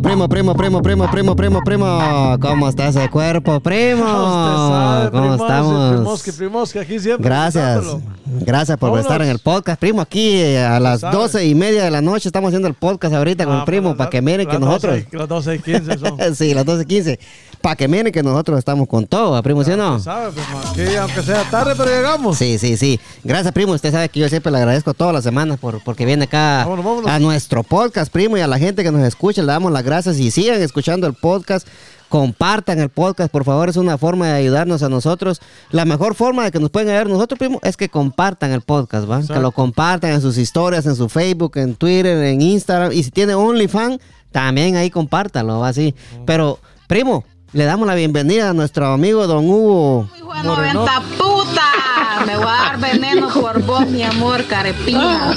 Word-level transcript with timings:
Primo, 0.00 0.28
primo, 0.28 0.54
primo, 0.54 0.82
primo, 0.82 0.82
primo, 0.82 1.10
primo, 1.10 1.36
primo, 1.36 1.60
primo. 1.64 2.36
¿Cómo 2.40 2.68
está 2.68 2.88
ese 2.88 3.08
cuerpo, 3.10 3.60
primo? 3.60 4.04
¿Cómo 5.12 5.34
estamos? 5.34 5.92
primoski, 5.96 6.32
primoski, 6.32 6.78
aquí 6.78 6.98
siempre. 6.98 7.24
Gracias. 7.28 7.84
Gracias 8.26 8.76
por 8.78 8.90
Vámonos. 8.90 9.06
estar 9.06 9.22
en 9.22 9.28
el 9.28 9.38
podcast, 9.38 9.80
primo. 9.80 10.00
Aquí 10.00 10.36
eh, 10.40 10.64
a 10.64 10.80
las 10.80 11.00
doce 11.00 11.46
y 11.46 11.54
media 11.54 11.84
de 11.84 11.90
la 11.90 12.00
noche 12.00 12.28
estamos 12.28 12.48
haciendo 12.48 12.68
el 12.68 12.74
podcast 12.74 13.14
ahorita 13.14 13.44
con 13.44 13.54
Ah, 13.54 13.58
el 13.60 13.64
primo 13.64 13.90
pues, 13.90 13.98
para 13.98 14.10
que 14.10 14.20
miren 14.22 14.48
que 14.48 14.58
nosotros. 14.58 15.04
12, 15.10 15.16
las 15.16 15.28
12 15.28 15.54
y 15.54 15.58
15 15.60 15.98
son. 15.98 16.18
sí, 16.34 16.54
las 16.54 16.64
12.15. 16.66 17.18
Para 17.60 17.76
que 17.76 17.88
miren 17.88 18.12
que 18.12 18.22
nosotros 18.22 18.58
estamos 18.58 18.86
con 18.88 19.06
todo, 19.06 19.40
primo, 19.42 19.64
¿sí 19.64 19.70
o 19.70 19.76
no? 19.76 19.98
Sabe, 19.98 20.32
primo, 20.32 20.60
aquí, 20.70 20.96
aunque 20.96 21.22
sea 21.22 21.44
tarde, 21.50 21.74
pero 21.76 21.88
llegamos. 21.90 22.36
Sí, 22.36 22.58
sí, 22.58 22.76
sí. 22.76 23.00
Gracias, 23.22 23.52
primo. 23.54 23.72
Usted 23.72 23.90
sabe 23.92 24.08
que 24.10 24.20
yo 24.20 24.28
siempre 24.28 24.50
le 24.52 24.58
agradezco 24.58 24.92
todas 24.92 25.14
las 25.14 25.24
semanas 25.24 25.58
por, 25.58 25.82
porque 25.82 26.04
viene 26.04 26.24
acá 26.24 26.64
Vámonos, 26.64 26.84
vámonos. 26.84 27.10
a 27.10 27.18
nuestro 27.20 27.62
podcast, 27.62 28.12
primo, 28.12 28.36
y 28.36 28.40
a 28.40 28.46
la 28.46 28.58
gente 28.58 28.82
que 28.82 28.90
nos 28.90 29.02
escucha. 29.02 29.40
Le 29.42 29.48
damos 29.48 29.72
las 29.72 29.83
gracias 29.84 30.18
y 30.18 30.30
sigan 30.30 30.60
escuchando 30.60 31.06
el 31.06 31.14
podcast. 31.14 31.66
Compartan 32.08 32.78
el 32.78 32.90
podcast, 32.90 33.30
por 33.32 33.44
favor. 33.44 33.68
Es 33.68 33.76
una 33.76 33.98
forma 33.98 34.28
de 34.28 34.34
ayudarnos 34.34 34.82
a 34.82 34.88
nosotros. 34.88 35.40
La 35.70 35.84
mejor 35.84 36.14
forma 36.14 36.44
de 36.44 36.52
que 36.52 36.60
nos 36.60 36.70
pueden 36.70 36.88
ayudar 36.88 37.08
nosotros, 37.08 37.38
primo, 37.38 37.58
es 37.62 37.76
que 37.76 37.88
compartan 37.88 38.52
el 38.52 38.60
podcast, 38.60 39.10
¿va? 39.10 39.20
Que 39.22 39.40
lo 39.40 39.50
compartan 39.50 40.12
en 40.12 40.20
sus 40.20 40.38
historias, 40.38 40.86
en 40.86 40.94
su 40.94 41.08
Facebook, 41.08 41.56
en 41.56 41.74
Twitter, 41.74 42.22
en 42.24 42.40
Instagram. 42.40 42.92
Y 42.92 43.02
si 43.02 43.10
tiene 43.10 43.34
OnlyFans, 43.34 43.98
también 44.30 44.76
ahí 44.76 44.90
compártalo, 44.90 45.60
¿va? 45.60 45.68
Así. 45.68 45.94
Pero, 46.24 46.60
primo, 46.86 47.24
le 47.52 47.64
damos 47.64 47.86
la 47.86 47.94
bienvenida 47.94 48.50
a 48.50 48.52
nuestro 48.52 48.86
amigo 48.86 49.26
Don 49.26 49.48
Hugo. 49.48 50.08
Hijo 50.16 50.34
de 50.34 50.42
90 50.42 51.00
puta. 51.18 51.33
Me 52.26 52.36
voy 52.36 52.46
a 52.46 52.50
dar 52.50 52.78
veneno 52.80 53.28
por 53.28 53.62
vos, 53.62 53.86
mi 53.88 54.02
amor, 54.02 54.44
carepina. 54.44 55.36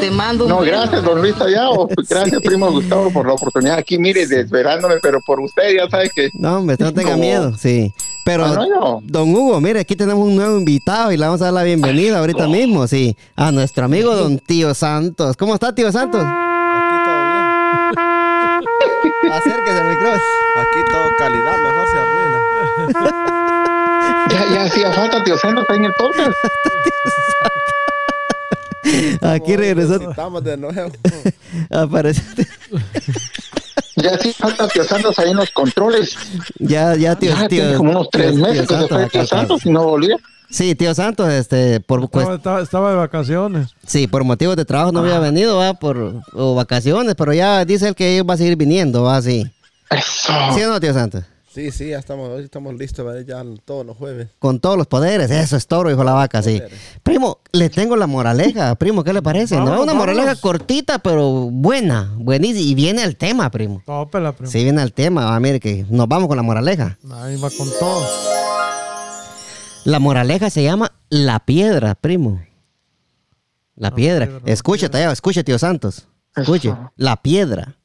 Te 0.00 0.10
mando 0.10 0.44
un 0.44 0.50
No, 0.50 0.60
beso. 0.60 0.72
gracias, 0.72 1.02
don 1.02 1.20
Luis 1.20 1.34
Tallado. 1.34 1.88
Gracias, 2.08 2.40
primo 2.42 2.70
Gustavo, 2.70 3.10
por 3.10 3.26
la 3.26 3.32
oportunidad 3.34 3.78
aquí. 3.78 3.98
Mire, 3.98 4.26
desvelándome, 4.26 4.96
pero 5.00 5.20
por 5.20 5.40
usted 5.40 5.74
ya 5.76 5.88
sabe 5.88 6.10
que. 6.14 6.28
No, 6.34 6.58
hombre, 6.58 6.76
no 6.78 6.92
tenga 6.92 7.12
Como- 7.12 7.22
miedo, 7.22 7.56
sí. 7.56 7.92
Pero, 8.24 8.44
Ah, 8.46 8.54
no, 8.54 8.66
no. 8.68 9.00
don 9.02 9.34
Hugo, 9.34 9.60
mire, 9.60 9.80
aquí 9.80 9.96
tenemos 9.96 10.26
un 10.26 10.34
nuevo 10.36 10.56
invitado 10.58 11.12
y 11.12 11.16
le 11.18 11.26
vamos 11.26 11.40
a 11.42 11.44
dar 11.46 11.52
la 11.54 11.62
bienvenida 11.62 12.18
ahorita 12.18 12.46
mismo, 12.46 12.86
sí, 12.86 13.14
a 13.36 13.52
nuestro 13.52 13.84
amigo 13.84 14.14
don 14.16 14.38
Tío 14.38 14.72
Santos. 14.74 15.36
¿Cómo 15.36 15.52
está, 15.54 15.74
Tío 15.74 15.92
Santos? 15.92 16.22
Aquí 16.22 17.04
todo 17.04 17.24
bien. 19.22 19.32
Acérquese 19.32 19.78
al 19.78 19.88
micrófono. 19.90 20.22
Aquí 20.56 20.80
todo 20.90 21.10
calidad, 21.18 21.56
mejor 21.62 21.86
se 21.92 21.98
arruina. 21.98 23.24
Ya, 24.30 24.54
ya 24.54 24.62
hacía 24.64 24.92
falta, 24.92 25.22
tío 25.24 25.36
Sendo, 25.38 25.62
está 25.62 25.74
en 25.74 25.84
el 25.86 25.92
podcast. 25.94 26.30
Aquí 29.22 29.56
regresó. 29.56 30.10
Estamos 30.10 30.44
de 30.44 30.56
nuevo. 30.56 30.90
Apareció. 31.70 32.22
Ya 33.96 34.14
hacía 34.14 34.32
falta, 34.34 34.68
tío 34.68 34.84
Santos, 34.84 35.18
ahí 35.18 35.30
en 35.30 35.36
los 35.36 35.50
controles. 35.50 36.16
Ya, 36.58 36.94
ya, 36.96 37.16
tío, 37.16 37.30
Ya 37.30 37.48
tío. 37.48 37.50
tiene 37.62 37.74
como 37.76 37.90
unos 37.92 38.08
tres 38.10 38.34
tío- 38.34 38.44
meses 38.44 38.66
tío 38.66 38.76
que 38.78 38.82
se 38.82 38.88
fue 38.88 39.08
tío. 39.08 39.26
Santos 39.26 39.64
y 39.66 39.70
no 39.70 39.84
volvía. 39.84 40.16
Sí, 40.50 40.74
tío 40.74 40.94
Santos, 40.94 41.32
este, 41.32 41.80
por 41.80 42.04
Estaba, 42.04 42.34
estaba- 42.34 42.62
estaba 42.62 42.90
de 42.90 42.96
vacaciones. 42.96 43.68
sí, 43.86 44.06
por 44.06 44.24
motivos 44.24 44.56
de 44.56 44.64
trabajo 44.64 44.92
no 44.92 45.00
había 45.00 45.18
venido, 45.18 45.56
va, 45.58 45.74
por 45.74 46.20
o 46.32 46.54
vacaciones, 46.54 47.14
pero 47.16 47.32
ya 47.32 47.64
dice 47.64 47.88
él 47.88 47.94
que 47.94 48.22
va 48.22 48.34
a 48.34 48.36
seguir 48.36 48.56
viniendo, 48.56 49.02
va, 49.04 49.16
así. 49.16 49.46
Eso. 49.90 50.32
¿Sí 50.54 50.62
o 50.62 50.68
no, 50.68 50.80
tío 50.80 50.92
Santos? 50.92 51.24
Sí, 51.54 51.70
sí, 51.70 51.90
ya 51.90 52.00
estamos, 52.00 52.30
hoy 52.30 52.42
estamos 52.42 52.74
listos 52.74 53.06
para 53.06 53.22
ya 53.22 53.44
todos 53.64 53.86
los 53.86 53.96
jueves. 53.96 54.26
Con 54.40 54.58
todos 54.58 54.76
los 54.76 54.88
poderes, 54.88 55.30
eso 55.30 55.56
es 55.56 55.68
toro, 55.68 55.88
hijo 55.88 56.00
de 56.00 56.04
la 56.04 56.12
vaca, 56.12 56.42
sí. 56.42 56.60
Primo, 57.04 57.38
le 57.52 57.70
tengo 57.70 57.94
la 57.94 58.08
moraleja, 58.08 58.74
primo, 58.74 59.04
¿qué 59.04 59.12
le 59.12 59.22
parece? 59.22 59.54
no, 59.54 59.66
Vamos, 59.66 59.84
una 59.84 59.92
vamos. 59.92 60.06
moraleja 60.08 60.34
cortita, 60.34 60.98
pero 60.98 61.48
buena, 61.52 62.12
buenísima, 62.16 62.58
y 62.60 62.74
viene 62.74 63.04
al 63.04 63.14
tema, 63.14 63.48
primo. 63.52 63.84
Tópela, 63.86 64.32
primo. 64.32 64.50
Sí, 64.50 64.64
viene 64.64 64.82
al 64.82 64.92
tema, 64.92 65.36
ah, 65.36 65.38
mire 65.38 65.60
que 65.60 65.86
nos 65.90 66.08
vamos 66.08 66.26
con 66.26 66.36
la 66.36 66.42
moraleja. 66.42 66.98
Ahí 67.12 67.36
va 67.36 67.48
con 67.50 67.68
todo. 67.78 68.04
La 69.84 70.00
moraleja 70.00 70.50
se 70.50 70.64
llama 70.64 70.90
La 71.08 71.38
Piedra, 71.38 71.94
primo. 71.94 72.42
La, 73.76 73.94
piedra. 73.94 74.26
piedra, 74.26 74.90
Tallado, 74.90 75.12
escuche, 75.12 75.44
tío 75.44 75.58
Santos. 75.60 76.08
Escuche. 76.34 76.74
La 76.96 77.22
Piedra. 77.22 77.76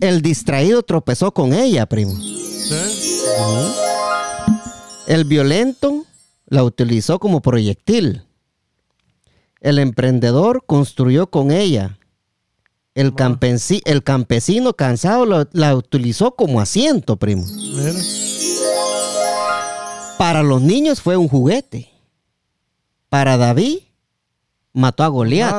El 0.00 0.22
distraído 0.22 0.82
tropezó 0.82 1.32
con 1.32 1.52
ella, 1.52 1.86
primo. 1.86 2.12
¿Sí? 2.14 2.74
El 5.06 5.24
violento 5.24 6.04
la 6.46 6.62
utilizó 6.64 7.18
como 7.18 7.40
proyectil. 7.42 8.22
El 9.60 9.78
emprendedor 9.78 10.64
construyó 10.66 11.28
con 11.28 11.50
ella. 11.50 11.98
El, 12.94 13.12
campensi- 13.14 13.82
el 13.86 14.02
campesino 14.02 14.74
cansado 14.74 15.48
la 15.52 15.74
utilizó 15.74 16.36
como 16.36 16.60
asiento, 16.60 17.16
primo. 17.16 17.44
Mira. 17.46 17.92
Para 20.18 20.42
los 20.42 20.62
niños 20.62 21.00
fue 21.00 21.16
un 21.16 21.28
juguete. 21.28 21.90
Para 23.08 23.36
David 23.36 23.78
mató 24.72 25.02
a 25.02 25.08
Goliat. 25.08 25.50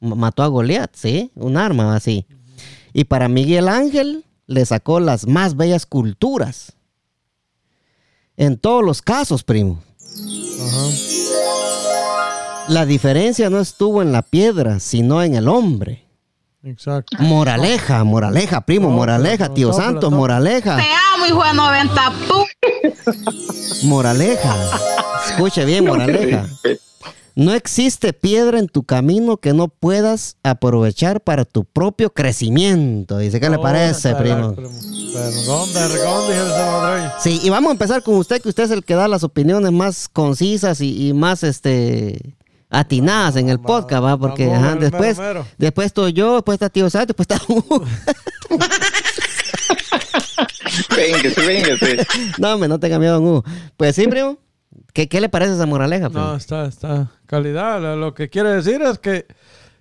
Mató 0.00 0.42
a 0.42 0.46
Goliat, 0.48 0.94
sí, 0.94 1.30
un 1.34 1.56
arma 1.56 1.94
así. 1.94 2.26
Y 2.92 3.04
para 3.04 3.28
Miguel 3.28 3.68
Ángel 3.68 4.24
le 4.46 4.64
sacó 4.66 5.00
las 5.00 5.26
más 5.26 5.56
bellas 5.56 5.86
culturas. 5.86 6.72
En 8.36 8.56
todos 8.58 8.82
los 8.84 9.02
casos, 9.02 9.44
primo. 9.44 9.82
Ajá. 10.66 10.86
La 12.68 12.86
diferencia 12.86 13.50
no 13.50 13.58
estuvo 13.60 14.00
en 14.02 14.12
la 14.12 14.22
piedra, 14.22 14.78
sino 14.80 15.22
en 15.22 15.34
el 15.34 15.48
hombre. 15.48 16.04
Exacto. 16.62 17.16
Moraleja, 17.20 18.04
moraleja, 18.04 18.60
primo, 18.60 18.90
No, 18.90 18.96
moraleja, 18.96 19.48
no, 19.48 19.54
tío 19.54 19.70
tópala, 19.70 19.84
Santos, 19.86 20.12
moraleja, 20.12 20.76
Te 20.76 20.84
amo, 21.14 21.26
hijo 21.26 21.42
de 21.44 21.54
90 21.54 22.12
puta. 22.28 23.12
moraleja. 23.84 24.54
Escuche 25.30 25.64
bien, 25.64 25.86
moraleja. 25.86 26.46
No 27.40 27.54
existe 27.54 28.12
piedra 28.12 28.58
en 28.58 28.68
tu 28.68 28.82
camino 28.82 29.38
que 29.38 29.54
no 29.54 29.68
puedas 29.68 30.36
aprovechar 30.42 31.22
para 31.22 31.46
tu 31.46 31.64
propio 31.64 32.12
crecimiento. 32.12 33.16
Dice, 33.16 33.40
¿qué 33.40 33.48
le 33.48 33.58
parece, 33.58 34.12
caray, 34.12 34.34
primo? 34.34 34.50
Vergón, 34.50 35.72
vergón, 35.72 36.28
dije. 36.28 37.10
Sí, 37.22 37.40
y 37.42 37.48
vamos 37.48 37.70
a 37.70 37.72
empezar 37.72 38.02
con 38.02 38.16
usted, 38.16 38.42
que 38.42 38.50
usted 38.50 38.64
es 38.64 38.70
el 38.72 38.84
que 38.84 38.94
da 38.94 39.08
las 39.08 39.24
opiniones 39.24 39.72
más 39.72 40.06
concisas 40.10 40.82
y, 40.82 41.08
y 41.08 41.14
más 41.14 41.42
este 41.42 42.36
atinadas 42.68 43.36
en 43.36 43.48
el 43.48 43.58
podcast, 43.58 44.04
¿va? 44.04 44.18
Porque 44.18 44.46
vamos, 44.46 44.62
ajá, 44.62 44.72
el 44.74 44.80
después, 44.80 45.16
mero, 45.16 45.32
mero. 45.40 45.46
después 45.56 45.86
estoy 45.86 46.12
yo, 46.12 46.34
después 46.34 46.56
está 46.56 46.68
tío 46.68 46.90
Santos, 46.90 47.16
después 47.16 47.26
está. 47.26 47.40
Véngase, 50.94 51.40
véngase. 51.46 52.06
No, 52.36 52.52
hombre, 52.52 52.68
no 52.68 52.78
tenga 52.78 52.98
miedo, 52.98 53.18
Hugo. 53.18 53.44
Pues 53.78 53.96
sí, 53.96 54.06
primo. 54.06 54.36
¿Qué, 54.92 55.08
qué 55.08 55.20
le 55.20 55.28
parece 55.28 55.54
esa 55.54 55.66
moraleja? 55.66 56.08
No, 56.08 56.34
está, 56.36 56.66
está. 56.66 57.10
Calidad. 57.26 57.80
Lo- 57.96 58.14
que 58.14 58.28
quiere 58.28 58.50
decir 58.50 58.80
es 58.82 58.98
que 58.98 59.26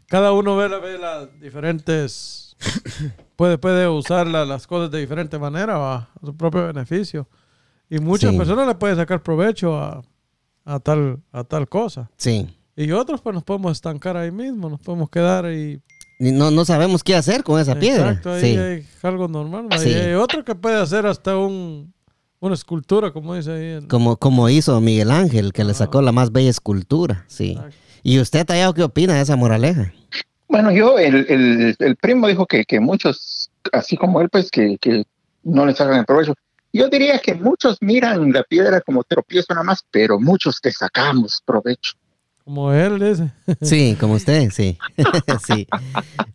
cada 0.08 0.32
uno 0.34 0.56
ve, 0.56 0.68
ve 0.80 0.98
las 0.98 1.28
diferentes. 1.40 2.56
puede, 3.36 3.58
puede 3.58 3.88
usar 3.88 4.28
la- 4.28 4.46
las 4.46 4.68
cosas 4.68 4.92
de 4.92 5.00
diferente 5.00 5.38
manera 5.40 5.78
va, 5.78 5.96
a 5.96 6.10
su 6.26 6.36
propio 6.36 6.68
beneficio. 6.68 7.28
Y 7.90 8.00
muchas 8.00 8.32
Sí. 8.32 8.38
personas 8.38 8.68
le 8.68 8.76
pueden 8.76 8.98
sacar 8.98 9.24
provecho 9.24 9.78
a, 9.78 10.02
a 10.66 10.80
tal, 10.80 11.20
a 11.32 11.44
tal 11.44 11.68
cosa. 11.68 12.10
Sí. 12.18 12.56
Y 12.76 12.92
otros, 12.92 13.22
pues 13.22 13.34
nos 13.34 13.44
podemos 13.44 13.72
estancar 13.74 14.16
ahí 14.16 14.32
mismo, 14.32 14.70
nos 14.70 14.80
podemos 14.80 15.10
quedar. 15.10 15.46
Y 15.52 15.82
no, 16.20 16.52
no 16.52 16.66
sabemos 16.66 17.04
qué 17.04 17.16
hacer 17.16 17.44
con 17.44 17.60
esa 17.60 17.76
piedra. 17.76 18.10
Exacto, 18.10 18.34
ahí 18.34 18.42
sí. 18.42 18.58
hay 18.58 18.88
algo 19.04 19.28
normal. 19.28 19.68
¿va? 19.72 19.78
Sí. 19.80 19.90
Y 19.90 19.94
hay 19.94 20.14
otro 20.14 20.44
que 20.46 20.54
puede 20.56 20.80
hacer 20.80 21.06
hasta 21.08 21.36
un, 21.38 21.94
una 22.40 22.54
escultura, 22.56 23.12
como 23.12 23.36
dice 23.36 23.52
ahí. 23.52 23.66
en- 23.78 23.88
Como, 23.88 24.18
como 24.18 24.50
hizo 24.50 24.80
Miguel 24.82 25.12
Ángel, 25.12 25.52
que 25.54 25.64
le 25.64 25.74
sacó 25.74 26.02
la 26.02 26.12
más 26.12 26.32
bella 26.32 26.50
escultura. 26.50 27.26
Sí. 27.28 27.52
Exacto. 27.52 27.76
¿Y 28.04 28.20
usted, 28.20 28.46
Tallado, 28.46 28.74
qué 28.74 28.84
opina 28.84 29.16
de 29.16 29.22
esa 29.22 29.36
moraleja? 29.36 29.94
Bueno, 30.48 30.72
yo, 30.72 30.98
el, 30.98 31.26
el, 31.30 31.76
el 31.78 31.96
primo 31.98 32.28
dijo 32.28 32.46
que, 32.46 32.64
que 32.66 32.80
muchos, 32.80 33.52
así 33.74 33.98
como 33.98 34.22
él, 34.22 34.30
pues 34.30 34.50
que, 34.50 34.78
que 34.80 35.04
no 35.44 35.66
le 35.66 35.74
sacan 35.76 36.00
el 36.00 36.06
provecho. 36.06 36.34
Yo 36.72 36.88
diría 36.88 37.20
que 37.20 37.34
muchos 37.36 37.78
miran 37.82 38.32
la 38.32 38.44
piedra 38.44 38.80
como 38.82 39.04
tropiezo 39.04 39.54
nada 39.54 39.64
más, 39.64 39.84
pero 39.92 40.20
muchos 40.20 40.62
te 40.62 40.72
sacamos 40.72 41.42
provecho. 41.46 41.94
Como 42.50 42.74
él 42.74 42.98
dice. 43.00 43.32
Sí, 43.62 43.96
como 44.00 44.16
usted, 44.16 44.50
sí. 44.50 44.76
sí. 45.48 45.68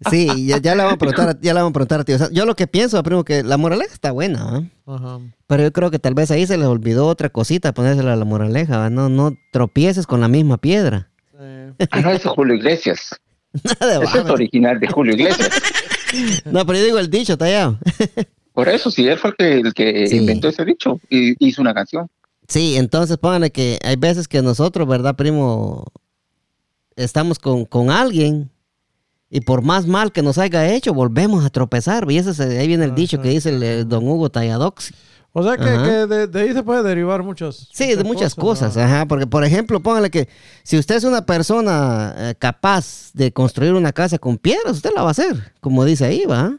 Sí, 0.08 0.46
ya, 0.46 0.58
ya 0.58 0.76
le 0.76 0.84
vamos 0.84 0.94
a 0.94 0.96
preguntar, 0.98 1.40
ya 1.40 1.52
le 1.52 1.58
vamos 1.58 1.70
a 1.70 1.72
preguntar 1.72 2.00
a 2.00 2.04
tío. 2.04 2.18
Santos. 2.18 2.36
yo 2.36 2.46
lo 2.46 2.54
que 2.54 2.68
pienso, 2.68 3.02
primo, 3.02 3.24
que 3.24 3.42
la 3.42 3.56
moraleja 3.56 3.92
está 3.92 4.12
buena, 4.12 4.38
¿ah? 4.48 4.62
Ajá. 4.94 5.18
Pero 5.48 5.64
yo 5.64 5.72
creo 5.72 5.90
que 5.90 5.98
tal 5.98 6.14
vez 6.14 6.30
ahí 6.30 6.46
se 6.46 6.56
les 6.56 6.68
olvidó 6.68 7.08
otra 7.08 7.30
cosita, 7.30 7.74
ponérsela 7.74 8.12
a 8.12 8.16
la 8.16 8.24
moraleja, 8.24 8.78
¿va? 8.78 8.90
No, 8.90 9.08
no 9.08 9.36
tropieces 9.50 10.06
con 10.06 10.20
la 10.20 10.28
misma 10.28 10.56
piedra. 10.58 11.10
Sí. 11.32 11.86
Ah, 11.90 12.00
no, 12.00 12.10
ese 12.10 12.28
es 12.28 12.32
Julio 12.32 12.54
Iglesias. 12.54 13.10
Nada 13.80 13.98
de 13.98 14.04
Ese 14.04 14.18
es 14.20 14.26
original 14.26 14.78
de 14.78 14.86
Julio 14.86 15.14
Iglesias. 15.14 15.50
No, 16.44 16.64
pero 16.64 16.78
yo 16.78 16.84
digo 16.84 16.98
el 17.00 17.10
dicho, 17.10 17.36
tallado. 17.36 17.76
Por 18.52 18.68
eso, 18.68 18.88
sí, 18.92 19.04
él 19.08 19.18
fue 19.18 19.30
el 19.30 19.36
que, 19.36 19.52
el 19.58 19.74
que 19.74 20.06
Sí. 20.06 20.18
inventó 20.18 20.46
ese 20.46 20.64
dicho 20.64 21.00
y 21.10 21.34
hizo 21.44 21.60
una 21.60 21.74
canción. 21.74 22.06
Sí, 22.46 22.76
entonces 22.76 23.16
pónganle 23.16 23.50
que 23.50 23.80
hay 23.82 23.96
veces 23.96 24.28
que 24.28 24.42
nosotros, 24.42 24.86
¿verdad, 24.86 25.16
primo? 25.16 25.86
Estamos 26.96 27.38
con, 27.38 27.64
con 27.64 27.90
alguien 27.90 28.50
Y 29.30 29.40
por 29.40 29.62
más 29.62 29.86
mal 29.86 30.12
que 30.12 30.22
nos 30.22 30.38
haya 30.38 30.72
hecho, 30.72 30.94
volvemos 30.94 31.44
a 31.44 31.50
tropezar. 31.50 32.08
Y 32.10 32.18
ese 32.18 32.30
es- 32.30 32.40
ahí 32.40 32.68
viene 32.68 32.84
el 32.84 32.94
dicho 32.94 33.20
que 33.20 33.30
dice 33.30 33.50
el, 33.50 33.88
don 33.88 34.06
Hugo 34.06 34.30
Talladox. 34.30 34.92
O 35.32 35.42
sea 35.42 35.56
que, 35.56 35.64
de, 35.64 36.28
de 36.28 36.40
ahí 36.40 36.52
se 36.52 36.62
puede 36.62 36.84
derivar 36.84 37.24
muchas. 37.24 37.68
Sí, 37.72 37.96
de 37.96 38.04
muchas 38.04 38.36
cosas, 38.36 38.76
ajá, 38.76 39.06
porque 39.06 39.26
por 39.26 39.42
ejemplo, 39.44 39.80
póngale 39.82 40.08
que 40.08 40.28
si 40.62 40.78
usted 40.78 40.94
es 40.94 41.02
una 41.02 41.26
persona 41.26 42.14
eh, 42.16 42.34
capaz 42.38 43.10
de 43.14 43.32
construir 43.32 43.72
una 43.72 43.92
casa 43.92 44.18
con 44.18 44.38
piedras, 44.38 44.76
usted 44.76 44.90
la 44.94 45.02
va 45.02 45.08
a 45.08 45.10
hacer, 45.10 45.52
como 45.60 45.84
dice 45.84 46.04
ahí, 46.04 46.24
¿va? 46.26 46.56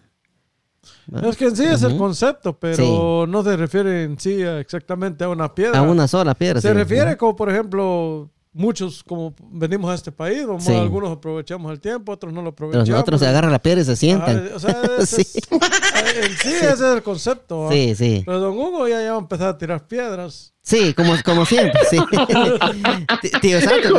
Es 1.23 1.37
que 1.37 1.45
en 1.45 1.55
sí 1.55 1.63
es 1.63 1.83
el 1.83 1.95
concepto, 1.97 2.59
pero 2.59 3.25
no 3.29 3.43
se 3.43 3.55
refiere 3.55 4.03
en 4.03 4.19
sí 4.19 4.43
a- 4.43 4.59
exactamente 4.59 5.23
a 5.23 5.29
una 5.29 5.55
piedra. 5.55 5.79
A 5.79 5.81
una 5.83 6.07
sola 6.09 6.35
piedra. 6.35 6.59
se 6.59 6.67
sí. 6.67 6.73
refiere 6.73 7.15
como, 7.15 7.35
por 7.37 7.49
ejemplo, 7.49 8.29
muchos 8.57 9.03
como 9.03 9.35
venimos 9.51 9.91
a 9.91 9.95
este 9.95 10.11
país, 10.11 10.45
vamos, 10.47 10.63
Sí. 10.63 10.73
algunos 10.73 11.11
aprovechamos 11.11 11.71
el 11.71 11.79
tiempo, 11.81 12.13
otros 12.13 12.31
no 12.33 12.41
lo 12.41 12.49
aprovechamos. 12.49 12.87
nosotros 12.89 13.19
se 13.19 13.27
agarran 13.27 13.51
la 13.51 13.59
piedra 13.59 13.81
y 13.81 13.85
se 13.85 13.95
sientan. 13.97 14.47
Ah, 14.51 14.55
o 14.55 14.59
sea, 14.59 14.81
ese 14.99 15.23
Sí. 15.23 15.39
es- 15.39 15.49
en 15.51 16.37
sí 16.37 16.49
ese 16.53 16.69
es 16.73 16.81
el 16.81 17.03
concepto. 17.03 17.63
¿va? 17.63 17.71
Sí, 17.71 17.93
sí. 17.95 18.23
Pero 18.25 18.39
don 18.39 18.57
Hugo 18.57 18.87
ya, 18.87 19.01
ya 19.01 19.11
va 19.11 19.17
a 19.17 19.19
empezar 19.19 19.49
a 19.49 19.57
tirar 19.57 19.85
piedras. 19.85 20.53
Sí, 20.61 20.93
como, 20.95 21.13
como 21.23 21.45
siempre, 21.45 21.79
sí. 21.89 21.97
Tío 23.41 23.61
Santos. 23.61 23.91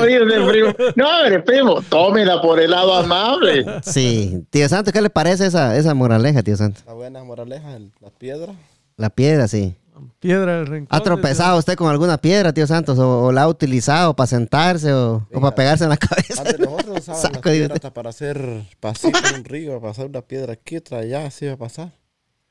No, 0.97 1.09
hombre, 1.09 1.41
primo, 1.41 1.83
tómela 1.83 2.41
por 2.43 2.59
el 2.61 2.71
lado 2.71 2.95
amable. 2.95 3.65
Sí. 3.85 4.45
Tío 4.51 4.69
Santos, 4.69 4.93
¿qué 4.93 5.01
le 5.03 5.11
parece 5.11 5.47
esa, 5.47 5.77
esa 5.77 5.95
moraleja, 5.95 6.43
tío 6.43 6.57
Santos? 6.57 6.83
La 6.87 6.93
buena 6.95 7.23
moraleja, 7.23 7.79
la 8.01 8.11
piedra. 8.11 8.53
La 8.97 9.11
piedra, 9.11 9.47
sí. 9.47 9.77
Piedra 10.21 10.57
del 10.57 10.67
rincón. 10.67 10.89
¿Ha 10.91 11.01
tropezado 11.03 11.59
usted 11.59 11.75
con 11.75 11.91
alguna 11.91 12.19
piedra, 12.19 12.53
tío 12.53 12.67
Santos? 12.67 12.99
¿O, 12.99 13.25
o 13.25 13.33
la 13.33 13.43
ha 13.43 13.49
utilizado 13.49 14.15
para 14.17 14.27
sentarse 14.27 14.93
o, 14.93 15.27
o 15.33 15.41
para 15.41 15.55
pegarse 15.55 15.85
en 15.85 15.91
la 15.91 15.97
cabeza? 15.97 16.41
Antes 16.43 16.59
nosotros 16.59 16.99
usábamos 17.01 17.33
las 17.33 17.43
piedras 17.43 17.71
hasta 17.75 17.93
para 17.95 18.11
hacer 18.11 18.37
en 18.39 19.35
un 19.37 19.45
río, 19.45 19.81
pasar 19.81 20.07
una 20.07 20.23
piedra 20.23 20.55
aquí, 20.55 20.79
otra 20.79 20.99
allá, 20.99 21.27
así 21.27 21.47
va 21.47 21.53
a 21.53 21.57
pasar. 21.59 21.93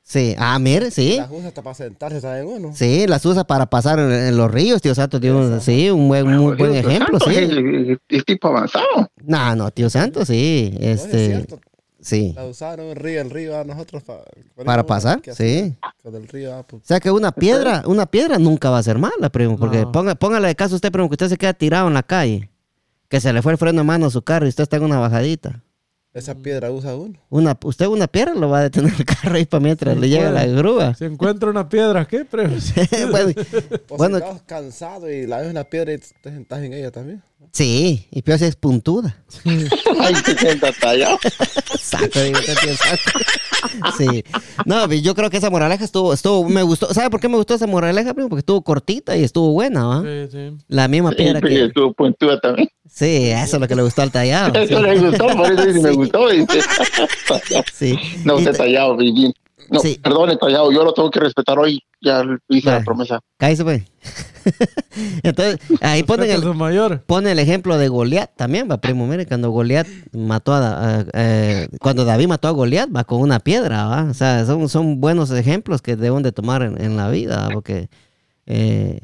Sí. 0.02 0.36
Ah, 0.38 0.56
mire, 0.60 0.92
sí. 0.92 1.16
Las 1.18 1.30
usa 1.32 1.48
hasta 1.48 1.62
para 1.62 1.74
sentarse, 1.74 2.20
¿saben 2.20 2.46
uno? 2.46 2.70
Sí, 2.72 3.08
las 3.08 3.26
usa 3.26 3.42
para 3.42 3.66
pasar 3.66 3.98
en, 3.98 4.12
en 4.12 4.36
los 4.36 4.48
ríos, 4.48 4.80
tío 4.80 4.94
Santos. 4.94 5.20
Tío, 5.20 5.60
sí, 5.60 5.90
un 5.90 6.06
buen, 6.06 6.28
muy 6.28 6.54
buen 6.56 6.70
Jodido, 6.70 6.88
ejemplo, 6.88 7.18
santo, 7.18 7.28
sí. 7.28 7.90
Es, 7.90 7.98
es 8.18 8.24
tipo 8.24 8.46
avanzado. 8.46 9.10
No, 9.24 9.56
no, 9.56 9.70
tío 9.72 9.90
Santos, 9.90 10.28
sí. 10.28 10.70
No, 10.74 10.86
es 10.86 11.04
Este, 11.04 11.26
cierto. 11.26 11.60
Sí. 12.06 12.32
La 12.34 12.44
usaron 12.46 12.86
en 12.86 12.90
el 12.92 12.96
río, 12.96 13.20
el 13.20 13.30
río 13.30 13.58
a 13.58 13.64
nosotros 13.64 14.02
pa- 14.02 14.22
Para 14.64 14.86
pasar, 14.86 15.20
sí. 15.36 15.74
Con 16.02 16.14
el 16.14 16.28
río, 16.28 16.54
ah, 16.54 16.62
pues, 16.66 16.82
O 16.82 16.86
sea 16.86 17.00
que 17.00 17.10
una 17.10 17.32
piedra, 17.32 17.82
una 17.86 18.06
piedra 18.06 18.38
nunca 18.38 18.70
va 18.70 18.78
a 18.78 18.82
ser 18.82 18.98
mala, 18.98 19.28
primo, 19.30 19.56
porque 19.56 19.80
No. 19.82 19.92
ponga, 19.92 20.14
póngale 20.14 20.48
de 20.48 20.54
caso 20.54 20.74
a 20.74 20.76
usted, 20.76 20.92
primo, 20.92 21.08
que 21.08 21.14
usted 21.14 21.28
se 21.28 21.36
queda 21.36 21.52
tirado 21.52 21.88
en 21.88 21.94
la 21.94 22.02
calle, 22.02 22.48
que 23.08 23.20
se 23.20 23.32
le 23.32 23.42
fue 23.42 23.52
el 23.52 23.58
freno 23.58 23.78
de 23.80 23.84
mano 23.84 24.06
a 24.06 24.10
su 24.10 24.22
carro 24.22 24.46
y 24.46 24.48
usted 24.48 24.62
está 24.62 24.76
en 24.76 24.84
una 24.84 24.98
bajadita. 24.98 25.62
esa 26.14 26.34
piedra 26.34 26.70
usa 26.70 26.96
uno. 26.96 27.18
Una, 27.28 27.58
usted 27.62 27.86
una 27.88 28.06
piedra 28.06 28.32
lo 28.34 28.48
va 28.48 28.60
a 28.60 28.62
detener 28.62 28.90
el 28.98 29.04
carro 29.04 29.34
ahí 29.36 29.44
para 29.44 29.62
mientras 29.62 29.94
Sí, 29.94 30.00
le 30.00 30.08
llega 30.08 30.30
la 30.30 30.46
grúa. 30.46 30.94
Si 30.94 31.04
encuentra 31.04 31.50
una 31.50 31.68
piedra, 31.68 32.06
¿qué? 32.06 32.24
Pero, 32.24 32.48
bueno, 33.10 33.32
O 33.90 33.96
Bueno. 33.98 34.16
si 34.18 34.24
estás 34.24 34.42
cansado 34.46 35.10
y 35.12 35.26
la 35.26 35.40
ves 35.42 35.50
una 35.50 35.64
piedra 35.64 35.92
y 35.92 35.98
te 35.98 36.30
sentás 36.30 36.62
en 36.62 36.72
ella 36.72 36.90
también. 36.90 37.22
Sí, 37.52 38.06
y 38.10 38.22
peor 38.22 38.38
si 38.38 38.44
es 38.46 38.56
puntuda. 38.56 39.24
Ay, 39.44 40.14
se 40.24 40.36
sienta 40.38 40.72
tallado. 40.72 41.18
Saco, 41.80 42.20
digo, 42.22 42.38
Santo. 42.42 43.18
Sí. 43.98 44.24
No, 44.64 44.90
yo 44.92 45.14
creo 45.14 45.28
que 45.30 45.36
esa 45.38 45.50
moraleja 45.50 45.84
estuvo, 45.84 46.12
estuvo, 46.12 46.48
me 46.48 46.62
gustó. 46.62 46.92
¿Sabe 46.94 47.10
por 47.10 47.20
qué 47.20 47.28
me 47.28 47.36
gustó 47.36 47.54
esa 47.54 47.66
moraleja, 47.66 48.14
primo? 48.14 48.28
Porque 48.28 48.40
estuvo 48.40 48.62
cortita 48.62 49.16
y 49.16 49.24
estuvo 49.24 49.50
buena, 49.52 49.84
¿va? 49.86 50.02
sí, 50.02 50.28
sí. 50.30 50.56
La 50.68 50.88
misma 50.88 51.10
piedra 51.12 51.38
Y 51.38 51.42
que... 51.42 51.64
estuvo 51.66 51.92
puntúa 51.92 52.38
también. 52.40 52.68
Sí, 52.88 53.30
eso 53.30 53.56
es 53.56 53.60
lo 53.60 53.66
que 53.68 53.74
le 53.74 53.82
gustó 53.82 54.02
al 54.02 54.12
tallado. 54.12 54.58
Eso 54.58 54.76
sí. 54.78 54.82
le 54.82 54.98
gustó, 54.98 55.26
por 55.28 55.52
eso 55.52 55.66
dice, 55.66 55.80
me 55.80 55.90
Sí. 55.90 55.96
gustó. 55.96 56.28
Dice. 56.28 56.60
Sí. 57.74 57.98
No, 58.24 58.34
Y 58.34 58.38
usted 58.38 58.52
te- 58.52 58.58
tallado, 58.58 58.96
bien. 58.96 59.32
No, 59.70 59.80
Sí. 59.80 59.98
perdone, 60.02 60.36
tallado, 60.36 60.70
yo 60.72 60.84
lo 60.84 60.92
tengo 60.92 61.10
que 61.10 61.20
respetar 61.20 61.58
hoy. 61.58 61.80
Ya 62.00 62.22
hice 62.48 62.66
Vale. 62.68 62.78
la 62.80 62.84
promesa. 62.84 63.20
Cállese, 63.38 63.64
pues. 63.64 63.82
Entonces, 65.22 65.58
ahí 65.80 66.02
ponen 66.02 66.30
el, 66.30 66.42
sus 66.42 66.54
mayores. 66.56 67.00
pone 67.06 67.32
el 67.32 67.38
ejemplo 67.38 67.76
de 67.78 67.88
Goliat 67.88 68.30
también, 68.36 68.68
va, 68.70 68.78
primo. 68.80 69.06
Mire, 69.06 69.26
cuando 69.26 69.50
Goliat 69.50 69.86
mató 70.12 70.52
a, 70.54 70.98
a- 71.00 71.04
eh, 71.14 71.68
cuando 71.80 72.04
David 72.04 72.28
mató 72.28 72.48
a 72.48 72.52
Goliat, 72.52 72.88
va 72.94 73.04
con 73.04 73.20
una 73.20 73.40
piedra, 73.40 73.86
va. 73.86 74.04
O 74.10 74.14
sea, 74.14 74.44
son, 74.46 74.68
son 74.68 75.00
buenos 75.00 75.30
ejemplos 75.32 75.82
que 75.82 75.96
deben 75.96 76.22
de 76.22 76.32
tomar 76.32 76.62
en, 76.62 76.80
en 76.80 76.96
la 76.96 77.08
vida, 77.10 77.42
¿va? 77.42 77.48
porque 77.50 77.88
eh, 78.46 79.00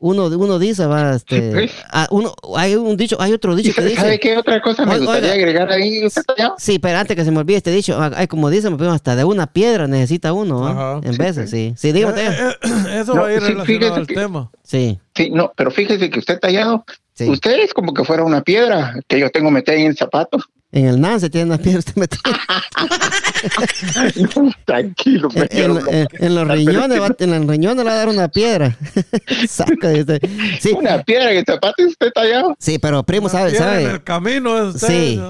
uno, 0.00 0.26
uno 0.26 0.58
dice, 0.58 0.86
va, 0.86 1.14
este, 1.16 1.70
ah, 1.90 2.06
uno, 2.10 2.34
hay 2.56 2.76
un 2.76 2.96
dicho, 2.96 3.16
hay 3.20 3.32
otro 3.32 3.56
dicho 3.56 3.72
que 3.74 3.94
¿Sabe 3.94 4.12
dice. 4.12 4.20
qué 4.20 4.36
otra 4.38 4.60
cosa 4.60 4.84
me 4.84 4.92
Oiga, 4.94 5.04
gustaría 5.04 5.32
oiga. 5.32 5.42
agregar 5.44 5.72
ahí? 5.72 6.04
¿Usted 6.06 6.22
tallado? 6.22 6.54
Sí, 6.58 6.78
pero 6.78 6.98
antes 6.98 7.16
que 7.16 7.24
se 7.24 7.30
me 7.30 7.38
olvide 7.38 7.56
este 7.56 7.70
dicho, 7.70 7.96
ah, 8.00 8.10
ay, 8.14 8.26
como 8.28 8.50
dicen, 8.50 8.80
hasta 8.82 9.16
de 9.16 9.24
una 9.24 9.46
piedra 9.48 9.86
necesita 9.86 10.32
uno. 10.32 10.66
Ajá. 10.66 11.00
En 11.02 11.16
veces, 11.16 11.50
sí. 11.50 11.74
Sí, 11.76 11.92
dígame, 11.92 12.20
Eh, 12.20 12.30
Teo. 12.30 12.50
eh, 12.50 13.00
Eso 13.00 13.14
No, 13.14 13.22
va 13.22 13.28
a 13.28 13.32
ir 13.32 13.40
sí, 13.42 13.48
relacionado 13.48 13.94
al 13.94 14.06
que- 14.06 14.14
tema. 14.14 14.50
Sí, 14.62 14.98
Sí, 15.14 15.30
no, 15.30 15.52
pero 15.56 15.70
fíjese 15.70 16.10
que 16.10 16.18
usted 16.20 16.38
tallado, 16.38 16.84
sí. 17.14 17.28
usted 17.28 17.58
es 17.58 17.74
como 17.74 17.92
que 17.92 18.04
fuera 18.04 18.22
una 18.24 18.42
piedra 18.42 18.94
que 19.08 19.18
yo 19.18 19.30
tengo 19.30 19.50
metida 19.50 19.74
en 19.76 19.86
el 19.88 19.96
zapato. 19.96 20.38
En 20.70 20.84
el 20.86 21.00
Nance 21.00 21.30
tiene 21.30 21.46
una 21.46 21.56
piedra 21.58 21.78
usted 21.78 21.94
metió. 21.96 22.20
Tranquilo, 24.66 25.28
En, 25.34 25.48
pero 25.50 25.78
en- 25.78 25.84
no. 25.84 25.90
en- 25.90 26.08
en 26.18 26.34
los 26.34 26.46
riñones, 26.48 27.00
va, 27.00 27.08
en 27.18 27.30
los 27.30 27.46
riñones 27.46 27.76
le 27.78 27.84
va 27.84 27.92
a 27.92 27.96
dar 27.96 28.08
una 28.08 28.28
piedra. 28.28 28.76
Saca 29.48 29.88
de 29.88 30.00
usted. 30.00 30.20
Sí, 30.60 30.72
Una 30.72 31.02
piedra 31.02 31.30
en 31.32 31.38
el 31.38 31.44
zapato 31.46 31.82
y 31.82 31.86
usted 31.86 32.10
tallado. 32.12 32.54
sí, 32.58 32.78
pero 32.78 33.02
primo, 33.02 33.28
¿sabe? 33.30 33.50
Piedra 33.50 33.76
En 33.78 33.82
sabe? 33.84 33.94
el 33.94 34.04
camino 34.04 34.58
es 34.68 34.74
usted, 34.74 34.88
Sí. 34.88 35.20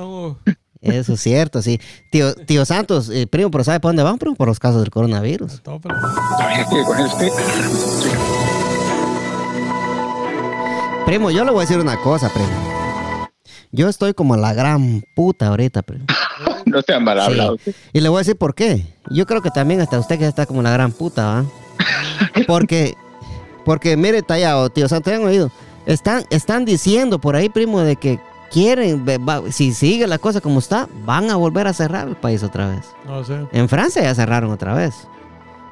Eso 0.81 1.15
es 1.15 1.21
cierto, 1.21 1.61
sí. 1.63 1.81
Tío, 2.11 2.35
tío 2.35 2.65
Santos, 2.65 3.09
eh, 3.11 3.27
primo, 3.27 3.51
pero 3.51 3.65
¿sabe 3.65 3.81
por 3.81 3.89
dónde 3.91 4.03
van, 4.05 4.17
primo? 4.19 4.37
Por 4.37 4.47
los 4.49 4.59
casos 4.61 4.81
del 4.81 4.91
coronavirus. 4.91 5.55
Usted. 5.55 5.73
Primo, 11.07 11.31
yo 11.31 11.45
le 11.45 11.51
voy 11.51 11.59
a 11.59 11.61
decir 11.63 11.79
una 11.79 11.97
cosa, 12.01 12.29
primo. 12.29 12.68
Yo 13.71 13.89
estoy 13.89 14.15
como 14.15 14.37
la 14.37 14.55
gran 14.55 15.03
puta 15.15 15.49
ahorita, 15.49 15.83
primo. 15.83 16.05
No 16.65 16.83
sea 16.83 17.01
mal 17.01 17.19
hablado. 17.19 17.57
Sí. 17.65 17.75
Y 17.95 18.01
le 18.01 18.11
voy 18.11 18.19
a 18.19 18.21
decir 18.21 18.37
por 18.37 18.55
qué. 18.55 18.85
Yo 19.09 19.25
creo 19.25 19.41
que 19.41 19.51
también 19.51 19.81
hasta 19.81 19.99
usted 19.99 20.19
que 20.19 20.27
está 20.27 20.45
como 20.45 20.61
la 20.61 20.71
gran 20.71 20.93
puta, 20.93 21.25
¿va? 21.25 21.45
Porque, 22.47 22.95
porque 23.65 23.97
mire, 23.97 24.23
tallado, 24.23 24.69
tío 24.69 24.87
Santos, 24.89 25.13
¿han 25.13 25.25
oído? 25.25 25.51
Están, 25.87 26.25
están 26.31 26.65
diciendo 26.65 27.19
por 27.19 27.37
ahí, 27.37 27.49
primo, 27.49 27.81
de 27.81 27.97
que 27.97 28.21
quieren, 28.51 29.05
si 29.51 29.73
sigue 29.73 30.07
la 30.07 30.19
cosa 30.19 30.41
como 30.41 30.59
está, 30.59 30.89
van 31.05 31.31
a 31.31 31.37
volver 31.37 31.67
a 31.67 31.73
cerrar 31.73 32.09
el 32.09 32.17
país 32.17 32.43
otra 32.43 32.69
vez. 32.69 32.87
no 33.07 33.25
sé. 33.25 33.47
En 33.53 33.69
Francia 33.69 34.03
ya 34.03 34.15
cerraron 34.15 34.51
otra 34.51 34.75
vez. 34.75 34.95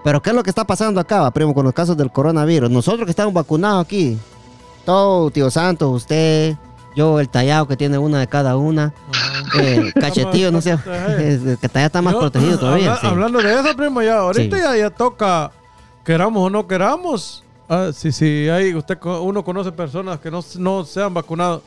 Pero 0.03 0.23
¿qué 0.23 0.31
es 0.31 0.37
lo 0.37 0.43
que 0.43 0.51
está 0.51 0.65
pasando 0.65 1.01
acá, 1.01 1.21
va, 1.21 1.31
primo, 1.31 1.53
con 1.53 1.65
los 1.65 1.75
casos 1.75 1.97
del 1.97 2.11
coronavirus? 2.11 2.71
Nosotros 2.71 3.05
que 3.05 3.11
estamos 3.11 3.35
vacunados 3.35 3.85
aquí, 3.85 4.17
todo, 4.85 5.31
tío 5.31 5.51
Santos, 5.51 6.03
usted, 6.03 6.57
yo, 6.97 7.21
el 7.21 7.29
tallado 7.29 7.69
que 7.69 7.77
tiene 7.77 7.99
una 7.99 8.19
de 8.19 8.27
cada 8.27 8.57
una, 8.57 8.93
Ajá. 9.13 9.63
eh, 9.63 9.93
cachetillo, 10.01 10.51
no 10.51 10.61
sé, 10.61 10.77
que 11.61 11.69
tallado 11.69 11.87
está 11.87 12.03
más 12.03 12.15
Yo, 12.15 12.21
protegido 12.21 12.59
todavía. 12.59 12.89
habla- 12.95 13.01
sí. 13.01 13.07
Hablando 13.07 13.39
de 13.41 13.55
eso, 13.61 13.77
primo, 13.77 14.03
ya 14.03 14.19
ahorita 14.19 14.57
Sí. 14.57 14.63
ya, 14.63 14.77
ya 14.77 14.91
toca, 14.91 15.53
queramos 16.05 16.43
o 16.47 16.51
no 16.51 16.67
queramos. 16.67 17.45
Ah, 17.69 17.91
si 17.93 18.13
si 18.13 18.49
hay, 18.49 18.75
usted, 18.75 18.97
uno 19.05 19.45
conoce 19.45 19.71
personas 19.73 20.19
que 20.21 20.31
no, 20.31 20.41
no 20.59 20.85
se 20.85 21.03
han 21.03 21.13
vacunado 21.15 21.63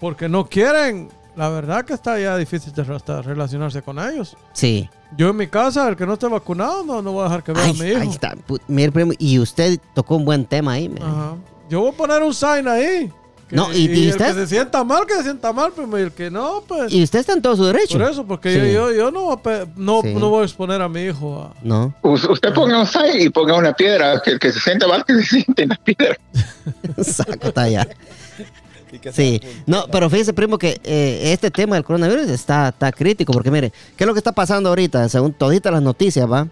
porque 0.00 0.28
no 0.28 0.46
quieren. 0.46 1.08
La 1.36 1.48
verdad 1.48 1.84
que 1.84 1.92
está 1.94 2.16
ya 2.20 2.36
difícil 2.36 2.72
de 2.72 2.82
hasta 2.94 3.20
relacionarse 3.20 3.82
con 3.82 3.98
ellos. 3.98 4.36
Sí. 4.52 4.88
Yo 5.16 5.30
en 5.30 5.36
mi 5.36 5.48
casa, 5.48 5.88
el 5.88 5.96
que 5.96 6.06
no 6.06 6.12
esté 6.12 6.28
vacunado, 6.28 6.84
no, 6.84 7.02
no 7.02 7.10
voy 7.12 7.22
a 7.22 7.24
dejar 7.24 7.42
que 7.42 7.52
vea 7.52 7.64
a 7.64 7.72
mi 7.72 7.80
hijo. 7.88 8.00
ahí 8.00 8.08
está. 8.08 8.34
Mire, 8.68 8.92
primo, 8.92 9.12
y 9.18 9.40
usted 9.40 9.80
tocó 9.94 10.14
un 10.14 10.24
buen 10.24 10.44
tema 10.46 10.72
ahí. 10.74 10.88
mire. 10.88 11.04
Ajá. 11.04 11.34
Yo 11.68 11.80
voy 11.80 11.90
a 11.92 11.96
poner 11.96 12.22
un 12.22 12.32
sign 12.32 12.68
ahí. 12.68 13.12
No, 13.54 13.72
y- 13.72 13.86
y 13.86 14.04
el 14.04 14.10
usted- 14.10 14.26
que 14.26 14.32
se 14.34 14.46
sienta 14.48 14.84
mal, 14.84 15.06
que 15.06 15.14
se 15.14 15.22
sienta 15.22 15.52
mal, 15.52 15.72
primo, 15.72 15.96
y 15.98 16.02
el 16.02 16.12
que 16.12 16.30
no, 16.30 16.62
pues. 16.66 16.92
Y 16.92 17.02
usted 17.02 17.20
está 17.20 17.32
en 17.34 17.40
todo 17.42 17.56
su 17.56 17.64
derecho. 17.64 17.98
por 17.98 18.10
eso, 18.10 18.26
porque 18.26 18.52
Sí. 18.52 18.58
yo, 18.72 18.90
yo, 18.90 18.92
yo 18.92 19.10
no, 19.10 19.22
voy 19.24 19.34
a 19.34 19.42
pe- 19.42 19.66
no, 19.76 20.02
Sí. 20.02 20.12
no 20.14 20.28
voy 20.28 20.42
a 20.42 20.44
exponer 20.44 20.82
a 20.82 20.88
mi 20.88 21.02
hijo 21.04 21.42
a. 21.42 21.54
No. 21.62 21.94
Us- 22.02 22.24
Usted 22.24 22.52
ponga 22.52 22.80
un 22.80 22.86
sign 22.86 23.20
y 23.20 23.28
ponga 23.30 23.54
una 23.54 23.72
piedra, 23.72 24.20
que 24.22 24.32
el 24.32 24.38
que 24.38 24.52
se 24.52 24.60
sienta 24.60 24.86
mal, 24.88 25.04
que 25.04 25.14
se 25.14 25.22
siente 25.22 25.62
en 25.62 25.68
la 25.70 25.76
piedra. 25.76 26.18
Y 28.92 28.98
que 29.00 29.12
Sí. 29.12 29.40
No, 29.66 29.86
pero 29.90 30.08
fíjese, 30.08 30.32
primo, 30.32 30.56
que 30.56 30.80
eh, 30.84 31.32
este 31.32 31.50
tema 31.50 31.74
del 31.74 31.84
coronavirus 31.84 32.28
está, 32.28 32.68
está 32.68 32.92
crítico. 32.92 33.32
Porque 33.32 33.50
mire, 33.50 33.72
¿qué 33.96 34.04
es 34.04 34.06
lo 34.06 34.14
que 34.14 34.18
está 34.18 34.30
pasando 34.32 34.68
ahorita? 34.68 35.08
Según 35.08 35.32
toditas 35.32 35.72
las 35.72 35.82
noticias, 35.82 36.30
¿va? 36.30 36.46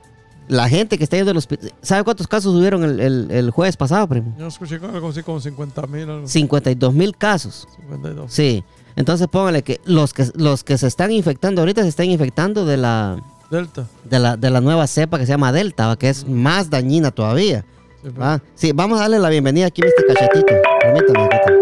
La 0.53 0.69
gente 0.69 0.99
que 0.99 1.05
está 1.05 1.17
yendo 1.17 1.31
al 1.31 1.39
hospital. 1.39 1.73
¿Sabe 1.81 2.05
cuántos 2.05 2.29
casos 2.29 2.55
hubieron 2.55 2.85
el, 2.85 3.01
el, 3.01 3.31
el 3.31 3.51
jueves 3.51 3.79
pasado, 3.79 4.07
primo? 4.07 4.35
Yo 4.39 4.49
escuché 4.49 4.75
algo 4.75 5.09
así 5.09 5.23
como 5.23 5.41
50 5.41 5.87
mil, 5.87 6.03
algo 6.11 6.25
así, 6.25 6.33
52 6.41 6.93
mil 6.93 7.17
casos. 7.17 7.67
52. 7.81 8.31
Sí. 8.31 8.63
Entonces 8.95 9.29
póngale 9.29 9.63
que 9.63 9.81
los 9.87 10.13
que 10.13 10.27
los 10.35 10.63
que 10.63 10.77
se 10.77 10.89
están 10.89 11.11
infectando 11.11 11.63
ahorita 11.63 11.83
se 11.83 11.89
están 11.89 12.11
infectando 12.11 12.67
de 12.67 12.77
la 12.77 13.23
Delta. 13.51 13.87
de 14.05 14.19
la, 14.19 14.37
de 14.37 14.51
la 14.51 14.61
nueva 14.61 14.87
cepa 14.87 15.19
que 15.19 15.25
se 15.25 15.33
llama 15.33 15.53
Delta, 15.53 15.87
¿va? 15.87 15.97
que 15.97 16.11
es 16.11 16.29
más 16.29 16.69
dañina 16.69 17.11
todavía. 17.11 17.65
Sí. 18.03 18.11
¿va? 18.11 18.43
Sí, 18.55 18.73
vamos 18.73 18.99
a 18.99 19.03
darle 19.03 19.21
la 19.21 19.31
bienvenida 19.31 19.67
aquí 19.69 19.81
a 19.83 19.87
este 19.87 20.05
cachetito. 20.05 20.53
Permítame. 20.83 21.29
Tito. 21.31 21.53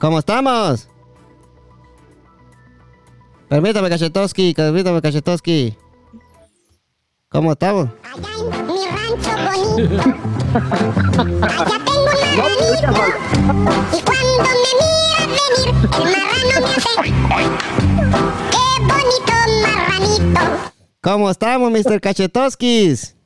¿Cómo 0.00 0.18
estamos? 0.18 0.88
Permítame, 3.48 3.88
Cachetowski, 3.88 4.54
permítame, 4.54 5.00
Cachetowski. 5.00 5.76
¿Cómo 7.32 7.52
estamos? 7.52 7.88
Allá 8.04 8.28
en 8.38 8.66
mi 8.66 8.84
rancho 8.86 9.32
bonito. 9.46 9.96
Allá 11.42 11.76
tengo 11.84 11.98
un 11.98 12.04
marranito. 12.04 12.90
Y 13.92 13.98
cuando 14.02 14.42
me 14.42 14.52
mira 14.80 15.20
venir, 15.32 15.66
el 15.96 16.06
marrano 16.12 16.56
me 16.60 16.70
hace. 16.74 16.92
¡Qué 18.50 18.64
bonito 18.80 19.34
marranito! 19.62 20.42
¿Cómo 21.00 21.24
estamos, 21.30 21.70
Mr. 21.70 22.00
Cachetowskis? 22.02 23.16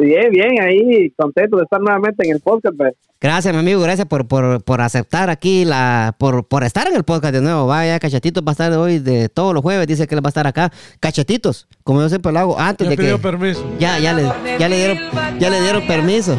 Bien, 0.00 0.30
bien, 0.30 0.60
ahí 0.62 1.10
contento 1.16 1.58
de 1.58 1.64
estar 1.64 1.80
nuevamente 1.80 2.26
en 2.26 2.32
el 2.34 2.40
podcast. 2.40 2.74
pues. 2.76 2.94
Gracias, 3.20 3.52
mi 3.52 3.60
amigo, 3.60 3.82
gracias 3.82 4.06
por, 4.08 4.26
por, 4.26 4.64
por 4.64 4.80
aceptar 4.80 5.28
aquí, 5.28 5.66
la 5.66 6.16
por, 6.18 6.48
por 6.48 6.64
estar 6.64 6.88
en 6.88 6.96
el 6.96 7.04
podcast 7.04 7.34
de 7.34 7.42
nuevo. 7.42 7.66
Vaya, 7.66 7.98
Cachetitos 7.98 8.42
va 8.42 8.50
a 8.50 8.52
estar 8.52 8.72
hoy 8.72 8.98
de 8.98 9.28
todos 9.28 9.52
los 9.52 9.62
jueves, 9.62 9.86
dice 9.86 10.06
que 10.06 10.14
él 10.14 10.24
va 10.24 10.28
a 10.28 10.30
estar 10.30 10.46
acá. 10.46 10.72
Cachetitos, 11.00 11.68
como 11.84 12.00
yo 12.00 12.08
siempre 12.08 12.32
lo 12.32 12.38
hago, 12.38 12.58
antes 12.58 12.86
Ya 12.88 12.90
de 12.90 12.96
que... 12.96 13.18
permiso. 13.18 13.62
Ya, 13.78 13.98
ya 13.98 14.14
le, 14.14 14.22
ya 14.58 14.68
le 14.70 14.76
dieron, 14.76 14.98
ya 15.38 15.50
le 15.50 15.60
dieron 15.60 15.86
permiso. 15.86 16.34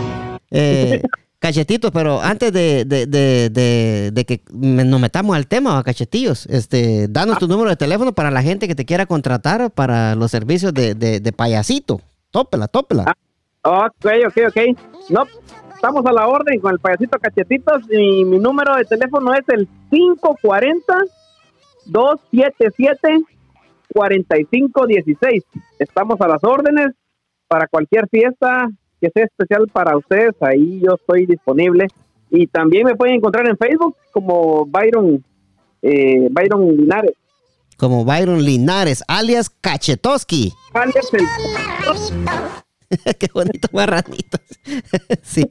Eh, 0.49 1.03
cachetitos, 1.39 1.91
pero 1.91 2.19
antes 2.19 2.51
de, 2.51 2.83
de, 2.85 3.05
de, 3.05 3.49
de, 3.51 4.09
de 4.11 4.25
que 4.25 4.41
me- 4.51 4.83
nos 4.83 4.99
metamos 4.99 5.35
al 5.35 5.45
tema, 5.45 5.75
¿va, 5.75 5.83
cachetillos, 5.83 6.47
este, 6.47 7.07
danos 7.09 7.37
tu 7.37 7.47
número 7.47 7.69
de 7.69 7.75
teléfono 7.75 8.11
para 8.13 8.31
la 8.31 8.41
gente 8.41 8.67
que 8.67 8.73
te 8.73 8.85
quiera 8.85 9.05
contratar 9.05 9.69
para 9.69 10.15
los 10.15 10.31
servicios 10.31 10.73
de, 10.73 10.95
de, 10.95 11.19
de 11.19 11.31
payasito. 11.31 12.01
Tópela, 12.31 12.67
tópela. 12.67 13.13
Ok, 13.63 14.05
ok, 14.27 14.37
ok. 14.47 14.57
No, 15.09 15.23
estamos 15.75 16.05
a 16.05 16.11
la 16.11 16.27
orden 16.27 16.59
con 16.59 16.71
el 16.73 16.79
payasito 16.79 17.19
Cachetitos 17.19 17.83
y 17.91 18.25
mi 18.25 18.39
número 18.39 18.75
de 18.75 18.85
teléfono 18.85 19.33
es 19.33 19.47
el 19.49 19.67
540-277-4516. 23.93 25.43
Estamos 25.79 26.19
a 26.21 26.27
las 26.27 26.43
órdenes 26.43 26.87
para 27.47 27.67
cualquier 27.67 28.07
fiesta 28.09 28.67
que 28.99 29.09
sea 29.09 29.25
especial 29.25 29.67
para 29.71 29.97
ustedes. 29.97 30.33
Ahí 30.41 30.81
yo 30.83 30.95
estoy 30.95 31.25
disponible. 31.25 31.87
Y 32.29 32.47
también 32.47 32.85
me 32.85 32.95
pueden 32.95 33.15
encontrar 33.15 33.47
en 33.47 33.57
Facebook 33.57 33.95
como 34.11 34.65
Byron, 34.65 35.23
eh, 35.81 36.27
Byron 36.31 36.77
Linares. 36.77 37.11
Como 37.77 38.05
Byron 38.05 38.41
Linares, 38.43 39.03
alias 39.07 39.49
Cachetoski. 39.49 40.53
Alias 40.73 41.13
el- 41.13 41.25
Qué 43.19 43.29
bonito 43.33 43.67
marranito. 43.71 44.37
sí. 45.23 45.41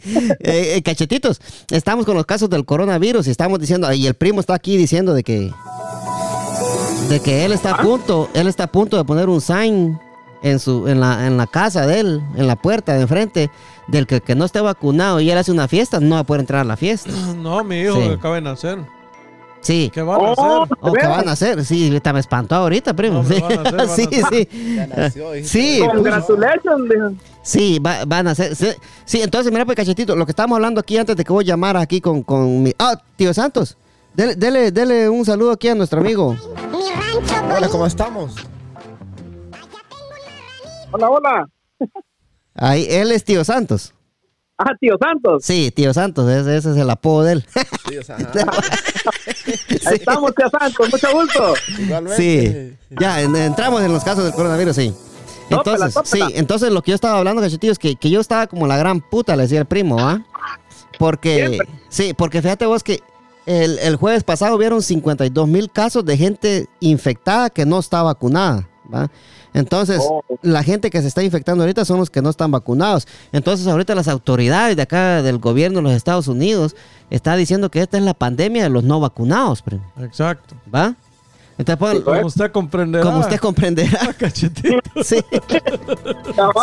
Eh, 0.40 0.74
eh, 0.76 0.82
cachetitos, 0.82 1.40
estamos 1.70 2.04
con 2.06 2.16
los 2.16 2.26
casos 2.26 2.48
del 2.50 2.64
coronavirus 2.64 3.26
y 3.26 3.30
estamos 3.30 3.58
diciendo, 3.58 3.92
y 3.92 4.06
el 4.06 4.14
primo 4.14 4.40
está 4.40 4.54
aquí 4.54 4.76
diciendo 4.76 5.14
de 5.14 5.22
que 5.22 5.52
de 7.08 7.20
que 7.20 7.44
él 7.44 7.52
está 7.52 7.72
a 7.74 7.82
punto, 7.82 8.28
él 8.34 8.46
está 8.46 8.64
a 8.64 8.72
punto 8.72 8.96
de 8.96 9.04
poner 9.04 9.28
un 9.28 9.40
sign 9.40 9.98
en 10.42 10.58
su 10.58 10.86
en 10.88 11.00
la, 11.00 11.26
en 11.26 11.36
la 11.36 11.46
casa 11.46 11.86
de 11.86 12.00
él, 12.00 12.22
en 12.36 12.46
la 12.46 12.56
puerta 12.56 12.94
de 12.94 13.02
enfrente, 13.02 13.50
del 13.88 14.06
que, 14.06 14.20
que 14.20 14.34
no 14.34 14.44
esté 14.44 14.60
vacunado 14.60 15.20
y 15.20 15.30
él 15.30 15.36
hace 15.36 15.50
una 15.50 15.66
fiesta, 15.66 15.98
no 16.00 16.14
va 16.14 16.20
a 16.20 16.24
poder 16.24 16.40
entrar 16.40 16.60
a 16.60 16.64
la 16.64 16.76
fiesta. 16.76 17.10
No, 17.36 17.64
mi 17.64 17.80
hijo 17.80 17.96
Sí. 18.00 18.08
acaba 18.10 18.36
de 18.36 18.42
nacer. 18.42 18.78
Sí. 19.62 19.90
¿Qué 19.92 20.00
van 20.02 20.16
a 20.20 20.22
Oh, 20.32 20.62
hacer? 20.62 20.78
¿O 20.80 20.92
qué 20.92 21.06
van 21.06 21.28
a 21.28 21.32
hacer? 21.32 21.64
Sí, 21.64 21.86
ahorita 21.88 22.12
me 22.14 22.20
espantó 22.20 22.54
ahorita, 22.56 22.94
primo. 22.94 23.22
No, 23.22 23.28
sí, 23.28 23.42
pero 23.46 23.62
van 23.62 23.66
a 23.66 23.68
hacer, 23.68 23.76
van 23.76 23.88
a 23.90 23.94
sí, 23.94 24.08
hacer. 24.22 24.48
sí. 24.50 24.74
Ya 24.76 24.86
nació, 24.86 25.32
dijiste. 25.32 25.58
Sí, 25.60 25.78
pues, 25.80 25.90
Congratulations, 25.94 26.88
dijo. 26.88 27.12
Sí, 27.42 27.78
va- 27.78 28.04
van 28.06 28.28
a 28.28 28.34
ser. 28.34 28.56
Sí, 28.56 28.68
sí, 29.04 29.20
entonces, 29.22 29.52
mira, 29.52 29.64
pues, 29.66 29.76
cachetito, 29.76 30.16
lo 30.16 30.24
que 30.24 30.32
estábamos 30.32 30.56
hablando 30.56 30.80
aquí 30.80 30.96
antes 30.96 31.14
de 31.16 31.24
que 31.24 31.32
voy 31.32 31.44
a 31.44 31.48
llamar 31.48 31.76
aquí 31.76 32.00
con, 32.00 32.22
con 32.22 32.62
mi. 32.62 32.72
Ah, 32.78 32.98
tío 33.16 33.34
Santos, 33.34 33.76
dele, 34.14 34.34
dele, 34.34 34.72
dele 34.72 35.08
un 35.10 35.24
saludo 35.26 35.52
aquí 35.52 35.68
a 35.68 35.74
nuestro 35.74 36.00
amigo. 36.00 36.32
Mi 36.32 36.38
rancho 36.90 37.34
Hola, 37.44 37.54
bonito. 37.54 37.70
¿cómo 37.70 37.86
estamos? 37.86 38.34
Hola, 40.92 41.10
hola. 41.10 41.48
Ahí, 42.54 42.86
él 42.90 43.12
es 43.12 43.24
tío 43.24 43.44
Santos. 43.44 43.94
Ah, 44.62 44.72
tío 44.78 44.94
Santos. 45.00 45.42
Sí, 45.42 45.70
tío 45.74 45.94
Santos, 45.94 46.28
ese, 46.30 46.54
ese 46.58 46.70
es 46.72 46.76
el 46.76 46.90
apodo 46.90 47.22
de 47.24 47.32
él. 47.32 47.46
Sí, 47.88 47.96
o 47.96 48.02
sea, 48.04 48.16
ajá. 48.16 48.60
Ahí 49.86 49.94
estamos, 49.96 50.34
tío 50.34 50.46
Santos. 50.50 50.90
Mucho 50.92 51.12
gusto. 51.12 51.54
Igualmente. 51.78 52.16
Sí, 52.90 52.94
ya 53.00 53.22
en- 53.22 53.36
entramos 53.36 53.82
en 53.82 53.90
los 53.92 54.04
casos 54.04 54.24
del 54.24 54.34
coronavirus, 54.34 54.76
sí. 54.76 54.94
Tópela, 55.48 55.86
Entonces, 55.86 55.94
tópela. 55.94 56.26
sí, 56.28 56.32
entonces 56.36 56.70
lo 56.72 56.82
que 56.82 56.90
yo 56.90 56.94
estaba 56.94 57.18
hablando, 57.18 57.40
cachetillo, 57.42 57.72
es 57.72 57.78
que, 57.78 57.96
que 57.96 58.10
yo 58.10 58.20
estaba 58.20 58.46
como 58.46 58.66
la 58.66 58.76
gran 58.76 59.00
puta, 59.00 59.34
le 59.34 59.44
decía 59.44 59.60
el 59.60 59.66
primo, 59.66 59.98
¿ah? 59.98 60.22
Porque, 60.98 61.36
Siempre. 61.48 61.68
sí, 61.88 62.14
porque 62.14 62.42
fíjate 62.42 62.66
vos 62.66 62.82
que 62.84 63.00
el, 63.46 63.78
el 63.78 63.96
jueves 63.96 64.22
pasado 64.24 64.54
hubieron 64.56 64.82
52 64.82 65.48
mil 65.48 65.70
casos 65.70 66.04
de 66.04 66.16
gente 66.18 66.66
infectada 66.80 67.48
que 67.50 67.64
no 67.64 67.78
está 67.78 68.02
vacunada, 68.02 68.68
¿va? 68.92 69.10
Entonces, 69.54 70.00
Oh. 70.02 70.22
la 70.42 70.62
gente 70.62 70.90
que 70.90 71.00
se 71.02 71.08
está 71.08 71.22
infectando 71.22 71.62
ahorita 71.64 71.84
son 71.84 71.98
los 71.98 72.10
que 72.10 72.22
no 72.22 72.30
están 72.30 72.50
vacunados. 72.50 73.06
Entonces, 73.32 73.66
ahorita 73.66 73.94
las 73.94 74.08
autoridades 74.08 74.76
de 74.76 74.82
acá 74.82 75.22
del 75.22 75.38
gobierno 75.38 75.78
de 75.78 75.82
los 75.82 75.92
Estados 75.92 76.28
Unidos 76.28 76.76
está 77.10 77.36
diciendo 77.36 77.70
que 77.70 77.80
esta 77.80 77.98
es 77.98 78.04
la 78.04 78.14
pandemia 78.14 78.62
de 78.62 78.70
los 78.70 78.84
no 78.84 79.00
vacunados, 79.00 79.62
primo, 79.62 79.84
Exacto. 80.00 80.54
¿va? 80.72 80.94
Entonces, 81.58 81.78
pongan- 81.78 82.02
Como 82.04 82.26
usted 82.26 82.52
comprenderá. 82.52 83.04
como 83.04 83.18
usted 83.20 83.38
comprenderá, 83.38 84.12
Cachetito. 84.18 84.78
sí. 85.04 85.16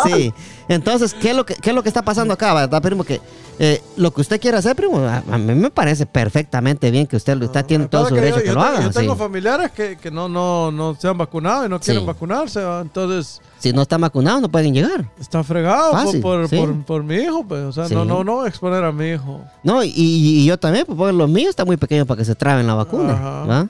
Sí. 0.04 0.34
Entonces, 0.68 1.14
¿qué 1.14 1.30
es 1.30 1.36
lo 1.36 1.46
que, 1.46 1.54
qué 1.54 1.70
es 1.70 1.74
lo 1.76 1.82
que 1.82 1.88
está 1.88 2.02
pasando 2.02 2.34
acá, 2.34 2.52
verdad, 2.52 2.82
primo? 2.82 3.04
Que 3.04 3.20
eh, 3.60 3.82
lo 3.96 4.12
que 4.12 4.20
usted 4.20 4.40
quiera 4.40 4.58
hacer, 4.58 4.74
primo, 4.76 4.98
a, 4.98 5.22
a 5.30 5.38
mí 5.38 5.54
me 5.54 5.70
parece 5.70 6.04
perfectamente 6.04 6.90
bien 6.90 7.06
que 7.06 7.16
usted, 7.16 7.40
usted 7.40 7.64
tiene 7.64 7.86
todo 7.86 8.08
su 8.08 8.14
derecho 8.14 8.36
yo, 8.36 8.42
que 8.42 8.48
yo 8.48 8.54
lo 8.54 8.62
haga. 8.62 8.82
yo 8.82 8.90
tengo 8.90 9.14
sí. 9.14 9.18
familiares 9.18 9.70
que, 9.72 9.96
que 9.96 10.10
no, 10.10 10.28
no, 10.28 10.70
no 10.70 10.94
se 10.94 11.08
han 11.08 11.16
vacunado 11.16 11.64
y 11.64 11.68
no 11.68 11.78
quieren 11.80 12.02
Sí. 12.02 12.06
vacunarse. 12.06 12.60
¿va? 12.62 12.80
Entonces, 12.80 13.40
Si 13.58 13.72
no 13.72 13.82
están 13.82 14.00
vacunados, 14.00 14.42
no 14.42 14.48
pueden 14.48 14.74
llegar. 14.74 15.08
está 15.18 15.42
fregado 15.42 15.92
por- 15.92 16.00
Fácil, 16.04 16.20
por, 16.20 16.48
sí. 16.48 16.56
por, 16.56 16.84
por 16.84 17.02
mi 17.04 17.16
hijo. 17.16 17.44
Pues. 17.46 17.62
O 17.62 17.72
sea, 17.72 17.86
Sí. 17.88 17.94
no, 17.94 18.04
no, 18.04 18.22
no 18.24 18.46
exponer 18.46 18.84
a 18.84 18.92
mi 18.92 19.10
hijo. 19.10 19.40
No, 19.62 19.82
y, 19.84 19.92
y 19.94 20.44
yo 20.44 20.58
también, 20.58 20.84
pues, 20.86 20.96
porque 20.98 21.12
los 21.12 21.28
míos 21.30 21.50
están 21.50 21.66
muy 21.66 21.76
pequeños 21.76 22.06
para 22.06 22.18
que 22.18 22.24
se 22.24 22.34
traben 22.34 22.66
la 22.66 22.74
vacuna. 22.74 23.12
Ajá. 23.14 23.44
¿va? 23.46 23.68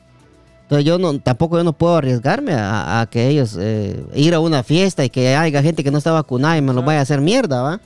Entonces 0.69 0.85
yo 0.85 0.99
no, 0.99 1.19
tampoco 1.19 1.57
yo 1.57 1.65
no 1.65 1.73
puedo 1.73 1.97
arriesgarme 1.97 2.53
a, 2.53 3.01
a 3.01 3.07
que 3.07 3.27
ellos 3.27 3.57
eh, 3.59 4.05
ir 4.15 4.35
a 4.35 4.41
una 4.41 4.63
fiesta 4.63 5.03
y 5.03 5.09
que 5.09 5.35
haya 5.35 5.63
gente 5.63 5.83
que 5.83 5.91
no 5.91 5.97
está 5.97 6.13
vacunada 6.13 6.59
y 6.59 6.61
me 6.61 6.75
lo 6.75 6.83
vaya 6.83 6.99
a 6.99 7.03
hacer 7.05 7.23
mierda, 7.23 7.63
¿va? 7.63 7.81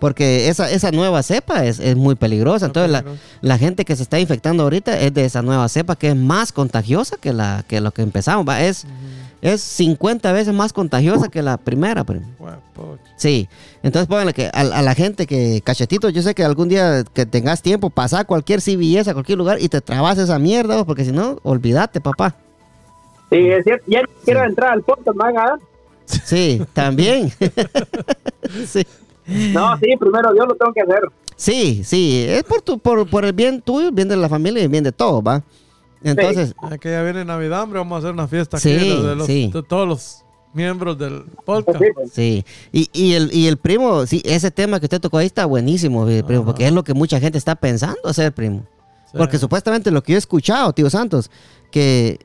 Porque 0.00 0.48
esa, 0.48 0.68
esa 0.68 0.90
nueva 0.90 1.22
cepa 1.22 1.64
es, 1.64 1.78
es 1.78 1.94
muy 1.94 2.16
peligrosa. 2.16 2.66
Entonces 2.66 3.04
la 3.40 3.58
gente 3.58 3.84
que 3.84 3.94
se 3.94 4.02
está 4.02 4.18
infectando 4.18 4.64
ahorita 4.64 4.98
es 4.98 5.14
de 5.14 5.24
esa 5.24 5.40
nueva 5.42 5.68
cepa 5.68 5.94
que 5.94 6.08
es 6.08 6.16
más 6.16 6.50
contagiosa 6.50 7.16
que 7.16 7.32
la 7.32 7.64
que 7.68 7.80
lo 7.80 7.92
que 7.92 8.02
empezamos, 8.02 8.44
¿va? 8.46 8.60
Es, 8.60 8.86
es 9.42 9.60
50 9.60 10.32
veces 10.32 10.54
más 10.54 10.72
contagiosa 10.72 11.28
que 11.28 11.42
la 11.42 11.56
primera. 11.56 12.04
primo. 12.04 12.26
Sí, 13.16 13.48
entonces 13.82 14.08
pónganle 14.08 14.34
que 14.34 14.46
a, 14.46 14.60
a 14.60 14.82
la 14.82 14.94
gente 14.94 15.26
que, 15.26 15.60
cachetito, 15.64 16.08
yo 16.08 16.22
sé 16.22 16.34
que 16.34 16.44
algún 16.44 16.68
día 16.68 17.04
que 17.12 17.26
tengas 17.26 17.62
tiempo, 17.62 17.90
pasa 17.90 18.20
a 18.20 18.24
cualquier 18.24 18.60
CVS, 18.60 19.10
a 19.10 19.14
cualquier 19.14 19.38
lugar 19.38 19.58
y 19.60 19.68
te 19.68 19.80
trabas 19.80 20.18
esa 20.18 20.38
mierda, 20.38 20.84
porque 20.84 21.04
si 21.04 21.12
no, 21.12 21.38
olvídate, 21.42 22.00
papá. 22.00 22.34
Sí, 23.30 23.38
es 23.38 23.64
cierto. 23.64 23.84
Ya 23.88 24.02
quiero 24.24 24.44
entrar 24.44 24.72
al 24.72 24.82
podcast, 24.82 25.16
man. 25.16 25.34
¿ah? 25.36 25.56
Sí, 26.04 26.62
también. 26.72 27.30
sí. 28.66 28.86
No, 29.52 29.76
sí, 29.78 29.96
primero 29.98 30.30
yo 30.36 30.46
lo 30.46 30.54
tengo 30.54 30.72
que 30.72 30.82
hacer. 30.82 31.00
sí, 31.34 31.82
sí, 31.84 32.24
es 32.28 32.44
por, 32.44 32.62
tu, 32.62 32.78
por, 32.78 33.08
por 33.08 33.24
el 33.24 33.32
bien 33.32 33.60
tuyo, 33.60 33.88
el 33.88 33.94
bien 33.94 34.08
de 34.08 34.16
la 34.16 34.28
familia 34.28 34.60
y 34.60 34.64
el 34.64 34.70
bien 34.70 34.84
de 34.84 34.92
todos, 34.92 35.22
¿va? 35.22 35.42
Entonces, 36.02 36.54
Ya 36.70 36.78
que 36.78 36.90
ya 36.90 37.02
viene 37.02 37.24
Navidad, 37.24 37.62
hombre, 37.62 37.78
vamos 37.78 37.96
a 37.96 37.98
hacer 37.98 38.12
una 38.12 38.28
fiesta 38.28 38.58
Sí, 38.58 38.74
aquí 38.74 38.88
de, 39.02 39.14
los- 39.16 39.26
sí. 39.26 39.50
de 39.52 39.62
todos 39.62 39.88
los 39.88 40.24
miembros 40.52 40.96
del 40.98 41.24
podcast. 41.44 41.78
Sí, 41.78 41.84
pues. 41.94 42.10
sí. 42.12 42.44
Y, 42.72 42.88
y, 42.92 43.12
el, 43.14 43.30
y 43.32 43.46
el 43.46 43.56
primo, 43.56 44.06
sí, 44.06 44.22
ese 44.24 44.50
tema 44.50 44.78
que 44.80 44.86
usted 44.86 45.00
tocó 45.00 45.18
ahí 45.18 45.26
está 45.26 45.44
buenísimo, 45.46 46.08
eh, 46.08 46.22
primo, 46.22 46.44
porque 46.44 46.66
es 46.66 46.72
lo 46.72 46.84
que 46.84 46.94
mucha 46.94 47.18
gente 47.20 47.38
está 47.38 47.54
pensando 47.56 47.98
hacer, 48.04 48.32
primo. 48.32 48.64
Sí. 49.10 49.18
Porque 49.18 49.38
supuestamente 49.38 49.90
lo 49.90 50.02
que 50.02 50.12
yo 50.12 50.16
he 50.16 50.18
escuchado, 50.18 50.72
tío 50.72 50.88
Santos, 50.90 51.30
que 51.70 52.18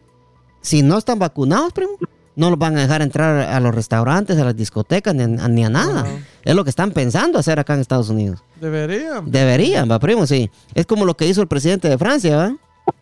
si 0.62 0.82
no 0.84 0.98
están 0.98 1.20
vacunados, 1.20 1.74
primo, 1.74 1.94
no 2.36 2.50
los 2.50 2.58
van 2.58 2.78
a 2.78 2.82
dejar 2.82 3.02
entrar 3.02 3.50
a 3.50 3.60
los 3.60 3.76
restaurantes, 3.76 4.38
a 4.38 4.46
las 4.46 4.56
discotecas, 4.56 5.14
ni 5.14 5.24
a, 5.24 5.48
ni 5.48 5.66
a 5.66 5.70
nada. 5.70 6.02
Ajá. 6.02 6.10
Es 6.44 6.56
lo 6.56 6.64
que 6.64 6.70
están 6.70 6.92
pensando 6.92 7.38
hacer 7.38 7.60
acá 7.60 7.74
en 7.74 7.82
Estados 7.82 8.10
Unidos. 8.10 8.44
Deberían. 8.62 9.30
Deberían, 9.30 9.90
va, 9.92 10.00
primo, 10.00 10.26
sí. 10.26 10.50
Es 10.74 10.86
como 10.86 11.06
lo 11.06 11.16
que 11.18 11.28
hizo 11.28 11.42
el 11.42 11.48
presidente 11.48 11.90
de 11.90 11.98
Francia, 11.98 12.36
¿va? 12.38 12.56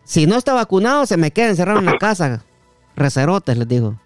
Si 0.04 0.26
no 0.26 0.36
está 0.36 0.52
vacunado, 0.54 1.06
se 1.06 1.16
me 1.16 1.30
queda 1.30 1.48
encerrado 1.48 1.78
en 1.78 1.86
la 1.86 1.98
casa. 1.98 2.42
Recerotes, 2.96 3.56
les 3.56 3.68
digo. 3.68 3.98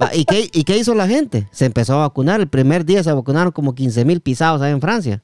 Va, 0.00 0.14
¿Y 0.14 0.24
qué, 0.24 0.48
¿Y 0.52 0.64
qué 0.64 0.76
hizo 0.78 0.94
la 0.94 1.06
gente? 1.08 1.48
Se 1.50 1.66
empezó 1.66 1.94
a 1.94 1.98
vacunar. 2.08 2.40
El 2.40 2.48
primer 2.48 2.84
día 2.84 3.02
se 3.02 3.12
vacunaron 3.12 3.52
como 3.52 3.74
15 3.74 4.04
mil 4.04 4.20
pisados 4.20 4.60
ahí 4.62 4.72
en 4.72 4.80
Francia. 4.80 5.22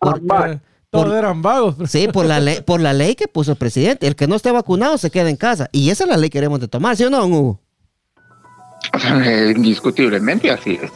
Por- 0.00 0.18
Eh, 0.50 0.60
todos 0.90 1.06
por- 1.06 1.14
eran 1.16 1.42
vagos. 1.42 1.74
Sí, 1.88 2.06
por 2.08 2.24
la, 2.26 2.38
ley, 2.40 2.60
por 2.62 2.80
la 2.80 2.92
ley 2.92 3.14
que 3.16 3.26
puso 3.26 3.52
el 3.52 3.56
presidente. 3.58 4.06
El 4.06 4.14
que 4.16 4.26
no 4.28 4.36
esté 4.36 4.50
vacunado 4.52 4.96
se 4.98 5.10
queda 5.10 5.28
en 5.28 5.36
casa. 5.36 5.68
Y 5.72 5.90
esa 5.90 6.04
es 6.04 6.10
la 6.10 6.16
ley 6.16 6.30
que 6.30 6.38
queremos 6.38 6.60
de 6.60 6.68
tomar, 6.68 6.96
¿sí 6.96 7.04
o 7.04 7.10
no, 7.10 7.18
don 7.20 7.32
Hugo? 7.32 7.60
Eh, 9.24 9.52
Indiscutiblemente 9.56 10.50
así 10.50 10.78
es. 10.80 10.90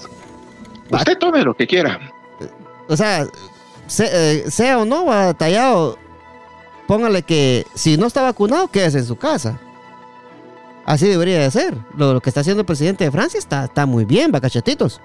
Usted 0.91 1.19
tome 1.19 1.43
lo 1.43 1.55
que 1.55 1.67
quiera. 1.67 1.99
O 2.89 2.97
sea, 2.97 3.27
se- 3.87 4.09
eh, 4.45 4.51
sea 4.51 4.79
o 4.79 4.85
no 4.85 5.05
batallado, 5.05 5.99
póngale 6.89 7.23
que 7.23 7.65
si 7.75 7.97
no 7.97 8.07
está 8.09 8.23
vacunado, 8.23 8.67
quédese 8.67 8.99
en 8.99 9.05
su 9.05 9.15
casa. 9.17 9.61
Así 10.85 11.07
debería 11.07 11.39
de 11.39 11.51
ser. 11.51 11.75
Lo, 11.97 12.15
lo 12.15 12.21
que 12.21 12.31
está 12.31 12.41
haciendo 12.41 12.63
el 12.63 12.67
presidente 12.67 13.05
de 13.05 13.11
Francia 13.13 13.39
está, 13.39 13.67
está 13.67 13.87
muy 13.87 14.05
bien, 14.05 14.33
va 14.35 14.41
cachetitos. 14.41 15.01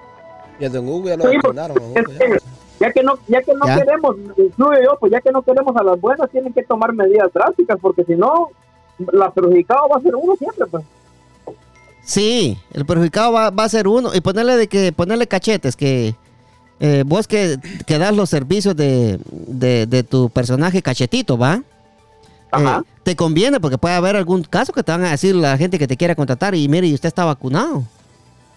Y 0.58 0.64
el 0.64 0.72
don 0.72 0.88
Hugo 0.88 1.08
ya 1.08 1.16
lo 1.16 1.28
Sí, 1.30 1.36
vacunaron. 1.36 1.76
a 1.78 1.80
Hugo, 1.82 1.94
ya. 1.94 2.18
que, 2.18 2.38
ya 2.80 2.92
que 2.92 3.02
no, 3.02 3.18
ya 3.28 3.42
que 3.42 3.52
no 3.54 3.66
Ya. 3.66 3.76
queremos, 3.78 4.16
incluyo 4.36 4.80
yo, 4.82 4.96
pues 4.98 5.12
ya 5.12 5.20
que 5.20 5.30
no 5.30 5.42
queremos 5.42 5.76
a 5.76 5.82
las 5.84 6.00
buenas, 6.00 6.30
tienen 6.30 6.52
que 6.54 6.62
tomar 6.64 6.92
medidas 6.94 7.30
drásticas, 7.34 7.78
porque 7.80 8.02
si 8.04 8.14
no, 8.14 8.48
la 9.12 9.30
perjudicada 9.30 9.82
va 9.92 9.98
a 9.98 10.00
ser 10.00 10.16
uno 10.16 10.34
siempre, 10.36 10.66
pues. 10.66 10.84
Sí, 12.02 12.58
el 12.72 12.84
perjudicado 12.84 13.32
va, 13.32 13.50
va 13.50 13.64
a 13.64 13.68
ser 13.68 13.86
uno. 13.88 14.14
Y 14.14 14.20
ponerle 14.20 14.56
de 14.56 14.68
que 14.68 14.92
ponerle 14.92 15.26
cachetes, 15.26 15.74
que 15.76 16.14
eh, 16.80 17.02
vos 17.06 17.26
que, 17.28 17.58
que 17.86 17.98
das 17.98 18.14
los 18.14 18.28
servicios 18.30 18.74
de, 18.76 19.18
de- 19.30 19.86
de 19.86 20.02
tu 20.02 20.28
personaje 20.30 20.82
cachetito, 20.82 21.36
¿va? 21.38 21.62
Ajá. 22.54 22.82
Eh, 22.84 22.90
te 23.02 23.16
conviene 23.16 23.60
porque 23.60 23.78
puede 23.78 23.94
haber 23.94 24.16
algún 24.16 24.42
caso 24.44 24.72
que 24.72 24.82
te 24.82 24.92
van 24.92 25.04
a 25.04 25.10
decir 25.10 25.34
la 25.34 25.56
gente 25.58 25.78
que 25.78 25.86
te 25.86 25.96
quiera 25.96 26.14
contratar 26.14 26.54
y 26.54 26.68
mire, 26.68 26.86
y 26.86 26.94
usted 26.94 27.08
está 27.08 27.24
vacunado. 27.24 27.82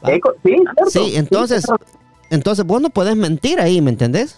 Eh, 0.07 0.19
sí, 0.43 0.55
cierto. 0.55 0.85
Sí, 0.89 1.11
entonces, 1.15 1.63
cierto. 1.65 1.85
entonces 2.29 2.65
vos 2.65 2.81
no 2.81 2.89
podés 2.89 3.15
mentir 3.15 3.59
ahí, 3.59 3.81
¿me 3.81 3.89
entendés? 3.91 4.37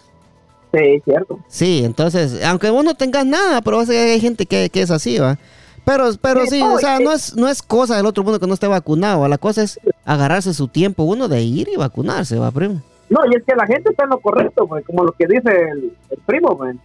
Sí, 0.73 1.01
cierto. 1.03 1.39
Sí, 1.47 1.81
entonces, 1.83 2.43
aunque 2.43 2.69
vos 2.69 2.83
no 2.83 2.93
tengas 2.93 3.25
nada, 3.25 3.61
pero 3.61 3.79
hay 3.79 4.19
gente 4.19 4.45
que, 4.45 4.69
que 4.69 4.81
es 4.81 4.91
así, 4.91 5.17
¿va? 5.17 5.37
Pero, 5.85 6.09
pero 6.21 6.41
Sí, 6.41 6.51
sí, 6.51 6.59
no, 6.59 6.75
o 6.75 6.79
sea, 6.79 7.01
y- 7.01 7.03
no 7.03 7.11
es, 7.11 7.35
no 7.35 7.47
es 7.47 7.61
cosa 7.63 7.97
del 7.97 8.05
otro 8.05 8.23
mundo 8.23 8.39
que 8.39 8.45
no 8.45 8.53
esté 8.53 8.67
vacunado. 8.67 9.27
La 9.27 9.39
cosa 9.39 9.63
es 9.63 9.79
agarrarse 10.05 10.53
su 10.53 10.67
tiempo 10.67 11.03
uno 11.03 11.27
de 11.27 11.41
ir 11.41 11.67
y 11.73 11.77
vacunarse, 11.77 12.37
¿va, 12.37 12.51
primo? 12.51 12.81
No, 13.09 13.21
y 13.31 13.35
es 13.35 13.43
que 13.43 13.55
la 13.55 13.65
gente 13.65 13.89
está 13.89 14.03
en 14.03 14.11
lo 14.11 14.19
correcto, 14.19 14.67
pues, 14.67 14.85
como 14.85 15.03
lo 15.03 15.11
que 15.13 15.25
dice 15.25 15.49
el, 15.71 15.91
el 16.11 16.17
primo, 16.27 16.55
pues. 16.55 16.75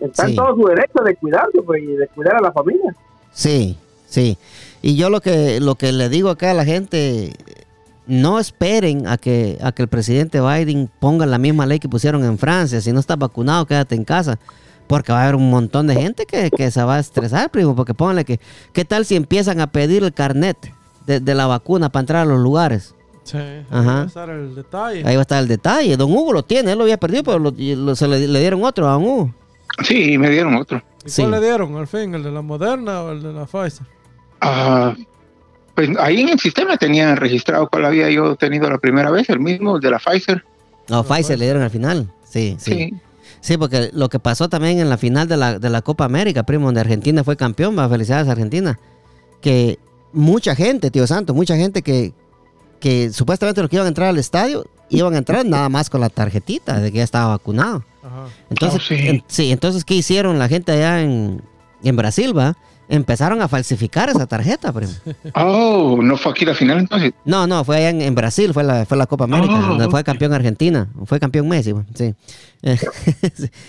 Está 0.00 0.24
Sí. 0.24 0.30
en 0.30 0.36
todo 0.36 0.54
su 0.54 0.66
derecho 0.66 1.02
de 1.04 1.16
cuidarse, 1.16 1.62
pues, 1.64 1.82
y 1.82 1.86
de 1.86 2.08
cuidar 2.08 2.36
a 2.36 2.40
la 2.40 2.52
familia. 2.52 2.94
Sí, 3.32 3.76
sí. 4.06 4.36
Y 4.82 4.96
yo 4.96 5.08
lo 5.10 5.20
que, 5.20 5.60
lo 5.60 5.74
que 5.76 5.92
le 5.92 6.08
digo 6.08 6.28
acá 6.30 6.50
a 6.50 6.54
la 6.54 6.64
gente, 6.64 7.32
no 8.06 8.38
esperen 8.38 9.06
a 9.06 9.16
que, 9.16 9.58
a 9.62 9.72
que 9.72 9.82
el 9.82 9.88
presidente 9.88 10.40
Biden 10.40 10.90
ponga 11.00 11.24
la 11.26 11.38
misma 11.38 11.64
ley 11.66 11.78
que 11.78 11.88
pusieron 11.88 12.22
en 12.24 12.36
Francia. 12.38 12.80
Si 12.80 12.92
no 12.92 13.00
estás 13.00 13.18
vacunado, 13.18 13.64
quédate 13.66 13.94
en 13.94 14.04
casa. 14.04 14.38
Porque 14.86 15.12
va 15.12 15.20
a 15.20 15.22
haber 15.22 15.36
un 15.36 15.48
montón 15.48 15.86
de 15.86 15.94
gente 15.94 16.26
que, 16.26 16.50
que 16.50 16.70
se 16.70 16.82
va 16.84 16.96
a 16.96 17.00
estresar, 17.00 17.50
primo. 17.50 17.74
Porque 17.74 17.94
pónganle 17.94 18.26
que, 18.26 18.38
¿qué 18.74 18.84
tal 18.84 19.06
si 19.06 19.16
empiezan 19.16 19.60
a 19.60 19.68
pedir 19.68 20.04
el 20.04 20.12
carnet 20.12 20.58
de, 21.06 21.20
de 21.20 21.34
la 21.34 21.46
vacuna 21.46 21.88
para 21.88 22.00
entrar 22.02 22.22
a 22.22 22.24
los 22.26 22.38
lugares? 22.40 22.94
Sí, 23.22 23.38
ahí 23.38 23.64
Ajá. 23.70 23.94
va 23.94 24.02
a 24.02 24.04
estar 24.04 24.28
el 24.28 24.54
detalle. 24.54 25.02
Ahí 25.06 25.14
va 25.16 25.20
a 25.20 25.22
estar 25.22 25.42
el 25.42 25.48
detalle. 25.48 25.96
Don 25.96 26.12
Hugo 26.12 26.34
lo 26.34 26.42
tiene, 26.42 26.72
él 26.72 26.76
lo 26.78 26.84
había 26.84 26.98
perdido, 26.98 27.22
pero 27.22 27.38
lo- 27.38 27.54
y 27.56 27.74
lo- 27.74 27.96
se 27.96 28.06
le, 28.06 28.28
le 28.28 28.38
dieron 28.40 28.62
otro 28.62 28.86
a 28.86 28.92
Don 28.92 29.04
Hugo. 29.04 29.34
Sí, 29.82 30.18
me 30.18 30.30
dieron 30.30 30.54
otro. 30.56 30.82
¿Y 31.04 31.10
sí. 31.10 31.22
cuál 31.22 31.32
le 31.32 31.40
dieron 31.40 31.76
al 31.76 31.86
fin? 31.86 32.14
¿El 32.14 32.22
de 32.22 32.30
la 32.30 32.42
Moderna 32.42 33.02
o 33.02 33.12
el 33.12 33.22
de 33.22 33.32
la 33.32 33.46
Pfizer? 33.46 33.86
Ah, 34.40 34.94
pues 35.74 35.90
ahí 35.98 36.20
en 36.20 36.28
el 36.28 36.38
sistema 36.38 36.76
tenían 36.76 37.16
registrado 37.16 37.68
cuál 37.68 37.86
había 37.86 38.10
yo 38.10 38.36
tenido 38.36 38.70
la 38.70 38.78
primera 38.78 39.10
vez, 39.10 39.28
el 39.30 39.40
mismo, 39.40 39.76
el 39.76 39.82
de 39.82 39.90
la 39.90 39.98
Pfizer. 39.98 40.44
No, 40.88 41.02
Pfizer 41.02 41.38
le 41.38 41.46
dieron 41.46 41.62
al 41.62 41.70
final. 41.70 42.12
Sí, 42.28 42.56
sí. 42.58 42.72
Sí. 42.72 42.94
Sí, 43.40 43.58
porque 43.58 43.90
lo 43.92 44.08
que 44.08 44.18
pasó 44.18 44.48
también 44.48 44.78
en 44.78 44.88
la 44.88 44.96
final 44.96 45.28
de 45.28 45.36
la, 45.36 45.58
de 45.58 45.68
la 45.68 45.82
Copa 45.82 46.06
América, 46.06 46.44
primo, 46.44 46.64
donde 46.64 46.80
Argentina 46.80 47.22
fue 47.22 47.36
campeón, 47.36 47.78
va, 47.78 47.86
felicidades 47.90 48.26
a 48.26 48.32
Argentina, 48.32 48.78
que 49.42 49.78
mucha 50.14 50.54
gente, 50.54 50.90
tío 50.90 51.06
Santo, 51.06 51.34
mucha 51.34 51.54
gente 51.54 51.82
que, 51.82 52.14
que 52.80 53.12
supuestamente 53.12 53.60
los 53.60 53.68
que 53.68 53.76
iban 53.76 53.84
a 53.84 53.88
entrar 53.88 54.08
al 54.08 54.16
estadio, 54.16 54.64
iban 54.88 55.12
a 55.12 55.18
entrar 55.18 55.44
nada 55.44 55.68
más 55.68 55.90
con 55.90 56.00
la 56.00 56.08
tarjetita 56.08 56.80
de 56.80 56.90
que 56.90 56.98
ya 56.98 57.04
estaba 57.04 57.28
vacunado. 57.28 57.84
Ajá. 58.04 58.26
Entonces, 58.50 58.80
Oh, 58.82 58.84
sí. 58.86 58.94
en- 59.08 59.24
sí, 59.26 59.50
entonces, 59.50 59.84
¿qué 59.84 59.94
hicieron 59.94 60.38
la 60.38 60.48
gente 60.48 60.72
allá 60.72 61.00
en, 61.02 61.42
en 61.82 61.96
Brasil, 61.96 62.36
va? 62.36 62.56
Empezaron 62.88 63.40
a 63.40 63.48
falsificar 63.48 64.10
esa 64.10 64.26
tarjeta, 64.26 64.72
primo. 64.72 64.92
Oh, 65.34 65.98
no 66.02 66.16
fue 66.18 66.32
aquí 66.32 66.44
la 66.44 66.54
final 66.54 66.78
entonces. 66.78 67.12
No, 67.24 67.46
no, 67.46 67.64
fue 67.64 67.76
allá 67.78 67.90
en, 67.90 68.02
en 68.02 68.14
Brasil, 68.14 68.52
fue 68.52 68.62
la, 68.62 68.84
fue 68.84 68.96
la 68.98 69.06
Copa 69.06 69.24
América, 69.24 69.54
Oh, 69.64 69.68
donde 69.68 69.88
fue 69.88 70.04
campeón 70.04 70.32
Argentina, 70.34 70.88
fue 71.06 71.18
campeón 71.18 71.48
Messi, 71.48 71.72
va, 71.72 71.84
sí. 71.94 72.14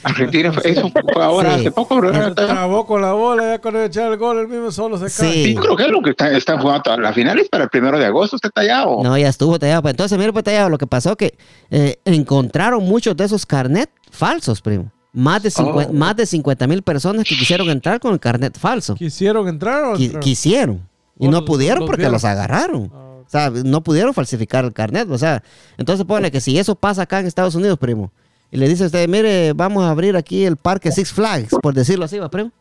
Argentina, 0.04 0.52
fue- 0.54 0.70
eso 0.72 0.90
fue 0.90 1.02
ahora 1.24 1.54
Sí. 1.56 1.62
hace 1.62 1.72
poco, 1.72 1.98
bro. 1.98 2.34
Trabó 2.36 2.86
con 2.86 3.02
la 3.02 3.14
bola, 3.14 3.44
ya 3.56 3.60
cuando 3.62 3.84
echar 3.84 4.12
el 4.12 4.18
gol, 4.18 4.40
el 4.40 4.48
mismo 4.48 4.72
solo 4.72 4.98
se 4.98 5.06
cae. 5.06 5.34
Sí. 5.34 5.44
Sí, 5.46 5.56
creo 5.56 5.76
que 5.76 5.84
es 5.84 5.90
lo 5.90 6.02
que 6.02 6.10
está- 6.12 6.32
están 6.36 6.60
jugando. 6.60 6.84
todas 6.84 7.00
las 7.00 7.16
finales 7.16 7.48
para 7.50 7.64
el 7.66 7.70
primero 7.70 7.98
de 7.98 8.06
agosto. 8.06 8.36
¿Usted 8.36 8.50
está 8.50 8.62
allá 8.62 8.86
o? 8.86 9.04
No, 9.04 9.18
ya 9.18 9.30
estuvo 9.30 9.58
tallado. 9.58 9.82
Pues 9.82 9.94
entonces, 9.94 10.18
mire, 10.18 10.32
pues 10.34 10.44
tallado, 10.44 10.70
lo 10.70 10.78
que 10.78 10.88
pasó 10.88 11.16
que 11.16 11.38
eh, 11.72 12.00
encontraron 12.06 12.84
muchos 12.84 13.16
de 13.16 13.24
esos 13.26 13.46
carnet 13.46 13.90
falsos, 14.12 14.62
primo. 14.62 14.92
Más 15.16 15.42
de, 15.42 15.50
cincuen- 15.50 15.88
Oh. 15.90 15.94
más 15.94 16.16
de 16.16 16.26
50 16.26 16.68
mil 16.68 16.82
personas 16.84 17.24
que 17.26 17.36
quisieron 17.38 17.70
entrar 17.70 18.00
con 18.00 18.14
el 18.14 18.20
carnet 18.20 18.58
falso. 18.60 18.96
¿Quisieron 18.96 19.48
entrar 19.48 19.84
o 19.86 19.96
Qui- 19.96 20.20
quisieron. 20.20 20.88
Y 21.18 21.28
no 21.30 21.46
pudieron 21.46 21.80
los 21.80 21.88
porque 21.88 22.02
vieron. 22.02 22.14
los 22.14 22.26
agarraron. 22.26 22.92
Ah, 22.94 23.02
O 23.26 23.30
sea, 23.30 23.50
no 23.50 23.82
pudieron 23.82 24.14
falsificar 24.14 24.66
el 24.66 24.74
carnet. 24.74 25.10
O 25.10 25.18
sea, 25.18 25.42
entonces 25.78 26.06
pone 26.06 26.30
que 26.32 26.40
si 26.42 26.60
eso 26.60 26.76
pasa 26.76 27.04
acá 27.04 27.20
en 27.22 27.26
Estados 27.26 27.56
Unidos, 27.56 27.80
primo, 27.80 28.12
y 28.52 28.58
le 28.58 28.68
dice 28.68 28.84
a 28.84 28.86
usted, 28.88 29.08
mire, 29.10 29.54
vamos 29.54 29.84
a 29.84 29.90
abrir 29.90 30.16
aquí 30.16 30.44
el 30.46 30.58
parque 30.58 30.92
Six 30.92 31.12
Flags, 31.14 31.56
por 31.62 31.74
decirlo 31.74 32.06
así, 32.06 32.20
va, 32.20 32.30
primo. 32.30 32.52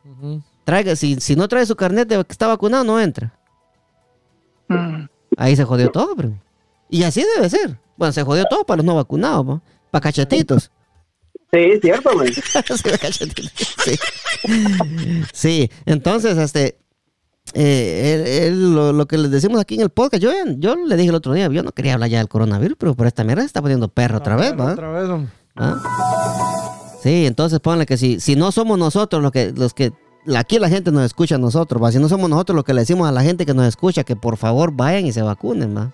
Traiga, 0.65 0.97
si, 0.97 1.21
si 1.21 1.37
no 1.37 1.47
trae 1.49 1.67
su 1.67 1.77
carnet 1.77 2.09
de 2.09 2.17
que 2.25 2.33
está 2.33 2.47
vacunado, 2.47 2.83
no 2.85 2.99
entra. 2.99 3.35
Mm. 4.69 5.05
Ahí 5.37 5.57
se 5.57 5.65
jodió 5.65 5.91
todo, 5.91 6.15
primo. 6.17 6.39
Y 6.89 7.03
así 7.03 7.23
debe 7.37 7.51
ser. 7.51 7.79
Bueno, 7.97 8.13
se 8.13 8.23
jodió 8.23 8.45
todo 8.47 8.65
para 8.65 8.79
los 8.79 8.87
no 8.87 8.95
vacunados, 8.95 9.45
¿no? 9.45 9.63
Para 9.91 10.03
cachetitos. 10.03 10.71
Sí, 11.55 11.79
cierto, 11.81 12.11
güey. 12.15 12.33
sí, 15.33 15.71
entonces, 15.87 16.37
este. 16.39 16.79
eh, 17.55 18.15
él- 18.15 18.27
él- 18.55 18.75
lo, 18.75 18.93
lo 18.93 19.07
que 19.07 19.19
les 19.19 19.31
decimos 19.31 19.61
aquí 19.61 19.75
en 19.77 19.83
el 19.83 19.91
podcast, 19.91 20.23
yo, 20.23 20.31
yo 20.59 20.77
le 20.77 20.97
dije 20.97 21.11
el 21.11 21.15
otro 21.15 21.33
día, 21.33 21.49
yo 21.49 21.63
no 21.63 21.73
quería 21.73 21.95
hablar 21.95 22.11
ya 22.11 22.19
del 22.19 22.29
coronavirus, 22.29 22.77
pero 22.79 22.95
por 22.95 23.07
esta 23.07 23.25
mierda 23.25 23.43
se 23.43 23.47
está 23.47 23.63
poniendo 23.63 23.89
perro 23.89 24.19
otra 24.19 24.35
Ah, 24.35 24.39
vez, 24.39 24.55
¿va? 24.59 24.73
Otra 24.73 24.91
vez. 24.91 25.29
¿Ah? 25.57 26.97
Sí, 27.03 27.27
entonces 27.27 27.61
ponle 27.61 27.87
que 27.87 27.97
si, 27.97 28.19
si 28.19 28.35
no 28.35 28.51
somos 28.51 28.79
nosotros 28.79 29.23
los 29.23 29.31
que, 29.31 29.53
los 29.53 29.75
que 29.75 29.93
aquí 30.35 30.59
la 30.59 30.69
gente 30.71 30.91
nos 30.91 31.05
escucha 31.05 31.35
a 31.35 31.39
nosotros, 31.39 31.83
¿va? 31.83 31.93
si 31.93 31.99
no 31.99 32.09
somos 32.09 32.29
nosotros 32.31 32.57
los 32.57 32.65
que 32.65 32.73
le 32.75 32.81
decimos 32.81 33.07
a 33.09 33.13
la 33.13 33.23
gente 33.23 33.45
que 33.47 33.53
nos 33.55 33.67
escucha 33.67 34.05
que 34.05 34.17
por 34.17 34.37
favor 34.39 34.73
vayan 34.73 35.07
y 35.07 35.13
se 35.13 35.21
vacunen, 35.23 35.77
¿va? 35.77 35.93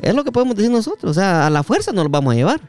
Es 0.00 0.12
lo 0.14 0.24
que 0.24 0.32
podemos 0.32 0.56
decir 0.56 0.70
nosotros, 0.72 1.12
o 1.12 1.14
sea, 1.14 1.46
a 1.46 1.50
la 1.50 1.62
fuerza 1.62 1.92
nos 1.92 2.04
lo 2.04 2.10
vamos 2.10 2.32
a 2.32 2.36
llevar. 2.36 2.60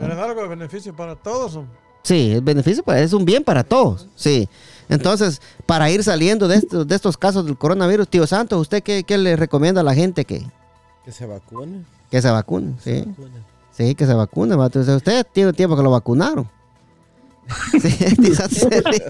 Pero 0.00 0.12
es 0.14 0.18
algo 0.18 0.42
de 0.42 0.48
beneficio 0.48 0.96
para 0.96 1.14
todos. 1.14 1.60
Sí, 2.02 2.32
el 2.32 2.40
beneficio 2.40 2.82
es 2.94 3.12
un 3.12 3.24
bien 3.26 3.44
para 3.44 3.62
todos, 3.62 4.08
sí. 4.16 4.48
Entonces, 4.88 5.40
para 5.66 5.90
ir 5.90 6.02
saliendo 6.02 6.48
de 6.48 6.56
estos, 6.56 6.88
de 6.88 6.94
estos 6.96 7.16
casos 7.18 7.44
del 7.44 7.56
coronavirus, 7.58 8.08
tío 8.08 8.26
Santos, 8.26 8.58
¿usted 8.62 8.82
qué, 8.82 9.04
qué 9.04 9.18
le 9.18 9.36
recomienda 9.36 9.82
a 9.82 9.84
la 9.84 9.94
gente 9.94 10.24
que, 10.24 10.44
Que 11.04 11.12
se 11.12 11.26
vacune. 11.26 11.84
que 12.10 12.20
se 12.22 12.30
vacune? 12.30 12.74
Sí, 12.82 13.04
vacune. 13.06 13.30
sí, 13.72 13.94
que 13.94 14.06
se 14.06 14.14
vacune. 14.14 14.56
¿va? 14.56 14.66
Entonces, 14.66 14.96
usted 14.96 15.26
tiene 15.32 15.52
tiempo 15.52 15.76
que 15.76 15.82
lo 15.82 15.90
vacunaron. 15.90 16.48
Sí, 17.80 18.16
tío 18.22 18.34
Santos 18.34 18.58
se 18.70 18.80
ríe. 18.80 19.04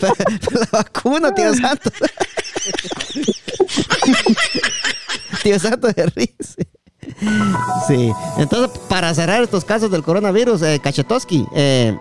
Pero- 0.00 0.14
pero 0.48 0.60
la 0.60 0.68
vacuna, 0.72 1.34
tío 1.34 1.54
Santos. 1.54 1.92
tío 5.42 5.58
Santos 5.58 5.92
se 5.94 6.06
ríe. 6.06 6.34
Sí. 7.86 8.12
Entonces 8.38 8.78
para 8.88 9.12
cerrar 9.14 9.42
estos 9.42 9.64
casos 9.64 9.90
del 9.90 10.02
coronavirus, 10.02 10.62
eh, 10.62 10.80
Cachetoski, 10.82 11.46
eh, 11.54 11.96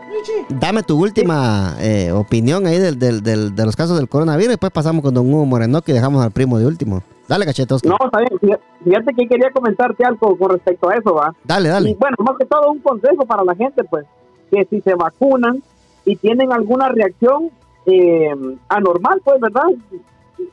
dame 0.49 0.83
tu 0.83 0.99
última 1.01 1.75
eh, 1.79 2.11
opinión 2.11 2.65
ahí 2.67 2.77
del, 2.79 2.97
del- 2.99 3.21
del- 3.23 3.55
de 3.55 3.65
los 3.65 3.75
casos 3.75 3.97
del 3.97 4.07
coronavirus 4.09 4.45
y 4.45 4.49
después 4.49 4.71
pasamos 4.71 5.03
con 5.03 5.13
don 5.13 5.31
Hugo 5.33 5.45
Moreno 5.45 5.81
y 5.85 5.91
dejamos 5.91 6.23
al 6.23 6.31
primo 6.31 6.57
de 6.59 6.65
último. 6.65 7.01
Dale, 7.27 7.45
Cachetoski. 7.45 7.87
No, 7.87 7.97
está 8.03 8.19
bien. 8.19 8.59
Fíjate- 8.83 9.15
que 9.15 9.27
quería 9.27 9.49
comentarte 9.51 10.03
algo 10.05 10.37
con 10.37 10.51
respecto 10.51 10.89
a 10.89 10.95
eso, 10.95 11.13
va. 11.15 11.33
Dale, 11.45 11.69
Y 11.69 11.71
dale. 11.71 11.95
bueno, 11.99 12.17
más 12.19 12.35
que 12.37 12.45
todo 12.45 12.69
un 12.71 12.79
consejo 12.79 13.25
para 13.25 13.43
la 13.45 13.55
gente, 13.55 13.83
pues, 13.85 14.05
que 14.51 14.65
si 14.69 14.81
se 14.81 14.93
vacunan 14.95 15.63
y 16.05 16.15
tienen 16.17 16.51
alguna 16.51 16.89
reacción 16.89 17.49
eh, 17.85 18.29
anormal, 18.67 19.21
pues, 19.23 19.39
¿verdad? 19.39 19.63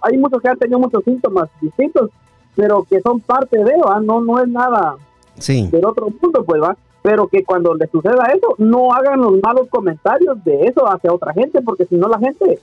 Hay 0.03 0.17
muchos 0.17 0.41
que 0.41 0.49
han 0.49 0.59
tenido 0.59 0.79
muchos 0.79 1.03
síntomas 1.05 1.49
distintos, 1.61 2.11
pero 2.57 2.85
que 2.89 3.01
son 3.01 3.21
parte 3.21 3.57
de, 3.63 3.73
¿va? 3.87 4.01
No, 4.01 4.21
no 4.21 4.39
es 4.41 4.49
nada 4.49 4.97
Sí, 5.39 5.69
del 5.69 5.85
otro 5.85 6.09
mundo, 6.21 6.45
pues, 6.45 6.61
¿va? 6.63 6.77
Pero 7.03 7.27
que 7.29 7.43
cuando 7.45 7.75
les 7.75 7.91
suceda 7.91 8.25
eso, 8.35 8.55
no 8.59 8.93
hagan 8.93 9.21
los 9.21 9.33
malos 9.43 9.69
comentarios 9.71 10.43
de 10.45 10.67
eso 10.67 10.87
hacia 10.87 11.13
otra 11.13 11.33
gente, 11.33 11.63
porque 11.63 11.87
si 11.87 11.95
no 11.97 12.09
la 12.09 12.19
gente 12.19 12.59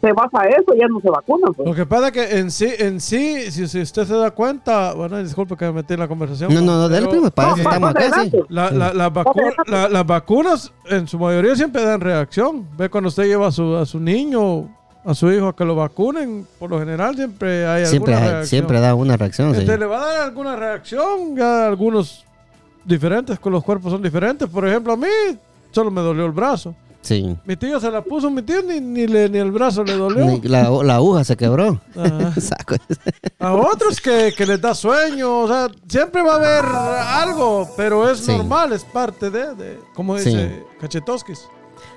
se 0.00 0.12
basa 0.12 0.40
a 0.42 0.48
eso 0.48 0.74
y 0.74 0.78
ya 0.80 0.88
no 0.88 1.00
se 1.00 1.08
vacunan, 1.08 1.54
pues. 1.54 1.66
Lo 1.68 1.74
que 1.74 1.86
pasa 1.86 2.08
es 2.08 2.12
que 2.12 2.38
en 2.38 2.50
sí, 2.50 2.68
en 2.78 3.00
sí 3.00 3.50
si, 3.52 3.66
si 3.68 3.80
usted 3.80 4.04
se 4.04 4.14
da 4.14 4.32
cuenta, 4.32 4.92
bueno, 4.94 5.16
disculpe 5.22 5.56
que 5.56 5.64
me 5.66 5.72
metí 5.74 5.94
en 5.94 6.00
la 6.00 6.08
conversación. 6.08 6.52
no, 6.52 6.60
no, 6.60 6.76
no, 6.76 6.88
dale, 6.88 7.06
primo, 7.06 7.30
para 7.30 7.50
No, 7.50 7.54
eso 7.54 7.62
estamos 7.62 7.80
más 7.80 7.90
acá, 7.94 8.02
sí. 8.04 8.12
adelante. 8.12 8.44
La, 8.48 8.68
Sí. 8.68 8.74
la- 8.76 8.92
la 8.94 9.12
vacu- 9.12 9.54
la- 9.68 9.88
las 9.88 10.06
vacunas 10.06 10.72
en 10.90 11.06
su 11.06 11.18
mayoría 11.20 11.54
siempre 11.54 11.82
dan 11.84 12.00
reacción. 12.00 12.66
Ve 12.76 12.90
cuando 12.90 13.08
usted 13.08 13.24
lleva 13.26 13.46
a 13.46 13.52
su, 13.52 13.76
a 13.76 13.86
su 13.86 14.00
niño, 14.00 14.68
a 15.04 15.14
su 15.14 15.30
hijo 15.32 15.48
a 15.48 15.56
que 15.56 15.64
lo 15.64 15.74
vacunen, 15.74 16.46
por 16.58 16.70
lo 16.70 16.78
general 16.78 17.16
siempre 17.16 17.66
hay 17.66 17.86
Siempre, 17.86 18.14
alguna 18.14 18.30
reacción. 18.32 18.48
siempre 18.48 18.80
da 18.80 18.94
una 18.94 19.16
reacción, 19.16 19.54
sí. 19.54 19.60
Este, 19.62 19.78
le 19.78 19.86
va 19.86 20.02
a 20.02 20.06
dar 20.12 20.20
alguna 20.22 20.56
reacción, 20.56 21.36
ya 21.36 21.66
algunos 21.66 22.24
diferentes, 22.84 23.38
con 23.38 23.52
los 23.52 23.62
cuerpos 23.64 23.92
son 23.92 24.02
diferentes. 24.02 24.48
Por 24.48 24.66
ejemplo, 24.66 24.92
a 24.92 24.96
mí 24.96 25.06
solo 25.72 25.90
me 25.90 26.00
dolió 26.00 26.24
el 26.26 26.32
brazo. 26.32 26.74
Sí. 27.00 27.36
Mi 27.44 27.56
tío 27.56 27.80
se 27.80 27.90
la 27.90 28.00
puso, 28.00 28.30
mi 28.30 28.42
tío 28.42 28.62
ni, 28.62 28.80
ni, 28.80 29.08
le- 29.08 29.28
ni 29.28 29.38
el 29.38 29.50
brazo 29.50 29.82
le 29.82 29.94
dolió. 29.96 30.40
La, 30.44 30.70
la 30.70 30.94
aguja 30.96 31.24
se 31.24 31.36
quebró. 31.36 31.80
A 33.40 33.54
otros 33.54 34.00
que, 34.00 34.32
que 34.36 34.46
les 34.46 34.60
da 34.60 34.72
sueño, 34.74 35.40
o 35.40 35.48
sea, 35.48 35.68
siempre 35.88 36.22
va 36.22 36.34
a 36.34 36.36
haber 36.36 36.64
algo, 36.64 37.68
pero 37.76 38.08
es 38.08 38.20
Sí. 38.20 38.30
normal, 38.36 38.72
es 38.72 38.84
parte 38.84 39.30
de, 39.30 39.54
de 39.56 39.80
como 39.94 40.16
Sí. 40.18 40.26
dice 40.30 40.62
Cachetoskis. 40.80 41.48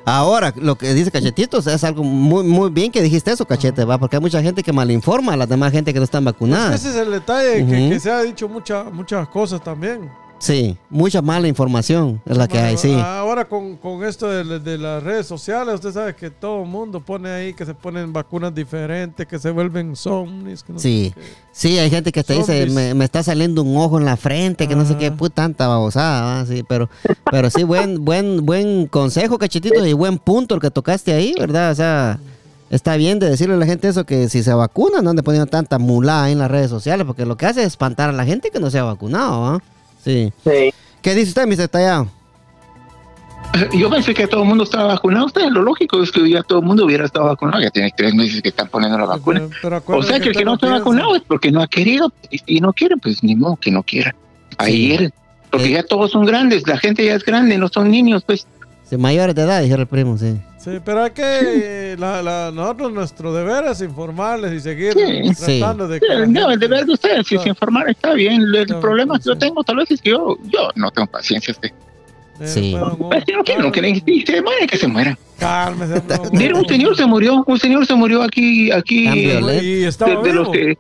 Ahora, 0.06 0.54
lo 0.56 0.76
que 0.76 0.94
dice 0.94 1.12
Cachetitos 1.12 1.66
es 1.66 1.84
algo 1.84 2.04
muy, 2.04 2.44
muy 2.44 2.70
bien 2.70 2.92
que 2.92 3.02
dijiste 3.02 3.32
eso, 3.32 3.46
Cachete, 3.46 3.86
va, 3.86 3.98
porque 3.98 4.18
hay 4.18 4.22
mucha 4.22 4.42
gente 4.42 4.62
que 4.62 4.72
malinforma 4.72 5.34
a 5.34 5.38
las 5.38 5.50
demás 5.50 5.72
gente 5.72 5.92
que 5.94 6.00
no 6.00 6.06
están 6.06 6.24
vacunadas. 6.24 6.80
Ese 6.80 6.92
es 6.92 6.96
el 6.96 7.12
detalle, 7.12 7.66
que 7.66 8.00
se 8.00 8.12
ha 8.12 8.22
dicho 8.22 8.48
mucha, 8.48 8.84
muchas 8.86 9.28
cosas 9.30 9.64
también. 9.64 10.12
Sí, 10.38 10.78
mucha 10.90 11.22
mala 11.22 11.48
información 11.48 12.22
es 12.26 12.38
la 12.38 12.48
que 12.48 12.60
hay, 12.60 12.78
sí. 12.78 12.94
Ahora 12.94 13.46
con, 13.46 13.78
con 13.78 14.04
esto 14.04 14.28
de, 14.30 14.60
de 14.60 14.78
las 14.78 15.02
redes 15.02 15.26
sociales, 15.26 15.76
usted 15.76 15.92
sabe 15.94 16.14
que 16.16 16.30
todo 16.30 16.62
el 16.64 16.70
mundo 16.70 17.00
pone 17.00 17.30
ahí 17.32 17.54
que 17.54 17.66
se 17.66 17.74
ponen 17.74 18.12
vacunas 18.14 18.54
diferentes, 18.54 19.26
que 19.26 19.40
se 19.40 19.50
vuelven 19.50 19.96
zombies. 19.96 20.62
que 20.62 20.74
no 20.74 20.80
Sí, 20.80 21.14
sé 21.16 21.22
sí, 21.52 21.80
hay 21.80 21.90
gente 21.90 22.12
que 22.12 22.24
te 22.24 22.34
dice, 22.34 22.68
me, 22.68 22.94
me 22.94 23.06
está 23.06 23.24
saliendo 23.24 23.64
un 23.64 23.76
ojo 23.78 23.98
en 23.98 24.06
la 24.06 24.18
frente, 24.18 24.68
que 24.68 24.76
no 24.76 24.86
sé 24.86 24.98
qué, 24.98 25.08
Ah. 25.08 25.16
puta 25.18 25.36
tanta 25.36 25.68
babosada, 25.68 26.46
sí, 26.46 26.64
pero, 26.68 26.90
pero 27.32 27.50
sí, 27.50 27.64
buen, 27.64 28.04
buen, 28.06 28.46
buen 28.46 28.88
consejo, 28.88 29.38
cachetitos, 29.40 29.88
y 29.88 29.94
buen 29.94 30.18
punto 30.20 30.54
el 30.56 30.62
que 30.62 30.70
tocaste 30.70 31.14
ahí, 31.14 31.34
¿verdad? 31.40 31.72
O 31.72 31.76
sea, 31.76 32.20
está 32.70 32.98
bien 32.98 33.20
de 33.20 33.30
decirle 33.30 33.56
a 33.56 33.58
la 33.58 33.66
gente 33.66 33.88
eso, 33.88 34.06
que 34.06 34.28
si 34.30 34.44
se 34.44 34.54
vacuna, 34.54 35.02
no 35.02 35.10
ande 35.12 35.24
poniendo 35.24 35.50
tanta 35.50 35.80
mulá 35.80 36.30
en 36.30 36.40
las 36.40 36.52
redes 36.52 36.70
sociales, 36.70 37.08
porque 37.08 37.26
lo 37.26 37.38
que 37.38 37.46
hace 37.48 37.62
es 37.62 37.68
espantar 37.68 38.10
a 38.10 38.14
la 38.14 38.26
gente 38.26 38.52
que 38.52 38.60
no 38.60 38.70
se 38.70 38.78
ha 38.78 38.84
vacunado, 38.84 39.42
¿va? 39.42 39.64
Sí. 40.06 40.32
Sí. 40.46 40.74
¿Qué 41.02 41.14
dice 41.16 41.30
usted, 41.30 41.46
Mr. 41.48 41.68
Tallado? 41.68 42.08
Yo 43.74 43.90
pensé 43.90 44.14
que 44.14 44.28
todo 44.28 44.42
el 44.44 44.48
mundo 44.50 44.64
estaba 44.66 44.86
vacunado. 44.86 45.28
Usted, 45.28 45.48
lo 45.50 45.62
lógico 45.62 46.02
es 46.04 46.12
que 46.12 46.30
ya 46.30 46.44
todo 46.44 46.60
el 46.60 46.66
mundo 46.66 46.86
hubiera 46.86 47.06
estado 47.06 47.26
vacunado. 47.28 47.62
Ya 47.62 47.70
tiene 47.70 47.92
tres 47.96 48.14
meses 48.14 48.42
que 48.42 48.50
están 48.50 48.68
poniendo 48.68 48.98
la 48.98 49.06
vacuna. 49.06 49.48
Pero- 49.62 49.82
pero 49.82 49.98
O 50.00 50.04
sea 50.04 50.20
que 50.20 50.30
el 50.30 50.36
que 50.36 50.44
no 50.46 50.56
está 50.56 50.68
vacunado 50.70 51.16
es 51.16 51.22
porque 51.22 51.52
no 51.52 51.62
ha 51.62 51.68
querido 51.68 52.12
y, 52.30 52.58
y 52.58 52.60
no 52.62 52.74
quiere, 52.74 52.98
pues 52.98 53.24
ni 53.24 53.36
modo 53.36 53.56
que 53.56 53.72
no 53.72 53.82
quiera. 53.84 54.14
Ahí 54.58 54.88
Sí. 54.88 54.94
él. 54.94 55.14
Porque 55.50 55.68
Sí. 55.68 55.74
ya 55.74 55.84
todos 55.84 56.12
son 56.12 56.26
grandes, 56.26 56.68
la 56.68 56.78
gente 56.78 57.06
ya 57.06 57.16
es 57.16 57.24
grande, 57.24 57.58
no 57.58 57.68
son 57.70 57.90
niños, 57.90 58.24
pues. 58.26 58.46
Sí, 58.90 58.98
mayores 58.98 59.34
de 59.36 59.42
edad, 59.44 59.62
dijeron 59.62 59.82
el 59.82 59.88
primo, 59.88 60.18
sí. 60.18 60.36
Sí, 60.60 60.72
pero 60.84 61.04
hay 61.04 61.12
que, 61.12 61.96
la, 62.00 62.22
la- 62.24 62.52
nosotros 62.52 62.92
nuestro 62.92 63.34
deber 63.34 63.66
es 63.66 63.82
informarles 63.82 64.54
y 64.54 64.60
seguir 64.60 64.94
Sí. 64.94 65.34
Sí. 65.36 65.60
tratando 65.60 65.88
de 65.88 66.00
que 66.00 66.08
la 66.08 66.26
No, 66.26 66.52
el 66.52 66.60
deber 66.60 66.86
de 66.86 66.94
ustedes, 66.94 67.28
si 67.28 67.38
se 67.38 67.50
informar 67.50 67.90
está 67.90 68.14
bien. 68.14 68.42
El 68.42 68.66
No, 68.68 68.80
problema 68.80 69.18
que 69.20 69.26
yo 69.26 69.34
sí. 69.34 69.40
tengo 69.40 69.64
tal 69.64 69.78
vez 69.78 69.92
es 69.92 70.02
que 70.02 70.10
yo, 70.12 70.38
yo 70.46 70.70
no 70.76 70.92
tengo 70.92 71.08
paciencia. 71.08 71.52
Este. 71.52 71.68
Eh, 72.40 72.48
Sí. 72.48 72.72
pero 72.74 72.90
no, 72.90 72.98
Pues, 73.10 73.24
si 73.26 73.32
no 73.34 73.44
quieren, 73.44 74.44
muere, 74.44 74.68
que 74.68 74.78
se 74.78 74.88
muera. 74.88 75.18
Cálmese. 75.40 76.02
Mira, 76.34 76.58
un 76.58 76.68
señor 76.68 76.96
se 76.98 77.06
murió, 77.06 77.44
un 77.46 77.60
señor 77.60 77.86
se 77.86 77.96
murió 77.96 78.22
aquí, 78.24 78.72
aquí. 78.72 79.08
Eh, 79.08 79.12
violento. 79.38 79.64
Y 79.64 79.84
estaba 79.84 80.22
de, 80.22 80.30
de 80.30 80.34
los 80.36 80.50
que 80.50 80.78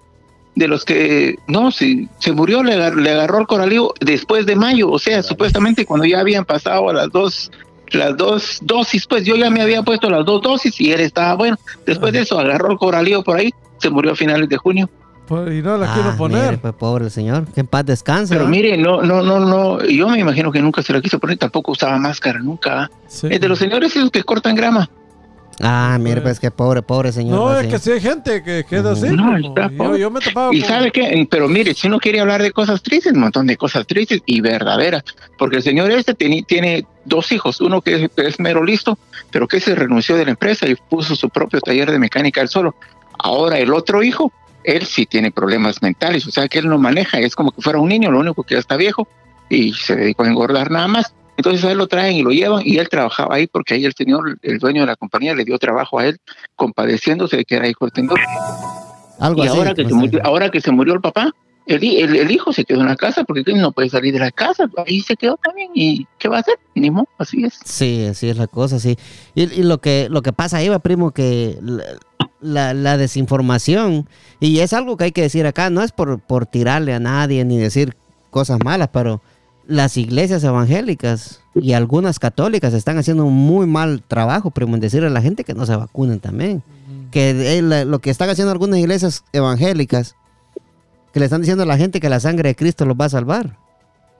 de 0.55 0.67
los 0.69 0.85
que 0.85 1.35
no 1.47 1.69
sí, 1.69 2.07
se 2.19 2.31
murió 2.31 2.63
le, 2.63 2.73
agar- 2.75 2.95
le 2.95 3.11
agarró 3.11 3.39
el 3.39 3.45
coralillo 3.47 3.93
después 3.99 4.45
de 4.45 4.55
mayo 4.55 4.89
o 4.89 4.97
sea 4.99 5.21
supuestamente 5.21 5.85
cuando 5.85 6.05
ya 6.05 6.21
habían 6.21 6.45
pasado 6.45 6.93
las 6.93 7.11
dos 7.11 7.51
las 7.95 8.15
dos 8.17 8.59
dosis 8.61 9.05
pues 9.07 9.23
yo 9.25 9.35
ya 9.35 9.49
me 9.49 9.61
había 9.61 9.81
puesto 9.83 10.09
las 10.09 10.25
dos 10.25 10.41
dosis 10.41 10.79
y 10.81 10.91
él 10.91 11.01
estaba 11.01 11.33
bueno 11.35 11.57
después 11.85 12.13
de 12.13 12.19
eso 12.21 12.39
agarró 12.39 12.71
el 12.71 12.77
coralillo 12.77 13.23
por 13.23 13.37
ahí 13.37 13.51
se 13.79 13.89
murió 13.89 14.11
a 14.11 14.15
finales 14.15 14.47
de 14.49 14.57
junio 14.57 14.89
Pues, 15.27 15.51
y 15.53 15.61
no 15.63 15.75
la 15.77 15.91
Ah, 15.91 15.93
quiero 15.95 16.15
poner. 16.17 16.43
mire, 16.45 16.57
pues 16.59 16.73
pobre 16.75 17.05
el 17.05 17.11
señor, 17.11 17.45
que 17.51 17.61
en 17.61 17.67
paz 17.67 17.83
descanse. 17.85 18.33
pero 18.35 18.47
mire 18.47 18.77
no 18.77 19.01
no 19.01 19.21
no 19.23 19.39
no 19.39 19.83
yo 19.83 20.07
me 20.09 20.19
imagino 20.19 20.51
que 20.51 20.61
nunca 20.61 20.81
se 20.83 20.93
la 20.93 21.01
quiso 21.01 21.17
poner 21.19 21.37
tampoco 21.37 21.71
usaba 21.71 21.97
máscara 21.97 22.39
nunca 22.39 22.89
Sí. 23.07 23.27
es 23.31 23.39
de 23.41 23.47
los 23.47 23.57
señores 23.59 23.95
esos 23.95 24.11
que 24.11 24.23
cortan 24.23 24.55
grama 24.55 24.89
Ah, 25.61 25.97
mire, 26.01 26.19
pues 26.21 26.39
que 26.39 26.51
pobre, 26.51 26.81
pobre 26.81 27.11
señor. 27.13 27.37
No, 27.37 27.45
va, 27.45 27.61
es 27.61 27.67
que 27.67 27.79
sí 27.79 27.91
hay 27.91 28.01
gente 28.01 28.43
que 28.43 28.65
queda 28.69 28.91
así. 28.91 29.07
No, 29.07 29.37
está 29.37 29.69
yo, 29.69 29.77
pobre. 29.77 29.99
yo 29.99 30.11
me 30.11 30.19
tapaba 30.19 30.53
Y 30.53 30.59
con- 30.59 30.67
sabe 30.67 30.91
qué, 30.91 31.27
pero 31.31 31.47
mire, 31.47 31.73
si 31.73 31.87
uno 31.87 31.97
quiere 31.99 32.19
hablar 32.19 32.41
de 32.41 32.51
cosas 32.51 32.83
tristes, 32.83 33.13
un 33.13 33.21
montón 33.21 33.47
de 33.47 33.55
cosas 33.55 33.87
tristes 33.87 34.21
y 34.25 34.41
verdaderas, 34.41 35.03
porque 35.37 35.57
el 35.57 35.63
señor 35.63 35.91
este 35.91 36.13
tiene, 36.13 36.43
tiene 36.43 36.85
dos 37.05 37.31
hijos, 37.31 37.61
uno 37.61 37.81
que 37.81 38.03
es, 38.05 38.09
que 38.13 38.27
es 38.27 38.39
mero 38.39 38.63
listo, 38.65 38.97
pero 39.31 39.47
que 39.47 39.59
se 39.61 39.75
renunció 39.75 40.17
de 40.17 40.25
la 40.25 40.31
empresa 40.31 40.67
y 40.67 40.75
puso 40.75 41.15
su 41.15 41.29
propio 41.29 41.61
taller 41.61 41.89
de 41.89 41.99
mecánica 41.99 42.41
él 42.41 42.49
solo. 42.49 42.75
Ahora 43.17 43.57
el 43.57 43.73
otro 43.73 44.03
hijo, 44.03 44.33
él 44.65 44.85
sí 44.85 45.05
tiene 45.05 45.31
problemas 45.31 45.81
mentales, 45.81 46.27
o 46.27 46.31
sea 46.31 46.49
que 46.49 46.59
él 46.59 46.67
no 46.67 46.77
maneja, 46.77 47.19
es 47.19 47.33
como 47.33 47.51
que 47.51 47.61
fuera 47.61 47.79
un 47.79 47.87
niño, 47.87 48.11
lo 48.11 48.19
único 48.19 48.43
que 48.43 48.55
ya 48.55 48.59
está 48.59 48.75
viejo 48.75 49.07
y 49.47 49.71
se 49.73 49.95
dedicó 49.95 50.23
a 50.23 50.27
engordar 50.27 50.69
nada 50.69 50.87
más. 50.89 51.13
Entonces 51.37 51.63
a 51.65 51.71
él 51.71 51.77
lo 51.77 51.87
traen 51.87 52.15
y 52.17 52.23
lo 52.23 52.29
llevan 52.31 52.61
y 52.65 52.77
él 52.77 52.87
trabajaba 52.89 53.35
ahí 53.35 53.47
porque 53.47 53.73
ahí 53.73 53.85
el 53.85 53.93
señor, 53.93 54.37
el 54.41 54.57
dueño 54.59 54.81
de 54.81 54.87
la 54.87 54.95
compañía, 54.95 55.35
le 55.35 55.43
dio 55.45 55.57
trabajo 55.59 55.99
a 55.99 56.07
él 56.07 56.17
compadeciéndose 56.55 57.37
de 57.37 57.45
que 57.45 57.55
era 57.55 57.67
hijo 57.67 57.85
del 57.85 57.93
señor. 57.93 58.19
Algo 59.19 59.43
Y 59.43 59.47
así. 59.47 59.57
ahora 59.57 59.73
que, 59.73 59.83
pues, 59.83 59.93
se 59.93 59.99
murió, 59.99 60.19
ahora 60.23 60.49
que 60.49 60.61
se 60.61 60.71
murió 60.71 60.93
el 60.93 61.01
papá, 61.01 61.31
el, 61.67 61.83
el, 61.83 62.15
el 62.15 62.31
hijo 62.31 62.53
se 62.53 62.63
quedó 62.63 62.81
en 62.81 62.87
la 62.87 62.95
casa 62.95 63.23
porque 63.23 63.43
no 63.53 63.71
puede 63.71 63.89
salir 63.89 64.13
de 64.13 64.19
la 64.19 64.31
casa. 64.31 64.69
Ahí 64.85 65.01
se 65.01 65.15
quedó 65.15 65.37
también. 65.43 65.71
¿Y 65.73 66.05
qué 66.19 66.27
va 66.29 66.37
a 66.37 66.39
hacer? 66.41 66.59
Ni 66.75 66.91
modo, 66.91 67.07
así 67.17 67.43
es. 67.43 67.59
Sí, 67.65 68.05
así 68.05 68.29
es 68.29 68.37
la 68.37 68.47
cosa, 68.47 68.79
sí. 68.79 68.97
Y, 69.33 69.43
y 69.43 69.63
lo 69.63 69.79
que 69.81 70.07
lo 70.09 70.21
que 70.21 70.31
pasa 70.33 70.57
ahí, 70.57 70.69
va, 70.69 70.79
primo, 70.79 71.11
que 71.11 71.57
la, 71.61 71.83
la- 72.41 72.73
la 72.73 72.97
desinformación, 72.97 74.07
y 74.39 74.59
es 74.59 74.73
algo 74.73 74.95
que 74.97 75.05
hay 75.05 75.11
que 75.11 75.21
decir 75.23 75.45
acá, 75.47 75.69
no 75.69 75.81
es 75.81 75.91
por, 75.91 76.19
por 76.19 76.45
tirarle 76.45 76.93
a 76.93 76.99
nadie 76.99 77.43
ni 77.45 77.57
decir 77.57 77.95
cosas 78.29 78.59
malas, 78.63 78.89
pero 78.93 79.21
las 79.67 79.97
iglesias 79.97 80.43
evangélicas 80.43 81.41
y 81.55 81.73
algunas 81.73 82.19
católicas 82.19 82.73
están 82.73 82.97
haciendo 82.97 83.25
un 83.25 83.33
muy 83.33 83.65
mal 83.65 84.03
trabajo, 84.07 84.51
primo, 84.51 84.75
en 84.75 84.81
decirle 84.81 85.07
a 85.07 85.11
la 85.11 85.21
gente 85.21 85.43
que 85.43 85.53
no 85.53 85.65
se 85.65 85.75
vacunen 85.75 86.19
también. 86.19 86.63
Que 87.11 87.57
eh, 87.57 87.61
lo 87.61 87.99
que 87.99 88.09
están 88.09 88.29
haciendo 88.29 88.51
algunas 88.51 88.79
iglesias 88.79 89.23
evangélicas, 89.31 90.15
que 91.13 91.19
le 91.19 91.25
están 91.25 91.41
diciendo 91.41 91.63
a 91.63 91.65
la 91.65 91.77
gente 91.77 91.99
que 91.99 92.09
la 92.09 92.19
sangre 92.19 92.49
de 92.49 92.55
Cristo 92.55 92.85
los 92.85 92.97
va 92.97 93.05
a 93.05 93.09
salvar. 93.09 93.57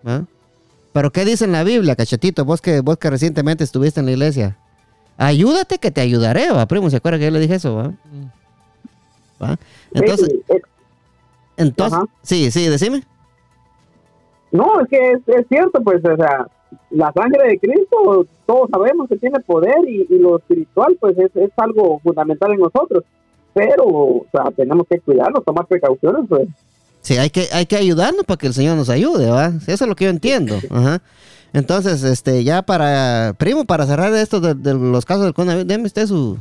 ¿va? 0.07 0.25
Pero 0.93 1.11
¿qué 1.11 1.25
dice 1.25 1.43
en 1.43 1.51
la 1.51 1.63
Biblia, 1.63 1.95
cachetito? 1.95 2.45
Vos 2.45 2.61
que, 2.61 2.79
vos 2.79 2.97
que 2.97 3.09
recientemente 3.09 3.63
estuviste 3.63 3.99
en 3.99 4.05
la 4.05 4.13
iglesia. 4.13 4.57
Ayúdate 5.17 5.77
que 5.77 5.91
te 5.91 6.01
ayudaré, 6.01 6.51
va, 6.51 6.65
primo. 6.67 6.89
¿Se 6.89 6.97
acuerda 6.97 7.19
que 7.19 7.25
yo 7.25 7.31
le 7.31 7.39
dije 7.39 7.55
eso, 7.55 7.75
va? 7.75 7.93
¿Va? 9.41 9.59
Entonces, 9.93 10.29
Sí, 10.29 10.41
eh, 10.49 10.61
entonces, 11.57 11.99
sí, 12.21 12.51
sí, 12.51 12.67
decime. 12.67 13.03
No, 14.55 14.79
es 14.81 14.87
que 14.89 15.11
es, 15.11 15.19
es 15.27 15.47
cierto, 15.47 15.81
pues, 15.83 16.03
o 16.05 16.15
sea, 16.15 16.47
la 16.91 17.11
sangre 17.13 17.47
de 17.49 17.59
Cristo, 17.59 18.25
todos 18.45 18.69
sabemos 18.71 19.07
que 19.09 19.17
tiene 19.17 19.39
poder 19.41 19.77
y, 19.87 20.07
y 20.09 20.17
lo 20.19 20.37
espiritual, 20.37 20.97
pues, 20.99 21.17
es, 21.17 21.35
es 21.35 21.51
algo 21.57 21.99
fundamental 21.99 22.51
en 22.53 22.59
nosotros. 22.59 23.03
Pero, 23.53 23.85
o 23.85 24.25
sea, 24.31 24.45
tenemos 24.55 24.85
que 24.89 24.99
cuidarnos, 24.99 25.43
tomar 25.45 25.65
precauciones, 25.65 26.25
pues. 26.27 26.47
Sí, 27.01 27.17
hay 27.17 27.29
que, 27.29 27.47
hay 27.53 27.65
que 27.65 27.75
ayudarnos 27.75 28.23
para 28.25 28.37
que 28.37 28.47
el 28.47 28.53
Señor 28.53 28.75
nos 28.75 28.89
ayude, 28.89 29.29
¿va? 29.29 29.51
Eso 29.67 29.85
es 29.85 29.87
lo 29.87 29.95
que 29.95 30.05
yo 30.05 30.09
entiendo. 30.09 30.55
Ajá. 30.69 31.01
Entonces, 31.53 32.03
este, 32.03 32.43
ya 32.43 32.63
para, 32.63 33.33
primo, 33.37 33.63
para 33.63 33.85
cerrar 33.85 34.13
esto 34.13 34.41
de, 34.41 34.55
de 34.55 34.73
los 34.73 35.05
casos 35.05 35.23
del 35.23 35.33
coronavirus, 35.33 35.67
déme 35.67 35.85
usted 35.85 36.05
su, 36.05 36.37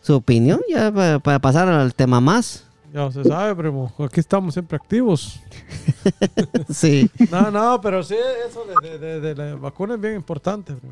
su 0.00 0.16
opinión, 0.16 0.60
ya 0.68 0.90
para, 0.90 1.18
para 1.20 1.38
pasar 1.38 1.68
al 1.68 1.94
tema 1.94 2.20
más. 2.20 2.64
Ya 2.92 3.10
se 3.10 3.24
sabe, 3.24 3.54
primo. 3.56 3.90
Aquí 3.98 4.20
estamos 4.20 4.52
siempre 4.54 4.76
activos. 4.76 5.40
Sí, 6.70 7.10
No, 7.30 7.50
no, 7.50 7.80
pero 7.80 8.02
sí, 8.02 8.16
eso 8.48 8.64
de, 8.82 8.98
de, 8.98 8.98
de- 8.98 9.20
de 9.20 9.34
la 9.34 9.54
vacuna 9.56 9.94
es 9.94 10.00
bien 10.00 10.14
importante. 10.14 10.74
primo. 10.74 10.90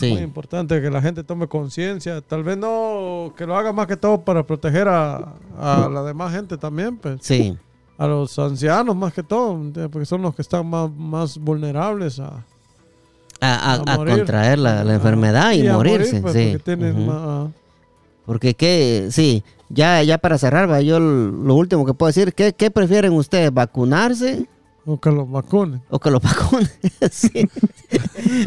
Muy 0.00 0.18
sí, 0.18 0.24
importante 0.24 0.80
que 0.80 0.90
la 0.90 1.00
gente 1.02 1.22
tome 1.22 1.46
conciencia. 1.46 2.20
Tal 2.20 2.42
vez 2.42 2.56
no 2.56 3.32
que 3.36 3.46
lo 3.46 3.56
haga 3.56 3.72
más 3.72 3.86
que 3.86 3.96
todo 3.96 4.20
para 4.22 4.42
proteger 4.44 4.88
a, 4.88 5.34
a 5.58 5.88
la 5.92 6.02
demás 6.02 6.32
gente 6.32 6.56
también, 6.58 6.96
pues. 6.96 7.18
sí, 7.22 7.56
A 7.98 8.06
los 8.08 8.36
ancianos 8.38 8.96
más 8.96 9.12
que 9.12 9.22
todo, 9.22 9.56
porque 9.92 10.04
son 10.06 10.22
los 10.22 10.34
que 10.34 10.42
están 10.42 10.68
más, 10.68 10.90
más 10.90 11.38
vulnerables 11.38 12.18
a, 12.18 12.44
a, 13.40 13.72
a- 13.72 13.74
a 13.74 13.92
a 13.92 13.96
morir. 13.96 14.16
contraer 14.18 14.58
la, 14.58 14.82
la 14.82 14.94
enfermedad 14.94 15.52
y 15.52 15.66
a 15.68 15.74
morir, 15.74 15.92
morirse, 15.92 16.20
pues, 16.20 16.32
sí. 16.34 16.48
Porque 16.52 16.64
tienen 16.76 17.06
más- 17.06 17.50
Porque 18.26 18.54
que, 18.54 19.08
sí, 19.10 19.44
ya, 19.68 20.02
ya 20.02 20.18
para 20.18 20.38
cerrar, 20.38 20.70
va, 20.70 20.80
yo 20.80 20.98
lo 21.00 21.54
último 21.54 21.84
que 21.84 21.94
puedo 21.94 22.08
decir, 22.08 22.32
¿qué, 22.34 22.52
qué 22.54 22.70
prefieren 22.70 23.12
ustedes, 23.12 23.52
vacunarse 23.52 24.46
o 24.86 24.98
que 25.00 25.10
los 25.10 25.30
vacunen. 25.30 25.82
o 25.90 25.98
que 25.98 26.10
lo 26.10 26.20
vacunen? 26.20 26.68
Sí. 27.10 27.48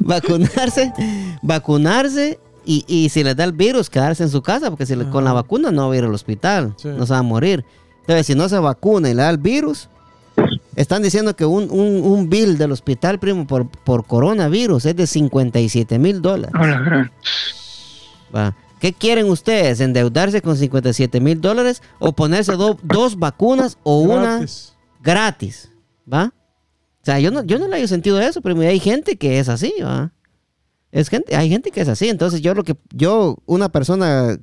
vacunarse, 0.02 0.92
vacunarse 1.42 2.40
y, 2.66 2.84
y 2.88 3.10
si 3.10 3.24
les 3.24 3.36
da 3.36 3.44
el 3.44 3.54
virus, 3.54 3.90
quedarse 3.90 4.24
en 4.24 4.30
su 4.30 4.42
casa, 4.42 4.70
porque 4.70 4.86
si 4.86 4.96
le- 4.96 5.10
con 5.10 5.24
la 5.24 5.34
vacuna 5.34 5.72
no 5.72 5.88
va 5.88 5.94
a 5.94 5.98
ir 5.98 6.04
al 6.04 6.13
hospital, 6.13 6.74
Sí. 6.78 6.90
no 6.90 7.06
se 7.06 7.13
va 7.13 7.20
a 7.20 7.24
morir. 7.24 7.63
Entonces, 8.02 8.26
si 8.28 8.36
no 8.36 8.50
se 8.50 8.58
vacuna 8.60 9.10
y 9.10 9.13
le 9.13 9.22
da 9.24 9.30
el 9.30 9.38
virus, 9.38 9.90
están 10.76 11.02
diciendo 11.02 11.36
que 11.36 11.46
un, 11.46 11.70
un, 11.72 12.04
un 12.04 12.30
bill 12.30 12.58
del 12.58 12.72
hospital, 12.72 13.20
primo, 13.20 13.48
por, 13.48 13.68
por 13.70 14.06
coronavirus 14.06 14.86
es 14.86 14.96
de 14.96 15.08
57 15.08 15.98
mil 16.00 16.22
dólares. 16.22 16.54
Hola, 16.60 16.80
gran. 16.80 17.12
Va. 18.36 18.56
¿Qué 18.80 18.94
quieren 18.94 19.28
ustedes? 19.30 19.80
¿Endeudarse 19.82 20.42
con 20.42 20.56
57 20.56 21.20
mil 21.20 21.42
dólares 21.42 21.82
o 22.00 22.13
ponerse 22.13 22.54
do- 22.54 22.78
dos 22.84 23.18
vacunas 23.18 23.78
o 23.84 24.00
una 24.02 24.46
Gratis. 25.02 25.72
¿Va? 26.12 26.34
O 27.02 27.06
sea, 27.08 27.20
yo 27.20 27.32
no, 27.32 27.44
yo 27.44 27.58
no 27.58 27.68
le 27.68 27.82
he 27.82 27.88
sentido 27.88 28.20
eso, 28.20 28.42
pero 28.42 28.60
hay 28.60 28.80
gente 28.80 29.18
que 29.18 29.40
es 29.40 29.50
así, 29.50 29.74
¿va? 29.82 30.12
Es 30.92 31.10
gente, 31.10 31.36
hay 31.36 31.50
gente 31.50 31.72
que 31.72 31.82
es 31.82 31.88
así. 31.90 32.10
Entonces, 32.10 32.42
yo 32.42 32.54
lo 32.54 32.63
que, 32.63 32.76
yo, 32.94 33.38
una 33.46 33.70
persona 33.70 34.38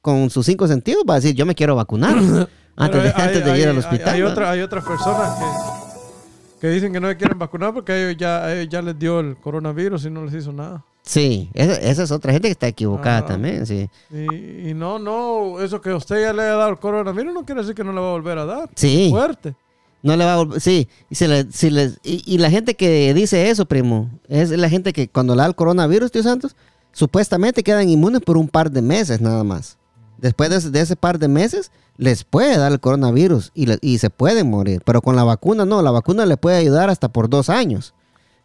con 0.00 0.30
sus 0.30 0.46
cinco 0.46 0.68
sentidos 0.68 1.04
va 1.08 1.14
a 1.14 1.16
decir, 1.20 1.34
yo 1.34 1.44
me 1.46 1.54
quiero 1.54 1.74
vacunar 1.76 2.16
antes 2.76 3.02
de, 3.02 3.08
hay- 3.08 3.14
antes 3.16 3.44
de 3.44 3.50
hay- 3.50 3.60
ir 3.62 3.68
al 3.68 3.78
hospital. 3.78 4.08
Hay, 4.14 4.20
¿no? 4.20 4.28
otra- 4.28 4.50
hay 4.50 4.60
otras 4.60 4.84
personas 4.84 5.38
que, 5.38 6.60
que 6.60 6.68
dicen 6.68 6.92
que 6.92 7.00
no 7.00 7.08
se 7.08 7.16
quieren 7.16 7.38
vacunar 7.38 7.74
porque 7.74 7.92
a 7.92 7.96
ellos 8.08 8.16
ya, 8.18 8.44
a 8.44 8.54
ellos 8.54 8.68
ya 8.72 8.82
les 8.82 8.98
dio 8.98 9.20
el 9.20 9.36
coronavirus 9.36 10.04
y 10.06 10.10
no 10.10 10.24
les 10.24 10.34
hizo 10.34 10.52
nada. 10.52 10.84
Sí, 11.06 11.50
esa, 11.54 11.74
esa 11.74 12.02
es 12.02 12.10
otra 12.10 12.32
gente 12.32 12.48
que 12.48 12.52
está 12.52 12.66
equivocada 12.66 13.24
también, 13.24 13.64
sí. 13.64 13.88
Y, 14.10 14.70
y 14.70 14.74
no, 14.74 14.98
no, 14.98 15.60
eso 15.60 15.80
que 15.80 15.94
usted 15.94 16.20
ya 16.20 16.32
le 16.32 16.42
haya 16.42 16.56
dado 16.56 16.70
el 16.70 16.78
coronavirus 16.80 17.32
no 17.32 17.44
quiere 17.44 17.60
decir 17.60 17.76
que 17.76 17.84
no 17.84 17.92
le 17.92 18.00
va 18.00 18.08
a 18.08 18.12
volver 18.12 18.38
a 18.38 18.44
dar. 18.44 18.68
Sí. 18.74 19.06
Fuerte. 19.10 19.54
No 20.02 20.16
le 20.16 20.24
va 20.24 20.34
a 20.34 20.36
volver, 20.38 20.60
sí, 20.60 20.88
y, 21.08 21.14
se 21.14 21.28
le- 21.28 21.50
si 21.52 21.70
le- 21.70 21.92
y, 22.02 22.22
y 22.26 22.38
la 22.38 22.50
gente 22.50 22.74
que 22.74 23.14
dice 23.14 23.50
eso, 23.50 23.66
primo, 23.66 24.10
es 24.28 24.50
la 24.50 24.68
gente 24.68 24.92
que 24.92 25.08
cuando 25.08 25.34
le 25.36 25.42
da 25.42 25.46
el 25.46 25.54
coronavirus, 25.54 26.10
tío 26.10 26.24
Santos, 26.24 26.56
supuestamente 26.92 27.62
quedan 27.62 27.88
inmunes 27.88 28.22
por 28.22 28.36
un 28.36 28.48
par 28.48 28.70
de 28.70 28.82
meses 28.82 29.20
nada 29.20 29.44
más. 29.44 29.78
Después 30.18 30.50
de 30.50 30.56
ese, 30.56 30.70
de 30.70 30.80
ese 30.80 30.96
par 30.96 31.18
de 31.20 31.28
meses, 31.28 31.70
les 31.98 32.24
puede 32.24 32.56
dar 32.56 32.72
el 32.72 32.80
coronavirus 32.80 33.52
y, 33.54 33.66
le- 33.66 33.78
y 33.80 33.98
se 33.98 34.10
pueden 34.10 34.50
morir. 34.50 34.82
Pero 34.84 35.02
con 35.02 35.14
la 35.14 35.22
vacuna 35.24 35.64
no, 35.64 35.82
la 35.82 35.90
vacuna 35.92 36.26
le 36.26 36.36
puede 36.36 36.56
ayudar 36.56 36.90
hasta 36.90 37.08
por 37.08 37.28
dos 37.28 37.48
años. 37.48 37.94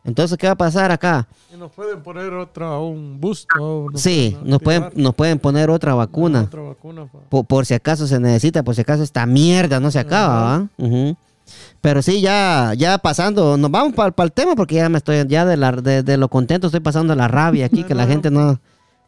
Entonces, 0.04 0.38
¿qué 0.38 0.48
va 0.48 0.54
a 0.54 0.58
pasar 0.58 0.92
acá? 0.92 1.28
Y 1.54 1.58
nos 1.58 1.72
pueden 1.72 2.02
poner 2.02 2.34
otra, 2.34 2.80
un 2.80 3.20
boost. 3.22 3.48
o 3.60 3.90
nos 3.92 4.02
Sí, 4.02 4.36
nos 4.44 4.60
pueden, 4.60 4.90
nos 4.96 5.14
pueden 5.14 5.38
poner 5.38 5.70
otra 5.70 5.94
vacuna. 5.94 6.42
Otra 6.42 6.62
vacuna. 6.62 7.08
Por, 7.30 7.46
por 7.46 7.66
si 7.66 7.76
acaso 7.76 8.08
se 8.08 8.20
necesita, 8.20 8.64
por 8.64 8.74
si 8.74 8.82
acaso 8.82 9.04
esta 9.04 9.26
mierda 9.26 9.80
no 9.80 9.92
se 9.92 10.00
acaba. 10.00 10.68
Ujú. 10.78 11.16
Pero 11.82 12.02
sí, 12.02 12.22
ya, 12.22 12.74
ya 12.78 12.98
pasando, 12.98 13.58
nos 13.58 13.70
vamos 13.70 13.94
para 13.94 14.14
el 14.24 14.32
tema 14.32 14.56
porque 14.56 14.76
ya 14.76 14.90
me 14.90 14.98
estoy, 14.98 15.26
ya 15.28 15.46
de, 15.46 15.58
la, 15.58 15.72
de, 15.72 16.04
de 16.04 16.18
lo 16.18 16.30
contento 16.30 16.68
estoy 16.68 16.80
pasando 16.80 17.16
la 17.16 17.28
rabia 17.28 17.66
aquí, 17.66 17.84
que 17.84 17.96
la 17.96 18.08
gente 18.08 18.32
no, 18.32 18.60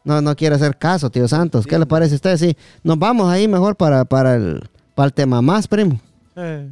no, 0.04 0.20
no 0.20 0.36
quiere 0.36 0.56
hacer 0.56 0.76
caso, 0.76 1.10
tío 1.10 1.26
Santos. 1.28 1.66
¿Qué 1.66 1.78
le 1.78 1.86
parece 1.86 2.14
a 2.14 2.16
usted? 2.16 2.36
Sí, 2.36 2.56
nos 2.82 2.98
vamos 2.98 3.28
ahí 3.30 3.48
mejor 3.48 3.76
para, 3.76 4.04
para, 4.04 4.34
el, 4.34 4.68
para 4.94 5.06
el 5.06 5.12
tema 5.12 5.40
más, 5.40 5.66
primo. 5.66 6.00
Eh, 6.36 6.70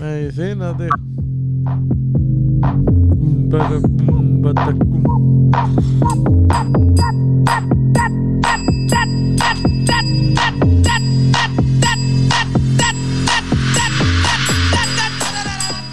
medicinas 0.00 0.78
de. 0.78 0.88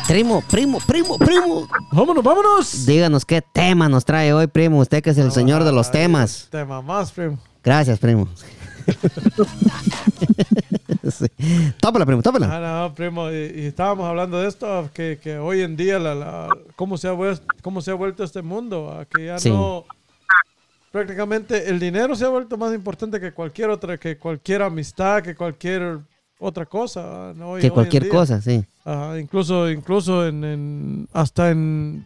Primo, 0.08 0.41
primo, 0.41 0.80
primo, 0.86 1.17
primo. 1.17 1.67
Vámonos, 1.91 2.23
vámonos. 2.23 2.86
Díganos 2.86 3.26
qué 3.26 3.41
tema 3.41 3.89
nos 3.89 4.06
trae 4.06 4.32
hoy, 4.32 4.45
primo. 4.45 4.78
Usted 4.80 5.02
que 5.02 5.10
es 5.10 5.17
el 5.17 5.32
señor 5.32 5.63
de 5.63 5.71
los 5.71 5.89
temas. 5.89 6.49
Tema 6.52 6.84
más, 6.84 7.12
primo. 7.12 7.39
Gracias, 7.63 7.97
primo. 7.97 8.28
sí. 11.12 11.26
Tópala, 11.80 12.06
primo, 12.06 12.22
tópala. 12.22 12.48
Ah, 12.52 12.88
no, 12.88 12.96
primo, 12.96 13.30
y, 13.32 13.36
y 13.56 13.65
estábamos 13.67 14.08
hablando 14.08 14.39
de 14.39 14.48
esto, 14.48 14.89
que, 14.93 15.19
que 15.22 15.38
hoy 15.38 15.62
en 15.62 15.76
día, 15.76 16.00
la, 16.00 16.15
la- 16.15 16.50
cómo, 16.76 16.98
se 16.98 17.08
ha 17.08 17.12
vuelto, 17.12 17.46
cómo 17.62 17.82
se 17.82 17.91
ha 17.91 17.96
vuelto 17.96 18.24
este 18.24 18.41
mundo, 18.41 18.91
a 18.91 19.06
que 19.06 19.26
ya 19.28 19.39
Sí. 19.39 19.50
no, 19.50 19.86
prácticamente 20.91 21.69
el 21.69 21.80
dinero 21.80 22.15
se 22.15 22.26
ha 22.26 22.30
vuelto 22.30 22.58
más 22.58 22.74
importante 22.74 23.19
que 23.19 23.32
cualquier 23.34 23.69
otra, 23.69 23.98
que 23.98 24.17
cualquier 24.17 24.62
amistad, 24.62 25.22
que 25.24 25.36
cualquier 25.36 26.00
otra 26.39 26.65
cosa. 26.65 27.34
¿no? 27.36 27.52
Hoy- 27.52 27.56
hoy 27.56 27.62
que 27.62 27.72
cualquier 27.72 28.10
cosa, 28.10 28.41
sí. 28.41 28.63
Ajá, 28.86 29.19
incluso, 29.19 29.69
incluso 29.69 30.28
en, 30.28 30.43
en- 30.43 31.08
hasta 31.13 31.52
en, 31.52 32.06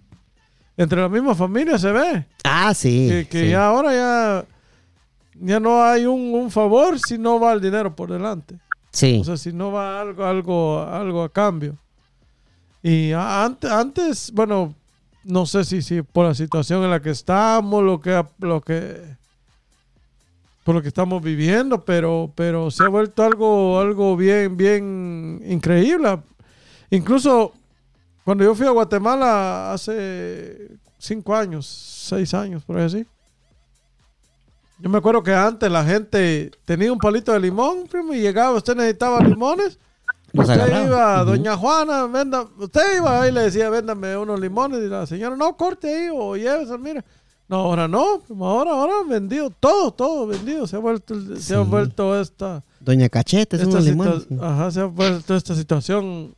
entre 0.77 1.01
la 1.01 1.09
misma 1.09 1.35
familia 1.35 1.77
se 1.77 1.91
ve, 1.91 2.25
Ah, 2.43 2.73
sí. 2.73 3.07
que, 3.09 3.27
que 3.27 3.43
sí. 3.45 3.49
ya 3.49 3.67
ahora 3.67 3.93
ya, 3.93 4.45
ya 5.39 5.59
no 5.59 5.83
hay 5.83 6.05
un, 6.05 6.33
un 6.33 6.51
favor 6.51 6.99
si 6.99 7.17
no 7.17 7.39
va 7.39 7.53
el 7.53 7.61
dinero 7.61 7.95
por 7.95 8.11
delante. 8.11 8.55
Sí. 8.91 9.19
O 9.21 9.23
sea, 9.23 9.37
si 9.37 9.53
no 9.53 9.71
va 9.71 10.01
algo, 10.01 10.25
algo, 10.25 10.81
algo 10.81 11.23
a 11.23 11.29
cambio. 11.29 11.77
Y 12.81 13.11
antes, 13.11 13.69
antes, 13.69 14.31
bueno, 14.31 14.73
no 15.23 15.45
sé 15.45 15.63
si, 15.65 15.81
si 15.81 16.01
por 16.01 16.25
la 16.25 16.33
situación 16.33 16.83
en 16.83 16.91
la 16.91 17.01
que 17.01 17.09
estamos, 17.09 17.83
lo 17.83 17.99
que, 17.99 18.23
lo 18.39 18.61
que, 18.61 19.01
por 20.63 20.75
lo 20.75 20.81
que 20.81 20.87
estamos 20.87 21.21
viviendo, 21.21 21.83
pero, 21.83 22.31
pero 22.33 22.71
se 22.71 22.83
ha 22.83 22.87
vuelto 22.87 23.23
algo, 23.23 23.79
algo 23.79 24.15
bien, 24.15 24.55
bien 24.55 25.41
increíble. 25.45 26.19
Incluso 26.89 27.53
cuando 28.23 28.43
yo 28.43 28.55
fui 28.55 28.67
a 28.67 28.71
Guatemala 28.71 29.73
hace 29.73 30.69
cinco 30.97 31.35
años, 31.35 31.65
seis 31.65 32.33
años, 32.33 32.63
por 32.63 32.79
así. 32.79 33.05
Yo 34.79 34.89
me 34.89 34.97
acuerdo 34.99 35.23
que 35.23 35.33
antes 35.33 35.71
la 35.71 35.83
gente 35.83 36.51
tenía 36.65 36.91
un 36.93 36.99
palito 36.99 37.31
de 37.33 37.39
limón, 37.39 37.87
primo, 37.89 38.13
y 38.13 38.19
llegaba, 38.21 38.55
usted 38.57 38.75
necesitaba 38.75 39.19
limones. 39.21 39.79
Usted 40.33 40.53
agarraba. 40.53 40.83
iba, 40.85 41.23
doña 41.23 41.57
Juana, 41.57 42.05
venda, 42.05 42.45
usted 42.59 42.97
iba 42.97 43.21
ahí 43.21 43.29
y 43.29 43.33
le 43.33 43.41
decía, 43.43 43.69
véndame 43.69 44.15
unos 44.17 44.39
limones. 44.39 44.79
Y 44.81 44.87
la 44.87 45.05
señora, 45.07 45.35
no, 45.35 45.55
corte 45.57 45.87
ahí 45.93 46.09
o 46.13 46.35
llévese, 46.35 46.77
mira. 46.77 47.03
No, 47.49 47.55
ahora 47.57 47.87
no, 47.87 48.19
primo, 48.27 48.45
ahora, 48.45 48.71
ahora 48.71 48.93
vendido, 49.09 49.49
todo, 49.49 49.89
todo 49.91 50.27
vendido. 50.27 50.67
Se 50.67 50.75
ha 50.75 50.79
vuelto, 50.79 51.13
el- 51.13 51.41
se 51.41 51.55
ha 51.55 51.63
Sí. 51.63 51.69
vuelto 51.69 52.19
esta, 52.19 52.61
Doña 52.81 53.07
Cachete, 53.09 53.55
es 53.55 53.61
esta, 53.63 53.73
unos 53.75 53.85
limones. 53.85 54.23
sí. 54.29 54.37
ajá, 54.39 54.69
se 54.69 54.81
ha 54.81 54.85
vuelto 54.85 55.33
esta 55.35 55.55
situación 55.55 56.35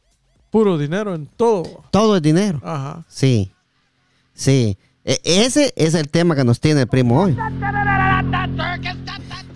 puro 0.51 0.77
dinero 0.77 1.13
en 1.15 1.25
todo. 1.25 1.83
Todo 1.91 2.15
es 2.15 2.21
dinero. 2.21 2.61
Ajá. 2.63 3.03
Sí. 3.09 3.51
Sí. 4.33 4.77
E- 5.03 5.19
ese 5.23 5.73
es 5.75 5.95
el 5.95 6.09
tema 6.09 6.35
que 6.35 6.43
nos 6.43 6.59
tiene 6.59 6.81
el 6.81 6.87
primo 6.87 7.23
hoy. 7.23 7.35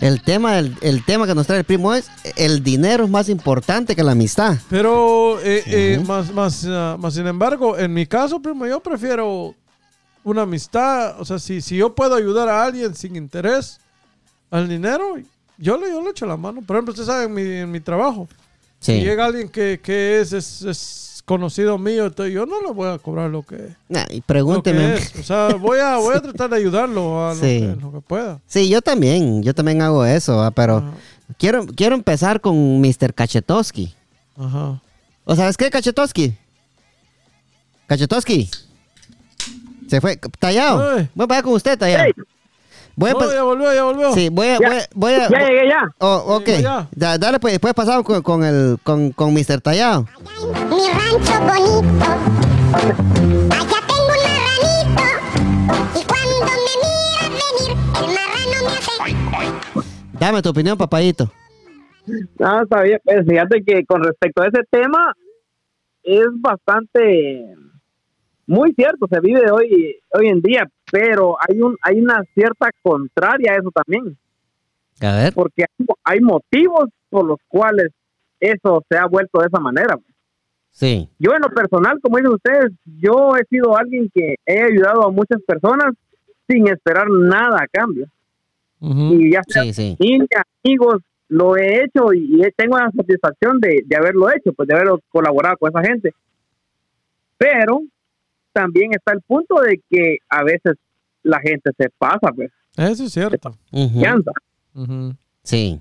El 0.00 0.20
tema, 0.22 0.56
del- 0.56 0.76
el 0.82 1.04
tema 1.04 1.26
que 1.26 1.34
nos 1.34 1.46
trae 1.46 1.60
el 1.60 1.64
primo 1.64 1.94
es 1.94 2.10
el 2.36 2.62
dinero 2.62 3.04
es 3.04 3.10
más 3.10 3.28
importante 3.28 3.96
que 3.96 4.02
la 4.02 4.12
amistad. 4.12 4.56
Pero, 4.68 5.40
eh, 5.40 5.62
eh, 5.66 6.02
más, 6.06 6.30
más, 6.32 6.66
ah, 6.68 6.96
más 6.98 7.14
sin 7.14 7.26
embargo, 7.26 7.78
en 7.78 7.94
mi 7.94 8.04
caso, 8.06 8.40
primo, 8.40 8.66
yo 8.66 8.80
prefiero 8.80 9.54
una 10.22 10.42
amistad. 10.42 11.18
O 11.20 11.24
sea, 11.24 11.38
si, 11.38 11.60
si 11.62 11.76
yo 11.76 11.94
puedo 11.94 12.14
ayudar 12.16 12.48
a 12.48 12.64
alguien 12.64 12.94
sin 12.94 13.16
interés 13.16 13.80
al 14.50 14.68
dinero, 14.68 15.14
yo 15.56 15.78
le, 15.78 15.88
yo 15.90 16.02
le 16.02 16.10
echo 16.10 16.26
la 16.26 16.36
mano. 16.36 16.60
Por 16.60 16.76
ejemplo, 16.76 16.92
usted 16.92 17.04
sabe, 17.06 17.24
en 17.24 17.32
mi, 17.34 17.42
en 17.42 17.70
mi 17.70 17.80
trabajo, 17.80 18.28
Sí. 18.80 18.98
si 18.98 19.00
llega 19.04 19.24
alguien 19.24 19.48
que, 19.48 19.80
que 19.82 20.20
es, 20.20 20.32
es, 20.34 20.60
es 20.62 20.76
conocido 21.24 21.78
mío, 21.78 22.06
entonces 22.06 22.34
yo 22.34 22.44
no 22.46 22.60
le 22.62 22.70
voy 22.72 22.88
a 22.88 22.98
cobrar 22.98 23.30
lo 23.30 23.42
que, 23.42 23.74
Nah, 23.88 24.00
y 24.10 24.16
lo 24.16 24.20
que 24.20 24.22
pregúnteme. 24.26 24.94
es. 24.94 25.14
O 25.18 25.22
sea, 25.22 25.48
voy 25.54 25.78
a, 25.78 25.96
voy 25.96 26.14
a 26.14 26.20
tratar 26.20 26.50
de 26.50 26.56
ayudarlo 26.56 27.26
a 27.26 27.34
lo, 27.34 27.40
Sí. 27.40 27.60
que, 27.60 27.76
lo 27.80 27.92
que 27.92 28.00
pueda. 28.00 28.40
Sí, 28.46 28.68
yo 28.68 28.82
también. 28.82 29.42
Yo 29.42 29.54
también 29.54 29.80
hago 29.82 30.04
eso, 30.04 30.36
¿va? 30.36 30.50
pero 30.50 30.78
Ajá. 30.78 30.90
quiero, 31.38 31.66
quiero 31.66 31.94
empezar 31.94 32.40
con 32.40 32.80
Mr. 32.80 33.14
Kachetowski. 33.14 33.94
Ajá. 34.36 34.80
¿O 35.24 35.34
sabes 35.34 35.56
qué, 35.56 35.70
Kachetowski? 35.70 36.34
Kachetowski. 37.86 38.50
Se 39.88 40.00
fue. 40.00 40.16
Tallado. 40.38 41.06
Voy 41.14 41.26
para 41.26 41.38
allá 41.38 41.42
con 41.42 41.52
usted, 41.54 41.78
Tallado. 41.78 42.04
Hey. 42.04 42.12
Voy 42.96 43.10
a 43.10 43.12
No, 43.14 43.32
ya 43.32 43.42
volvió, 43.42 43.74
ya 43.74 43.84
volvió. 43.84 44.12
Sí, 44.12 44.28
voy 44.30 44.46
a, 44.48 44.58
Ya. 44.58 44.68
voy 44.68 44.76
a, 44.78 44.86
voy 44.94 45.12
a- 45.14 45.28
Ya 45.28 45.38
llegué 45.48 45.68
ya. 45.68 45.82
Oh, 45.98 46.36
ok. 46.36 46.48
Ya. 46.62 46.88
Da- 46.94 47.18
dale, 47.18 47.38
pues 47.40 47.54
después 47.54 47.74
pasamos 47.74 48.04
con, 48.04 48.22
con 48.22 48.44
el 48.44 48.78
con, 48.82 49.10
con 49.10 49.32
Mr. 49.34 49.60
Tallado. 49.60 50.06
Mi 50.70 50.88
rancho 50.88 51.40
bonito. 51.40 52.04
Allá 53.50 53.80
tengo 53.86 54.00
un 54.00 54.08
marranito. 54.08 55.02
Y 55.98 56.04
cuando 56.04 56.34
me 56.46 56.74
mira 56.82 57.24
venir, 57.30 57.76
el 57.96 58.06
marrano 58.14 58.56
me 58.64 58.72
hace. 58.78 59.94
Dame 60.18 60.42
tu 60.42 60.48
opinión, 60.50 60.78
papadito. 60.78 61.30
No, 62.38 62.62
está 62.62 62.82
bien. 62.82 63.00
Pues 63.04 63.26
fíjate 63.28 63.62
que 63.66 63.84
con 63.86 64.02
respecto 64.04 64.42
a 64.42 64.46
ese 64.48 64.60
tema, 64.70 65.12
es 66.02 66.26
bastante 66.40 67.54
muy 68.46 68.72
cierto, 68.74 69.06
se 69.10 69.20
vive 69.20 69.50
hoy, 69.50 69.96
hoy 70.12 70.28
en 70.28 70.42
día, 70.42 70.68
pero 70.90 71.36
hay 71.46 71.60
un, 71.60 71.76
hay 71.82 72.00
una 72.00 72.22
cierta 72.34 72.70
contraria 72.82 73.52
a 73.52 73.56
eso 73.56 73.70
también, 73.70 74.16
A 75.00 75.16
ver. 75.16 75.32
porque 75.34 75.62
hay, 75.64 75.86
hay 76.04 76.20
motivos 76.20 76.88
por 77.08 77.26
los 77.26 77.38
cuales 77.48 77.90
eso 78.40 78.84
se 78.88 78.96
ha 78.98 79.06
vuelto 79.06 79.40
de 79.40 79.46
esa 79.46 79.60
manera. 79.60 79.98
Sí. 80.70 81.08
Yo 81.18 81.32
en 81.32 81.40
lo 81.42 81.48
personal, 81.54 82.00
como 82.00 82.16
dicen 82.18 82.32
ustedes, 82.34 82.72
yo 83.00 83.36
he 83.36 83.44
sido 83.46 83.76
alguien 83.76 84.10
que 84.12 84.34
he 84.44 84.62
ayudado 84.62 85.04
a 85.06 85.10
muchas 85.10 85.40
personas 85.46 85.94
sin 86.48 86.66
esperar 86.68 87.08
nada 87.08 87.58
a 87.62 87.68
cambio. 87.68 88.06
Ujú. 88.80 89.14
Y 89.14 89.32
ya 89.32 89.40
sea 89.46 89.62
Sí, 89.62 89.72
sí. 89.72 89.96
familia, 89.96 90.42
amigos, 90.64 90.96
lo 91.28 91.56
he 91.56 91.84
hecho 91.84 92.12
y, 92.12 92.38
y 92.44 92.50
tengo 92.56 92.76
la 92.76 92.90
satisfacción 92.90 93.60
de, 93.60 93.82
de 93.86 93.96
haberlo 93.96 94.28
hecho, 94.30 94.52
pues 94.52 94.68
de 94.68 94.74
haber 94.74 94.88
colaborado 95.10 95.56
con 95.56 95.70
esa 95.70 95.82
gente. 95.82 96.12
Pero 97.38 97.82
también 98.54 98.92
está 98.94 99.12
el 99.12 99.20
punto 99.20 99.56
de 99.60 99.82
que 99.90 100.18
a 100.30 100.42
veces 100.42 100.76
la 101.22 101.40
gente 101.40 101.70
se 101.76 101.90
pasa, 101.98 102.32
pues, 102.34 102.50
Eso 102.76 103.04
es 103.04 103.12
cierto. 103.12 103.54
Confianza. 103.70 104.30
Ujú. 104.74 105.14
Sí. 105.42 105.80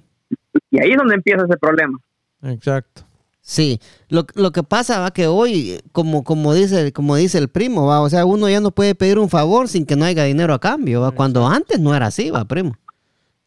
Y 0.71 0.81
ahí 0.81 0.91
es 0.91 0.97
donde 0.97 1.15
empieza 1.15 1.45
ese 1.45 1.57
problema. 1.57 1.97
Exacto. 2.41 3.03
Sí, 3.45 3.79
lo, 4.07 4.25
lo 4.36 4.51
que 4.51 4.63
pasa 4.63 4.99
va 4.99 5.12
que 5.12 5.27
hoy, 5.27 5.81
como, 5.91 6.23
como, 6.23 6.53
dice, 6.53 6.93
como 6.93 7.17
dice 7.17 7.38
el 7.38 7.49
primo, 7.49 7.86
va, 7.86 7.99
o 7.99 8.09
sea, 8.09 8.25
uno 8.25 8.49
ya 8.49 8.62
no 8.62 8.71
puede 8.71 8.95
pedir 8.95 9.19
un 9.19 9.29
favor 9.29 9.67
sin 9.67 9.86
que 9.86 9.97
no 9.97 10.05
haya 10.05 10.23
dinero 10.23 10.53
a 10.53 10.59
cambio, 10.59 11.01
va, 11.01 11.12
cuando 11.12 11.45
antes 11.45 11.77
no 11.79 11.93
era 11.93 12.07
así, 12.07 12.29
va, 12.29 12.45
primo. 12.45 12.73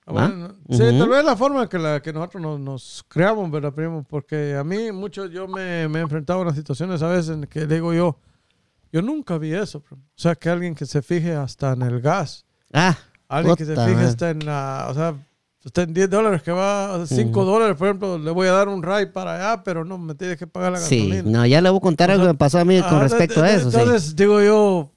Ah, 0.05 0.13
bueno, 0.13 0.49
sí, 0.69 0.79
tal 0.79 1.09
vez 1.09 1.25
la 1.25 1.35
forma 1.35 1.69
que, 1.69 1.79
la, 1.79 2.01
que 2.01 2.13
nosotros 2.13 2.43
nos, 2.43 2.61
nos 2.61 3.05
creamos, 3.09 3.51
¿verdad, 3.51 3.73
primo? 3.73 4.05
Porque 4.09 4.55
a 4.55 4.63
mí, 4.63 4.93
mucho, 4.93 5.27
yo 5.27 5.49
me, 5.49 5.89
me 5.89 5.99
he 5.99 6.03
enfrentado 6.03 6.41
a 6.41 6.43
unas 6.43 6.57
situaciones 6.57 7.03
a 7.03 7.09
veces 7.09 7.31
en 7.31 7.45
que 7.45 7.67
digo 7.67 7.95
yo, 7.95 8.19
yo 8.97 9.03
nunca 9.03 9.37
vi 9.39 9.53
eso, 9.53 9.81
primo. 9.81 10.03
O 10.03 10.19
sea, 10.21 10.35
que 10.35 10.49
alguien 10.49 10.75
que 10.75 10.87
se 10.87 11.03
fije 11.03 11.35
hasta 11.35 11.73
en 11.73 11.83
el 11.83 12.01
gas, 12.01 12.45
Ah, 12.73 12.97
alguien 13.29 13.55
que 13.57 13.65
se 13.65 13.75
fije 13.77 14.03
hasta 14.05 14.31
en 14.31 14.45
la, 14.47 14.87
o 14.91 14.95
sea, 14.95 15.15
está 15.65 15.83
en 15.83 15.93
10 15.93 16.09
dólares 16.09 16.43
que 16.43 16.51
va, 16.53 17.05
5 17.07 17.45
dólares, 17.45 17.77
por 17.77 17.89
ejemplo, 17.89 18.19
le 18.19 18.31
voy 18.31 18.47
a 18.49 18.53
dar 18.53 18.69
un 18.69 18.83
ride 18.83 19.09
para 19.09 19.35
allá, 19.35 19.63
pero 19.63 19.85
no, 19.85 19.99
me 19.99 20.15
tienes 20.15 20.37
que 20.39 20.47
pagar 20.47 20.73
la 20.73 20.79
Sí, 20.81 20.99
gasolina. 21.09 21.31
no, 21.41 21.47
ya 21.47 21.61
le 21.61 21.69
voy 21.71 21.79
a 21.79 21.81
contar 21.81 22.11
algo 22.11 22.25
que 22.25 22.29
me 22.33 22.35
pasó 22.39 22.59
a 22.59 22.65
mí 22.65 22.81
con 22.83 22.95
Ah, 22.95 23.01
respecto 23.03 23.43
de- 23.43 23.49
a 23.51 23.55
eso, 23.55 23.71
sí. 23.71 23.77
Entonces, 23.77 24.17
digo 24.17 24.41
yo, 24.41 24.91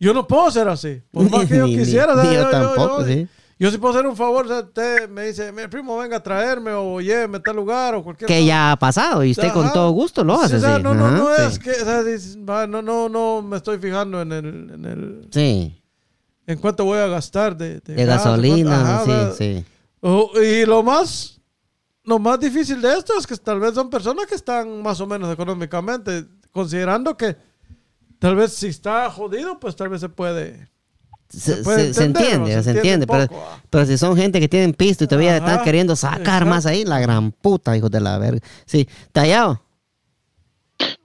yo 0.00 0.12
no 0.12 0.26
puedo 0.26 0.50
ser 0.50 0.68
así. 0.68 1.02
Por 1.10 1.22
más 1.30 1.46
que 1.48 1.56
yo 1.56 1.66
Ni- 1.66 1.76
ni- 1.76 1.82
quisiera, 1.84 2.14
sea, 2.14 2.24
ni 2.24 2.34
yo 2.34 2.50
tampoco, 2.50 3.00
yo, 3.00 3.06
sí. 3.06 3.28
Yo 3.58 3.70
sí 3.70 3.78
puedo 3.78 3.94
hacer 3.94 4.06
un 4.06 4.16
favor, 4.16 4.46
o 4.46 4.48
sea, 4.48 4.58
usted 4.60 5.08
me 5.08 5.26
dice, 5.26 5.52
mi 5.52 5.66
primo, 5.68 5.96
venga 5.98 6.16
a 6.16 6.22
traerme 6.22 6.72
o 6.72 7.00
lléveme 7.00 7.38
a 7.38 7.42
tal 7.42 7.56
lugar 7.56 7.94
o 7.94 8.02
cualquier 8.02 8.26
Que 8.28 8.34
cosa. 8.38 8.46
ya 8.46 8.72
ha 8.72 8.76
pasado 8.78 9.22
y 9.24 9.30
usted 9.30 9.52
con 9.52 9.72
todo 9.72 9.90
gusto 9.90 10.24
lo 10.24 10.36
Sí, 10.38 10.44
hace, 10.44 10.56
o 10.56 10.60
sea, 10.60 10.76
sí. 10.76 10.82
no, 10.82 10.94
no, 10.94 11.06
Ajá, 11.06 11.16
no 11.16 11.36
sí. 11.36 11.42
es 11.46 11.58
que, 11.58 11.70
o 11.70 11.84
sea, 11.84 12.02
dices, 12.02 12.36
va, 12.38 12.66
no, 12.66 12.82
no, 12.82 13.08
no 13.08 13.42
me 13.42 13.56
estoy 13.56 13.78
fijando 13.78 14.20
en 14.22 14.32
el, 14.32 14.46
en 14.74 14.84
el, 14.84 15.28
Sí, 15.30 15.80
en 16.46 16.58
cuánto 16.58 16.84
voy 16.84 16.98
a 16.98 17.06
gastar 17.06 17.56
de, 17.56 17.80
de 17.80 17.94
gas, 18.04 18.24
gasolina, 18.24 19.00
ajá, 19.02 19.04
sí, 19.32 19.36
sí. 19.38 19.64
o- 20.00 20.30
y 20.42 20.66
lo 20.66 20.82
más, 20.82 21.40
lo 22.02 22.18
más 22.18 22.38
difícil 22.40 22.82
de 22.82 22.92
esto 22.98 23.14
es 23.18 23.26
que 23.26 23.36
tal 23.36 23.60
vez 23.60 23.74
son 23.74 23.88
personas 23.88 24.26
que 24.26 24.34
están 24.34 24.82
más 24.82 25.00
o 25.00 25.06
menos 25.06 25.32
económicamente, 25.32 26.26
considerando 26.50 27.16
que 27.16 27.36
tal 28.18 28.36
vez 28.36 28.52
si 28.52 28.66
está 28.66 29.08
jodido, 29.10 29.58
pues 29.58 29.74
tal 29.76 29.88
vez 29.88 30.00
se 30.00 30.08
puede. 30.08 30.68
Se, 31.38 31.56
puede 31.56 31.86
se- 31.88 31.94
se 31.94 32.04
entender, 32.04 32.32
entiende, 32.34 32.56
¿no? 32.56 32.62
se, 32.62 32.64
Se 32.64 32.76
entiende, 32.76 33.06
pero, 33.06 33.26
poco, 33.28 33.46
ah. 33.50 33.60
pero 33.70 33.86
si 33.86 33.98
son 33.98 34.16
gente 34.16 34.40
que 34.40 34.48
tienen 34.48 34.72
pisto 34.74 35.04
y 35.04 35.06
todavía 35.06 35.36
Ajá, 35.36 35.46
están 35.46 35.64
queriendo 35.64 35.96
sacar 35.96 36.44
más 36.46 36.66
ahí, 36.66 36.84
la 36.84 37.00
gran 37.00 37.32
puta, 37.32 37.76
hijos 37.76 37.90
de 37.90 38.00
la 38.00 38.18
verga. 38.18 38.40
Sí, 38.66 38.88
tallado. 39.12 39.62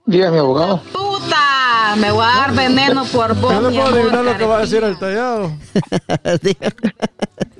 Dígame, 0.06 0.38
abogado. 0.38 0.82
Puta, 0.92 1.94
me 1.96 2.10
voy 2.10 2.24
a 2.24 2.36
dar 2.38 2.54
veneno 2.54 3.04
por 3.06 3.34
vos. 3.36 3.62
Le 3.62 3.68
mi 3.70 3.76
puedo 3.76 3.94
adivinar 3.94 4.24
lo 4.24 4.36
que 4.36 4.44
va 4.44 4.56
a 4.58 4.60
decir 4.60 4.82
el 4.82 4.98
tallado. 4.98 5.52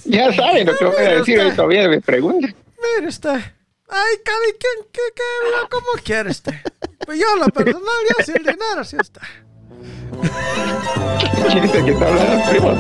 Ya 0.04 0.32
saben 0.34 0.66
lo 0.66 0.76
que 0.76 0.84
voy 0.84 0.96
a 0.96 1.14
decir, 1.16 1.38
hoy 1.38 1.52
todavía 1.54 1.88
me 1.88 2.00
preguntan. 2.00 2.54
Mire 2.96 3.08
usted. 3.08 3.38
Ay, 3.88 4.16
cada 4.24 4.38
quien 4.58 4.86
que, 4.92 5.00
que 5.14 5.68
como 5.68 5.86
quiere 6.02 6.30
usted. 6.30 6.54
Pues 7.04 7.18
yo, 7.18 7.26
lo 7.36 7.46
personal, 7.52 7.82
yo 8.08 8.24
sin 8.24 8.34
dinero, 8.36 8.84
sí 8.84 8.96
está. 9.00 9.20
¿Quién 11.50 11.64
es 11.64 11.74
el 11.74 11.84
que 11.84 11.90
está 11.92 12.06
hablando? 12.06 12.50
Primo, 12.50 12.74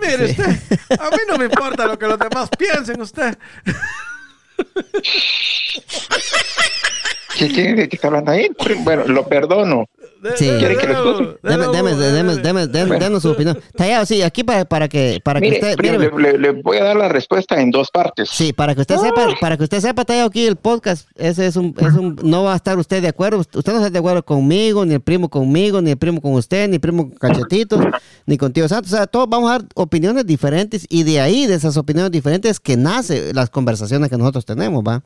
Mire 0.00 0.24
usted, 0.24 0.56
a 0.98 1.10
mí 1.10 1.22
no 1.28 1.38
me 1.38 1.44
importa 1.44 1.86
lo 1.86 1.98
que 1.98 2.06
los 2.06 2.18
demás 2.18 2.48
piensen 2.58 3.00
usted. 3.00 3.36
¿Quién 7.36 7.78
es 7.78 7.88
que 7.88 7.96
está 7.96 8.08
hablando 8.08 8.32
ahí? 8.32 8.50
Bueno, 8.80 9.04
lo 9.06 9.26
perdono. 9.26 9.86
Sí. 10.36 10.46
de- 10.46 10.58
¿Quiere 10.58 10.76
que 10.76 10.86
denos 12.98 13.22
su 13.22 13.30
opinión. 13.30 13.58
Tallado, 13.74 14.04
sí, 14.06 14.22
aquí 14.22 14.44
para, 14.44 14.64
para 14.64 14.88
que, 14.88 15.20
para 15.24 15.40
que 15.40 15.46
Mire, 15.50 15.60
usted, 15.60 15.76
primo, 15.76 15.98
mire, 15.98 16.10
le, 16.16 16.32
le- 16.32 16.38
le 16.38 16.62
voy 16.62 16.76
a 16.78 16.84
dar 16.84 16.96
la 16.96 17.08
respuesta 17.08 17.60
en 17.60 17.70
dos 17.70 17.90
partes. 17.90 18.28
Sí, 18.30 18.52
para 18.52 18.74
que 18.74 18.82
usted 18.82 18.96
sepa, 18.98 19.28
para 19.40 19.56
que 19.56 19.62
usted 19.64 19.80
sepa, 19.80 20.04
Tallado, 20.04 20.28
aquí 20.28 20.44
el 20.46 20.56
podcast, 20.56 21.08
ese 21.16 21.46
es 21.46 21.56
un, 21.56 21.74
es 21.78 21.94
un, 21.94 22.16
no 22.22 22.44
va 22.44 22.52
a 22.52 22.56
estar 22.56 22.78
usted 22.78 23.00
de 23.02 23.08
acuerdo, 23.08 23.38
usted 23.38 23.72
no 23.72 23.78
está 23.78 23.90
de 23.90 23.98
acuerdo 23.98 24.24
conmigo, 24.24 24.84
ni 24.84 24.94
el 24.94 25.00
primo 25.00 25.28
conmigo, 25.28 25.80
ni 25.80 25.90
el 25.92 25.96
primo 25.96 26.20
con 26.20 26.32
usted, 26.34 26.68
ni 26.68 26.74
el 26.74 26.80
primo 26.80 27.08
con 27.08 27.16
Cachetitos, 27.18 27.80
ni 28.26 28.36
contigo 28.36 28.68
Santos, 28.68 28.92
o 28.92 28.96
sea, 28.96 29.06
todos 29.06 29.28
vamos 29.28 29.48
a 29.50 29.58
dar 29.58 29.64
opiniones 29.74 30.26
diferentes 30.26 30.84
y 30.88 31.02
de 31.04 31.20
ahí, 31.20 31.46
de 31.46 31.54
esas 31.54 31.76
opiniones 31.76 32.10
diferentes, 32.12 32.60
que 32.60 32.76
nace 32.76 33.32
las 33.32 33.50
conversaciones 33.50 34.10
que 34.10 34.16
nosotros 34.18 34.44
tenemos, 34.44 34.82
¿va? 34.86 35.02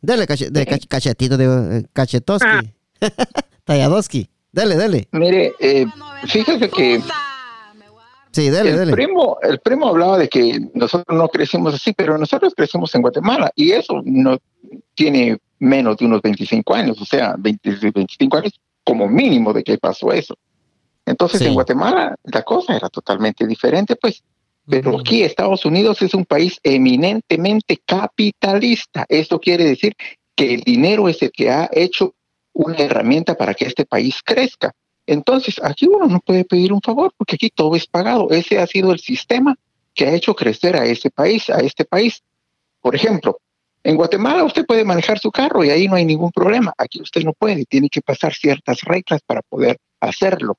Dele, 0.00 0.26
cache- 0.26 0.50
de 0.50 0.66
cach- 0.66 0.86
cachetito, 0.88 1.36
de 1.36 1.86
Cachetoski, 1.92 2.46
Talladoski, 3.64 4.30
dele, 4.56 4.76
dele, 4.76 5.08
Mire, 5.12 5.54
eh, 5.60 5.86
fíjese 6.26 6.68
que 6.68 7.00
sí, 8.32 8.50
dele, 8.50 8.70
el 8.70 8.76
dele. 8.78 8.92
primo, 8.92 9.38
el 9.42 9.60
primo 9.60 9.86
hablaba 9.88 10.18
de 10.18 10.28
que 10.28 10.60
nosotros 10.74 11.16
no 11.16 11.28
crecimos 11.28 11.74
así, 11.74 11.92
pero 11.92 12.18
nosotros 12.18 12.54
crecimos 12.56 12.94
en 12.94 13.02
Guatemala 13.02 13.50
y 13.54 13.70
eso 13.72 14.02
no 14.04 14.38
tiene 14.94 15.38
menos 15.58 15.96
de 15.98 16.06
unos 16.06 16.20
25 16.22 16.74
años, 16.74 17.00
o 17.00 17.04
sea, 17.04 17.34
20, 17.38 17.90
25 17.94 18.36
años 18.36 18.60
como 18.84 19.08
mínimo 19.08 19.52
de 19.52 19.62
que 19.62 19.78
pasó 19.78 20.12
eso. 20.12 20.34
Entonces 21.06 21.38
Sí. 21.38 21.46
en 21.46 21.54
Guatemala 21.54 22.16
la 22.24 22.42
cosa 22.42 22.76
era 22.76 22.88
totalmente 22.88 23.46
diferente, 23.46 23.94
pues. 23.96 24.22
Pero 24.68 24.98
aquí 24.98 25.22
Estados 25.22 25.64
Unidos 25.64 26.02
es 26.02 26.12
un 26.12 26.24
país 26.24 26.58
eminentemente 26.64 27.78
capitalista. 27.86 29.06
Esto 29.08 29.38
quiere 29.38 29.62
decir 29.62 29.94
que 30.34 30.54
el 30.54 30.62
dinero 30.62 31.08
es 31.08 31.22
el 31.22 31.30
que 31.30 31.50
ha 31.50 31.70
hecho 31.72 32.15
una 32.56 32.78
herramienta 32.78 33.34
para 33.34 33.54
que 33.54 33.66
este 33.66 33.84
país 33.84 34.20
crezca. 34.24 34.72
Entonces, 35.06 35.60
aquí 35.62 35.86
uno 35.86 36.06
no 36.06 36.20
puede 36.20 36.44
pedir 36.44 36.72
un 36.72 36.80
favor 36.80 37.12
porque 37.16 37.36
aquí 37.36 37.50
todo 37.50 37.76
es 37.76 37.86
pagado. 37.86 38.30
Ese 38.30 38.58
ha 38.58 38.66
sido 38.66 38.92
el 38.92 38.98
sistema 38.98 39.54
que 39.94 40.06
ha 40.06 40.14
hecho 40.14 40.34
crecer 40.34 40.76
a 40.76 40.84
ese 40.86 41.10
país, 41.10 41.48
a 41.50 41.58
este 41.58 41.84
país. 41.84 42.22
Por 42.80 42.94
ejemplo, 42.94 43.38
en 43.84 43.96
Guatemala 43.96 44.42
usted 44.42 44.64
puede 44.64 44.84
manejar 44.84 45.18
su 45.18 45.30
carro 45.30 45.64
y 45.64 45.70
ahí 45.70 45.86
no 45.86 45.96
hay 45.96 46.04
ningún 46.04 46.32
problema. 46.32 46.72
Aquí 46.78 47.00
usted 47.00 47.22
no 47.22 47.34
puede, 47.34 47.66
tiene 47.66 47.88
que 47.88 48.00
pasar 48.00 48.34
ciertas 48.34 48.80
reglas 48.80 49.20
para 49.24 49.42
poder 49.42 49.76
hacerlo. 50.00 50.56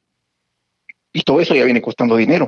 Y 1.11 1.23
todo 1.23 1.41
eso 1.41 1.55
ya 1.55 1.65
viene 1.65 1.81
costando 1.81 2.15
dinero. 2.15 2.47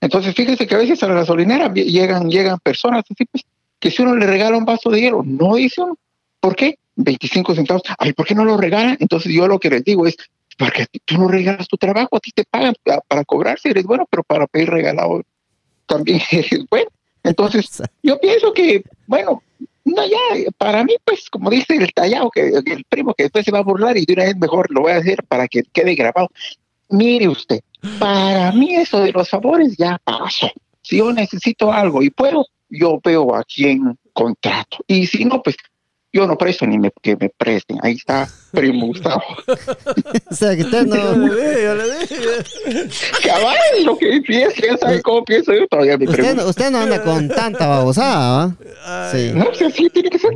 Entonces, 0.00 0.34
fíjese 0.34 0.66
que 0.66 0.74
a 0.76 0.78
veces 0.78 1.02
a 1.02 1.08
la 1.08 1.14
gasolinera 1.14 1.72
llegan, 1.74 2.30
llegan 2.30 2.58
personas 2.60 3.04
así, 3.10 3.24
pues, 3.24 3.44
que 3.80 3.90
si 3.90 4.02
uno 4.02 4.14
le 4.14 4.26
regala 4.26 4.56
un 4.56 4.64
vaso 4.64 4.88
de 4.90 5.00
hielo, 5.00 5.22
no 5.24 5.56
dice 5.56 5.82
uno. 5.82 5.98
¿Por 6.40 6.56
qué? 6.56 6.78
25 6.96 7.54
centavos. 7.54 7.82
Ay, 7.98 8.12
¿por 8.12 8.26
qué 8.26 8.34
no 8.34 8.44
lo 8.44 8.56
regalan? 8.56 8.96
Entonces 9.00 9.32
yo 9.32 9.46
lo 9.46 9.58
que 9.58 9.70
les 9.70 9.84
digo 9.84 10.06
es, 10.06 10.16
porque 10.58 10.86
tú 11.04 11.16
no 11.18 11.28
regalas 11.28 11.68
tu 11.68 11.76
trabajo, 11.76 12.16
a 12.16 12.20
ti 12.20 12.32
te 12.32 12.44
pagan 12.44 12.74
pa- 12.82 13.00
para 13.06 13.24
cobrar 13.24 13.58
si 13.60 13.68
eres 13.68 13.84
bueno, 13.84 14.06
pero 14.10 14.22
para 14.24 14.46
pedir 14.46 14.70
regalado 14.70 15.22
también 15.86 16.20
eres 16.30 16.64
bueno. 16.68 16.88
Entonces, 17.22 17.82
yo 18.02 18.18
pienso 18.20 18.52
que, 18.52 18.82
bueno, 19.06 19.42
no, 19.84 20.06
ya, 20.06 20.16
para 20.56 20.84
mí, 20.84 20.94
pues, 21.04 21.28
como 21.30 21.50
dice 21.50 21.76
el 21.76 21.92
tallado, 21.92 22.30
que, 22.30 22.50
que 22.64 22.72
el 22.72 22.84
primo 22.84 23.14
que 23.14 23.24
después 23.24 23.44
se 23.44 23.50
va 23.50 23.58
a 23.58 23.62
burlar 23.62 23.96
y 23.96 24.04
de 24.06 24.12
una 24.14 24.24
vez 24.24 24.36
mejor 24.36 24.66
lo 24.70 24.82
voy 24.82 24.92
a 24.92 24.96
hacer 24.96 25.22
para 25.26 25.46
que 25.48 25.62
quede 25.72 25.94
grabado. 25.94 26.28
Mire 26.90 27.28
usted, 27.28 27.60
para 27.98 28.50
mí 28.52 28.74
eso 28.76 29.00
de 29.00 29.12
los 29.12 29.28
favores 29.28 29.76
ya 29.76 29.98
pasó. 30.02 30.50
Si 30.82 30.98
yo 30.98 31.12
necesito 31.12 31.72
algo 31.72 32.02
y 32.02 32.10
puedo, 32.10 32.46
yo 32.70 32.98
veo 33.02 33.34
a 33.34 33.44
quién 33.44 33.98
contrato. 34.12 34.78
Y 34.86 35.06
si 35.06 35.24
no, 35.24 35.42
pues 35.42 35.56
yo 36.12 36.26
no 36.26 36.36
presto 36.38 36.66
ni 36.66 36.78
me, 36.78 36.90
que 37.02 37.16
me 37.16 37.28
presten. 37.30 37.78
Ahí 37.82 37.94
está, 37.94 38.28
primo 38.52 38.86
Gustavo. 38.86 39.22
O 40.30 40.34
sea, 40.34 40.54
que 40.56 40.62
usted 40.62 40.86
no... 40.86 40.94
le 41.16 41.34
dije, 41.34 41.62
yo 41.64 41.74
le 41.74 41.98
dije. 41.98 42.88
Cabal, 43.24 43.56
lo 43.84 43.96
que 43.98 44.20
piensa, 44.26 44.56
ya 44.66 44.76
sabe 44.76 45.02
cómo 45.02 45.24
pienso 45.24 45.52
yo, 45.52 45.66
todavía 45.68 45.96
Usted, 46.00 46.34
no- 46.36 46.46
usted 46.46 46.70
no 46.70 46.78
anda 46.78 47.02
con 47.02 47.28
tanta 47.28 47.66
babosada, 47.66 48.54
¿va? 48.86 49.10
Sí. 49.12 49.32
No, 49.34 49.46
así 49.50 49.88
tiene 49.90 50.10
que 50.10 50.18
ser. 50.18 50.30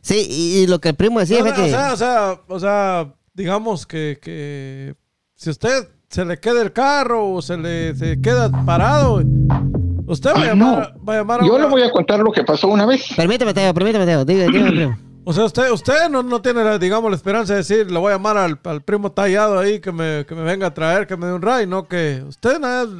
Sí, 0.00 0.26
y, 0.28 0.58
y 0.62 0.66
lo 0.66 0.80
que 0.80 0.90
el 0.90 0.94
primo 0.94 1.20
decía 1.20 1.38
o, 1.38 1.40
fue 1.40 1.54
sea, 1.54 1.56
que... 1.56 1.62
o 1.62 1.68
sea, 1.68 1.92
o 1.92 1.96
sea, 1.96 2.40
o 2.48 2.58
sea, 2.60 3.14
digamos 3.34 3.86
que, 3.86 4.18
que 4.20 4.94
si 5.34 5.50
usted 5.50 5.88
se 6.08 6.24
le 6.24 6.38
queda 6.38 6.62
el 6.62 6.72
carro 6.72 7.30
o 7.34 7.42
se 7.42 7.56
le 7.56 7.94
se 7.94 8.20
queda 8.20 8.50
parado, 8.64 9.22
usted 10.06 10.30
va 10.34 10.42
a 10.42 10.46
llamar, 10.46 10.92
no. 10.96 11.04
va 11.04 11.14
a, 11.14 11.16
llamar 11.18 11.40
a 11.40 11.46
Yo 11.46 11.54
una- 11.54 11.64
le 11.64 11.70
voy 11.70 11.82
a 11.82 11.90
contar 11.90 12.20
lo 12.20 12.30
que 12.32 12.42
pasó 12.44 12.68
una 12.68 12.86
vez. 12.86 13.06
Permíteme, 13.16 13.52
Teo, 13.54 13.72
permíteme, 13.74 14.06
Teo. 14.06 14.24
Diga, 14.24 14.46
dígame, 14.46 14.70
primo. 14.72 14.98
O 15.24 15.32
sea, 15.32 15.44
usted, 15.44 15.70
usted 15.72 16.08
no, 16.08 16.22
no 16.22 16.40
tiene, 16.40 16.62
la, 16.62 16.78
digamos, 16.78 17.10
la 17.10 17.16
esperanza 17.16 17.52
de 17.54 17.58
decir, 17.58 17.90
le 17.90 17.98
voy 17.98 18.10
a 18.10 18.14
llamar 18.14 18.36
al, 18.36 18.58
al 18.62 18.82
primo 18.82 19.10
tallado 19.10 19.58
ahí 19.58 19.80
que 19.80 19.90
me, 19.90 20.24
que 20.24 20.34
me 20.36 20.42
venga 20.42 20.68
a 20.68 20.74
traer, 20.74 21.06
que 21.06 21.16
me 21.16 21.26
dé 21.26 21.32
un 21.32 21.42
ray, 21.42 21.66
no 21.66 21.88
que 21.88 22.22
usted 22.28 22.60
nada 22.60 22.84
más 22.86 22.94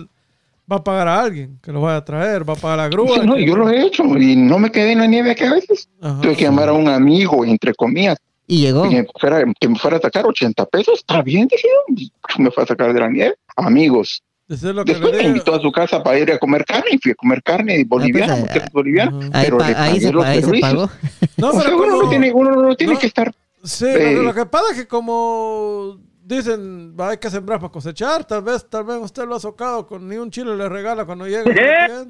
va 0.71 0.77
a 0.77 0.83
pagar 0.83 1.07
a 1.07 1.21
alguien 1.23 1.61
que 1.63 1.71
lo 1.71 1.83
vaya 1.83 1.99
a 1.99 2.05
traer, 2.05 2.49
va 2.49 2.55
a 2.55 2.57
pagar 2.57 2.79
la 2.79 2.89
grúa. 2.89 3.21
Sí, 3.21 3.27
no, 3.27 3.35
que- 3.37 3.47
yo 3.47 3.55
lo 3.55 3.69
he 3.71 3.87
hecho 3.87 4.03
y 4.19 4.35
no 4.35 4.59
me 4.59 4.73
quedé 4.73 4.93
en 4.93 4.99
la 4.99 5.07
nieve 5.07 5.37
que 5.37 5.47
a 5.47 5.53
veces. 5.55 5.89
Ajá. 6.03 6.21
Tuve 6.21 6.35
que 6.37 6.43
llamar 6.43 6.69
a 6.69 6.73
un 6.73 6.89
amigo, 6.89 7.45
entre 7.45 7.73
comillas, 7.75 8.19
Y 8.49 8.63
llegó. 8.63 8.83
que 8.83 8.89
me 9.03 9.07
fuera, 9.21 9.45
que 9.61 9.69
me 9.69 9.79
fuera 9.79 9.99
a 9.99 10.01
sacar 10.01 10.27
80 10.27 10.67
pesos. 10.67 10.99
Está 10.99 11.23
bien, 11.23 11.47
dije 11.47 11.69
yo. 11.69 12.43
Me 12.43 12.51
fue 12.51 12.65
a 12.65 12.67
sacar 12.67 12.93
de 12.93 12.99
la 12.99 13.09
nieve. 13.09 13.37
Amigos. 13.55 14.21
Eso 14.49 14.69
es 14.71 14.75
lo 14.77 14.85
que 14.85 14.93
Después 14.93 15.13
me 15.17 15.23
invitó 15.25 15.55
a 15.55 15.61
su 15.61 15.73
casa 15.73 16.03
para 16.03 16.19
ir 16.19 16.31
a 16.31 16.39
comer 16.39 16.65
carne 16.65 16.91
y 16.93 16.99
fui 16.99 17.13
a 17.13 17.15
comer 17.17 17.43
carne 17.43 17.85
boliviana, 17.85 18.35
pues, 18.37 18.43
porque 18.47 18.59
eh, 18.59 18.63
es 18.65 18.73
boliviana. 18.73 19.31
Ahí, 19.33 19.45
pero 19.47 19.59
pa- 19.59 19.69
le 19.71 19.75
ahí 19.77 20.01
se, 20.01 20.13
los 20.13 20.25
ahí 20.25 20.37
se 20.37 20.45
servicios. 20.45 20.71
pagó. 20.73 20.91
No, 21.37 21.49
O 21.49 21.53
sea, 21.53 21.63
pero 21.65 21.77
uno 21.77 21.87
como- 21.91 22.03
no 22.05 22.09
tiene, 22.09 22.33
uno 22.33 22.51
no 22.63 22.77
tiene 22.77 22.95
no. 22.95 22.99
que 23.01 23.07
estar 23.09 23.35
Sí, 23.65 23.87
Eh, 23.87 24.13
lo, 24.15 24.23
lo 24.23 24.35
que 24.35 24.47
pasa 24.47 24.67
es 24.71 24.77
que 24.79 24.87
como 24.87 25.99
dicen, 26.23 26.95
hay 26.99 27.19
que 27.19 27.29
sembrar 27.31 27.59
para 27.59 27.73
cosechar. 27.73 28.25
Tal 28.25 28.43
vez, 28.43 28.65
tal 28.71 28.85
vez 28.85 28.99
usted 29.03 29.25
lo 29.27 29.35
ha 29.37 29.41
socado 29.41 29.87
con 29.89 30.09
ni 30.09 30.17
un 30.17 30.31
chile 30.31 30.57
le 30.57 30.69
regala 30.69 31.05
cuando 31.05 31.27
llega. 31.27 31.43
¿Eh? 31.51 32.05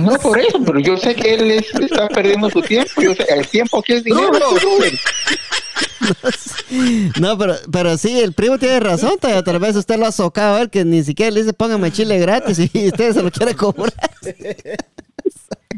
No 0.00 0.12
por 0.18 0.38
eso, 0.38 0.60
pero 0.64 0.78
yo 0.78 0.96
sé 0.96 1.14
que 1.16 1.34
él 1.34 1.50
es- 1.50 1.74
está 1.74 2.08
perdiendo 2.08 2.48
su 2.50 2.62
tiempo. 2.62 3.02
Yo 3.02 3.12
sé, 3.14 3.24
el 3.28 3.46
tiempo 3.48 3.82
que 3.82 3.96
es 3.96 4.04
dinero, 4.04 4.30
brother. 4.30 4.92
No, 7.20 7.36
pero, 7.38 7.56
pero 7.70 7.98
sí, 7.98 8.20
el 8.20 8.32
primo 8.32 8.58
tiene 8.58 8.80
razón, 8.80 9.18
tal 9.20 9.58
vez 9.58 9.76
usted 9.76 9.98
lo 9.98 10.06
ha 10.06 10.12
socado 10.12 10.56
a 10.56 10.62
él, 10.62 10.70
que 10.70 10.84
ni 10.84 11.02
siquiera 11.02 11.30
le 11.30 11.40
dice 11.40 11.52
póngame 11.52 11.92
chile 11.92 12.18
gratis 12.18 12.58
y 12.72 12.86
usted 12.88 13.12
se 13.12 13.22
lo 13.22 13.30
quiere 13.30 13.54
cobrar. 13.54 13.92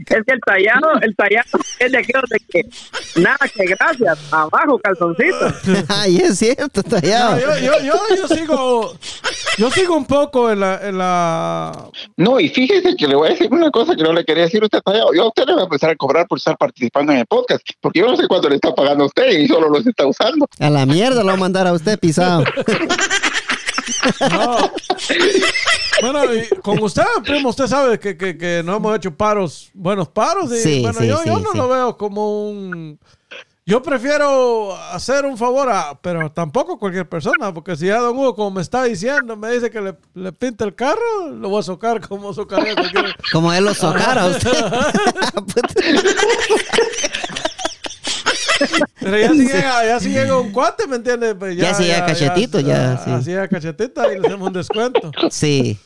Es 0.09 0.25
que 0.27 0.33
el 0.35 0.41
tallado, 0.45 1.01
el 1.01 1.15
tallado 1.15 1.59
es 1.79 1.93
de 1.93 1.99
aquellos 1.99 2.25
de 2.29 2.39
que 2.49 3.21
nada 3.21 3.39
que 3.55 3.65
gracias, 3.65 4.19
abajo 4.33 4.79
calzoncito. 4.83 5.53
Ay, 5.89 6.17
es 6.19 6.39
cierto, 6.39 6.83
No, 6.85 7.01
tallado. 7.01 7.39
yo, 7.39 7.59
yo, 7.59 7.81
yo, 7.81 8.17
yo 8.17 8.29
sigo, 8.29 8.99
yo 9.59 9.71
sigo 9.71 9.97
un 9.97 10.05
poco 10.05 10.51
en 10.51 10.61
la, 10.61 10.81
en 10.89 10.99
la, 10.99 11.91
No, 12.17 12.41
y 12.41 12.49
fíjese 12.49 12.97
que 12.97 13.07
le 13.07 13.15
voy 13.15 13.29
a 13.29 13.31
decir 13.33 13.49
una 13.53 13.71
cosa 13.71 13.95
que 13.95 14.03
no 14.03 14.13
le 14.13 14.25
quería 14.25 14.45
decir 14.45 14.63
a 14.63 14.67
usted 14.67 14.81
tallado. 14.85 15.13
Yo 15.15 15.25
a 15.25 15.29
usted 15.29 15.45
le 15.47 15.53
voy 15.53 15.63
a 15.63 15.65
empezar 15.65 15.91
a 15.91 15.97
cobrar 15.97 16.27
por 16.27 16.39
estar 16.39 16.57
participando 16.57 17.13
en 17.13 17.19
el 17.21 17.27
podcast, 17.27 17.63
porque 17.81 18.01
yo 18.01 18.07
no 18.07 18.17
sé 18.17 18.27
cuánto 18.29 18.49
le 18.49 18.57
está 18.57 18.75
pagando 18.75 19.05
a 19.05 19.07
usted 19.07 19.31
y 19.39 19.47
solo 19.49 19.69
los 19.69 19.87
está 19.87 20.07
usando. 20.07 20.47
A 20.59 20.71
la 20.71 20.87
mierda 20.87 21.21
lo 21.23 21.29
va 21.29 21.35
a 21.35 21.37
mandar 21.37 21.67
a 21.67 21.73
usted 21.73 21.99
pisado. 21.99 22.45
No. 24.31 24.71
Bueno, 26.01 26.35
y 26.35 26.49
con 26.61 26.83
usted, 26.83 27.05
primo, 27.25 27.51
usted 27.51 27.67
sabe 27.67 27.99
que, 27.99 28.17
que, 28.17 28.37
que 28.37 28.63
no 28.65 28.77
hemos 28.77 28.97
hecho 28.97 29.15
paros, 29.17 29.71
buenos 29.75 30.09
paros. 30.09 30.53
Y, 30.53 30.59
Sí, 30.59 30.81
bueno, 30.83 31.01
sí, 31.01 31.07
yo, 31.07 31.25
yo 31.25 31.39
no 31.41 31.53
sí. 31.53 31.59
lo 31.59 31.69
veo 31.69 31.97
como 31.97 32.49
un... 32.49 32.99
Yo 33.65 33.81
prefiero 33.81 34.75
hacer 34.75 35.25
un 35.25 35.39
favor 35.39 35.71
a... 35.71 35.97
Pero 36.01 36.33
tampoco 36.33 36.75
a 36.75 36.79
cualquier 36.81 37.09
persona, 37.09 37.55
porque 37.55 37.77
si 37.77 37.87
ya 37.87 37.99
Don 37.99 38.17
Hugo, 38.19 38.35
como 38.35 38.51
me 38.51 38.61
está 38.63 38.83
diciendo, 38.83 39.37
me 39.37 39.53
dice 39.53 39.71
que 39.71 39.81
le, 39.81 39.95
le 40.15 40.33
pinte 40.33 40.65
el 40.65 40.75
carro, 40.75 41.31
lo 41.31 41.49
voy 41.49 41.61
a 41.61 41.63
socar 41.63 42.01
como 42.01 42.35
socaría 42.35 42.75
cualquier... 42.75 43.15
Como 43.33 43.53
él 43.53 43.65
lo 43.65 43.73
socara 43.73 44.27
usted. 44.27 44.51
Pero 49.01 49.19
ya 49.19 49.31
si, 49.31 49.47
llega, 49.47 49.85
ya 49.87 50.01
si 50.01 50.09
llega 50.11 50.39
un 50.39 50.53
cuate, 50.53 50.87
¿me 50.87 50.97
entiendes? 50.97 51.35
Pues 51.39 51.57
Ya 51.57 51.75
si 51.75 51.85
llega 51.85 52.07
cachetito, 52.07 52.61
ya, 52.61 52.99
sí. 52.99 53.11
Así 53.11 53.31
llega 53.31 53.49
cachetita 53.49 54.13
y 54.13 54.19
le 54.19 54.27
hacemos 54.27 54.49
un 54.49 54.53
descuento. 54.55 55.11
Sí. 55.31 55.79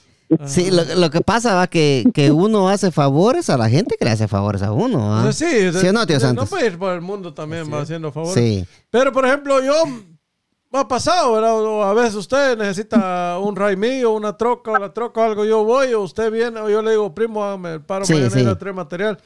Sí, 0.46 0.70
lo, 0.70 0.82
lo 0.96 1.10
que 1.10 1.20
pasa 1.20 1.54
va 1.54 1.66
que, 1.68 2.04
que 2.12 2.30
uno 2.32 2.68
hace 2.68 2.90
favores 2.90 3.48
a 3.50 3.56
la 3.56 3.68
gente 3.68 3.96
que 3.98 4.04
le 4.04 4.10
hace 4.10 4.26
favores 4.28 4.62
a 4.62 4.72
uno. 4.72 5.14
¿ah? 5.16 5.26
O 5.28 5.32
sea, 5.32 5.48
sí, 5.72 5.78
¿Sí 5.78 5.86
o 5.86 5.92
no, 5.92 6.06
tío 6.06 6.16
no 6.16 6.20
Santos? 6.20 6.48
puede 6.48 6.66
ir 6.66 6.78
por 6.78 6.92
el 6.92 7.00
mundo 7.00 7.32
también 7.32 7.72
va 7.72 7.82
haciendo 7.82 8.10
favores. 8.10 8.34
Sí. 8.34 8.66
Pero, 8.90 9.12
por 9.12 9.24
ejemplo, 9.24 9.62
yo 9.62 9.72
me 10.72 10.80
ha 10.80 10.88
pasado, 10.88 11.32
¿verdad? 11.34 11.54
O 11.60 11.82
a 11.84 11.94
veces 11.94 12.16
usted 12.16 12.58
necesita 12.58 13.38
un 13.38 13.54
ray 13.54 13.76
mío, 13.76 14.12
una 14.12 14.36
troca, 14.36 14.72
o 14.72 14.78
la 14.78 14.92
troca 14.92 15.20
o 15.20 15.24
algo, 15.24 15.44
yo 15.44 15.62
voy, 15.64 15.92
o 15.94 16.00
usted 16.02 16.30
viene, 16.32 16.58
o 16.60 16.68
yo 16.68 16.82
le 16.82 16.90
digo, 16.90 17.14
primo, 17.14 17.44
hágame 17.44 17.74
el 17.74 17.80
paro 17.82 18.04
Sí, 18.04 18.14
mañana 18.14 18.30
sí. 18.52 18.56
traer 18.58 18.74
material. 18.74 19.18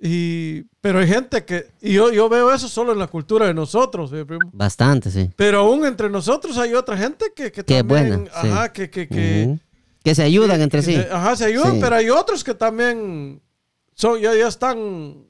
Y, 0.00 0.64
pero 0.80 0.98
hay 0.98 1.06
gente 1.08 1.44
que, 1.46 1.68
y 1.80 1.94
yo, 1.94 2.12
yo 2.12 2.28
veo 2.28 2.52
eso 2.52 2.68
solo 2.68 2.92
en 2.92 2.98
la 2.98 3.06
cultura 3.06 3.46
de 3.46 3.54
nosotros, 3.54 4.10
¿sí, 4.10 4.22
primo? 4.24 4.50
Bastante, 4.52 5.10
sí. 5.10 5.30
Pero 5.36 5.60
aún 5.60 5.86
entre 5.86 6.10
nosotros 6.10 6.58
hay 6.58 6.74
otra 6.74 6.96
gente 6.96 7.32
que, 7.34 7.50
que 7.50 7.64
Qué 7.64 7.78
también, 7.78 8.08
buena, 8.24 8.24
sí. 8.42 8.48
ajá, 8.48 8.72
que, 8.72 8.90
que, 8.90 9.08
que, 9.08 9.44
Ujú. 9.46 9.58
Que 10.04 10.14
se 10.14 10.22
ayudan 10.22 10.60
entre 10.60 10.82
sí. 10.82 10.96
ajá, 11.10 11.34
se 11.34 11.46
ayudan, 11.46 11.72
Sí. 11.74 11.78
pero 11.80 11.96
hay 11.96 12.10
otros 12.10 12.44
que 12.44 12.54
también 12.54 13.40
son, 13.94 14.20
ya, 14.20 14.34
ya 14.34 14.46
están, 14.48 15.24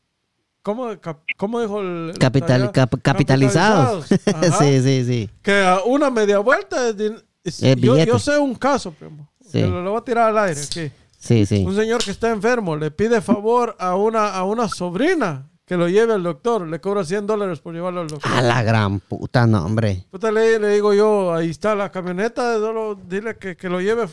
¿cómo, 0.62 0.98
cap- 1.00 1.22
cómo 1.36 1.60
dijo 1.60 1.80
el? 1.80 2.12
Capital, 2.18 2.72
cap- 2.72 3.00
capitalizados. 3.00 4.06
Ajá. 4.26 4.58
sí, 4.58 4.82
sí, 4.82 5.04
sí. 5.04 5.30
Que 5.42 5.62
a 5.62 5.80
una 5.84 6.10
media 6.10 6.40
vuelta 6.40 6.88
es 6.88 6.96
es- 7.44 7.60
yo, 7.80 7.96
yo 8.04 8.18
sé 8.18 8.36
un 8.38 8.54
caso, 8.56 8.90
primo. 8.92 9.30
Sí. 9.40 9.60
que 9.60 9.66
lo, 9.66 9.82
lo 9.82 9.90
voy 9.92 10.00
a 10.00 10.04
tirar 10.04 10.30
al 10.30 10.38
aire 10.48 10.60
aquí. 10.60 10.90
Sí, 11.18 11.46
sí. 11.46 11.64
Un 11.66 11.76
señor 11.76 12.02
que 12.02 12.10
está 12.10 12.30
enfermo 12.30 12.76
le 12.76 12.90
pide 12.90 13.20
favor 13.22 13.76
a 13.78 13.94
una, 13.94 14.28
a 14.34 14.44
una 14.44 14.68
sobrina 14.68 15.48
que 15.66 15.76
lo 15.76 15.88
lleve 15.88 16.12
al 16.12 16.22
doctor. 16.22 16.66
Le 16.68 16.80
cobra 16.80 17.04
100 17.04 17.26
dólares 17.26 17.60
por 17.60 17.74
llevarlo 17.74 18.02
al 18.02 18.08
doctor. 18.08 18.30
A 18.32 18.42
la 18.42 18.62
gran 18.62 19.00
puta, 19.00 19.46
no, 19.46 19.64
hombre. 19.64 20.06
Puta, 20.10 20.30
le, 20.30 20.58
le 20.58 20.68
digo 20.74 20.92
yo, 20.94 21.34
ahí 21.34 21.50
está 21.50 21.74
la 21.74 21.90
camioneta, 21.90 22.54
solo 22.58 22.94
dile 23.08 23.36
que, 23.38 23.56
que 23.56 23.68
lo 23.68 23.80
lleve, 23.80 24.06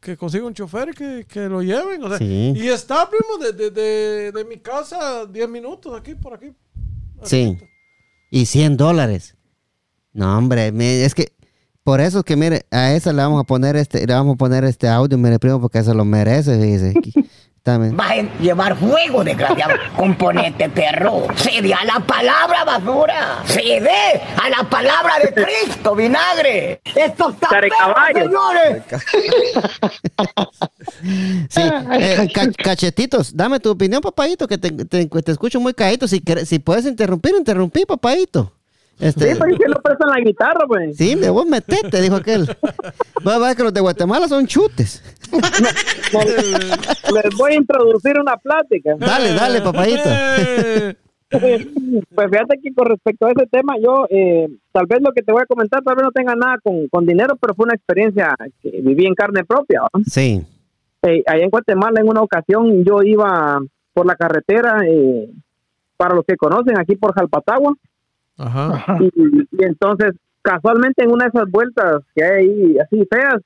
que 0.00 0.16
consiga 0.16 0.44
un 0.46 0.54
chofer 0.54 0.90
y 0.90 0.92
que, 0.92 1.26
que 1.26 1.48
lo 1.48 1.62
lleven. 1.62 2.02
O 2.04 2.08
sea, 2.08 2.18
Sí. 2.18 2.52
Y 2.56 2.68
está, 2.68 3.08
primo, 3.08 3.42
de, 3.42 3.52
de, 3.52 3.70
de, 3.70 4.32
de 4.32 4.44
mi 4.44 4.58
casa 4.58 5.24
10 5.26 5.48
minutos 5.48 5.98
aquí, 5.98 6.14
por 6.14 6.34
aquí. 6.34 6.52
Sí. 7.22 7.56
Y 8.30 8.44
100 8.46 8.76
dólares. 8.76 9.34
No, 10.12 10.36
hombre, 10.36 10.72
me- 10.72 11.04
es 11.04 11.14
que 11.14 11.32
por 11.84 12.00
eso 12.02 12.18
es 12.18 12.24
que 12.24 12.36
mire, 12.36 12.66
a 12.70 12.92
esa 12.92 13.12
le 13.14 13.22
vamos 13.22 13.40
a 13.40 13.44
poner 13.44 13.74
este, 13.76 14.06
le 14.06 14.12
vamos 14.12 14.34
a 14.34 14.36
poner 14.36 14.62
este 14.64 14.88
audio, 14.88 15.16
mire, 15.16 15.38
primo, 15.38 15.58
porque 15.58 15.82
se 15.82 15.94
lo 15.94 16.04
merece, 16.04 16.60
fíjese. 16.60 16.92
Dame. 17.64 17.90
Vas 17.90 18.10
a 18.12 18.22
llevar 18.40 18.76
fuego, 18.76 19.22
desgraciado. 19.22 19.74
Componente 19.96 20.68
perro. 20.70 21.26
Cede 21.36 21.74
a 21.74 21.84
la 21.84 22.00
palabra 22.00 22.64
basura. 22.64 23.42
Cede 23.46 24.22
a 24.42 24.48
la 24.48 24.68
palabra 24.70 25.14
de 25.22 25.34
Cristo, 25.34 25.94
vinagre. 25.94 26.80
Esto 26.94 27.30
está 27.30 27.48
Care 27.48 27.68
perro, 27.68 27.94
caballo. 27.94 28.24
señores. 28.24 28.82
Sí, 31.50 31.60
eh, 32.00 32.28
ca- 32.34 32.52
cachetitos, 32.52 33.36
dame 33.36 33.60
tu 33.60 33.70
opinión, 33.70 34.00
papadito, 34.00 34.46
que 34.48 34.58
te, 34.58 34.70
te- 34.70 35.06
te 35.06 35.32
escucho 35.32 35.60
muy 35.60 35.74
caído. 35.74 36.08
Si, 36.08 36.22
si 36.46 36.58
puedes 36.58 36.86
interrumpir, 36.86 37.34
interrumpí, 37.36 37.84
papadito. 37.84 38.52
Este, 39.00 39.32
Sí, 39.32 39.38
pero 39.40 39.54
¿y 39.54 39.58
que 39.58 39.68
no 39.68 39.76
prestan 39.76 40.08
la 40.10 40.20
guitarra, 40.20 40.66
pues? 40.66 40.96
sí, 40.96 41.14
me 41.16 41.30
voy 41.30 41.46
a 41.46 41.50
meterte, 41.50 42.00
dijo 42.00 42.16
aquel. 42.16 42.48
Va 43.26 43.36
a 43.36 43.38
ver 43.38 43.56
que 43.56 43.62
los 43.62 43.72
de 43.72 43.80
Guatemala 43.80 44.26
son 44.28 44.46
chutes. 44.46 45.02
Les 46.12 47.36
voy 47.36 47.52
a 47.52 47.56
introducir 47.56 48.18
una 48.20 48.36
plática. 48.36 48.94
Dale, 48.98 49.32
dale, 49.34 49.60
papadito. 49.60 50.08
Eh, 50.08 50.96
Pues 51.30 52.30
fíjate 52.30 52.58
que 52.62 52.72
con 52.74 52.86
respecto 52.86 53.26
a 53.26 53.30
ese 53.32 53.46
tema, 53.50 53.74
yo 53.84 54.06
eh, 54.08 54.48
tal 54.72 54.86
vez 54.86 55.00
lo 55.02 55.12
que 55.12 55.22
te 55.22 55.30
voy 55.30 55.42
a 55.42 55.46
comentar, 55.46 55.82
tal 55.82 55.94
vez 55.94 56.04
no 56.04 56.10
tenga 56.10 56.34
nada 56.34 56.56
con, 56.62 56.88
con 56.88 57.04
dinero, 57.04 57.36
pero 57.38 57.54
fue 57.54 57.64
una 57.64 57.74
experiencia 57.74 58.34
que 58.62 58.70
viví 58.82 59.04
en 59.06 59.14
carne 59.14 59.44
propia. 59.44 59.82
¿va? 59.82 59.88
Sí, 60.06 60.42
Eh, 61.02 61.22
allá 61.26 61.44
en 61.44 61.50
Guatemala, 61.50 62.00
en 62.00 62.08
una 62.08 62.22
ocasión, 62.22 62.82
yo 62.82 63.02
iba 63.02 63.60
por 63.92 64.06
la 64.06 64.16
carretera, 64.16 64.80
eh, 64.86 65.30
para 65.98 66.14
los 66.14 66.24
que 66.24 66.36
conocen, 66.36 66.78
aquí 66.78 66.96
por 66.96 67.12
Jalpatagua, 67.14 67.74
Ajá. 68.38 68.98
y, 69.00 69.10
y 69.42 69.64
entonces, 69.64 70.12
casualmente, 70.42 71.04
en 71.04 71.10
una 71.10 71.26
de 71.26 71.30
esas 71.34 71.50
vueltas 71.50 72.02
que 72.14 72.24
hay 72.24 72.46
ahí 72.48 72.78
así 72.78 73.06
feas, 73.10 73.42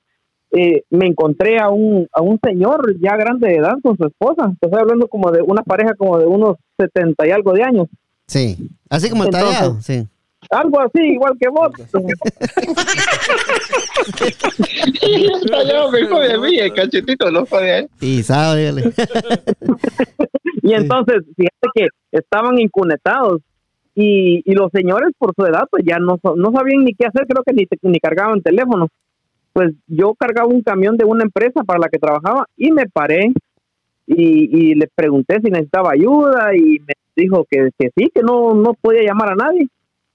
eh, 0.55 0.83
me 0.91 1.07
encontré 1.07 1.59
a 1.59 1.69
un, 1.69 2.07
a 2.13 2.21
un 2.21 2.39
señor 2.43 2.95
ya 2.99 3.17
grande 3.17 3.47
de 3.49 3.55
edad 3.55 3.73
con 3.81 3.97
su 3.97 4.05
esposa. 4.05 4.53
Te 4.59 4.67
Estoy 4.67 4.81
hablando 4.81 5.07
como 5.07 5.31
de 5.31 5.41
una 5.41 5.63
pareja 5.63 5.95
como 5.95 6.19
de 6.19 6.27
unos 6.27 6.57
70 6.77 7.27
y 7.27 7.31
algo 7.31 7.53
de 7.53 7.63
años. 7.63 7.87
sí. 8.27 8.69
Así 8.89 9.09
como 9.09 9.23
está 9.23 9.39
tallado, 9.39 9.81
sí. 9.81 10.07
Algo 10.51 10.79
así, 10.81 10.99
igual 11.01 11.33
que 11.39 11.49
vos. 11.49 11.71
Está 15.01 15.63
ya 15.63 15.89
mejor 15.89 16.27
de 16.27 16.37
mí, 16.37 16.57
el 16.59 16.73
cachetito 16.73 17.31
no 17.31 17.45
fue 17.45 17.63
de 17.63 17.79
él. 17.79 17.89
Pisado, 17.99 18.55
dígale. 18.55 18.93
Y 20.61 20.73
entonces, 20.73 21.23
fíjate 21.35 21.67
que 21.73 21.87
estaban 22.11 22.59
incunetados 22.59 23.41
y, 23.95 24.41
y 24.45 24.55
los 24.55 24.71
señores 24.71 25.11
por 25.17 25.33
su 25.35 25.45
edad 25.45 25.67
pues 25.69 25.83
ya 25.85 25.97
no, 25.99 26.19
no 26.35 26.51
sabían 26.51 26.83
ni 26.83 26.93
qué 26.93 27.05
hacer, 27.05 27.27
creo 27.27 27.43
que 27.43 27.53
ni, 27.53 27.67
ni 27.83 27.99
cargaban 27.99 28.41
teléfono. 28.41 28.87
Pues 29.53 29.71
yo 29.87 30.15
cargaba 30.15 30.47
un 30.47 30.61
camión 30.61 30.97
de 30.97 31.05
una 31.05 31.23
empresa 31.23 31.63
para 31.63 31.79
la 31.79 31.89
que 31.89 31.99
trabajaba 31.99 32.47
y 32.57 32.71
me 32.71 32.87
paré 32.87 33.31
y, 34.07 34.71
y 34.71 34.75
le 34.75 34.87
pregunté 34.93 35.39
si 35.43 35.51
necesitaba 35.51 35.91
ayuda 35.91 36.55
y 36.55 36.79
me 36.79 36.93
dijo 37.15 37.45
que, 37.49 37.69
que 37.77 37.91
sí, 37.95 38.09
que 38.13 38.23
no, 38.23 38.53
no 38.55 38.73
podía 38.73 39.03
llamar 39.03 39.33
a 39.33 39.35
nadie. 39.35 39.67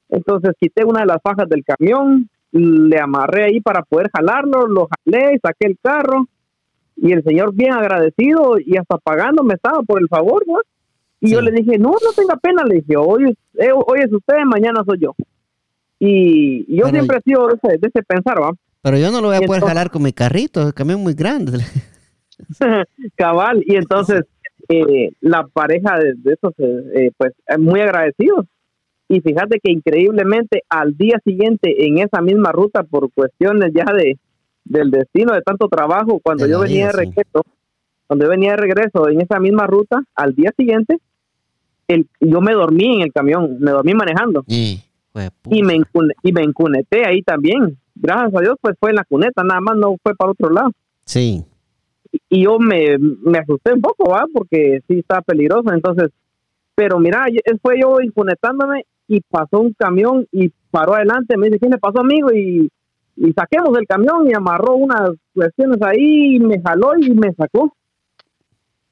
Entonces 0.08 0.54
quité 0.58 0.84
una 0.84 1.00
de 1.00 1.06
las 1.06 1.22
fajas 1.22 1.48
del 1.48 1.64
camión, 1.64 2.28
le 2.50 2.98
amarré 2.98 3.44
ahí 3.44 3.60
para 3.60 3.82
poder 3.82 4.10
jalarlo, 4.12 4.66
lo 4.66 4.88
jalé, 4.88 5.38
saqué 5.40 5.66
el 5.66 5.78
carro 5.80 6.26
y 6.96 7.12
el 7.12 7.22
señor 7.22 7.54
bien 7.54 7.72
agradecido 7.72 8.58
y 8.58 8.76
hasta 8.76 8.98
pagándome 8.98 9.54
estaba 9.54 9.82
por 9.82 10.00
el 10.00 10.08
favor, 10.08 10.44
¿no? 10.46 10.58
Y 11.20 11.30
yo 11.32 11.40
Sí. 11.40 11.44
le 11.46 11.50
dije, 11.52 11.78
no, 11.78 11.90
no 11.90 12.12
tenga 12.16 12.36
pena, 12.36 12.62
le 12.64 12.76
dije, 12.76 12.96
hoy, 12.96 13.30
es- 13.30 13.60
eh, 13.66 13.72
hoy 13.72 14.00
es 14.04 14.12
usted, 14.12 14.34
mañana 14.46 14.82
soy 14.86 14.98
yo. 15.00 15.14
Y 15.98 16.64
y 16.68 16.76
yo 16.76 16.84
Pero- 16.84 16.90
siempre 16.94 17.18
he 17.18 17.22
sido 17.22 17.48
de 17.48 17.54
ese, 17.62 17.78
de 17.78 17.88
ese 17.88 18.02
pensar, 18.04 18.40
¿va? 18.40 18.52
Pero 18.82 18.96
yo 18.98 19.10
no 19.10 19.20
lo 19.20 19.28
voy 19.28 19.36
a 19.36 19.42
Y 19.42 19.46
poder 19.46 19.58
entonces- 19.58 19.68
jalar 19.68 19.90
con 19.90 20.02
mi 20.02 20.12
carrito, 20.12 20.66
el 20.66 20.74
camión 20.74 21.00
muy 21.02 21.14
grande. 21.14 21.58
Cabal, 23.16 23.62
y 23.66 23.76
entonces 23.76 24.22
eh, 24.68 25.10
la 25.20 25.46
pareja 25.46 25.98
de, 25.98 26.12
de 26.14 26.34
esos, 26.34 26.52
eh, 26.58 26.82
eh, 27.06 27.10
pues, 27.16 27.32
eh, 27.48 27.58
muy 27.58 27.80
agradecidos. 27.80 28.46
Y 29.08 29.20
fíjate 29.22 29.58
que 29.62 29.72
increíblemente 29.72 30.62
al 30.68 30.94
día 30.96 31.18
siguiente 31.24 31.86
en 31.86 31.98
esa 31.98 32.20
misma 32.20 32.52
ruta, 32.52 32.82
por 32.82 33.10
cuestiones 33.12 33.72
ya 33.74 33.86
de 33.92 34.18
del 34.64 34.90
destino 34.90 35.32
de 35.32 35.40
tanto 35.40 35.66
trabajo, 35.68 36.20
cuando 36.22 36.44
De 36.44 36.50
yo 36.50 36.60
venía 36.60 36.88
de 36.92 37.06
sí. 37.06 37.12
Cuando 38.08 38.24
yo 38.24 38.30
venía 38.30 38.50
de 38.52 38.56
regreso 38.56 39.08
en 39.08 39.20
esa 39.20 39.38
misma 39.38 39.66
ruta, 39.68 40.02
al 40.16 40.34
día 40.34 40.50
siguiente, 40.56 40.98
el, 41.86 42.08
yo 42.20 42.40
me 42.40 42.52
dormí 42.54 42.96
en 42.96 43.02
el 43.02 43.12
camión, 43.12 43.58
me 43.60 43.70
dormí 43.70 43.94
manejando 43.94 44.44
Y, 45.50 45.62
me, 45.62 45.74
encune- 45.76 46.14
y 46.22 46.32
me 46.32 46.42
encuneté 46.42 47.06
ahí 47.06 47.22
también. 47.22 47.78
gracias 47.94 48.34
a 48.34 48.40
Dios, 48.40 48.56
pues 48.60 48.74
fue 48.80 48.90
en 48.90 48.96
la 48.96 49.04
cuneta, 49.04 49.42
nada 49.44 49.60
más 49.60 49.76
no 49.76 49.96
fue 50.02 50.14
para 50.16 50.32
otro 50.32 50.50
lado. 50.50 50.70
Sí. 51.04 51.44
y 52.30 52.42
yo 52.44 52.58
me, 52.58 52.96
me 52.98 53.38
asusté 53.38 53.72
un 53.72 53.80
poco, 53.82 54.10
¿va? 54.10 54.24
Porque 54.32 54.80
sí 54.88 54.98
está 54.98 55.20
peligroso, 55.22 55.72
entonces, 55.72 56.10
pero 56.74 56.98
mira, 56.98 57.26
fue 57.62 57.80
yo 57.80 58.00
incunetándome 58.00 58.84
y 59.06 59.20
pasó 59.22 59.60
un 59.60 59.72
camión 59.72 60.26
y 60.32 60.50
paró 60.70 60.94
adelante, 60.94 61.36
me 61.36 61.46
dice, 61.46 61.58
¿qué 61.58 61.68
le 61.68 61.78
pasó 61.78 62.00
amigo? 62.00 62.30
Y, 62.32 62.70
y 63.16 63.32
saquemos 63.32 63.76
el 63.78 63.86
camión 63.86 64.28
y 64.30 64.34
amarró 64.34 64.74
unas 64.76 65.10
cuestiones 65.34 65.78
ahí 65.82 66.36
y 66.36 66.40
me 66.40 66.60
jaló 66.62 66.92
y 66.98 67.10
me 67.10 67.32
sacó. 67.34 67.74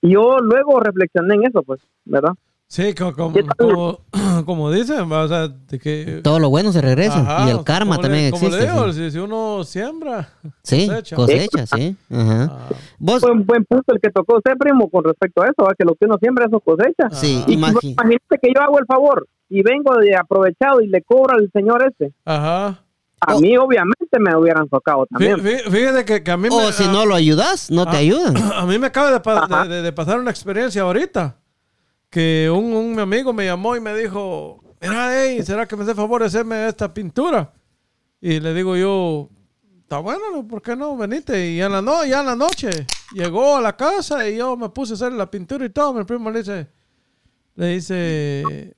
Y 0.03 0.13
yo 0.13 0.39
luego 0.39 0.81
reflexioné 0.81 1.35
en 1.35 1.45
eso, 1.47 1.63
pues, 1.63 1.81
¿verdad? 2.05 2.33
Sí, 2.69 2.95
co- 2.95 3.15
como, 3.15 3.33
como, 3.57 4.01
como 4.45 4.71
dicen, 4.73 5.11
va, 5.11 5.23
o 5.23 5.29
sea, 5.29 5.47
de 5.47 5.79
que... 5.79 6.21
Todo 6.25 6.41
lo 6.41 6.51
bueno 6.51 6.73
se 6.73 6.81
regresa. 6.81 7.21
Ajá, 7.21 7.47
y 7.47 7.51
el 7.51 7.63
karma 7.63 7.95
como 7.97 8.03
le- 8.03 8.09
también 8.09 8.31
como 8.33 8.49
le 8.49 8.57
existe. 8.57 8.73
digo, 8.73 8.93
sí. 8.93 9.05
si, 9.05 9.11
si 9.13 9.19
uno 9.19 9.63
siembra, 9.63 10.29
Sí, 10.65 10.89
cosecha. 10.89 11.17
cosecha, 11.17 11.67
sí. 11.67 11.97
Ajá. 12.11 12.49
Ah, 12.51 12.69
Vos, 12.99 13.21
Fue 13.21 13.31
un 13.31 13.47
buen 13.47 13.65
punto 13.65 13.95
el 13.95 14.01
que 14.01 14.11
tocó 14.11 14.39
usted, 14.39 14.53
primo, 14.59 14.91
con 14.91 15.05
respecto 15.05 15.43
a 15.43 15.47
eso, 15.47 15.65
¿va? 15.65 15.75
que 15.79 15.85
lo 15.85 15.95
que 15.95 16.07
uno 16.07 16.17
siembra, 16.21 16.47
eso 16.47 16.59
cosecha. 16.59 17.09
sí, 17.13 17.37
Ajá. 17.39 17.45
Y 17.51 17.55
imagínate 17.55 18.39
que 18.43 18.53
yo 18.55 18.61
hago 18.63 18.79
el 18.81 18.87
favor 18.87 19.29
y 19.49 19.63
vengo 19.63 19.95
de 19.99 20.17
aprovechado 20.17 20.81
y 20.81 20.89
le 20.89 21.03
cobro 21.03 21.35
al 21.37 21.49
señor 21.53 21.85
este. 21.89 22.13
Ajá. 22.25 22.81
A 23.21 23.35
Oh. 23.35 23.41
mí, 23.41 23.57
obviamente, 23.57 24.19
me 24.21 24.37
hubieran 24.37 24.69
tocado 24.69 25.07
también. 25.07 25.39
fí- 25.39 25.71
Fíjate 25.71 26.05
que, 26.05 26.23
que 26.23 26.31
a 26.31 26.37
mí 26.37 26.49
me... 26.51 26.55
O 26.55 26.71
si 26.73 26.85
a- 26.85 26.89
no 26.93 27.07
lo 27.07 27.15
ayudas, 27.15 27.71
no 27.71 27.85
te 27.87 27.97
Ah. 27.97 28.01
ayudan. 28.01 28.35
A 28.55 28.67
mí 28.67 28.79
me 28.79 28.89
acaba 28.89 29.11
de, 29.11 29.21
pa- 29.21 29.45
Ajá. 29.45 29.65
de- 29.67 29.77
de- 29.77 29.83
de 29.83 29.93
pasar 29.93 30.19
una 30.21 30.31
experiencia 30.31 30.83
ahorita. 30.83 31.39
Que 32.11 32.51
un, 32.55 32.73
un 32.75 32.95
mi 32.95 33.01
amigo 33.03 33.33
me 33.33 33.45
llamó 33.47 33.75
y 33.75 33.81
me 33.81 33.95
dijo, 33.97 34.63
mira, 34.81 35.11
hey, 35.13 35.43
¿será 35.43 35.67
que 35.67 35.77
me 35.77 35.83
hace 35.85 35.95
favor 35.95 36.21
de 36.21 36.27
hacerme 36.29 36.67
esta 36.69 36.93
pintura? 36.93 37.53
Y 38.21 38.39
le 38.41 38.53
digo 38.55 38.77
yo, 38.77 39.29
está 39.81 39.99
bueno, 39.99 40.21
¿no? 40.35 40.47
¿por 40.47 40.61
qué 40.63 40.77
no? 40.77 40.97
Venite. 40.97 41.51
Y 41.53 41.61
en 41.61 41.73
la, 41.73 41.81
no, 41.83 42.05
ya 42.05 42.21
en 42.21 42.27
la 42.27 42.37
noche 42.37 42.87
llegó 43.13 43.57
a 43.57 43.61
la 43.61 43.77
casa 43.77 44.29
y 44.29 44.37
yo 44.37 44.57
me 44.57 44.69
puse 44.69 44.93
a 44.93 44.97
hacer 44.97 45.13
la 45.13 45.31
pintura 45.31 45.65
y 45.65 45.71
todo. 45.71 45.95
Mi 45.95 46.05
primo 46.05 46.31
le 46.31 46.39
dice, 46.41 46.67
le 47.57 47.67
dice, 47.69 48.77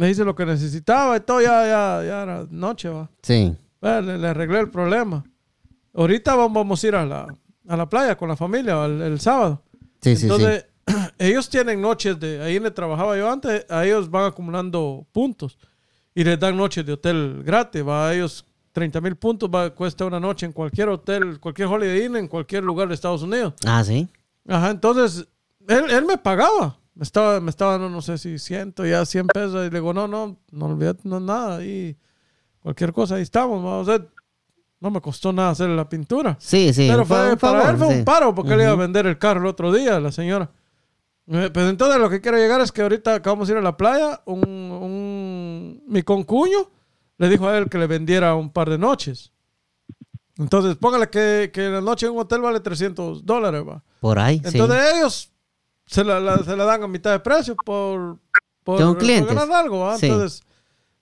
le 0.00 0.06
dice 0.06 0.24
lo 0.24 0.34
que 0.34 0.46
necesitaba 0.46 1.14
y 1.18 1.20
todo, 1.20 1.42
ya, 1.42 1.62
ya, 1.66 2.02
ya 2.02 2.22
era 2.22 2.46
noche, 2.50 2.88
va. 2.88 3.10
Sí. 3.20 3.54
Bueno, 3.82 4.00
le, 4.00 4.18
le 4.18 4.28
arreglé 4.28 4.60
el 4.60 4.70
problema. 4.70 5.22
Ahorita 5.92 6.34
vamos, 6.36 6.82
a 6.82 6.88
ir 6.88 6.94
a 6.94 7.04
la, 7.04 7.26
a 7.68 7.76
la 7.76 7.86
playa 7.86 8.16
con 8.16 8.30
la 8.30 8.34
familia 8.36 8.82
el, 8.86 9.02
el 9.02 9.20
sábado. 9.20 9.62
Sí, 10.00 10.16
sí, 10.16 10.22
Entonces, 10.22 10.64
ellos 11.18 11.50
tienen 11.50 11.82
noches 11.82 12.18
de, 12.18 12.40
ahí 12.40 12.58
le 12.58 12.70
trabajaba 12.70 13.14
yo 13.18 13.30
antes, 13.30 13.66
a 13.68 13.84
ellos 13.84 14.10
van 14.10 14.24
acumulando 14.24 15.06
puntos 15.12 15.58
y 16.14 16.24
les 16.24 16.40
dan 16.40 16.56
noches 16.56 16.86
de 16.86 16.94
hotel 16.94 17.42
gratis. 17.44 17.86
Va 17.86 18.08
a 18.08 18.14
ellos 18.14 18.46
30 18.72 19.02
mil 19.02 19.16
puntos, 19.16 19.50
va, 19.54 19.68
cuesta 19.68 20.06
una 20.06 20.18
noche 20.18 20.46
en 20.46 20.52
cualquier 20.52 20.88
hotel, 20.88 21.38
cualquier 21.40 21.68
Holiday 21.68 22.06
Inn, 22.06 22.16
en 22.16 22.26
cualquier 22.26 22.64
lugar 22.64 22.88
de 22.88 22.94
Estados 22.94 23.22
Unidos. 23.22 23.52
sí. 23.60 23.66
Ah, 23.68 23.84
sí. 23.84 24.08
Ajá, 24.48 24.70
entonces 24.70 25.28
él, 25.68 25.90
él 25.90 26.06
me 26.06 26.16
pagaba. 26.16 26.79
Me 27.00 27.04
estaba, 27.04 27.40
me 27.40 27.48
estaba 27.48 27.72
dando, 27.72 27.88
no 27.88 28.02
sé 28.02 28.18
si 28.18 28.38
ciento, 28.38 28.84
ya 28.84 29.06
100 29.06 29.26
pesos. 29.28 29.54
Y 29.66 29.70
le 29.70 29.78
digo, 29.80 29.94
no, 29.94 30.06
no, 30.06 30.36
no 30.50 30.66
olvídate, 30.66 31.00
no 31.08 31.18
nada. 31.18 31.64
Y 31.64 31.96
cualquier 32.62 32.92
cosa, 32.92 33.14
ahí 33.14 33.22
estamos. 33.22 33.64
va. 33.64 33.78
O 33.78 33.84
sea, 33.86 34.04
no 34.80 34.90
me 34.90 35.00
costó 35.00 35.32
nada 35.32 35.48
hacer 35.48 35.70
la 35.70 35.88
pintura. 35.88 36.36
Sí, 36.38 36.74
sí. 36.74 36.86
Pero 36.90 37.06
fue 37.06 37.32
un 37.32 37.38
para 37.38 37.58
favor, 37.62 37.70
él 37.70 37.76
fue 37.78 37.88
sí. 37.94 37.98
un 38.00 38.04
paro 38.04 38.34
porque 38.34 38.52
él 38.52 38.60
iba 38.60 38.72
a 38.72 38.76
vender 38.76 39.06
el 39.06 39.16
carro 39.16 39.40
el 39.40 39.46
otro 39.46 39.72
día, 39.72 39.98
la 39.98 40.12
señora. 40.12 40.50
Eh, 41.26 41.48
Pues 41.54 41.70
entonces 41.70 41.98
lo 41.98 42.10
que 42.10 42.20
quiero 42.20 42.36
llegar 42.36 42.60
es 42.60 42.70
que 42.70 42.82
ahorita 42.82 43.14
acabamos 43.14 43.48
de 43.48 43.54
ir 43.54 43.58
a 43.58 43.62
la 43.62 43.78
playa. 43.78 44.20
Un, 44.26 44.46
un- 44.46 45.82
mi 45.88 46.02
concuño 46.02 46.70
le 47.16 47.28
dijo 47.30 47.48
a 47.48 47.56
él 47.56 47.70
que 47.70 47.78
le 47.78 47.86
vendiera 47.86 48.34
un 48.34 48.50
par 48.52 48.68
de 48.68 48.76
noches. 48.76 49.32
Entonces, 50.36 50.76
póngale 50.76 51.08
que, 51.08 51.50
que 51.52 51.68
la 51.70 51.80
noche 51.80 52.04
en 52.06 52.12
un 52.12 52.18
hotel 52.18 52.40
vale 52.42 52.60
300 52.60 53.24
dólares, 53.24 53.62
va. 53.66 53.82
Por 54.00 54.18
ahí, 54.18 54.38
sí. 54.44 54.58
Entonces 54.58 54.78
ellos 54.96 55.32
se 55.90 56.04
la, 56.04 56.20
la- 56.20 56.38
se 56.38 56.56
la 56.56 56.64
dan 56.64 56.82
a 56.84 56.88
mitad 56.88 57.10
de 57.10 57.18
precio 57.20 57.56
por, 57.56 58.18
por, 58.62 58.78
ganar 58.78 59.52
algo. 59.52 59.80
¿va? 59.80 59.98
Sí. 59.98 60.06
Entonces 60.06 60.42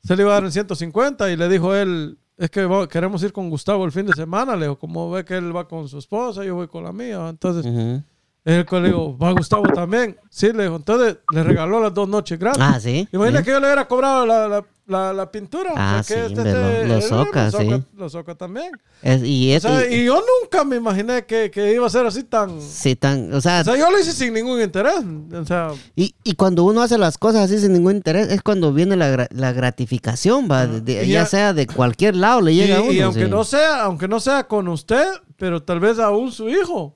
se 0.03 0.17
le 0.17 0.23
iba 0.23 0.33
a 0.33 0.35
dar 0.35 0.45
en 0.45 0.53
150 0.53 1.31
y 1.31 1.37
le 1.37 1.49
dijo 1.49 1.75
él, 1.75 2.19
es 2.39 2.51
que 2.51 2.67
queremos 2.91 3.23
ir 3.23 3.33
con 3.33 3.51
Gustavo 3.51 3.85
el 3.85 3.93
fin 3.93 4.07
de 4.07 4.15
semana. 4.15 4.57
Le 4.57 4.63
digo, 4.63 4.79
como 4.79 5.11
ve 5.11 5.25
que 5.25 5.37
él 5.37 5.55
va 5.55 5.69
con 5.69 5.89
su 5.89 5.99
esposa, 5.99 6.43
yo 6.43 6.55
voy 6.55 6.69
con 6.69 6.85
la 6.85 6.93
mía. 6.93 7.29
Entonces 7.29 7.67
Ujú. 7.67 8.03
él 8.45 8.67
le 8.71 8.83
digo, 8.83 9.19
va 9.19 9.33
Gustavo 9.33 9.65
también. 9.75 10.17
Sí, 10.31 10.53
le 10.53 10.63
dijo, 10.65 10.77
entonces 10.77 11.19
le 11.35 11.43
regaló 11.43 11.81
las 11.81 11.93
dos 11.93 12.09
noches 12.09 12.39
gratis. 12.39 12.63
Ah, 12.65 12.81
sí. 12.81 13.07
Imagina 13.13 13.41
sí. 13.41 13.45
que 13.45 13.51
yo 13.51 13.61
le 13.61 13.67
hubiera 13.67 13.87
cobrado 13.87 14.25
la, 14.25 14.49
la, 14.49 14.65
la, 14.89 15.13
la 15.13 15.31
pintura. 15.31 15.73
Ah, 15.77 15.99
O 16.01 16.03
sea, 16.03 16.17
que 16.17 16.29
sí, 16.29 16.35
hombre, 16.41 16.53
lo- 16.53 16.85
lo 16.89 16.95
él, 16.97 17.03
soca, 17.03 17.45
lo 17.51 17.59
sí. 17.59 17.85
Lo 17.97 18.09
soca 18.11 18.35
también. 18.35 18.71
Es- 19.03 19.23
y, 19.23 19.53
O 19.53 19.57
es, 19.57 19.63
sea, 19.63 19.89
y- 19.89 19.95
y 20.01 20.05
yo 20.07 20.21
nunca 20.43 20.65
me 20.65 20.77
imaginé 20.77 21.25
que, 21.27 21.51
que 21.51 21.73
iba 21.75 21.87
a 21.87 21.91
ser 21.91 22.05
así 22.07 22.25
tan... 22.25 22.61
sí, 22.61 22.97
tan, 22.97 23.33
o 23.33 23.41
sea, 23.41 23.61
O 23.61 23.65
sea, 23.65 23.77
yo 23.77 23.91
lo 23.91 23.99
hice 24.01 24.13
sin 24.13 24.33
ningún 24.35 24.61
interés. 24.61 24.95
O 25.33 25.45
sea, 25.45 25.69
y, 25.95 26.15
y 26.25 26.33
cuando 26.35 26.65
uno 26.65 26.83
hace 26.83 26.99
las 26.99 27.19
cosas 27.19 27.43
así 27.43 27.59
sin 27.61 27.73
ningún 27.75 27.97
interés, 27.97 28.29
es 28.33 28.43
cuando 28.43 28.73
viene 28.73 28.97
la, 28.97 29.29
la 29.31 29.53
gratificación, 29.53 30.49
va, 30.51 30.67
de- 30.67 30.81
de- 30.81 31.07
ya 31.07 31.27
sea 31.27 31.53
de 31.53 31.67
cualquier 31.67 32.17
lado 32.17 32.41
le 32.41 32.55
llega 32.55 32.79
a 32.79 32.81
uno. 32.83 32.93
y 32.93 33.01
aunque 33.01 33.25
sí. 33.27 33.31
no 33.31 33.45
sea, 33.45 33.83
aunque 33.83 34.09
no 34.09 34.19
sea 34.21 34.45
con 34.49 34.69
usted, 34.69 35.05
pero 35.37 35.63
tal 35.63 35.81
vez 35.81 35.99
aún 35.99 36.33
su 36.33 36.49
hijo. 36.49 36.95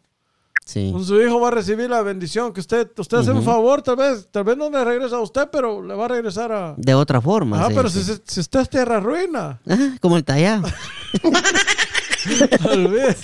Sí. 0.65 0.95
Su 1.05 1.21
hijo 1.21 1.41
va 1.41 1.49
a 1.49 1.51
recibir 1.51 1.91
la 1.91 2.03
bendición 2.03 2.53
que 2.53 2.61
usted, 2.61 2.89
usted 2.97 3.19
hace 3.19 3.33
un 3.33 3.43
favor, 3.43 3.83
tal 3.83 3.97
vez, 3.97 4.29
tal 4.31 4.45
vez 4.45 4.57
no 4.57 4.71
le 4.71 4.85
regresa 4.85 5.17
a 5.17 5.21
usted, 5.21 5.49
pero 5.51 5.83
le 5.83 5.95
va 5.95 6.05
a 6.05 6.09
regresar 6.09 6.53
a. 6.53 6.75
De 6.77 6.95
otra 6.95 7.21
forma. 7.21 7.65
Ah, 7.65 7.69
sí, 7.69 7.75
pero 7.75 7.89
sí. 7.91 8.03
si, 8.03 8.13
si 8.25 8.41
usted 8.41 8.61
es 8.61 8.71
tierra 8.71 9.01
ruina, 9.01 9.61
Ajá, 9.69 9.97
como 10.01 10.17
el 10.17 10.25
tallado. 10.25 10.63
olvide. 12.71 13.17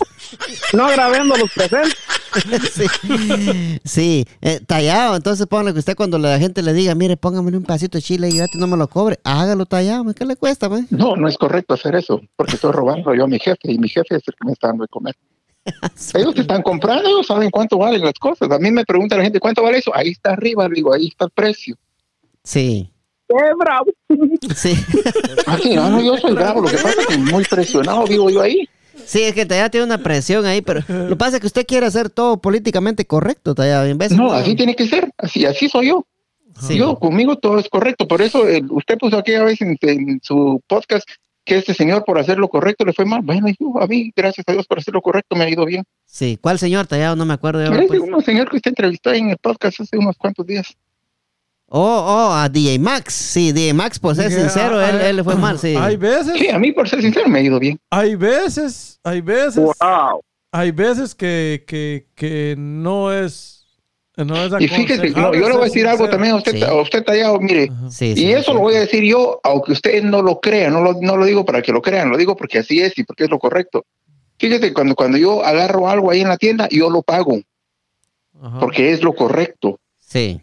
No 0.72 0.84
agravando 0.86 1.36
los 1.36 1.50
presentes. 1.52 1.96
sí, 2.72 3.78
sí. 3.84 4.24
Eh, 4.42 4.60
tallado. 4.66 5.16
Entonces 5.16 5.46
póngale 5.46 5.72
que 5.72 5.78
usted 5.78 5.96
cuando 5.96 6.18
la 6.18 6.38
gente 6.38 6.62
le 6.62 6.72
diga, 6.72 6.94
mire, 6.94 7.16
póngame 7.16 7.56
un 7.56 7.62
pedacito 7.62 7.98
de 7.98 8.02
chile 8.02 8.28
y 8.28 8.58
no 8.58 8.66
me 8.66 8.76
lo 8.76 8.88
cobre, 8.88 9.18
hágalo 9.24 9.64
tallado, 9.66 10.12
¿qué 10.14 10.24
le 10.26 10.36
cuesta, 10.36 10.68
pues? 10.68 10.90
No, 10.92 11.16
no 11.16 11.28
es 11.28 11.38
correcto 11.38 11.74
hacer 11.74 11.94
eso, 11.94 12.20
porque 12.36 12.56
estoy 12.56 12.72
robando 12.72 13.14
yo 13.14 13.24
a 13.24 13.28
mi 13.28 13.38
jefe 13.38 13.72
y 13.72 13.78
mi 13.78 13.88
jefe 13.88 14.16
es 14.16 14.22
el 14.26 14.34
que 14.34 14.44
me 14.44 14.52
está 14.52 14.68
dando 14.68 14.82
de 14.84 14.88
comer. 14.88 15.16
Ellos 16.14 16.34
te 16.34 16.40
están 16.42 16.62
comprando, 16.62 17.08
ellos 17.08 17.26
saben 17.26 17.50
cuánto 17.50 17.78
valen 17.78 18.00
las 18.00 18.14
cosas. 18.14 18.50
A 18.50 18.58
mí 18.58 18.70
me 18.70 18.84
pregunta 18.84 19.16
la 19.16 19.24
gente, 19.24 19.38
¿cuánto 19.40 19.62
vale 19.62 19.78
eso? 19.78 19.94
Ahí 19.94 20.10
está 20.10 20.32
arriba, 20.32 20.68
digo, 20.68 20.94
ahí 20.94 21.08
está 21.08 21.26
el 21.26 21.30
precio. 21.30 21.76
Sí, 22.42 22.90
¡Qué 23.28 23.34
bravo! 23.58 23.86
sí. 24.56 24.72
Así, 25.46 25.74
no, 25.74 25.90
no, 25.90 26.02
yo 26.02 26.16
soy 26.16 26.32
bravo, 26.32 26.62
lo 26.62 26.68
que 26.68 26.78
pasa 26.78 27.00
es 27.00 27.06
que 27.06 27.18
muy 27.18 27.44
presionado 27.44 28.06
vivo 28.06 28.30
yo 28.30 28.40
ahí. 28.40 28.68
Sí, 29.04 29.22
es 29.22 29.34
que 29.34 29.46
tallado 29.46 29.70
tiene 29.70 29.86
una 29.86 30.02
presión 30.02 30.44
ahí, 30.46 30.60
pero 30.60 30.82
lo 30.88 31.10
que 31.10 31.16
pasa 31.16 31.36
es 31.36 31.40
que 31.40 31.46
usted 31.46 31.66
quiere 31.66 31.86
hacer 31.86 32.10
todo 32.10 32.38
políticamente 32.38 33.06
correcto. 33.06 33.54
En 33.58 33.98
vez 33.98 34.12
No, 34.12 34.32
así 34.32 34.56
tiene 34.56 34.74
que 34.74 34.88
ser, 34.88 35.10
así, 35.18 35.44
así 35.44 35.68
soy 35.68 35.88
yo. 35.88 36.06
Sí. 36.60 36.76
Yo, 36.76 36.98
conmigo 36.98 37.36
todo 37.36 37.58
es 37.58 37.68
correcto, 37.68 38.08
por 38.08 38.20
eso 38.20 38.48
eh, 38.48 38.62
usted 38.70 38.98
puso 38.98 39.16
aquella 39.18 39.44
vez 39.44 39.60
en, 39.60 39.78
en 39.82 40.20
su 40.22 40.60
podcast 40.66 41.08
que 41.48 41.56
este 41.56 41.72
señor 41.74 42.04
por 42.04 42.18
hacer 42.18 42.38
lo 42.38 42.48
correcto 42.48 42.84
le 42.84 42.92
fue 42.92 43.04
mal. 43.06 43.22
Bueno, 43.22 43.48
yo, 43.48 43.80
a 43.82 43.86
mí, 43.86 44.12
gracias 44.14 44.44
a 44.46 44.52
Dios 44.52 44.66
por 44.66 44.78
hacer 44.78 44.92
lo 44.94 45.00
correcto, 45.00 45.34
me 45.34 45.44
ha 45.44 45.48
ido 45.50 45.64
bien. 45.64 45.82
Sí, 46.04 46.38
¿cuál 46.40 46.58
señor 46.58 46.86
tallado? 46.86 47.16
No 47.16 47.24
me 47.24 47.34
acuerdo. 47.34 47.60
de 47.60 47.66
ahora, 47.66 47.82
pues. 47.88 48.00
un 48.00 48.22
señor 48.22 48.48
que 48.50 48.56
usted 48.56 48.70
entrevistó 48.70 49.10
ahí 49.10 49.20
en 49.20 49.30
el 49.30 49.38
podcast 49.38 49.80
hace 49.80 49.96
unos 49.96 50.16
cuantos 50.16 50.46
días. 50.46 50.76
Oh, 51.70 51.80
oh, 51.80 52.32
a 52.32 52.48
DJ 52.48 52.78
Max. 52.78 53.12
Sí, 53.14 53.52
DJ 53.52 53.74
Max, 53.74 53.98
por 53.98 54.14
ser 54.14 54.30
sincero, 54.30 54.80
él, 54.80 55.00
él 55.00 55.16
le 55.16 55.24
fue 55.24 55.36
mal, 55.36 55.58
sí. 55.58 55.74
Hay 55.76 55.96
veces, 55.96 56.38
Sí, 56.38 56.48
a 56.48 56.58
mí, 56.58 56.72
por 56.72 56.88
ser 56.88 57.00
sincero, 57.02 57.28
me 57.28 57.38
ha 57.40 57.42
ido 57.42 57.58
bien. 57.58 57.78
hay 57.90 58.14
veces, 58.14 59.00
hay 59.02 59.20
veces, 59.20 59.56
¡Wow! 59.80 60.22
hay 60.52 60.70
veces 60.70 61.14
que, 61.14 61.64
que, 61.66 62.06
que 62.14 62.54
no 62.58 63.12
es. 63.12 63.57
No 64.24 64.36
es 64.44 64.52
Y 64.62 64.68
fíjese, 64.68 65.10
no, 65.10 65.32
yo 65.32 65.48
le 65.48 65.52
voy 65.54 65.62
a 65.62 65.64
decir 65.66 65.86
algo 65.86 66.08
también 66.10 66.32
a 66.34 66.36
usted, 66.36 66.52
Sí. 66.56 66.62
a 66.64 66.74
usted 66.74 67.04
tallado, 67.04 67.38
mire. 67.40 67.70
Sí, 67.90 68.14
sí, 68.16 68.24
Y 68.26 68.32
eso 68.32 68.50
sí. 68.50 68.52
lo 68.54 68.60
voy 68.60 68.74
a 68.74 68.80
decir 68.80 69.04
yo, 69.04 69.40
aunque 69.44 69.72
usted 69.72 70.02
no 70.02 70.22
lo 70.22 70.40
crea, 70.40 70.70
no 70.70 70.80
lo, 70.82 70.94
no 71.00 71.16
lo 71.16 71.24
digo 71.24 71.44
para 71.44 71.62
que 71.62 71.72
lo 71.72 71.80
crean, 71.80 72.10
lo 72.10 72.16
digo 72.16 72.36
porque 72.36 72.58
así 72.58 72.80
es 72.80 72.98
y 72.98 73.04
porque 73.04 73.24
es 73.24 73.30
lo 73.30 73.38
correcto. 73.38 73.84
Fíjese, 74.38 74.72
cuando, 74.72 74.94
cuando 74.94 75.18
yo 75.18 75.44
agarro 75.44 75.88
algo 75.88 76.10
ahí 76.10 76.20
en 76.20 76.28
la 76.28 76.36
tienda, 76.36 76.68
yo 76.70 76.90
lo 76.90 77.02
pago, 77.02 77.40
Ajá. 78.42 78.58
porque 78.60 78.92
es 78.92 79.02
lo 79.02 79.14
correcto. 79.14 79.78
Sí. 80.00 80.40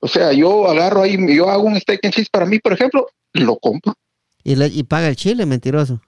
O 0.00 0.06
sea, 0.08 0.32
yo 0.32 0.68
agarro 0.68 1.02
ahí, 1.02 1.16
yo 1.34 1.48
hago 1.50 1.64
un 1.64 1.78
steak 1.80 2.04
and 2.04 2.14
cheese 2.14 2.28
para 2.30 2.46
mí, 2.46 2.58
por 2.60 2.72
ejemplo, 2.72 3.08
lo 3.32 3.56
compro. 3.58 3.94
Y, 4.44 4.54
le- 4.54 4.68
y 4.68 4.84
paga 4.84 5.08
el 5.08 5.16
chile, 5.16 5.44
mentiroso. 5.44 6.00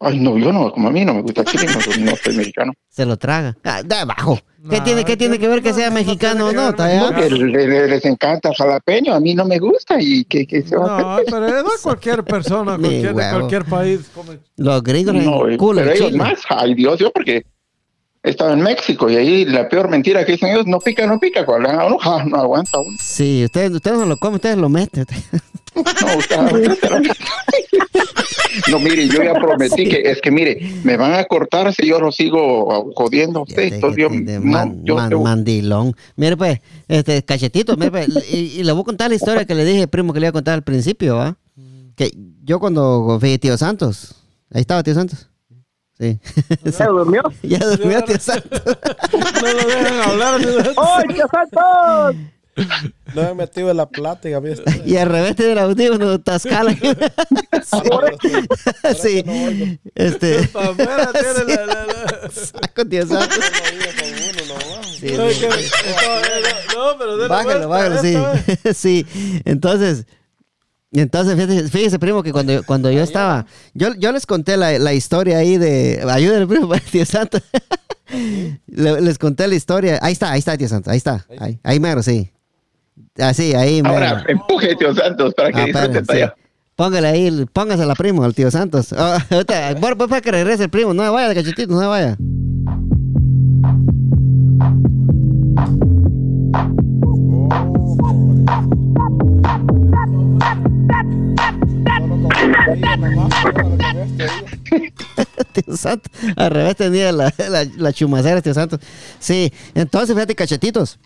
Ay, 0.00 0.18
no, 0.20 0.36
yo 0.38 0.52
no, 0.52 0.70
como 0.72 0.88
a 0.88 0.90
mí 0.90 1.04
no 1.04 1.14
me 1.14 1.22
gusta 1.22 1.40
el 1.42 1.46
chile, 1.48 1.66
no, 1.66 2.04
no 2.10 2.16
soy 2.16 2.36
mexicano. 2.36 2.72
Se 2.88 3.04
lo 3.06 3.16
traga. 3.16 3.56
Ah, 3.64 3.82
de 3.82 3.94
abajo. 3.94 4.38
¿Qué 4.68 4.78
Nah, 4.78 4.84
tiene, 4.84 5.04
qué 5.04 5.16
tiene 5.16 5.38
que 5.38 5.46
ver 5.46 5.62
que 5.62 5.72
sea 5.72 5.90
no, 5.90 5.94
no 5.94 6.00
mexicano 6.00 6.48
o 6.48 6.52
no? 6.52 6.74
Porque 6.74 7.30
le- 7.30 7.68
le- 7.68 7.86
les 7.88 8.04
encanta 8.04 8.48
el 8.48 8.54
jalapeño, 8.56 9.14
a 9.14 9.20
mí 9.20 9.32
no 9.32 9.44
me 9.44 9.60
gusta 9.60 10.00
y 10.00 10.24
que, 10.24 10.44
que 10.44 10.62
se 10.62 10.76
va 10.76 10.96
a 10.96 11.00
No, 11.02 11.10
hacer. 11.12 11.24
pero 11.30 11.62
no 11.62 11.68
cualquier 11.82 12.24
persona, 12.24 12.76
cualquier, 12.78 13.14
de 13.14 13.30
cualquier 13.30 13.64
país 13.64 14.10
come. 14.12 14.40
Los 14.56 14.82
gringos 14.82 15.14
No, 15.14 15.48
eh, 15.48 15.56
culo 15.56 15.80
pero 15.82 15.92
el 15.92 15.96
ellos 15.98 16.12
más, 16.14 16.40
ay 16.48 16.74
Dios, 16.74 16.98
yo 16.98 17.12
porque 17.12 17.46
he 18.24 18.30
estado 18.30 18.54
en 18.54 18.60
México 18.62 19.08
y 19.08 19.14
ahí 19.14 19.44
la 19.44 19.68
peor 19.68 19.88
mentira 19.88 20.24
que 20.26 20.32
dicen 20.32 20.48
ellos, 20.50 20.66
no 20.66 20.80
pica, 20.80 21.06
no 21.06 21.20
pica, 21.20 21.46
cuando 21.46 21.98
ja, 21.98 22.24
no 22.24 22.36
aguanta 22.36 22.76
uno. 22.80 22.96
Sí, 23.00 23.44
ustedes, 23.44 23.70
ustedes 23.70 23.98
no 23.98 24.06
lo 24.06 24.16
comen, 24.16 24.34
ustedes 24.34 24.56
lo 24.58 24.68
meten. 24.68 25.06
No, 25.76 27.00
No, 28.70 28.78
mire, 28.80 29.06
yo 29.08 29.22
ya 29.22 29.34
prometí 29.34 29.88
que 29.88 30.10
es 30.10 30.20
que 30.20 30.30
mire, 30.30 30.58
me 30.82 30.96
van 30.96 31.12
a 31.14 31.24
cortar 31.24 31.72
si 31.74 31.86
yo 31.86 32.00
lo 32.00 32.10
sigo 32.10 32.92
jodiendo 32.94 33.40
a 33.40 33.42
usted. 33.42 33.74
Entonces 33.74 34.02
yo, 34.02 34.08
tiene 34.08 34.38
no, 34.38 34.44
man- 34.50 34.80
yo- 34.84 34.94
man- 34.96 35.10
yo- 35.10 35.20
mandilón. 35.20 35.94
Mire, 36.16 36.36
pues, 36.36 36.60
este, 36.88 37.22
cachetito, 37.24 37.76
mire, 37.76 37.90
pues, 37.90 38.08
y, 38.32 38.60
y 38.60 38.64
le 38.64 38.72
voy 38.72 38.80
a 38.82 38.84
contar 38.84 39.10
la 39.10 39.16
historia 39.16 39.44
que 39.44 39.54
le 39.54 39.64
dije, 39.64 39.86
primo, 39.88 40.12
que 40.12 40.20
le 40.20 40.26
iba 40.26 40.30
a 40.30 40.32
contar 40.32 40.54
al 40.54 40.62
principio, 40.64 41.16
¿va? 41.16 41.36
Que 41.96 42.10
yo 42.44 42.58
cuando 42.60 43.18
fui 43.20 43.38
tío 43.38 43.56
Santos, 43.56 44.14
ahí 44.52 44.62
estaba 44.62 44.82
tío 44.82 44.94
Santos. 44.94 45.28
Sí. 45.98 46.18
¿Se 46.70 46.84
durmió? 46.88 47.22
ya 47.42 47.58
durmió 47.58 48.02
tío 48.04 48.18
Santos. 48.20 48.60
No 49.12 49.52
lo 49.52 49.66
dejan 49.68 50.10
hablar. 50.10 50.40
¡Ay, 50.76 51.14
tío 51.14 51.26
Santos! 51.30 52.16
No 53.14 53.22
me 53.22 53.30
he 53.30 53.34
metido 53.34 53.70
en 53.70 53.76
la 53.76 53.86
plática, 53.88 54.40
y 54.86 54.96
al 54.96 55.08
revés 55.10 55.36
tiene 55.36 55.52
el 55.52 55.58
audífono, 55.58 56.18
tascala. 56.20 56.72
sí. 59.02 59.22
Este. 59.94 60.46
Tiene 60.46 60.46
Sí. 60.46 61.44
la- 61.46 61.66
la- 61.66 61.86
la- 61.86 62.30
Saco 62.30 62.84
tío 62.88 63.06
Santos. 63.06 63.38
Sí, 64.98 65.08
sí. 65.08 65.46
No, 66.74 66.98
pero 66.98 67.16
de 67.18 67.28
Bájalo, 67.28 67.68
bájalo, 67.68 68.00
sí. 68.00 68.16
sí. 68.74 69.06
Entonces, 69.44 70.06
entonces 70.92 71.34
fíjese, 71.36 71.68
fíjese, 71.68 71.98
primo, 71.98 72.22
que 72.22 72.32
cuando, 72.32 72.62
cuando 72.64 72.90
yo 72.90 73.02
estaba, 73.02 73.46
yo, 73.74 73.94
yo 73.94 74.12
les 74.12 74.26
conté 74.26 74.56
la, 74.56 74.78
la 74.78 74.94
historia 74.94 75.38
ahí 75.38 75.58
de, 75.58 76.02
ayúdenme, 76.08 76.46
primo, 76.46 76.72
tío 76.90 77.04
Santo. 77.04 77.38
Le- 78.66 79.00
les 79.00 79.18
conté 79.18 79.46
la 79.48 79.54
historia. 79.54 79.98
Ahí 80.00 80.12
está, 80.12 80.30
ahí 80.32 80.38
está, 80.38 80.56
tío 80.56 80.68
Santo, 80.68 80.90
ahí 80.90 80.98
está. 80.98 81.26
Ahí, 81.38 81.58
ahí 81.62 81.80
mero, 81.80 82.02
sí. 82.02 82.30
Así, 83.18 83.54
ahí 83.54 83.82
mero. 83.82 83.94
ahora 83.94 84.24
empuje, 84.28 84.74
tío 84.76 84.94
Santos, 84.94 85.34
para 85.34 85.52
que 85.52 85.60
Ah, 85.60 85.64
disfrute 85.66 86.04
sí. 86.04 86.12
allá. 86.22 86.34
Póngale 86.76 87.08
ahí, 87.08 87.46
póngasela 87.52 87.94
primo, 87.94 88.22
al 88.24 88.34
tío 88.34 88.50
Santos. 88.50 88.92
Ah, 88.92 89.18
ahorita, 89.30 89.74
voy 89.74 89.94
para 90.08 90.20
que 90.20 90.30
regrese 90.30 90.64
el 90.64 90.70
primo, 90.70 90.92
no 90.92 91.02
me 91.02 91.08
vaya, 91.10 91.34
cachetito, 91.34 91.72
no 91.72 91.80
me 91.80 91.86
vaya. 91.86 92.16
tío 105.52 105.76
Santo. 105.76 106.10
Al 106.36 106.50
revés 106.50 106.76
tenía 106.76 107.12
la, 107.12 107.32
la, 107.48 107.64
la 107.76 107.92
chumacera, 107.92 108.40
tío 108.42 108.54
Santos. 108.54 108.80
Sí, 109.18 109.52
entonces 109.74 110.14
fíjate, 110.14 110.34
cachetitos. 110.34 110.98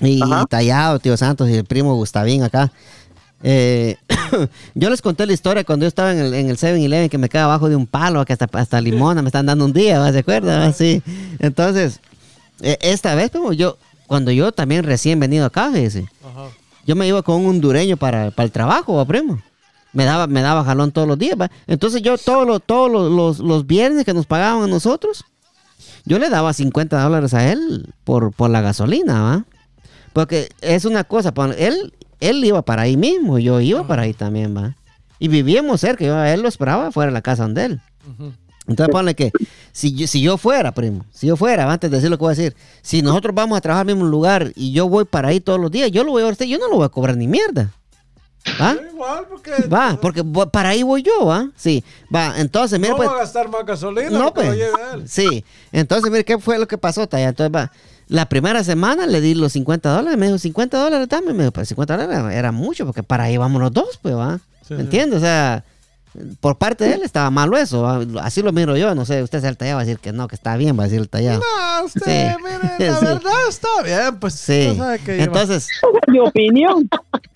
Y, 0.00 0.22
y 0.22 0.46
tallado, 0.48 0.98
tío 0.98 1.16
Santos, 1.16 1.48
y 1.48 1.54
el 1.54 1.64
primo 1.64 1.94
Gustavín 1.94 2.42
acá. 2.42 2.72
Eh, 3.42 3.96
yo 4.74 4.90
les 4.90 5.00
conté 5.00 5.26
la 5.26 5.32
historia 5.32 5.64
cuando 5.64 5.84
yo 5.84 5.88
estaba 5.88 6.12
en 6.12 6.18
el, 6.18 6.34
en 6.34 6.50
el 6.50 6.56
7-Eleven 6.56 7.08
que 7.08 7.18
me 7.18 7.28
quedaba 7.28 7.54
abajo 7.54 7.68
de 7.68 7.76
un 7.76 7.86
palo, 7.86 8.24
que 8.24 8.32
hasta, 8.32 8.48
hasta 8.52 8.80
limona 8.80 9.22
me 9.22 9.28
están 9.28 9.46
dando 9.46 9.64
un 9.64 9.72
día, 9.72 9.98
¿va? 9.98 10.12
¿se 10.12 10.18
acuerdan? 10.18 10.74
Sí. 10.74 11.02
Entonces, 11.38 12.00
eh, 12.60 12.78
esta 12.80 13.14
vez, 13.14 13.30
primo, 13.30 13.52
yo, 13.52 13.78
cuando 14.06 14.30
yo 14.30 14.52
también 14.52 14.84
recién 14.84 15.20
venido 15.20 15.46
acá, 15.46 15.70
fíjese, 15.72 16.06
Ajá. 16.22 16.48
yo 16.86 16.96
me 16.96 17.06
iba 17.06 17.22
con 17.22 17.36
un 17.36 17.46
hondureño 17.46 17.96
para, 17.96 18.30
para 18.30 18.44
el 18.44 18.52
trabajo, 18.52 18.94
¿va, 18.94 19.04
primo. 19.04 19.40
Me 19.92 20.04
daba, 20.04 20.26
me 20.26 20.40
daba 20.40 20.62
jalón 20.64 20.92
todos 20.92 21.08
los 21.08 21.18
días, 21.18 21.36
¿va? 21.40 21.50
Entonces 21.66 22.02
yo 22.02 22.16
todos 22.16 22.46
los, 22.46 22.62
todos 22.62 22.90
los, 22.90 23.10
los, 23.10 23.38
los 23.40 23.66
viernes 23.66 24.04
que 24.04 24.14
nos 24.14 24.26
pagaban 24.26 24.62
a 24.62 24.66
nosotros, 24.66 25.24
yo 26.04 26.18
le 26.18 26.28
daba 26.28 26.52
50 26.52 27.02
dólares 27.02 27.34
a 27.34 27.50
él 27.50 27.92
por, 28.04 28.32
por 28.32 28.50
la 28.50 28.60
gasolina, 28.60 29.20
¿va? 29.22 29.44
Porque 30.12 30.48
es 30.60 30.84
una 30.84 31.04
cosa, 31.04 31.32
él, 31.56 31.92
él 32.20 32.44
iba 32.44 32.62
para 32.62 32.82
ahí 32.82 32.96
mismo, 32.96 33.38
yo 33.38 33.60
iba 33.60 33.86
para 33.86 34.02
ahí 34.02 34.14
también, 34.14 34.56
¿va? 34.56 34.76
Y 35.18 35.28
vivíamos 35.28 35.80
cerca, 35.80 36.04
yo 36.04 36.16
a 36.16 36.32
él 36.32 36.42
lo 36.42 36.48
esperaba 36.48 36.90
fuera 36.90 37.10
de 37.10 37.14
la 37.14 37.22
casa 37.22 37.42
donde 37.42 37.64
él. 37.66 37.80
Entonces 38.66 38.92
ponle 38.92 39.14
que 39.14 39.32
si 39.72 39.94
yo, 39.94 40.06
si 40.06 40.22
yo 40.22 40.36
fuera, 40.38 40.72
primo, 40.72 41.04
si 41.12 41.26
yo 41.26 41.36
fuera, 41.36 41.70
antes 41.70 41.90
de 41.90 41.96
decir 41.96 42.10
lo 42.10 42.18
que 42.18 42.24
voy 42.24 42.32
a 42.32 42.36
decir, 42.36 42.56
si 42.82 43.02
nosotros 43.02 43.34
vamos 43.34 43.58
a 43.58 43.60
trabajar 43.60 43.88
al 43.88 43.94
mismo 43.94 44.08
lugar 44.08 44.52
y 44.54 44.72
yo 44.72 44.88
voy 44.88 45.04
para 45.04 45.28
ahí 45.28 45.40
todos 45.40 45.60
los 45.60 45.70
días, 45.70 45.90
yo 45.90 46.04
lo 46.04 46.12
voy 46.12 46.22
a 46.22 46.26
usted, 46.26 46.46
yo 46.46 46.58
no 46.58 46.68
lo 46.68 46.76
voy 46.76 46.86
a 46.86 46.88
cobrar 46.88 47.16
ni 47.16 47.26
mierda. 47.26 47.72
¿Va? 48.60 48.74
Igual, 48.90 49.26
porque 49.28 49.52
Va, 49.68 49.98
porque 50.00 50.24
para 50.50 50.70
ahí 50.70 50.82
voy 50.82 51.02
yo, 51.02 51.26
¿va? 51.26 51.50
Sí, 51.56 51.84
va, 52.14 52.40
entonces, 52.40 52.78
mira, 52.78 52.92
no 52.92 52.96
pues... 52.96 53.08
va 53.08 53.14
a 53.14 53.18
gastar 53.18 53.50
más 53.50 53.66
gasolina. 53.66 54.10
No, 54.10 54.24
lo 54.24 54.34
pues. 54.34 54.56
lleve 54.56 54.72
él. 54.94 55.08
Sí. 55.08 55.44
Entonces, 55.72 56.10
mire, 56.10 56.24
¿qué 56.24 56.38
fue 56.38 56.58
lo 56.58 56.66
que 56.66 56.78
pasó, 56.78 57.06
Taya? 57.06 57.28
Entonces, 57.28 57.54
va. 57.54 57.70
La 58.10 58.26
primera 58.28 58.64
semana 58.64 59.06
le 59.06 59.20
di 59.20 59.34
los 59.34 59.52
50 59.52 59.88
dólares. 59.94 60.18
Me 60.18 60.26
dijo, 60.26 60.38
50 60.38 60.76
dólares, 60.82 61.08
dame. 61.08 61.32
Me 61.32 61.44
dijo, 61.44 61.52
pues 61.52 61.68
50 61.68 61.96
dólares 61.96 62.34
era, 62.36 62.50
mucho, 62.50 62.84
porque 62.84 63.02
para 63.04 63.24
ahí 63.24 63.36
vamos 63.36 63.62
los 63.62 63.72
dos, 63.72 63.98
pues, 64.02 64.16
¿va? 64.16 64.40
Sí, 64.66 64.74
¿Me 64.74 64.80
entiendes? 64.80 65.18
O 65.18 65.20
sea, 65.20 65.62
por 66.40 66.58
parte 66.58 66.84
de 66.84 66.94
él 66.94 67.02
estaba 67.04 67.30
malo 67.30 67.56
eso. 67.56 67.82
¿va? 67.82 68.04
Así 68.24 68.42
lo 68.42 68.50
miro 68.52 68.76
yo. 68.76 68.96
No 68.96 69.04
sé, 69.04 69.22
usted 69.22 69.38
es 69.38 69.44
el 69.44 69.56
tallado, 69.56 69.76
va 69.76 69.82
a 69.82 69.84
decir 69.84 70.00
que 70.00 70.10
no, 70.12 70.26
que 70.26 70.34
está 70.34 70.56
bien, 70.56 70.76
va 70.76 70.82
a 70.82 70.86
decir 70.86 70.98
el 71.00 71.08
tallado. 71.08 71.38
No, 71.40 71.84
usted, 71.84 72.32
Sí. 72.34 72.36
mire, 72.42 72.90
la 72.90 72.96
Sí. 72.98 73.04
verdad 73.04 73.32
está 73.48 73.68
bien, 73.84 74.18
pues. 74.18 74.34
Sí. 74.34 74.74
sabe 74.76 74.98
que 74.98 75.22
Entonces, 75.22 75.68
Mi 76.08 76.18
opinión. 76.18 76.88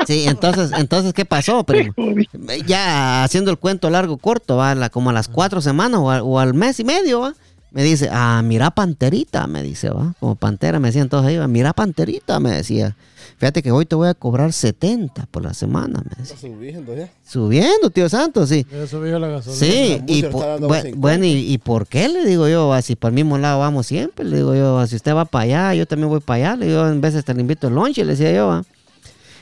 Sí, 0.08 0.24
entonces, 0.26 0.72
entonces, 0.76 1.12
¿qué 1.12 1.24
pasó, 1.24 1.62
primo? 1.62 1.94
Ya 2.66 3.22
haciendo 3.22 3.52
el 3.52 3.58
cuento 3.58 3.90
largo, 3.90 4.16
corto, 4.16 4.56
va, 4.56 4.74
La- 4.74 4.90
como 4.90 5.10
a 5.10 5.12
las 5.12 5.28
cuatro 5.28 5.60
semanas 5.60 6.00
o, 6.02 6.10
a- 6.10 6.22
o 6.24 6.40
al 6.40 6.52
mes 6.52 6.80
y 6.80 6.84
medio, 6.84 7.20
va. 7.20 7.34
Me 7.74 7.82
dice, 7.82 8.08
ah, 8.12 8.40
mira 8.44 8.70
Panterita, 8.70 9.46
me 9.48 9.62
dice, 9.62 9.90
va. 9.90 10.14
Como 10.20 10.36
Pantera, 10.36 10.78
me 10.78 10.88
decían 10.88 11.08
todos 11.08 11.26
ahí, 11.26 11.36
va. 11.36 11.48
Mira 11.48 11.72
Panterita, 11.72 12.38
me 12.40 12.52
decía. 12.52 12.96
Fíjate 13.36 13.62
que 13.64 13.72
hoy 13.72 13.84
te 13.84 13.96
voy 13.96 14.06
a 14.08 14.14
cobrar 14.14 14.52
70 14.52 15.26
por 15.30 15.42
la 15.42 15.52
semana, 15.54 16.00
me 16.04 16.10
decía. 16.16 16.36
Está 16.36 16.38
subiendo 16.46 16.94
ya. 16.94 17.10
Subiendo, 17.28 17.90
tío 17.90 18.08
Santos, 18.08 18.48
sí. 18.48 18.64
Ya 18.70 18.86
subió 18.86 19.18
la 19.18 19.26
gasolina. 19.26 19.58
Sí, 19.66 19.88
la 19.88 19.94
y 19.96 20.22
Booster 20.22 20.30
po- 20.30 20.38
está 20.38 20.50
dando 20.52 20.68
bue- 20.68 20.82
50. 20.82 20.98
bueno, 21.00 21.24
¿y, 21.24 21.30
y 21.52 21.58
por 21.58 21.88
qué 21.88 22.08
le 22.08 22.24
digo 22.24 22.46
yo? 22.48 22.68
va, 22.68 22.80
Si 22.80 22.94
por 22.94 23.08
el 23.08 23.14
mismo 23.16 23.38
lado 23.38 23.58
vamos 23.58 23.86
siempre, 23.88 24.24
le 24.24 24.36
digo 24.36 24.54
yo, 24.54 24.74
va, 24.74 24.86
si 24.86 24.94
usted 24.94 25.12
va 25.14 25.24
para 25.24 25.42
allá, 25.44 25.74
yo 25.74 25.86
también 25.86 26.08
voy 26.08 26.20
para 26.20 26.36
allá, 26.52 26.56
le 26.56 26.66
digo, 26.68 26.86
en 26.86 27.00
veces 27.00 27.24
te 27.24 27.34
le 27.34 27.40
invito 27.40 27.66
el 27.66 27.74
lunch, 27.74 27.96
le 27.98 28.04
decía 28.06 28.32
yo, 28.32 28.46
va. 28.46 28.64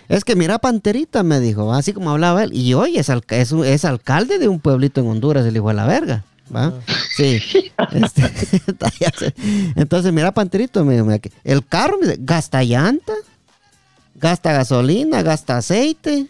Es 0.08 0.24
que 0.24 0.36
mira 0.36 0.58
Panterita, 0.58 1.22
me 1.22 1.38
dijo, 1.38 1.66
va, 1.66 1.76
así 1.78 1.92
como 1.92 2.10
hablaba 2.10 2.44
él. 2.44 2.54
Y 2.54 2.72
hoy 2.72 2.96
es, 2.96 3.10
alca- 3.10 3.36
es, 3.36 3.52
un- 3.52 3.64
es 3.66 3.84
alcalde 3.84 4.38
de 4.38 4.48
un 4.48 4.58
pueblito 4.58 5.02
en 5.02 5.06
Honduras, 5.08 5.44
el 5.44 5.54
hijo 5.54 5.68
de 5.68 5.74
la 5.74 5.86
verga. 5.86 6.24
¿Va? 6.54 6.72
Sí. 7.16 7.42
Este. 7.92 9.34
Entonces, 9.76 10.12
mira 10.12 10.32
Panterito, 10.32 10.84
mira 10.84 11.18
el 11.44 11.66
carro 11.66 11.98
me 11.98 12.06
dice, 12.06 12.18
gasta 12.20 12.62
llanta, 12.62 13.12
gasta 14.14 14.52
gasolina, 14.52 15.22
gasta 15.22 15.56
aceite, 15.58 16.26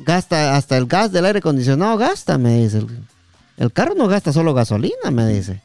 gasta 0.00 0.56
hasta 0.56 0.76
el 0.76 0.86
gas 0.86 1.12
del 1.12 1.24
aire 1.26 1.38
acondicionado, 1.38 1.96
gasta, 1.96 2.38
me 2.38 2.58
dice. 2.62 2.78
El, 2.78 2.86
el 3.56 3.72
carro 3.72 3.94
no 3.94 4.08
gasta 4.08 4.32
solo 4.32 4.52
gasolina, 4.52 5.10
me 5.10 5.26
dice. 5.28 5.60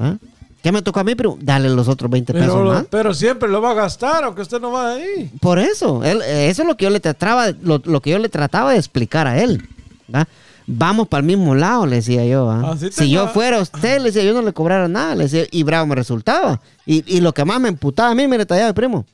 ¿Va? 0.00 0.16
¿Qué 0.62 0.72
me 0.72 0.82
tocó 0.82 1.00
a 1.00 1.04
mí? 1.04 1.14
Pero 1.14 1.38
dale 1.40 1.70
los 1.70 1.88
otros 1.88 2.10
20 2.10 2.34
pesos 2.34 2.48
Pero, 2.48 2.64
más. 2.64 2.84
pero 2.90 3.14
siempre 3.14 3.48
lo 3.48 3.62
va 3.62 3.70
a 3.70 3.74
gastar, 3.74 4.24
aunque 4.24 4.42
usted 4.42 4.60
no 4.60 4.72
va 4.72 4.94
ahí. 4.94 5.30
Por 5.40 5.58
eso, 5.58 6.04
él, 6.04 6.20
eh, 6.22 6.48
eso 6.50 6.62
es 6.62 6.68
lo 6.68 6.76
que 6.76 6.84
yo 6.84 6.90
le 6.90 7.00
trataba, 7.00 7.50
lo, 7.62 7.80
lo 7.84 8.00
que 8.02 8.10
yo 8.10 8.18
le 8.18 8.28
trataba 8.28 8.72
de 8.72 8.78
explicar 8.78 9.26
a 9.26 9.38
él. 9.42 9.66
¿va? 10.14 10.28
Vamos 10.72 11.08
para 11.08 11.20
el 11.20 11.26
mismo 11.26 11.54
lado, 11.54 11.84
le 11.86 11.96
decía 11.96 12.24
yo. 12.24 12.46
te 12.78 12.92
Si 12.92 13.10
yo 13.10 13.24
va- 13.24 13.28
fuera 13.30 13.58
usted, 13.60 13.98
le 13.98 14.04
decía, 14.04 14.22
yo 14.22 14.32
no 14.34 14.42
le 14.42 14.52
cobrara 14.52 14.86
nada, 14.88 15.14
le 15.16 15.24
decía, 15.24 15.44
y 15.50 15.62
bravo 15.64 15.86
me 15.86 15.94
resultaba. 15.96 16.60
Y, 16.86 17.02
y 17.12 17.20
lo 17.20 17.32
que 17.34 17.44
más 17.44 17.60
me 17.60 17.68
emputaba 17.68 18.10
a 18.10 18.14
mí, 18.14 18.26
mire, 18.28 18.46
tallaba, 18.46 18.72
primo. 18.72 19.04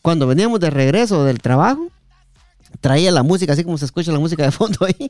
Cuando 0.00 0.26
veníamos 0.26 0.58
de 0.60 0.70
regreso 0.70 1.24
del 1.24 1.40
trabajo, 1.40 1.88
traía 2.80 3.10
la 3.10 3.22
música, 3.22 3.52
así 3.52 3.62
como 3.64 3.76
se 3.78 3.84
escucha 3.84 4.10
la 4.12 4.18
música 4.18 4.42
de 4.44 4.50
fondo 4.52 4.78
ahí. 4.86 5.08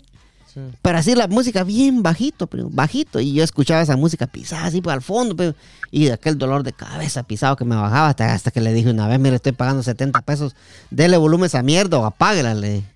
Sí. 0.53 0.61
Pero 0.82 0.99
así 0.99 1.14
la 1.14 1.28
música 1.28 1.64
bien 1.64 2.03
bajito, 2.03 2.47
primo, 2.47 2.68
bajito. 2.72 3.20
Y 3.20 3.34
yo 3.34 3.45
escuchaba 3.45 3.82
esa 3.82 3.97
música 3.97 4.26
pisada 4.26 4.64
así 4.64 4.80
por 4.80 4.93
al 4.93 5.03
fondo, 5.03 5.37
primo, 5.37 5.55
y 5.91 6.09
aquel 6.09 6.37
dolor 6.39 6.62
de 6.62 6.72
cabeza 6.72 7.22
pisado 7.22 7.57
que 7.57 7.64
me 7.64 7.76
bajaba 7.76 8.09
hasta, 8.09 8.32
hasta 8.32 8.51
que 8.51 8.61
le 8.61 8.72
dije 8.72 8.91
una 8.91 9.07
vez, 9.07 9.20
mire, 9.20 9.37
estoy 9.37 9.53
pagando 9.53 9.82
70 9.82 10.22
pesos, 10.22 10.57
dele 10.91 11.16
volumen 11.16 11.45
a 11.45 11.47
esa 11.47 11.62
mierda 11.62 11.99
o 11.99 12.07
apáguela, 12.07 12.55
le 12.55 12.70
dije. 12.72 12.87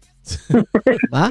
¿Va? 1.12 1.30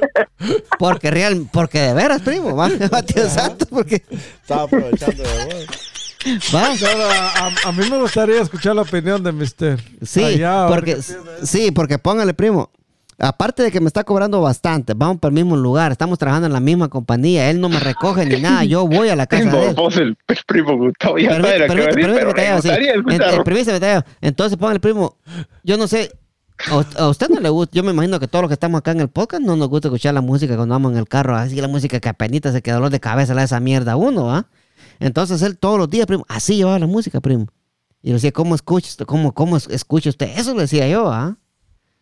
Porque 0.78 1.12
real, 1.12 1.48
porque 1.52 1.80
de 1.80 1.94
veras, 1.94 2.22
primo, 2.22 2.56
va, 2.56 2.70
porque 3.70 4.04
Estaba 4.42 4.64
aprovechando 4.64 5.24
de 5.24 5.46
vos. 5.46 6.54
va. 6.54 6.68
A, 6.68 7.48
a- 7.48 7.70
a 7.70 7.72
mí 7.72 7.90
me 7.90 7.98
gustaría 7.98 8.42
escuchar 8.42 8.76
la 8.76 8.82
opinión 8.82 9.24
de 9.24 9.32
Mister. 9.32 9.80
Sí, 10.02 10.24
Allá, 10.24 10.68
porque 10.68 10.98
sí, 11.44 11.72
porque 11.72 11.98
póngale, 12.00 12.34
primo. 12.34 12.72
Aparte 13.22 13.64
de 13.64 13.70
que 13.72 13.82
me 13.82 13.88
está 13.88 14.06
cobrando 14.06 14.40
bastante, 14.42 14.94
vamos 14.96 15.18
para 15.20 15.28
el 15.32 15.36
mismo 15.36 15.58
lugar, 15.58 15.92
estamos 15.92 16.18
trabajando 16.18 16.48
en 16.48 16.54
la 16.54 16.62
misma 16.62 16.88
compañía, 16.88 17.50
él 17.50 17.60
no 17.60 17.68
me 17.68 17.78
recoge 17.78 18.26
ni 18.26 18.40
nada, 18.40 18.64
yo 18.64 18.88
voy 18.88 19.10
a 19.10 19.16
la 19.18 19.28
casa 19.28 19.44
de 19.44 19.50
Tengo 19.52 19.64
él. 19.68 19.76
voz 19.76 19.98
el, 19.98 20.18
el 20.26 20.38
primo 20.48 20.78
Gustavo, 20.78 21.18
ya 21.18 21.32
Permite- 21.32 21.68
permite- 21.68 22.14
pero 22.14 22.34
me 22.34 22.62
sí. 22.62 22.70
En- 22.70 23.22
eh, 23.22 23.42
permíteme, 23.44 23.80
Tallado. 23.82 24.06
Entonces, 24.22 24.58
póngale, 24.58 24.80
primo. 24.80 25.18
Yo 25.66 25.76
no 25.78 25.88
sé. 25.88 26.14
A, 26.98 27.08
usted 27.08 27.30
no 27.30 27.40
le 27.40 27.50
gusta. 27.50 27.74
Yo 27.76 27.84
me 27.84 27.92
imagino 27.92 28.20
que 28.20 28.28
todos 28.28 28.44
los 28.44 28.50
que 28.50 28.54
estamos 28.54 28.80
acá 28.80 28.92
en 28.92 29.00
el 29.00 29.08
podcast 29.10 29.42
no 29.44 29.56
nos 29.56 29.70
gusta 29.70 29.88
escuchar 29.88 30.14
la 30.14 30.22
música 30.22 30.56
cuando 30.56 30.74
vamos 30.76 30.92
en 30.92 30.98
el 30.98 31.08
carro. 31.08 31.36
Así 31.36 31.56
la 31.56 31.68
música 31.68 32.00
que 32.00 32.10
apenas 32.10 32.54
se 32.54 32.62
queda 32.62 32.76
dolor 32.76 32.90
de 32.92 33.00
cabeza 33.00 33.34
le 33.34 33.40
da 33.42 33.46
esa 33.46 33.60
mierda 33.60 33.96
uno, 33.96 34.34
¿ah? 34.34 34.48
Entonces 35.00 35.42
él 35.42 35.58
todos 35.58 35.78
los 35.78 35.90
días, 35.90 36.06
primo, 36.06 36.26
así 36.28 36.58
llevaba 36.58 36.78
la 36.80 36.88
música, 36.88 37.22
primo. 37.22 37.48
Y 38.02 38.10
le 38.10 38.14
decía, 38.16 38.32
¿cómo 38.32 38.56
escucha 38.56 38.88
usted? 38.90 39.06
¿Cómo, 39.06 39.34
cómo 39.34 39.58
es- 39.58 39.68
escucha 39.70 40.10
usted? 40.10 40.38
Eso 40.38 40.54
le 40.54 40.62
decía 40.62 40.88
yo, 40.90 41.10
¿ah? 41.12 41.38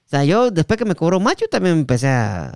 O 0.05 0.09
sea, 0.09 0.23
yo 0.23 0.49
después 0.51 0.77
que 0.77 0.85
me 0.85 0.95
cobró 0.95 1.19
macho 1.19 1.45
también 1.51 1.77
empecé 1.79 2.07
a, 2.07 2.53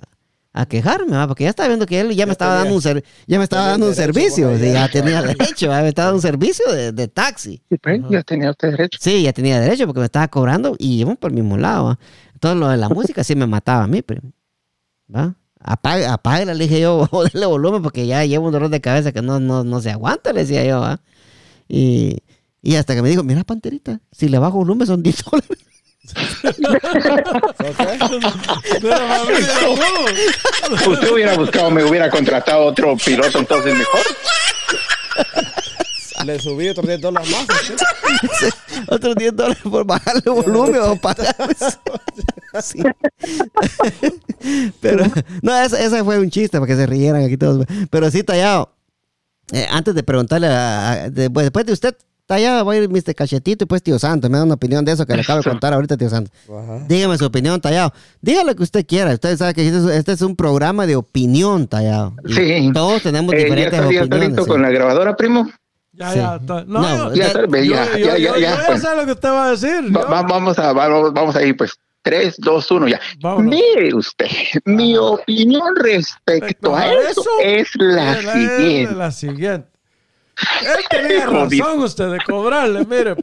a 0.54 0.66
quejarme, 0.66 1.16
¿va? 1.16 1.26
porque 1.26 1.44
ya 1.44 1.50
estaba 1.50 1.68
viendo 1.68 1.86
que 1.86 2.00
él 2.00 2.14
ya 2.14 2.26
me 2.26 2.32
estaba 2.32 2.52
tenía- 2.52 2.64
dando 2.64 2.74
un 2.76 2.82
ser- 2.82 3.04
ya 3.26 3.38
me 3.38 3.44
estaba 3.44 3.68
dando 3.68 3.86
un 3.88 3.94
derecho, 3.94 4.12
servicio, 4.12 4.56
ya. 4.58 4.72
ya 4.72 4.88
tenía 4.90 5.22
derecho, 5.22 5.68
¿va? 5.68 5.80
me 5.82 5.88
estaba 5.88 6.06
dando 6.06 6.16
un 6.18 6.22
servicio 6.22 6.70
de, 6.72 6.92
de 6.92 7.08
taxi. 7.08 7.62
Sí, 7.70 7.78
pues, 7.78 8.00
ya 8.10 8.22
tenía 8.22 8.50
usted 8.50 8.70
derecho. 8.72 8.98
Sí, 9.00 9.22
ya 9.22 9.32
tenía 9.32 9.58
derecho 9.60 9.86
porque 9.86 10.00
me 10.00 10.06
estaba 10.06 10.28
cobrando 10.28 10.76
y 10.78 11.00
íbamos 11.00 11.18
por 11.18 11.30
el 11.30 11.36
mismo 11.36 11.56
lado. 11.56 11.84
¿va? 11.86 11.98
Entonces 12.34 12.60
lo 12.60 12.68
de 12.68 12.76
la 12.76 12.88
música 12.90 13.24
sí 13.24 13.34
me 13.34 13.46
mataba 13.46 13.84
a 13.84 13.86
mí, 13.86 14.02
primo. 14.02 14.30
¿Va? 15.14 15.34
Apague, 15.64 16.06
apáguela, 16.06 16.52
le 16.54 16.64
dije 16.64 16.80
yo, 16.80 17.08
dale 17.32 17.46
volumen 17.46 17.82
porque 17.82 18.06
ya 18.06 18.24
llevo 18.24 18.46
un 18.46 18.52
dolor 18.52 18.68
de 18.68 18.80
cabeza 18.80 19.12
que 19.12 19.22
no, 19.22 19.40
no, 19.40 19.64
no 19.64 19.80
se 19.80 19.90
aguanta, 19.90 20.32
le 20.32 20.40
decía 20.40 20.64
yo. 20.66 20.80
¿va? 20.80 21.00
Y, 21.68 22.18
y 22.60 22.74
hasta 22.76 22.94
que 22.94 23.00
me 23.02 23.08
dijo, 23.08 23.22
mira, 23.22 23.42
Panterita, 23.44 24.00
si 24.10 24.28
le 24.28 24.38
bajo 24.38 24.58
volumen 24.58 24.86
son 24.86 25.02
10 25.02 25.24
dólares. 25.24 25.58
Usted 30.86 31.12
hubiera 31.12 31.36
buscado, 31.36 31.70
me 31.70 31.84
hubiera 31.84 32.10
contratado 32.10 32.64
otro 32.66 32.96
piloto, 32.96 33.38
entonces 33.38 33.76
mejor. 33.76 34.00
Le 36.24 36.38
subí 36.38 36.68
otros 36.68 36.86
10 36.86 37.00
dólares 37.00 37.30
más. 37.30 37.46
¿sí? 38.38 38.46
Otros 38.88 39.14
10 39.16 39.34
dólares 39.36 39.62
por 39.62 39.84
bajarle 39.84 40.22
volumen 40.30 40.80
o 40.82 40.96
pagar. 40.96 41.34
Sí. 42.62 42.82
Pero, 44.80 45.06
no, 45.40 45.56
ese, 45.62 45.84
ese 45.84 46.04
fue 46.04 46.18
un 46.18 46.30
chiste 46.30 46.58
para 46.58 46.66
que 46.66 46.76
se 46.76 46.86
rieran 46.86 47.24
aquí 47.24 47.36
todos. 47.36 47.64
Pero 47.90 48.10
sí, 48.10 48.22
Tallado, 48.22 48.72
eh, 49.52 49.66
antes 49.70 49.94
de 49.94 50.02
preguntarle, 50.02 50.46
a- 50.48 50.90
a- 50.92 51.10
de- 51.10 51.30
pues, 51.30 51.44
después 51.46 51.66
de 51.66 51.72
usted, 51.72 51.96
Tallado, 52.32 52.64
va 52.64 52.72
a 52.72 52.76
ir 52.76 52.88
Mr. 52.88 53.14
Cachetito 53.14 53.64
y 53.64 53.66
pues 53.66 53.82
Tío 53.82 53.98
Santo. 53.98 54.30
Me 54.30 54.38
da 54.38 54.44
una 54.44 54.54
opinión 54.54 54.84
de 54.84 54.92
eso 54.92 55.04
que 55.04 55.14
le 55.14 55.20
acabo 55.20 55.40
de 55.42 55.50
contar 55.50 55.74
ahorita, 55.74 55.96
Tío 55.98 56.08
Santo. 56.08 56.30
Ajá. 56.48 56.84
Dígame 56.88 57.18
su 57.18 57.26
opinión, 57.26 57.60
Tallado. 57.60 57.92
Diga 58.22 58.42
lo 58.44 58.54
que 58.54 58.62
usted 58.62 58.86
quiera. 58.86 59.12
Usted 59.12 59.36
sabe 59.36 59.52
que 59.52 59.66
este 59.66 59.78
es, 59.78 59.84
este 59.84 60.12
es 60.12 60.22
un 60.22 60.34
programa 60.34 60.86
de 60.86 60.96
opinión, 60.96 61.66
Tallado. 61.68 62.14
Sí. 62.26 62.70
Todos 62.72 63.02
tenemos 63.02 63.34
Eh, 63.34 63.38
¿Ya 63.38 63.44
diferentes 63.44 63.78
ya 63.80 63.86
está 63.86 64.04
opiniones. 64.16 64.44
sí. 64.44 64.50
con 64.50 64.62
la 64.62 64.70
grabadora, 64.70 65.14
primo? 65.16 65.50
Ya, 65.92 66.10
Sí. 66.10 66.18
ya. 66.18 66.38
No, 66.46 66.64
No, 66.64 66.82
Ya, 66.82 67.32
ya, 67.32 67.32
yo- 67.32 67.46
ya, 67.52 67.98
yo- 67.98 68.06
ya, 68.06 68.16
yo 68.16 68.36
ya, 68.36 68.38
ya 68.56 68.62
pues. 68.66 68.80
sé 68.80 68.96
lo 68.96 69.04
que 69.04 69.12
usted 69.12 69.28
va 69.28 69.46
a 69.46 69.50
decir. 69.50 69.96
Va- 69.96 70.04
va- 70.06 70.22
vamos, 70.22 70.58
a, 70.58 70.72
va- 70.72 71.10
vamos 71.10 71.36
a 71.36 71.42
ir, 71.42 71.54
pues. 71.56 71.72
3, 72.04 72.34
2, 72.38 72.68
1, 72.72 72.88
ya. 72.88 72.98
Vámonos. 73.20 73.54
Mire 73.54 73.94
usted, 73.94 74.26
mi 74.64 74.96
opinión 74.96 75.76
respecto 75.76 76.74
a 76.74 76.86
eso 76.92 77.22
es 77.44 77.68
la 77.76 78.12
es 78.14 78.18
siguiente. 78.32 78.94
La 78.96 79.10
siguiente. 79.12 79.68
Él 80.62 80.84
tenía 80.90 81.26
razón 81.26 81.82
usted 81.82 82.10
de 82.10 82.18
cobrarle, 82.20 82.84
mire. 82.84 83.16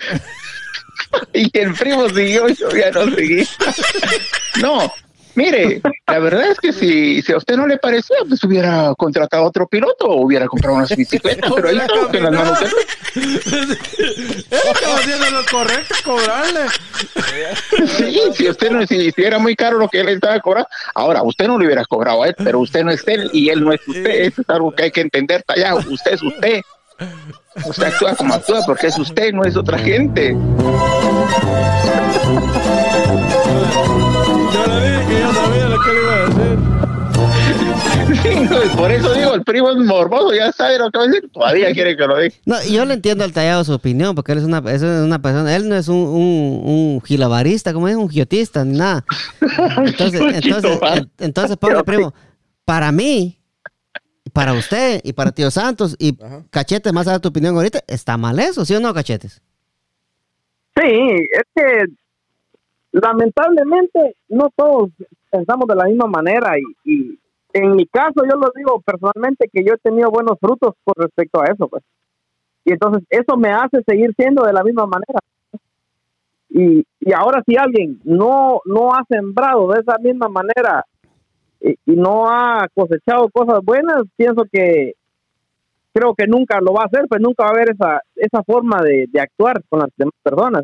Y 1.33 1.57
el 1.57 1.73
primo 1.73 2.09
siguió, 2.09 2.47
yo 2.49 2.69
ya 2.69 2.91
no 2.91 3.15
seguí. 3.15 3.47
No, 4.61 4.91
mire, 5.35 5.81
la 6.07 6.19
verdad 6.19 6.51
es 6.51 6.59
que 6.59 6.73
si, 6.73 7.21
si 7.21 7.31
a 7.31 7.37
usted 7.37 7.55
no 7.55 7.65
le 7.65 7.77
parecía, 7.77 8.17
pues 8.27 8.43
hubiera 8.43 8.93
contratado 8.95 9.45
otro 9.45 9.67
piloto 9.67 10.05
o 10.05 10.25
hubiera 10.25 10.47
comprado 10.47 10.77
unas 10.77 10.95
bicicletas, 10.95 11.51
pero 11.55 11.69
ahí 11.69 11.77
está, 11.77 12.11
que 12.11 12.19
las 12.19 12.31
manos 12.31 12.59
Él 13.15 13.75
estaba 14.51 14.95
haciendo 14.97 15.31
lo 15.31 15.45
correcto, 15.45 15.95
cobrarle. 16.03 16.61
Sí, 17.97 18.21
si 18.35 18.49
usted 18.49 18.71
no, 18.71 18.85
si, 18.85 19.11
si 19.11 19.21
era 19.21 19.39
muy 19.39 19.55
caro 19.55 19.77
lo 19.77 19.87
que 19.87 20.01
él 20.01 20.09
estaba 20.09 20.39
cobrando, 20.41 20.69
ahora 20.93 21.23
usted 21.23 21.47
no 21.47 21.57
le 21.57 21.65
hubiera 21.65 21.85
cobrado 21.85 22.23
a 22.23 22.27
él, 22.27 22.35
pero 22.37 22.59
usted 22.59 22.83
no 22.83 22.91
es 22.91 23.07
él 23.07 23.29
y 23.33 23.49
él 23.49 23.63
no 23.63 23.71
es 23.71 23.81
usted, 23.87 24.05
eso 24.05 24.41
es 24.41 24.49
algo 24.49 24.75
que 24.75 24.83
hay 24.83 24.91
que 24.91 25.01
entender, 25.01 25.43
ya, 25.55 25.75
usted 25.75 26.13
es 26.13 26.21
usted. 26.21 26.61
Usted 27.65 27.83
actúa 27.83 28.15
como 28.15 28.33
actúa 28.33 28.61
porque 28.65 28.87
es 28.87 28.97
usted, 28.97 29.33
no 29.33 29.43
es 29.43 29.55
otra 29.55 29.77
gente. 29.77 30.35
Yo 34.53 34.67
le 34.67 34.89
dije 34.89 35.05
que 35.07 35.19
yo 35.21 35.33
sabía 35.33 35.69
lo 35.69 35.79
que 35.79 35.91
le 35.91 36.01
iba 36.01 36.13
a 36.13 36.19
decir. 36.25 36.59
Sí, 38.21 38.29
no, 38.49 38.77
por 38.77 38.91
eso 38.91 39.13
digo, 39.13 39.33
el 39.33 39.43
primo 39.43 39.69
es 39.71 39.77
morboso, 39.77 40.33
ya 40.33 40.51
sabe 40.51 40.77
lo 40.79 40.89
que 40.91 40.97
va 40.97 41.03
a 41.05 41.07
decir, 41.07 41.29
todavía 41.31 41.71
quiere 41.73 41.95
que 41.95 42.05
lo 42.05 42.17
diga. 42.17 42.35
No, 42.45 42.55
yo 42.63 42.83
le 42.85 42.95
entiendo 42.95 43.23
al 43.23 43.31
tallado 43.31 43.63
su 43.63 43.73
opinión, 43.73 44.15
porque 44.15 44.31
él 44.33 44.39
es 44.39 44.43
una, 44.43 44.63
es 44.71 44.81
una 44.81 45.21
persona, 45.21 45.55
él 45.55 45.69
no 45.69 45.75
es 45.75 45.87
un, 45.87 45.95
un, 45.95 46.61
un 46.65 47.01
gilabarista, 47.01 47.71
como 47.71 47.87
es 47.87 47.95
un 47.95 48.09
giotista, 48.09 48.65
ni 48.65 48.77
nada. 48.77 49.05
Entonces, 49.77 50.21
entonces, 50.43 50.79
entonces, 51.19 51.57
pobre 51.57 51.83
primo, 51.83 52.13
para 52.65 52.91
mí, 52.91 53.38
para 54.33 54.53
usted 54.53 55.01
y 55.03 55.13
para 55.13 55.31
Tío 55.31 55.51
Santos 55.51 55.95
y 55.99 56.17
Ajá. 56.23 56.43
Cachetes, 56.49 56.93
más 56.93 57.07
a 57.07 57.11
dar 57.11 57.19
tu 57.19 57.29
opinión 57.29 57.55
ahorita, 57.55 57.79
está 57.87 58.17
mal 58.17 58.39
eso, 58.39 58.65
¿sí 58.65 58.75
o 58.75 58.79
no, 58.79 58.93
Cachetes? 58.93 59.41
Sí, 60.75 60.83
es 60.83 61.43
que 61.55 61.85
lamentablemente 62.91 64.15
no 64.29 64.49
todos 64.55 64.89
pensamos 65.29 65.67
de 65.67 65.75
la 65.75 65.85
misma 65.85 66.07
manera 66.07 66.53
y, 66.57 66.91
y 66.91 67.19
en 67.53 67.75
mi 67.75 67.85
caso 67.87 68.23
yo 68.23 68.37
lo 68.37 68.51
digo 68.55 68.79
personalmente 68.81 69.49
que 69.51 69.63
yo 69.63 69.73
he 69.73 69.77
tenido 69.77 70.09
buenos 70.11 70.37
frutos 70.39 70.75
con 70.83 70.93
respecto 70.97 71.41
a 71.41 71.45
eso, 71.45 71.67
pues. 71.67 71.83
Y 72.65 72.73
entonces 72.73 73.03
eso 73.09 73.37
me 73.37 73.49
hace 73.49 73.81
seguir 73.87 74.13
siendo 74.15 74.43
de 74.43 74.53
la 74.53 74.63
misma 74.63 74.85
manera. 74.85 75.19
Y, 76.49 76.85
y 76.99 77.13
ahora 77.13 77.43
si 77.45 77.55
alguien 77.57 77.99
no, 78.03 78.61
no 78.65 78.93
ha 78.93 79.03
sembrado 79.09 79.67
de 79.69 79.81
esa 79.81 79.97
misma 79.99 80.29
manera 80.29 80.85
y, 81.61 81.71
y 81.85 81.95
no 81.95 82.29
ha 82.29 82.67
cosechado 82.73 83.29
cosas 83.29 83.59
buenas, 83.63 84.03
pienso 84.15 84.45
que 84.51 84.93
creo 85.93 86.13
que 86.15 86.27
nunca 86.27 86.59
lo 86.61 86.73
va 86.73 86.83
a 86.83 86.85
hacer, 86.85 87.05
pues 87.07 87.21
nunca 87.21 87.43
va 87.43 87.49
a 87.49 87.53
haber 87.53 87.71
esa, 87.71 88.01
esa 88.15 88.43
forma 88.43 88.81
de, 88.81 89.07
de 89.11 89.19
actuar 89.19 89.61
con 89.69 89.79
las 89.79 89.89
demás 89.97 90.13
personas. 90.23 90.63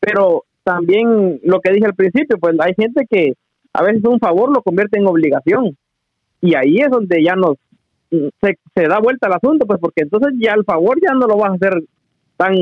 Pero 0.00 0.44
también 0.62 1.40
lo 1.42 1.60
que 1.60 1.72
dije 1.72 1.86
al 1.86 1.94
principio, 1.94 2.38
pues 2.38 2.54
hay 2.60 2.74
gente 2.76 3.06
que 3.08 3.34
a 3.72 3.82
veces 3.82 4.02
un 4.04 4.18
favor 4.18 4.50
lo 4.54 4.62
convierte 4.62 4.98
en 4.98 5.06
obligación. 5.06 5.76
Y 6.40 6.54
ahí 6.54 6.76
es 6.78 6.90
donde 6.90 7.22
ya 7.22 7.34
nos 7.34 7.56
se, 8.10 8.58
se 8.74 8.88
da 8.88 9.00
vuelta 9.00 9.26
el 9.26 9.34
asunto, 9.34 9.66
pues 9.66 9.78
porque 9.80 10.02
entonces 10.02 10.34
ya 10.40 10.52
el 10.52 10.64
favor 10.64 10.98
ya 11.00 11.12
no 11.14 11.26
lo 11.26 11.36
vas 11.36 11.50
a 11.50 11.54
hacer 11.54 11.82
tan 12.36 12.54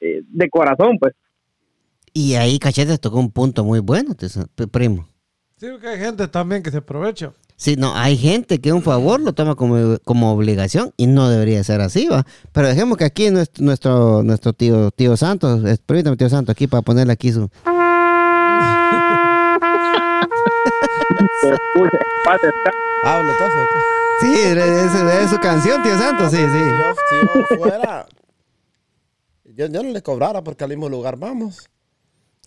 eh, 0.00 0.22
de 0.26 0.50
corazón, 0.50 0.98
pues. 0.98 1.14
Y 2.12 2.34
ahí 2.34 2.58
Cachetes 2.58 3.00
tocó 3.00 3.18
un 3.18 3.30
punto 3.30 3.64
muy 3.64 3.80
bueno, 3.80 4.14
primo. 4.72 5.06
Sí, 5.60 5.66
porque 5.70 5.88
hay 5.88 5.98
gente 5.98 6.26
también 6.26 6.62
que 6.62 6.70
se 6.70 6.78
aprovecha. 6.78 7.34
Sí, 7.56 7.76
no, 7.76 7.94
hay 7.94 8.16
gente 8.16 8.62
que 8.62 8.72
un 8.72 8.82
favor 8.82 9.20
lo 9.20 9.34
toma 9.34 9.54
como, 9.56 9.98
como 10.06 10.32
obligación 10.32 10.94
y 10.96 11.06
no 11.06 11.28
debería 11.28 11.62
ser 11.62 11.82
así, 11.82 12.08
¿va? 12.08 12.24
Pero 12.52 12.68
dejemos 12.68 12.96
que 12.96 13.04
aquí 13.04 13.30
nuestro, 13.30 13.62
nuestro, 13.62 14.22
nuestro 14.22 14.54
tío, 14.54 14.90
tío 14.90 15.14
Santos, 15.18 15.60
permítame, 15.84 16.16
tío 16.16 16.30
Santos, 16.30 16.54
aquí 16.54 16.66
para 16.66 16.80
ponerle 16.80 17.12
aquí 17.12 17.30
su... 17.30 17.50
Hablo 23.04 23.32
entonces. 23.32 23.68
Sí, 24.20 24.34
es, 24.34 25.24
es 25.24 25.30
su 25.30 25.38
canción, 25.38 25.82
tío 25.82 25.98
Santos, 25.98 26.30
sí, 26.30 26.36
Si 26.38 26.42
sí. 26.42 26.70
yo, 26.78 26.94
si 26.94 27.38
yo 27.50 27.56
fuera, 27.58 28.06
yo, 29.44 29.66
yo 29.66 29.82
no 29.82 29.90
le 29.90 30.02
cobrara 30.02 30.42
porque 30.42 30.64
al 30.64 30.70
mismo 30.70 30.88
lugar 30.88 31.16
vamos. 31.18 31.68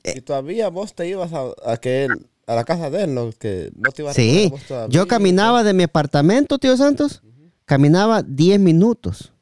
Eh. 0.03 0.13
Y 0.17 0.21
todavía 0.21 0.69
vos 0.69 0.93
te 0.93 1.07
ibas 1.07 1.31
a, 1.33 1.45
a 1.65 1.77
que 1.77 2.05
él- 2.05 2.27
a 2.47 2.55
la 2.55 2.63
casa 2.63 2.89
de 2.89 3.03
él, 3.03 3.13
¿no? 3.13 3.31
Que 3.31 3.71
no 3.75 3.91
te 3.91 4.01
ibas 4.01 4.13
a 4.13 4.15
Sí, 4.15 4.51
yo 4.89 5.07
caminaba 5.07 5.63
de 5.63 5.73
mi 5.73 5.83
apartamento, 5.83 6.57
tío 6.57 6.75
Santos, 6.77 7.21
caminaba 7.65 8.23
10 8.23 8.59
minutos. 8.59 9.32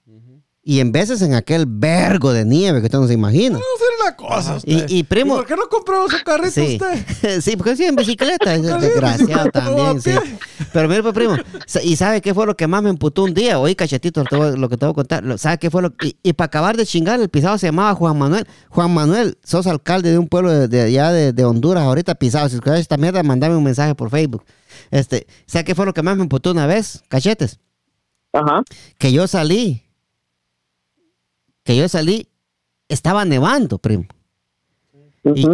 Y 0.64 0.80
en 0.80 0.91
veces 0.91 1.24
en 1.24 1.34
aquel 1.34 1.66
vergo 1.68 2.34
de 2.34 2.45
nieve 2.45 2.82
que 2.82 2.86
usted 2.86 2.99
no 2.99 3.07
se 3.07 3.14
imagina. 3.14 3.53
Vamos 3.53 3.68
a 3.68 3.76
hacer 3.76 3.88
una 3.99 4.16
cosa. 4.16 4.57
Y, 4.64 4.76
usted. 4.76 4.89
y 4.89 5.03
primo... 5.03 5.36
¿Por 5.38 5.47
qué 5.47 5.55
no 5.55 5.68
compró 5.68 6.07
su 6.07 6.24
carrito 6.24 6.51
Sí, 6.51 6.78
usted? 6.80 7.41
sí, 7.41 7.57
porque 7.57 7.76
sí, 7.76 7.86
en 7.86 7.95
bicicleta, 7.95 8.53
es 8.53 8.62
desgraciado 8.62 9.45
bicicleta, 9.45 9.51
también, 9.51 9.99
sí. 9.99 10.12
Pero 10.72 10.88
mire, 10.88 11.01
pues, 11.01 11.16
primo, 11.16 11.36
¿y 11.84 11.95
sabe 11.95 12.22
qué 12.22 12.36
fue 12.36 12.45
lo 12.45 12.55
que 12.55 12.68
más 12.68 12.84
me 12.84 12.91
emputó 12.91 13.24
un 13.24 13.34
día? 13.34 13.57
Oí, 13.57 13.74
cachetito, 13.74 14.24
lo, 14.30 14.70
que 14.70 14.78
te 14.78 14.86
voy 14.86 14.91
a 14.91 14.95
contar. 14.95 15.39
¿Sabe 15.39 15.57
qué 15.57 15.72
fue 15.72 15.82
lo 15.82 15.93
Y, 15.99 16.16
y 16.22 16.34
para 16.34 16.45
acabar 16.45 16.78
de 16.78 16.86
chingar, 16.86 17.20
el 17.20 17.30
pisado 17.30 17.57
se 17.57 17.66
llamaba 17.66 17.95
Juan 17.95 18.20
Manuel. 18.20 18.47
Juan 18.70 18.93
Manuel, 18.93 19.39
sos 19.43 19.66
alcalde 19.66 20.12
de 20.12 20.20
un 20.20 20.28
pueblo 20.28 20.51
de, 20.51 20.68
de 20.68 20.82
allá 20.82 21.12
de, 21.12 21.34
de 21.34 21.43
Honduras, 21.43 21.84
ahorita 21.84 22.14
pisado. 22.14 22.47
Si 22.49 22.55
escuchas 22.55 22.80
esta 22.80 22.97
mierda, 22.97 23.24
mandame 23.24 23.55
un 23.55 23.64
mensaje 23.64 23.95
por 23.95 24.12
Facebook. 24.12 24.43
Este, 24.91 25.26
¿sabe 25.47 25.66
qué 25.66 25.74
fue 25.74 25.88
lo 25.88 25.93
que 25.95 26.03
más 26.03 26.18
me 26.18 26.24
emputó 26.24 26.51
una 26.51 26.68
vez, 26.68 27.03
cachetes? 27.07 27.59
Ajá. 28.32 28.62
Que 28.99 29.12
yo 29.12 29.28
salí. 29.28 29.91
Que 31.64 31.76
yo 31.78 31.88
salí, 31.88 32.28
estaba 32.89 33.26
nevando, 33.26 33.78
primo. 33.78 34.05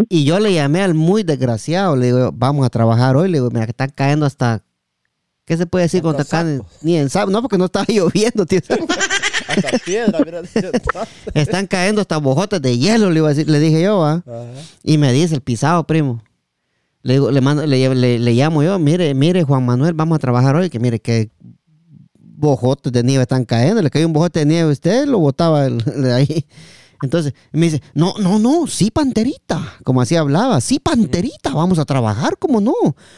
Y, 0.10 0.24
yo 0.24 0.40
le 0.40 0.54
llamé 0.54 0.82
al 0.82 0.94
muy 0.94 1.24
desgraciado, 1.24 1.96
le 1.98 2.08
digo, 2.08 2.32
vamos 2.34 2.66
a 2.66 2.70
trabajar 2.70 3.18
hoy, 3.18 3.30
le 3.30 3.40
digo, 3.40 3.50
mira, 3.52 3.66
que 3.66 3.72
están 3.72 3.92
cayendo 3.94 4.26
hasta, 4.26 4.64
¿qué 5.44 5.58
se 5.58 5.66
puede 5.66 5.84
decir 5.84 6.02
cuando 6.02 6.22
están. 6.22 6.64
Ni 6.82 6.96
en 6.96 7.10
sapos, 7.10 7.34
no, 7.34 7.42
porque 7.42 7.58
no 7.58 7.66
estaba 7.66 7.86
lloviendo, 7.90 8.46
tío. 8.46 8.62
Hasta 9.48 9.78
piedra, 9.80 10.20
mira. 10.24 10.42
están 11.34 11.68
cayendo 11.68 12.02
hasta 12.02 12.18
bojotes 12.18 12.62
de 12.62 12.78
hielo, 12.78 13.10
le, 13.10 13.20
iba 13.20 13.28
a 13.30 13.34
decir, 13.34 13.50
le 13.50 13.60
dije 13.60 13.82
yo, 13.82 14.04
¿ah? 14.04 14.24
Y 14.84 14.98
me 14.98 15.12
dice 15.14 15.36
el 15.36 15.42
pisado, 15.42 15.86
primo. 15.86 16.22
Le 17.02 17.14
digo, 17.14 17.32
le, 17.32 17.40
mando, 17.40 17.66
le, 17.66 17.96
le- 17.96 18.20
le 18.20 18.34
llamo 18.34 18.62
yo, 18.64 18.78
mire, 18.80 19.14
mire, 19.14 19.44
Juan 19.44 19.66
Manuel, 19.66 19.94
vamos 19.94 20.18
a 20.18 20.20
trabajar 20.20 20.56
hoy, 20.58 20.70
que 20.70 20.80
mire 20.80 21.00
que 21.00 21.30
bojotes 22.38 22.94
de 22.94 23.04
nieve 23.04 23.24
están 23.24 23.44
cayendo, 23.44 23.82
le 23.82 23.90
cayó 23.90 24.08
un 24.08 24.14
bojote 24.14 24.40
de 24.40 24.46
nieve 24.46 24.70
a 24.70 24.72
usted, 24.72 25.06
lo 25.06 25.20
botaba 25.20 25.70
de 25.70 26.14
ahí. 26.14 26.46
Entonces 27.02 27.34
me 27.52 27.66
dice, 27.68 27.82
no, 27.94 28.16
no, 28.20 28.40
no, 28.40 28.66
sí, 28.68 28.90
panterita. 28.90 29.62
Como 29.84 30.02
así 30.02 30.16
hablaba, 30.16 30.62
sí, 30.62 30.80
panterita, 30.80 31.54
vamos 31.54 31.80
a 31.80 31.86
trabajar, 31.86 32.38
¿cómo 32.40 32.62
no? 32.62 32.74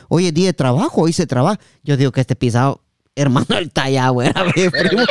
Hoy 0.09 0.27
es 0.27 0.33
día 0.33 0.47
de 0.47 0.53
trabajo, 0.53 1.01
hoy 1.01 1.13
se 1.13 1.27
trabaja. 1.27 1.59
Yo 1.83 1.95
digo 1.95 2.11
que 2.11 2.21
este 2.21 2.35
pisado, 2.35 2.81
hermano, 3.21 3.47
el 3.57 3.71
tallado, 3.71 4.13
güey, 4.13 4.31
a 4.33 4.43
ver, 4.43 4.71
primo. 4.71 5.03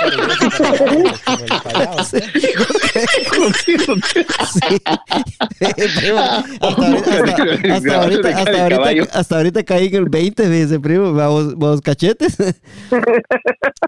Hasta 9.12 9.36
ahorita, 9.36 9.62
caí 9.64 9.86
en 9.88 9.94
el 9.94 10.08
20, 10.08 10.48
me 10.48 10.64
dice, 10.64 10.80
primo, 10.80 11.12
vamos, 11.12 11.58
vamos 11.58 11.80
cachetes. 11.80 12.36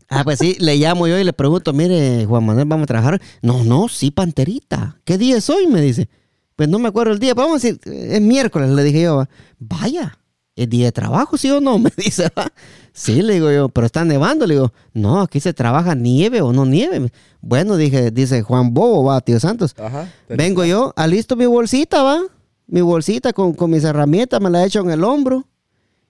ah, 0.09 0.25
pues 0.25 0.39
sí, 0.39 0.57
le 0.59 0.77
llamo 0.77 1.07
yo 1.09 1.18
y 1.18 1.25
le 1.25 1.33
pregunto, 1.33 1.73
mire, 1.73 2.27
Juan 2.27 2.45
Manuel, 2.45 2.66
¿vamos 2.66 2.85
a 2.85 2.87
trabajar? 2.87 3.21
No, 3.43 3.64
no, 3.64 3.89
sí, 3.89 4.11
panterita. 4.11 4.99
¿Qué 5.05 5.18
día 5.18 5.39
es 5.39 5.49
hoy? 5.51 5.66
Me 5.66 5.81
dice. 5.81 6.09
Pues 6.57 6.68
no 6.68 6.79
me 6.79 6.89
acuerdo 6.89 7.14
el 7.14 7.18
día, 7.18 7.33
vamos 7.33 7.64
a 7.64 7.68
decir, 7.68 7.81
es 7.87 8.21
miércoles, 8.21 8.68
le 8.68 8.83
dije 8.83 9.01
yo, 9.01 9.25
vaya, 9.59 10.18
¿es 10.55 10.68
día 10.68 10.85
de 10.87 10.93
trabajo, 10.93 11.39
sí 11.39 11.51
o 11.51 11.59
no? 11.59 11.79
Me 11.79 11.91
dice, 11.97 12.31
¿va? 12.37 12.53
Sí, 13.01 13.22
le 13.22 13.32
digo 13.32 13.51
yo, 13.51 13.70
pero 13.70 13.86
está 13.86 14.05
nevando, 14.05 14.46
le 14.46 14.57
digo, 14.57 14.74
no, 14.92 15.22
aquí 15.22 15.40
se 15.40 15.55
trabaja 15.55 15.94
nieve 15.94 16.42
o 16.42 16.53
no 16.53 16.66
nieve. 16.66 17.11
Bueno, 17.40 17.78
dije, 17.78 18.11
dice 18.11 18.42
Juan 18.42 18.74
Bobo, 18.74 19.05
va, 19.05 19.22
tío 19.22 19.40
Santos. 19.40 19.74
Ajá. 19.78 20.07
Vengo 20.28 20.66
yo, 20.66 20.92
alisto 20.96 21.34
mi 21.34 21.46
bolsita, 21.46 22.03
va. 22.03 22.20
Mi 22.66 22.82
bolsita 22.82 23.32
con, 23.32 23.55
con 23.55 23.70
mis 23.70 23.84
herramientas, 23.84 24.38
me 24.42 24.51
la 24.51 24.66
echo 24.66 24.80
en 24.80 24.90
el 24.90 25.03
hombro. 25.03 25.46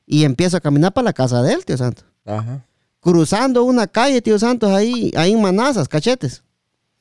Y 0.04 0.24
empiezo 0.24 0.56
a 0.56 0.60
caminar 0.60 0.92
para 0.92 1.04
la 1.04 1.12
casa 1.12 1.40
de 1.42 1.52
él, 1.52 1.64
tío 1.64 1.76
Santos. 1.76 2.04
Ajá. 2.26 2.66
Cruzando 2.98 3.62
una 3.62 3.86
calle, 3.86 4.20
tío 4.20 4.36
Santos, 4.40 4.72
ahí, 4.72 5.12
ahí 5.14 5.30
en 5.30 5.40
Manazas, 5.40 5.86
cachetes. 5.86 6.42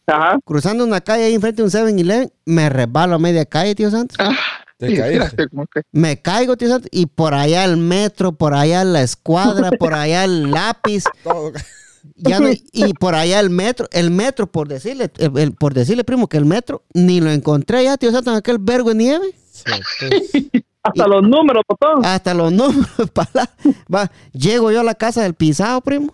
Ajá. 0.05 0.37
Cruzando 0.45 0.83
una 0.83 1.01
calle 1.01 1.23
ahí 1.23 1.33
enfrente 1.33 1.63
de 1.63 1.65
un 1.65 1.71
7-Eleven, 1.71 2.31
me 2.45 2.69
resbalo 2.69 3.15
a 3.15 3.17
media 3.17 3.43
calle, 3.43 3.73
tío 3.73 3.89
Santos. 3.89 4.17
Ah, 4.19 4.35
Te 4.79 4.95
caíste. 4.95 5.47
Me 5.91 6.21
caigo, 6.21 6.55
tío 6.57 6.69
Santos, 6.69 6.89
y 6.91 7.05
por 7.05 7.33
allá 7.33 7.65
el 7.65 7.75
metro, 7.77 8.31
por 8.31 8.53
allá 8.53 8.83
la 8.85 9.01
escuadra, 9.01 9.69
por 9.79 9.93
allá 9.93 10.23
el 10.23 10.49
lápiz, 10.49 11.03
Todo. 11.23 11.51
ya 12.15 12.39
no- 12.39 12.49
y 12.71 12.93
por 12.93 13.13
allá 13.13 13.41
el 13.41 13.49
metro, 13.49 13.87
el 13.91 14.09
metro, 14.09 14.47
por 14.49 14.67
decirle, 14.69 15.11
el- 15.17 15.37
el- 15.37 15.51
por 15.53 15.73
decirle, 15.73 16.03
primo, 16.05 16.27
que 16.27 16.37
el 16.37 16.45
metro 16.45 16.83
ni 16.93 17.19
lo 17.19 17.29
encontré 17.29 17.83
ya, 17.83 17.97
tío 17.97 18.11
Santos, 18.11 18.31
en 18.31 18.37
aquel 18.37 18.57
vergo 18.57 18.89
de 18.89 18.95
nieve. 18.95 19.35
Sí. 19.51 19.63
Hasta 20.81 21.07
los 21.07 21.23
números, 21.23 21.63
botón. 21.69 22.05
Hasta 22.05 22.33
los 22.33 22.53
números 22.53 22.87
para 23.13 23.49
va. 23.93 24.09
Llego 24.31 24.71
yo 24.71 24.79
a 24.79 24.83
la 24.83 24.95
casa 24.95 25.23
del 25.23 25.33
pisado, 25.33 25.81
primo. 25.81 26.13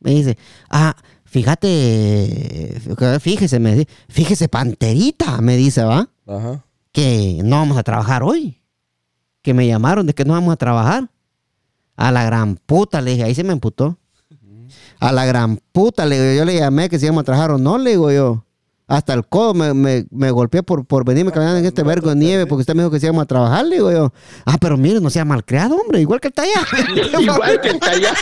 Me 0.00 0.10
dice, 0.10 0.36
ah, 0.68 0.94
fíjate, 1.24 2.78
fíjese, 3.20 3.58
me 3.58 3.74
dice, 3.74 3.88
fíjese, 4.08 4.48
panterita, 4.48 5.40
me 5.40 5.56
dice, 5.56 5.82
va, 5.84 6.08
Ajá. 6.26 6.62
Que 6.92 7.40
no 7.42 7.56
vamos 7.56 7.76
a 7.78 7.82
trabajar 7.82 8.22
hoy. 8.22 8.60
Que 9.42 9.54
me 9.54 9.66
llamaron 9.66 10.06
de 10.06 10.14
que 10.14 10.24
no 10.24 10.34
vamos 10.34 10.52
a 10.52 10.56
trabajar. 10.56 11.10
A 11.96 12.10
la 12.12 12.24
gran 12.24 12.56
puta, 12.56 13.00
le 13.00 13.12
dije, 13.12 13.24
ahí 13.24 13.34
se 13.34 13.44
me 13.44 13.52
emputó. 13.52 13.98
A 15.00 15.12
la 15.12 15.26
gran 15.26 15.58
puta, 15.72 16.06
le 16.06 16.20
digo, 16.20 16.38
yo 16.38 16.44
le 16.44 16.58
llamé 16.58 16.88
que 16.88 16.98
si 16.98 17.06
íbamos 17.06 17.22
a 17.22 17.24
trabajar 17.24 17.50
o 17.50 17.58
no, 17.58 17.76
le 17.76 17.90
digo 17.90 18.10
yo. 18.12 18.44
Hasta 18.86 19.14
el 19.14 19.26
codo 19.26 19.54
me, 19.54 19.72
me, 19.72 20.06
me 20.10 20.30
golpeé 20.30 20.62
por, 20.62 20.84
por 20.84 21.04
venirme 21.04 21.32
caminando 21.32 21.58
en 21.58 21.64
este 21.64 21.82
vergo 21.82 22.10
de 22.10 22.16
nieve 22.16 22.46
porque 22.46 22.60
usted 22.60 22.74
me 22.74 22.82
dijo 22.82 22.90
que 22.90 23.00
si 23.00 23.06
íbamos 23.06 23.22
a 23.22 23.26
trabajar, 23.26 23.64
le 23.64 23.76
digo 23.76 23.90
yo. 23.90 24.12
Ah, 24.44 24.58
pero 24.60 24.76
mire, 24.76 25.00
no 25.00 25.08
sea 25.08 25.24
malcriado, 25.24 25.76
hombre, 25.76 26.00
igual 26.00 26.20
que 26.20 26.28
el 26.28 26.34
allá. 26.36 26.66
Igual 27.20 27.60
que 27.60 27.68
está 27.68 27.90
allá. 27.90 28.14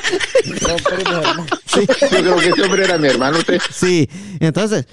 Primos 0.42 0.82
hermanos. 0.92 1.46
Yo 1.66 1.86
creo 2.08 2.36
que 2.36 2.48
ese 2.48 2.62
hombre 2.62 2.84
era 2.84 2.98
mi 2.98 3.08
hermano. 3.08 3.38
Usted. 3.38 3.60
Sí, 3.72 4.08
entonces, 4.38 4.86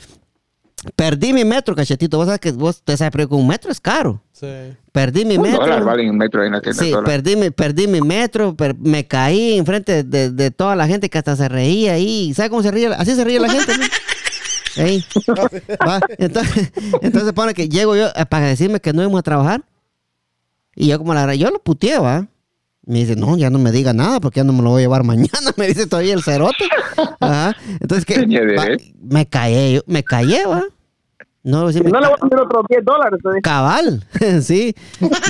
perdí 0.96 1.34
mi 1.34 1.44
metro, 1.46 1.76
cachetito. 1.76 2.18
Vos 2.18 2.26
sabes 2.28 2.40
que 2.42 2.52
vos 2.52 2.82
te 2.84 2.96
sabes, 2.98 3.12
pero 3.12 3.28
que 3.30 3.36
un 3.36 3.48
metro 3.48 3.72
es 3.72 3.80
caro. 3.80 4.22
Sí. 4.32 4.48
Perdí 4.92 5.26
mi 5.26 5.36
Un 5.38 5.44
metro. 5.44 5.60
dólar 5.62 5.84
vale 5.84 6.10
un 6.10 6.18
metro 6.18 6.44
en 6.44 6.52
la 6.52 6.62
tienda. 6.62 6.84
Sí, 6.84 6.90
dólar. 6.92 7.06
perdí 7.06 7.36
mi, 7.36 7.50
perdí 7.52 7.88
mi 7.88 8.02
metro, 8.02 8.56
per- 8.56 8.76
me 8.78 9.06
caí 9.08 9.58
enfrente 9.58 10.04
de, 10.04 10.32
de 10.32 10.52
toda 10.52 10.76
la 10.76 10.88
gente 10.88 11.10
que 11.10 11.18
hasta 11.18 11.36
se 11.36 11.50
reía 11.50 11.94
ahí. 11.94 12.34
¿Sabe 12.34 12.50
cómo 12.50 12.64
se 12.64 12.72
ríe? 12.72 12.88
Así 12.88 13.16
se 13.16 13.24
ríe 13.24 13.40
la 13.40 13.50
gente. 13.50 13.78
¿no? 13.78 13.86
Ey. 14.84 15.04
Va, 15.88 16.00
Entonces, 16.20 16.72
entonces 17.02 17.34
pone 17.34 17.54
que 17.56 17.68
llego 17.68 17.96
yo 17.96 18.08
eh, 18.16 18.26
para 18.30 18.46
decirme 18.48 18.80
que 18.80 18.94
no 18.94 19.02
íbamos 19.02 19.20
a 19.20 19.24
trabajar. 19.24 19.64
Y 20.76 20.88
yo 20.88 21.00
como 21.00 21.14
la 21.16 21.34
yo 21.34 21.50
lo 21.50 21.60
puteé, 21.60 21.98
va. 21.98 22.28
Me 22.86 23.00
dice, 23.00 23.16
no, 23.16 23.36
ya 23.38 23.50
no 23.50 23.60
me 23.60 23.72
diga 23.72 23.92
nada 23.92 24.20
porque 24.22 24.40
ya 24.40 24.44
no 24.46 24.54
me 24.54 24.62
lo 24.62 24.70
voy 24.70 24.82
a 24.82 24.86
llevar 24.86 25.04
mañana. 25.04 25.28
Me 25.58 25.68
dice 25.68 25.88
todavía 25.88 26.14
el 26.14 26.24
cerote. 26.24 26.64
Ajá. 27.20 27.54
Entonces 27.82 28.06
que 28.06 28.16
va, 28.56 28.66
me 29.02 29.26
callé, 29.26 29.74
yo, 29.74 29.82
me 29.88 30.04
callé, 30.04 30.46
va. 30.46 30.64
No, 31.48 31.72
sí, 31.72 31.78
Si 31.78 31.84
me 31.84 31.91
no 31.91 32.00
le 32.02 32.08
voy 32.08 32.16
a 32.16 32.18
poner 32.18 32.41
otros 32.41 32.64
10 32.70 32.84
dólares. 32.86 33.20
Cabal, 33.41 34.06
sí. 34.41 34.76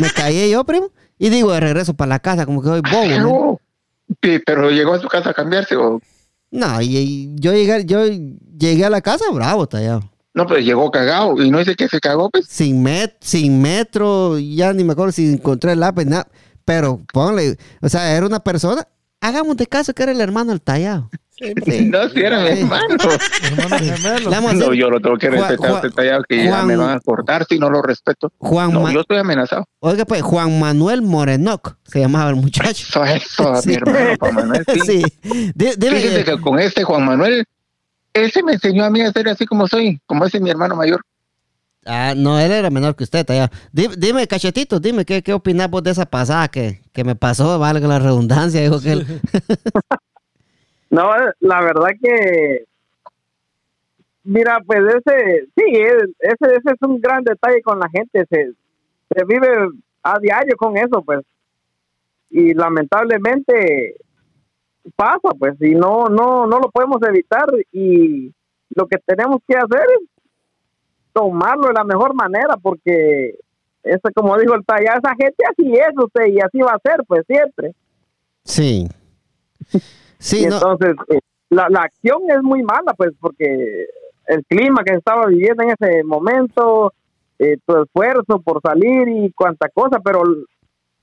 Me 0.02 0.10
callé 0.16 0.50
yo, 0.50 0.64
primo. 0.64 0.90
Y 1.20 1.30
digo, 1.30 1.52
de 1.52 1.60
regreso 1.60 1.94
para 1.94 2.10
la 2.10 2.20
casa, 2.20 2.46
como 2.46 2.62
que 2.62 2.70
soy 2.70 2.82
bobo. 2.82 3.62
Sí, 4.22 4.40
pero 4.46 4.70
llegó 4.72 4.94
a 4.94 5.00
su 5.00 5.08
casa 5.08 5.32
a 5.32 5.34
cambiarse 5.34 5.76
o 5.76 6.00
No, 6.52 6.82
y, 6.82 6.98
y 6.98 7.36
yo 7.36 7.52
llegué, 7.54 7.86
yo 7.86 8.06
llegué 8.58 8.86
a 8.86 8.90
la 8.90 9.02
casa 9.02 9.26
bravo, 9.32 9.68
tallado. 9.68 10.02
no, 10.34 10.46
pues 10.48 10.64
llegó 10.66 10.90
cagado 10.92 11.42
y 11.44 11.50
no 11.52 11.60
dice 11.60 11.76
que 11.76 11.88
se 11.90 12.00
cagó, 12.00 12.30
pues. 12.30 12.46
Sin, 12.48 12.82
met, 12.82 13.16
sin 13.22 13.62
metro, 13.62 14.38
ya 14.40 14.72
ni 14.74 14.84
me 14.84 14.94
acuerdo 14.94 15.12
si 15.12 15.34
encontré 15.34 15.74
el 15.74 15.80
lápiz, 15.82 16.06
nada. 16.06 16.28
Pero 16.66 17.02
ponle, 17.14 17.58
o 17.82 17.90
sea, 17.90 18.16
era 18.16 18.26
una 18.26 18.40
persona. 18.40 18.88
Hagamos 19.22 19.58
de 19.58 19.68
caso 19.68 19.94
que 19.94 20.04
era 20.04 20.12
el 20.12 20.22
hermano 20.22 20.52
del 20.52 20.62
tallado. 20.62 21.10
No, 21.40 22.10
si 22.10 22.20
era 22.20 22.40
mi 22.42 22.48
hermano. 22.50 22.96
Hermanos 23.44 23.80
gemelos. 23.82 24.24
Le 24.24 24.30
vamos 24.30 24.52
a 24.52 24.54
No, 24.56 24.60
decir, 24.66 24.74
yo 24.82 24.90
lo 24.90 25.00
tengo 25.00 25.18
que 25.18 25.30
respetar 25.30 25.54
a 25.54 25.58
Juan- 25.58 25.74
usted 25.76 25.92
tallado, 25.92 26.24
que 26.28 26.44
ya 26.44 26.50
Juan- 26.50 26.68
me 26.68 26.76
van 26.76 26.90
a 26.98 27.00
cortar 27.00 27.46
si 27.48 27.60
no 27.60 27.70
lo 27.70 27.82
respeto. 27.82 28.32
Juan, 28.40 28.72
No, 28.74 28.82
Ma- 28.82 28.92
yo 28.94 29.02
estoy 29.02 29.18
amenazado. 29.18 29.66
oiga 29.80 30.06
pues, 30.06 30.22
Juan 30.24 30.60
Manuel 30.60 31.02
Morenoc, 31.04 31.76
se 31.86 32.00
llamaba 32.00 32.30
el 32.32 32.38
muchacho. 32.38 32.70
Eso 32.90 33.04
es 33.06 33.24
eso, 33.24 33.56
Sí. 33.62 33.70
mi 33.70 33.76
hermano 33.76 34.16
Juan 34.20 34.36
Manuel. 34.36 34.64
Sí. 34.74 34.80
Sí. 34.82 35.04
Fíjese 35.56 36.24
que 36.24 36.42
con 36.42 36.60
este 36.60 36.84
Juan 36.84 37.06
Manuel, 37.06 37.46
ese 38.14 38.42
me 38.42 38.54
enseñó 38.54 38.84
a 38.86 38.90
mí 38.90 39.02
a 39.02 39.12
ser 39.12 39.30
así 39.30 39.46
como 39.46 39.68
soy, 39.68 40.02
como 40.08 40.26
ese 40.26 40.40
mi 40.40 40.50
hermano 40.50 40.76
mayor. 40.76 41.02
Ah, 41.86 42.14
no, 42.18 42.38
él 42.40 42.52
era 42.52 42.70
menor 42.70 42.96
que 42.98 43.04
usted, 43.06 43.26
tallado. 43.26 43.50
Dime, 43.72 43.96
dime, 43.98 44.28
cachetito, 44.28 44.80
dime, 44.80 45.06
¿qué, 45.06 45.22
qué 45.24 45.32
opinas 45.34 45.70
vos 45.70 45.84
de 45.84 45.92
esa 45.92 46.06
pasada 46.06 46.48
que, 46.50 46.82
que 46.92 47.04
me 47.06 47.16
pasó? 47.16 47.58
Valga 47.60 47.88
la 47.88 48.00
redundancia, 48.00 48.60
dijo 48.60 48.82
que 48.82 48.92
él. 48.94 49.22
No, 50.90 51.12
la 51.40 51.62
verdad 51.62 51.90
que. 52.02 52.66
Mira, 54.24 54.60
pues 54.66 54.80
ese. 54.96 55.48
Sí, 55.56 55.64
es- 55.74 56.10
ese, 56.20 56.56
ese 56.56 56.72
es 56.74 56.82
un 56.82 57.00
gran 57.00 57.24
detalle 57.24 57.62
con 57.62 57.80
la 57.80 57.90
gente. 57.90 58.26
Se, 58.30 58.52
se 59.14 59.26
vive 59.26 59.48
a 60.04 60.20
diario 60.20 60.56
con 60.58 60.78
eso, 60.78 61.02
pues. 61.02 61.22
Y 62.30 62.54
lamentablemente 62.54 63.96
pasa, 64.96 65.30
pues. 65.38 65.56
Y 65.62 65.76
no, 65.76 66.06
no, 66.06 66.46
no 66.46 66.60
lo 66.60 66.70
podemos 66.72 67.02
evitar. 67.08 67.46
Y 67.72 68.34
lo 68.76 68.86
que 68.88 68.98
tenemos 69.06 69.40
que 69.48 69.56
hacer 69.56 69.82
es 70.02 70.10
tomarlo 71.14 71.68
de 71.68 71.74
la 71.74 71.84
mejor 71.84 72.14
manera, 72.14 72.56
porque. 72.62 73.36
Eso, 73.84 74.10
como 74.14 74.38
dijo 74.38 74.54
el 74.54 74.66
talla, 74.66 74.96
esa 74.98 75.16
gente 75.18 75.46
así 75.50 75.72
es 75.74 75.94
usted 75.96 76.26
y 76.26 76.42
así 76.42 76.58
va 76.60 76.74
a 76.74 76.80
ser, 76.80 77.06
pues 77.08 77.26
siempre. 77.26 77.74
Sí. 78.44 78.86
Sí, 80.20 80.44
y 80.44 80.48
no. 80.48 80.56
entonces 80.56 80.96
eh, 81.10 81.20
la, 81.50 81.68
la 81.70 81.82
acción 81.82 82.20
es 82.30 82.42
muy 82.44 82.64
mala 82.64 82.94
pues 82.96 83.12
porque 83.20 83.86
el 84.28 84.44
clima 84.46 84.84
que 84.84 84.94
estaba 84.96 85.26
viviendo 85.28 85.64
en 85.64 85.70
ese 85.80 86.04
momento 86.04 86.94
eh, 87.40 87.58
tu 87.66 87.84
esfuerzo 87.84 88.40
por 88.44 88.62
salir 88.62 89.08
y 89.08 89.32
cuanta 89.32 89.70
cosa 89.70 90.00
pero 90.04 90.24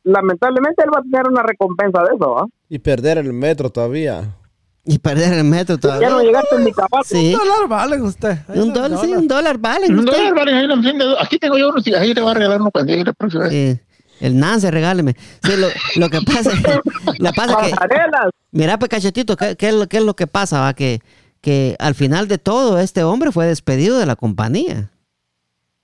lamentablemente 0.03 0.83
él 0.85 0.91
va 0.95 0.99
a 0.99 1.03
tener 1.03 1.29
una 1.29 1.43
recompensa 1.43 2.03
de 2.03 2.17
eso 2.17 2.39
¿ah? 2.39 2.47
Y 2.69 2.79
perder 2.79 3.19
el 3.19 3.33
metro 3.33 3.71
todavía. 3.71 4.37
Y 4.87 4.99
perder 4.99 5.33
el 5.33 5.45
metro 5.45 5.77
ya 5.77 5.89
no 5.93 5.99
todavía. 5.99 6.23
llegaste 6.23 6.59
ni 6.59 6.73
capaz 6.73 7.05
Sí. 7.07 7.33
Un 7.35 7.39
dólar 7.39 7.69
vale 7.69 8.03
usted. 8.03 8.37
Ahí 8.49 8.59
Un 8.61 8.69
el 8.69 8.73
dólar, 8.75 8.99
sí, 9.01 9.13
un 9.15 9.29
dólar 9.29 9.59
vale. 9.59 9.87
Un 9.89 9.99
usted. 10.01 10.13
dólar, 10.13 10.35
vale, 10.35 10.53
ahí. 10.53 11.15
Aquí 11.21 11.39
tengo 11.39 11.57
yo 11.57 11.71
uno, 11.71 11.81
sí, 11.81 11.95
ahí 11.95 12.13
le 12.13 12.21
voy 12.21 12.31
a 12.33 12.35
regalar 12.35 12.61
uno 12.61 12.71
cuando 12.71 12.93
llegue 12.93 13.05
la 13.05 13.13
próxima 13.15 13.45
vez. 13.45 13.53
Sí. 13.53 13.81
El 14.21 14.39
Nance, 14.39 14.71
regáleme. 14.71 15.17
Sí, 15.43 15.53
lo, 15.57 15.69
lo 15.97 16.09
que 16.09 16.21
pasa 16.23 16.53
es 16.53 17.19
la 17.19 17.33
pasa 17.33 17.57
que, 17.63 17.73
mira, 18.53 18.79
pues 18.79 18.89
cachetito, 18.89 19.37
¿qué, 19.37 19.57
qué 19.57 19.69
es 19.69 19.75
lo, 19.75 19.89
qué 19.89 19.99
es 19.99 20.05
lo 20.05 20.15
que 20.15 20.27
pasa? 20.27 20.61
Va? 20.61 20.75
Que, 20.75 21.01
que 21.41 21.77
al 21.79 21.95
final 21.95 22.27
de 22.29 22.39
todo, 22.39 22.79
este 22.79 23.03
hombre 23.03 23.31
fue 23.33 23.47
despedido 23.47 23.99
de 23.99 24.07
la 24.07 24.17
compañía. 24.17 24.91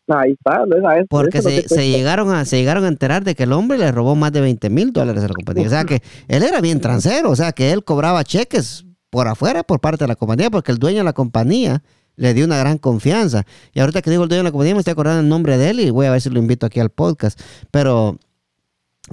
ahí 0.08 0.32
está 0.32 0.62
Porque 1.08 1.38
eso 1.38 1.50
se, 1.50 1.62
que 1.62 1.68
se 1.68 1.88
llegaron 1.88 2.32
a, 2.32 2.44
se 2.44 2.56
llegaron 2.56 2.84
a 2.84 2.88
enterar 2.88 3.24
de 3.24 3.34
que 3.34 3.42
el 3.42 3.52
hombre 3.52 3.76
le 3.76 3.92
robó 3.92 4.16
más 4.16 4.32
de 4.32 4.40
20 4.40 4.70
mil 4.70 4.92
dólares 4.92 5.22
a 5.22 5.28
la 5.28 5.34
compañía. 5.34 5.66
O 5.66 5.70
sea 5.70 5.84
que 5.84 6.02
él 6.28 6.42
era 6.42 6.60
bien 6.60 6.80
transero, 6.80 7.30
o 7.30 7.36
sea 7.36 7.52
que 7.52 7.72
él 7.72 7.84
cobraba 7.84 8.24
cheques 8.24 8.86
por 9.10 9.28
afuera 9.28 9.62
por 9.62 9.80
parte 9.80 10.04
de 10.04 10.08
la 10.08 10.16
compañía, 10.16 10.50
porque 10.50 10.72
el 10.72 10.78
dueño 10.78 10.98
de 10.98 11.04
la 11.04 11.12
compañía 11.12 11.82
le 12.16 12.34
dio 12.34 12.44
una 12.44 12.58
gran 12.58 12.78
confianza. 12.78 13.44
Y 13.72 13.80
ahorita 13.80 14.02
que 14.02 14.10
digo 14.10 14.22
el 14.24 14.28
dueño 14.28 14.40
de 14.40 14.44
la 14.48 14.52
compañía, 14.52 14.74
me 14.74 14.80
estoy 14.80 14.92
acordando 14.92 15.20
el 15.22 15.28
nombre 15.28 15.56
de 15.58 15.70
él 15.70 15.80
y 15.80 15.90
voy 15.90 16.06
a 16.06 16.10
ver 16.10 16.20
si 16.20 16.30
lo 16.30 16.38
invito 16.38 16.66
aquí 16.66 16.80
al 16.80 16.90
podcast. 16.90 17.40
Pero, 17.70 18.18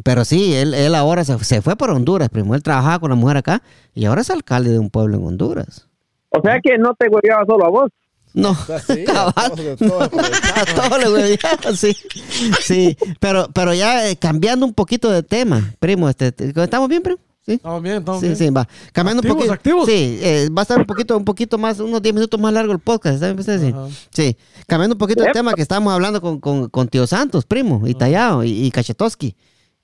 pero 0.03 0.25
sí, 0.25 0.53
él, 0.53 0.73
él 0.73 0.93
ahora 0.95 1.23
se, 1.23 1.37
se 1.43 1.61
fue 1.61 1.75
por 1.75 1.89
Honduras, 1.89 2.29
primo. 2.29 2.53
Él 2.55 2.63
trabajaba 2.63 2.99
con 2.99 3.09
la 3.09 3.15
mujer 3.15 3.37
acá 3.37 3.61
y 3.93 4.05
ahora 4.05 4.21
es 4.21 4.29
alcalde 4.29 4.71
de 4.71 4.79
un 4.79 4.89
pueblo 4.89 5.17
en 5.17 5.25
Honduras. 5.25 5.87
o 6.29 6.41
sea 6.41 6.59
que 6.61 6.77
no 6.77 6.93
te 6.95 7.07
hueveaba 7.07 7.45
solo 7.45 7.65
a 7.65 7.69
vos 7.69 7.91
No, 8.33 8.53
sea, 8.53 8.79
sí, 8.79 9.03
cabal. 9.05 9.33
a 9.35 9.49
todos- 9.77 10.11
a 10.11 10.65
todos 10.89 10.99
le 11.03 11.09
hueveaba, 11.11 11.75
sí. 11.75 11.95
Sí, 12.61 12.97
pero, 13.19 13.47
pero 13.53 13.73
ya 13.73 14.07
eh, 14.09 14.17
cambiando 14.17 14.65
un 14.65 14.73
poquito 14.73 15.09
de 15.09 15.23
tema, 15.23 15.73
primo, 15.79 16.09
este, 16.09 16.31
te- 16.31 16.53
¿estamos 16.61 16.89
bien, 16.89 17.01
primo? 17.01 17.19
Sí. 17.47 17.53
Estamos 17.53 17.81
bien, 17.81 17.95
estamos 17.99 18.19
Sí, 18.19 18.25
bien. 18.27 18.37
sí, 18.37 18.49
va. 18.49 18.67
Cambiando 18.91 19.21
Activos, 19.21 19.35
un 19.35 19.37
poquito. 19.39 19.53
activos. 19.53 19.85
Sí, 19.87 20.19
eh, 20.21 20.49
va 20.55 20.61
a 20.61 20.63
estar 20.63 20.77
un 20.77 20.85
poquito, 20.85 21.17
un 21.17 21.23
poquito 21.25 21.57
más, 21.57 21.79
unos 21.79 22.01
10 22.01 22.13
minutos 22.13 22.37
más 22.39 22.53
largo 22.53 22.73
el 22.73 22.79
podcast, 22.79 23.15
¿está 23.15 23.27
bien 23.27 23.39
usted? 23.39 23.73
Sí. 24.11 24.35
Cambiando 24.67 24.95
un 24.95 24.99
poquito 24.99 25.23
el 25.25 25.31
tema 25.31 25.53
que 25.53 25.61
estábamos 25.61 25.93
hablando 25.93 26.19
con, 26.21 26.39
con, 26.41 26.69
con 26.69 26.87
Tío 26.89 27.07
Santos, 27.07 27.45
primo, 27.45 27.87
y 27.87 27.93
Tallado, 27.95 28.43
y, 28.43 28.65
y 28.65 28.69
Cachetowski. 28.71 29.33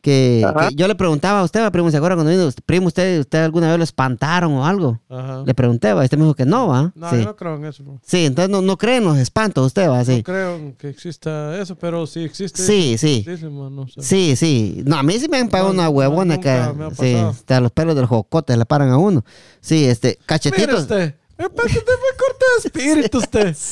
Que, 0.04 0.46
yo 0.76 0.90
le 0.90 0.96
preguntaba 0.96 1.40
a 1.40 1.44
usted, 1.46 1.62
va, 1.62 1.72
primo, 1.72 1.90
¿se 1.90 1.96
acuerda 1.96 2.18
cuando 2.18 2.30
vino? 2.30 2.50
Primo, 2.66 2.88
¿usted, 2.88 3.22
usted 3.22 3.40
alguna 3.42 3.70
vez 3.70 3.78
lo 3.78 3.86
espantaron 3.86 4.52
o 4.52 4.66
algo? 4.66 5.00
Ajá. 5.08 5.44
Le 5.46 5.54
pregunté, 5.54 5.94
va, 5.94 6.04
este 6.04 6.18
me 6.18 6.24
dijo 6.24 6.36
que 6.36 6.46
no, 6.46 6.68
va. 6.68 6.92
No, 6.94 7.10
sí. 7.10 7.20
yo 7.20 7.24
no 7.24 7.36
creo 7.38 7.56
en 7.56 7.64
eso. 7.64 7.86
bro. 7.86 8.02
Sí, 8.06 8.26
entonces 8.26 8.50
no, 8.50 8.62
no 8.62 8.78
cree 8.78 8.98
en 8.98 9.06
los 9.06 9.18
espantos 9.18 9.66
usted, 9.66 9.90
va, 9.90 10.04
sí. 10.04 10.18
No 10.18 10.24
creo 10.24 10.78
que 10.78 10.90
exista 10.90 11.58
eso, 11.58 11.78
pero 11.78 12.06
si 12.06 12.26
existe. 12.26 12.62
Sí, 12.62 12.98
sí. 12.98 13.24
muchísimo, 13.26 13.70
no 13.70 13.88
sé. 13.88 14.02
Sí, 14.02 14.36
sí. 14.36 14.84
No, 14.86 14.98
a 14.98 15.04
mí 15.04 15.18
sí 15.20 15.30
me 15.30 15.38
han 15.38 15.48
pagado 15.48 15.70
No, 15.72 15.80
una 15.80 15.90
huevona 15.90 16.38
que 16.38 16.52
sí, 16.52 17.14
pasado. 17.14 17.30
hasta 17.30 17.62
los 17.62 17.72
pelos 17.72 17.96
del 17.96 18.06
jocote 18.06 18.58
le 18.58 18.66
paran 18.66 18.90
a 18.90 18.98
uno. 18.98 19.24
Sí, 19.62 19.86
este, 19.86 20.10
Mire 20.10 20.26
cachetitos. 20.26 20.82
usted. 20.82 21.16
Me 21.38 21.46
corto 21.50 22.46
de 22.62 22.68
espíritu 22.68 23.20
usted. 23.20 23.56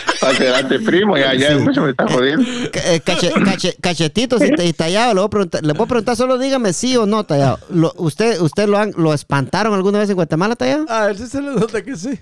Adelante, 0.22 0.78
primo, 0.80 1.16
ya, 1.16 1.34
ya 1.34 1.56
mucho 1.58 1.82
me 1.84 1.90
está 1.90 2.06
jodiendo. 2.08 2.42
Eh, 2.72 3.00
cache- 3.04 3.32
cache- 3.44 3.76
cachetitos 3.80 4.42
y, 4.42 4.62
y 4.62 4.72
tallado, 4.72 5.14
le 5.14 5.20
voy, 5.20 5.26
a 5.26 5.30
preguntar, 5.30 5.64
le 5.64 5.72
voy 5.72 5.84
a 5.84 5.88
preguntar, 5.88 6.16
solo 6.16 6.38
dígame 6.38 6.72
sí 6.72 6.96
o 6.96 7.06
no, 7.06 7.24
tallado. 7.24 7.58
Lo- 7.70 7.92
¿Usted, 7.96 8.40
usted 8.40 8.68
lo, 8.68 8.78
han, 8.78 8.92
lo 8.96 9.14
espantaron 9.14 9.74
alguna 9.74 9.98
vez 9.98 10.10
en 10.10 10.16
Guatemala, 10.16 10.56
tallado? 10.56 10.84
Ah, 10.88 11.08
él 11.10 11.16
sí 11.18 11.26
se 11.26 11.40
le 11.40 11.52
nota 11.52 11.82
que 11.82 11.96
sí. 11.96 12.18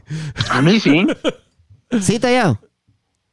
A 0.51 0.63
mí 0.63 0.79
sí. 0.81 1.07
Sí, 2.03 2.19
tallado. 2.19 2.61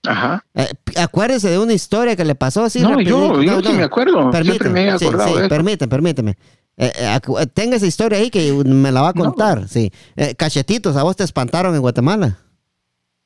Ajá. 0.08 0.46
Eh, 0.54 0.68
acuérdese 0.98 1.50
de 1.50 1.60
una 1.60 1.74
historia 1.74 2.16
que 2.16 2.24
le 2.24 2.36
pasó 2.36 2.64
así. 2.64 2.80
No, 2.80 2.92
rapidito. 2.92 3.42
yo- 3.42 3.60
yo 3.62 3.70
sí 3.70 3.74
me 3.76 3.84
acuerdo. 3.84 4.32
Siempre 4.32 4.70
me 4.70 4.88
he 4.88 4.98
sí, 5.00 5.06
acordado 5.06 5.30
sí, 5.30 5.36
de 5.36 5.40
eso. 5.42 5.50
Permíteme, 5.50 5.90
permíteme. 5.90 6.38
Eh, 6.78 6.92
eh, 6.98 7.48
tenga 7.54 7.76
esa 7.76 7.86
historia 7.88 8.18
ahí 8.20 8.30
que 8.30 8.52
me 8.54 8.92
la 8.92 9.02
va 9.02 9.10
a 9.10 9.14
contar. 9.14 9.68
Sí. 9.68 9.92
Eh, 10.16 10.36
cachetitos, 10.36 10.96
¿a 10.96 11.04
vos 11.04 11.16
te 11.16 11.24
espantaron 11.24 11.74
en 11.76 11.82
Guatemala? 11.82 12.38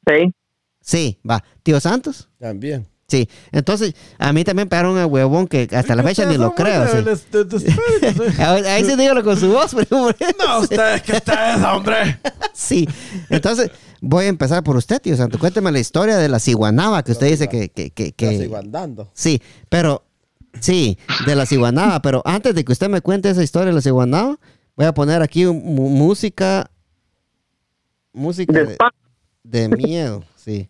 Sí. 0.07 0.33
Sí, 0.89 1.19
va. 1.29 1.43
¿Tío 1.61 1.79
Santos? 1.79 2.29
También. 2.39 2.87
Sí. 3.07 3.29
Entonces, 3.51 3.93
a 4.17 4.33
mí 4.33 4.43
también 4.43 4.67
pegaron 4.69 4.97
a 4.97 5.05
huevón 5.05 5.47
que 5.47 5.67
hasta 5.71 5.95
la 5.95 6.01
fecha 6.01 6.25
ni 6.25 6.35
lo 6.37 6.55
creo. 6.55 6.87
sí. 6.87 6.97
de- 7.31 7.43
de. 7.45 8.43
Ahí 8.69 8.83
sí 8.83 8.95
dígalo 8.95 9.23
con 9.23 9.39
su 9.39 9.49
voz, 9.49 9.75
primo. 9.75 10.09
No, 10.39 10.59
usted, 10.61 11.01
que 11.03 11.11
usted 11.13 11.55
es, 11.57 11.63
hombre. 11.63 12.19
Sí. 12.53 12.87
Entonces, 13.29 13.69
voy 14.01 14.25
a 14.25 14.29
empezar 14.29 14.63
por 14.63 14.75
usted, 14.77 14.99
tío 14.99 15.15
Santos. 15.15 15.39
Cuénteme 15.39 15.71
la 15.71 15.79
historia 15.79 16.17
de 16.17 16.27
la 16.27 16.39
ciguanaba 16.39 17.03
que 17.03 17.11
usted 17.11 17.27
dice 17.27 17.47
que... 17.47 17.69
que, 17.69 17.91
que, 17.91 18.11
que-. 18.13 18.49
Sí, 19.13 19.41
pero... 19.69 20.03
Sí, 20.59 20.97
de 21.27 21.35
la 21.35 21.45
ciguanaba. 21.45 22.01
Pero 22.01 22.23
antes 22.25 22.55
de 22.55 22.65
que 22.65 22.71
usted 22.71 22.89
me 22.89 23.01
cuente 23.01 23.29
esa 23.29 23.43
historia 23.43 23.67
de 23.67 23.73
la 23.73 23.81
ciguanaba, 23.81 24.37
voy 24.75 24.87
a 24.87 24.93
poner 24.95 25.21
aquí 25.21 25.45
un- 25.45 25.63
mu- 25.75 25.89
música... 25.89 26.69
Música 28.11 28.53
de 29.43 29.69
miedo, 29.69 30.23
sí. 30.35 30.69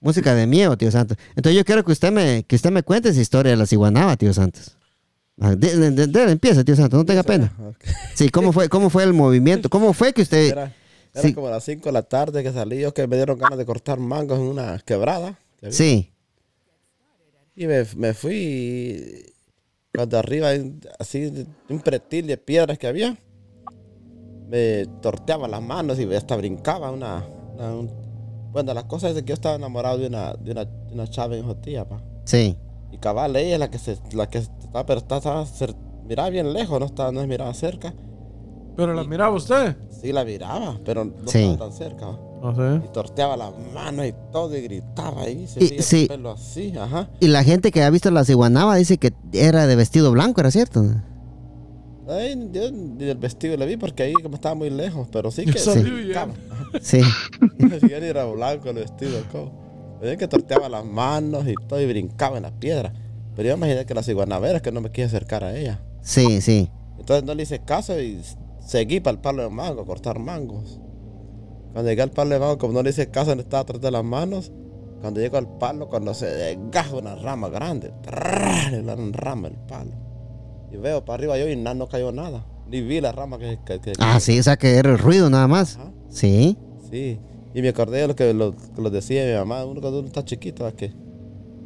Música 0.00 0.34
de 0.34 0.46
miedo, 0.46 0.76
tío 0.78 0.90
Santos. 0.90 1.18
Entonces 1.36 1.56
yo 1.56 1.64
quiero 1.64 1.84
que 1.84 1.92
usted 1.92 2.10
me, 2.10 2.42
que 2.44 2.56
usted 2.56 2.70
me 2.70 2.82
cuente 2.82 3.10
esa 3.10 3.20
historia 3.20 3.50
de 3.50 3.56
la 3.56 3.66
ciguanaba, 3.66 4.16
tío 4.16 4.32
Santos. 4.32 4.76
Ah, 5.38 5.54
de- 5.54 5.90
de- 6.06 6.22
empieza, 6.32 6.64
tío 6.64 6.74
Santos, 6.76 6.98
no 6.98 7.04
tenga 7.04 7.22
pena. 7.22 7.52
Sí, 8.14 8.28
¿cómo 8.30 8.52
fue, 8.52 8.68
cómo 8.68 8.90
fue 8.90 9.04
el 9.04 9.12
movimiento? 9.12 9.68
¿Cómo 9.70 9.92
fue 9.94 10.12
que 10.12 10.22
usted... 10.22 10.48
Era, 10.52 10.74
era 11.14 11.22
Sí. 11.22 11.32
como 11.34 11.48
a 11.48 11.50
las 11.52 11.64
5 11.64 11.84
de 11.88 11.92
la 11.92 12.02
tarde 12.02 12.42
que 12.42 12.52
salí 12.52 12.80
yo 12.80 12.92
que 12.94 13.06
me 13.06 13.16
dieron 13.16 13.38
ganas 13.38 13.58
de 13.58 13.64
cortar 13.66 13.98
mangos 13.98 14.38
en 14.38 14.44
una 14.46 14.78
quebrada. 14.78 15.38
que. 15.60 15.72
Sí, 15.72 16.12
Y 17.56 17.66
me, 17.66 17.84
me 17.96 18.14
fui 18.14 19.24
cuando 19.94 20.18
arriba, 20.18 20.50
así, 20.98 21.46
un 21.68 21.80
pretil 21.80 22.26
de 22.26 22.36
piedras 22.36 22.78
que 22.78 22.86
había, 22.86 23.16
me 24.48 24.86
torteaba 25.02 25.48
las 25.48 25.60
manos 25.62 25.98
y 25.98 26.14
hasta 26.14 26.36
brincaba 26.36 26.90
una... 26.90 27.24
una- 27.54 27.74
un- 27.74 28.09
bueno, 28.52 28.74
la 28.74 28.86
cosa 28.86 29.08
es 29.10 29.14
que 29.16 29.22
yo 29.24 29.34
estaba 29.34 29.54
enamorado 29.56 29.98
de 29.98 30.06
una, 30.08 30.34
de 30.34 30.52
una, 30.52 30.64
de 30.64 30.92
una 30.94 31.06
chava 31.08 31.36
en 31.36 31.44
Jotía, 31.46 31.88
pa. 31.88 32.00
sí. 32.24 32.56
Y 32.92 32.98
cabal, 32.98 33.36
ella 33.36 33.54
es 33.54 33.60
la 33.60 33.70
que 33.70 33.78
se, 33.78 33.98
la 34.12 34.28
que 34.28 34.38
estaba, 34.38 34.84
pero 34.84 34.98
estaba, 34.98 35.18
estaba 35.18 35.44
cer- 35.44 35.76
miraba 36.08 36.28
bien 36.28 36.52
lejos, 36.52 36.80
no 36.80 36.86
estaba, 36.86 37.12
no 37.12 37.20
se 37.20 37.28
miraba 37.28 37.54
cerca. 37.54 37.94
Pero 38.76 38.94
la 38.94 39.04
miraba 39.04 39.34
usted. 39.36 39.76
Sí 39.90 40.12
la 40.12 40.24
miraba, 40.24 40.76
pero 40.84 41.04
no 41.04 41.12
Sí. 41.26 41.38
estaba 41.38 41.68
tan 41.70 41.72
cerca. 41.76 42.06
¿va? 42.06 42.18
No 42.42 42.54
sé. 42.56 42.84
Y 42.86 42.88
torteaba 42.92 43.36
las 43.36 43.52
manos 43.72 44.06
y 44.06 44.14
todo 44.32 44.56
y 44.56 44.62
gritaba 44.62 45.22
ahí, 45.22 45.46
se 45.46 45.62
Y- 45.62 45.76
el 45.76 45.82
sí. 45.84 46.06
pelo 46.08 46.32
así, 46.32 46.76
ajá. 46.76 47.08
Y 47.20 47.28
la 47.28 47.44
gente 47.44 47.70
que 47.70 47.82
ha 47.84 47.90
visto 47.90 48.10
la 48.10 48.24
ciguanaba 48.24 48.74
dice 48.74 48.98
que 48.98 49.12
era 49.32 49.68
de 49.68 49.76
vestido 49.76 50.10
blanco, 50.10 50.40
¿era 50.40 50.50
cierto? 50.50 50.84
Ay, 52.10 52.48
yo 52.52 52.72
ni 52.72 53.04
el 53.04 53.18
vestido 53.18 53.56
le 53.56 53.66
vi 53.66 53.76
porque 53.76 54.02
ahí 54.02 54.14
como 54.14 54.34
estaba 54.34 54.54
muy 54.54 54.70
lejos, 54.70 55.08
pero 55.12 55.30
sí 55.30 55.44
que 55.44 55.52
Yo. 55.58 56.26
Sí. 56.80 57.00
Ya 57.88 58.00
ni 58.00 58.06
era 58.06 58.24
blanco 58.24 58.70
el 58.70 58.76
vestido, 58.76 59.22
como. 59.30 59.98
Veía 60.00 60.16
que 60.16 60.26
torteaba 60.26 60.68
las 60.68 60.84
manos 60.84 61.46
y 61.46 61.54
todo 61.68 61.80
y 61.80 61.86
brincaba 61.86 62.38
en 62.38 62.44
la 62.44 62.50
piedra. 62.50 62.92
Pero 63.36 63.48
yo 63.50 63.54
imaginé 63.56 63.84
que 63.84 63.94
la 63.94 64.02
ciguanavera 64.02 64.60
que 64.60 64.72
no 64.72 64.80
me 64.80 64.90
quise 64.90 65.04
acercar 65.04 65.44
a 65.44 65.56
ella. 65.56 65.80
Sí, 66.00 66.40
sí. 66.40 66.70
Entonces 66.98 67.24
no 67.24 67.34
le 67.34 67.42
hice 67.42 67.60
caso 67.60 68.00
y 68.00 68.20
seguí 68.66 69.00
para 69.00 69.16
el 69.16 69.20
palo 69.20 69.42
de 69.42 69.50
mango, 69.50 69.82
a 69.82 69.86
cortar 69.86 70.18
mangos. 70.18 70.80
Cuando 71.72 71.90
llegué 71.90 72.02
al 72.02 72.10
palo 72.10 72.30
de 72.30 72.40
mango, 72.40 72.58
como 72.58 72.72
no 72.72 72.82
le 72.82 72.90
hice 72.90 73.10
caso, 73.10 73.34
no 73.34 73.42
estaba 73.42 73.62
atrás 73.62 73.80
de 73.80 73.90
las 73.90 74.02
manos. 74.02 74.50
Cuando 75.00 75.20
llego 75.20 75.38
al 75.38 75.58
palo, 75.58 75.88
cuando 75.88 76.12
se 76.12 76.26
desgaja 76.26 76.96
una 76.96 77.14
rama 77.14 77.48
grande, 77.48 77.92
¡trrr! 78.02 78.70
le 78.72 78.82
dan 78.82 79.12
rama 79.12 79.48
el 79.48 79.56
palo. 79.56 80.09
Y 80.72 80.76
veo 80.76 81.04
para 81.04 81.14
arriba 81.16 81.38
yo 81.38 81.48
y 81.48 81.56
nada, 81.56 81.74
no 81.74 81.88
cayó 81.88 82.12
nada. 82.12 82.44
Ni 82.68 82.80
vi 82.82 83.00
la 83.00 83.12
rama 83.12 83.38
que... 83.38 83.58
que- 83.64 83.80
que- 83.80 83.92
Ah, 83.98 84.20
sí, 84.20 84.38
o 84.38 84.42
sea 84.42 84.56
que 84.56 84.76
era 84.76 84.90
el 84.90 84.98
ruido 84.98 85.28
nada 85.30 85.48
más. 85.48 85.76
Ajá. 85.76 85.90
Sí. 86.08 86.56
Sí. 86.90 87.18
Y 87.54 87.62
me 87.62 87.68
acordé 87.70 87.98
de 88.00 88.06
lo 88.08 88.14
que 88.14 88.32
lo, 88.32 88.54
que 88.56 88.80
lo 88.80 88.90
decía 88.90 89.24
mi 89.26 89.32
mamá, 89.34 89.64
uno 89.64 89.80
cuando 89.80 89.98
uno 89.98 90.06
está 90.08 90.24
chiquito, 90.24 90.72
que, 90.76 90.92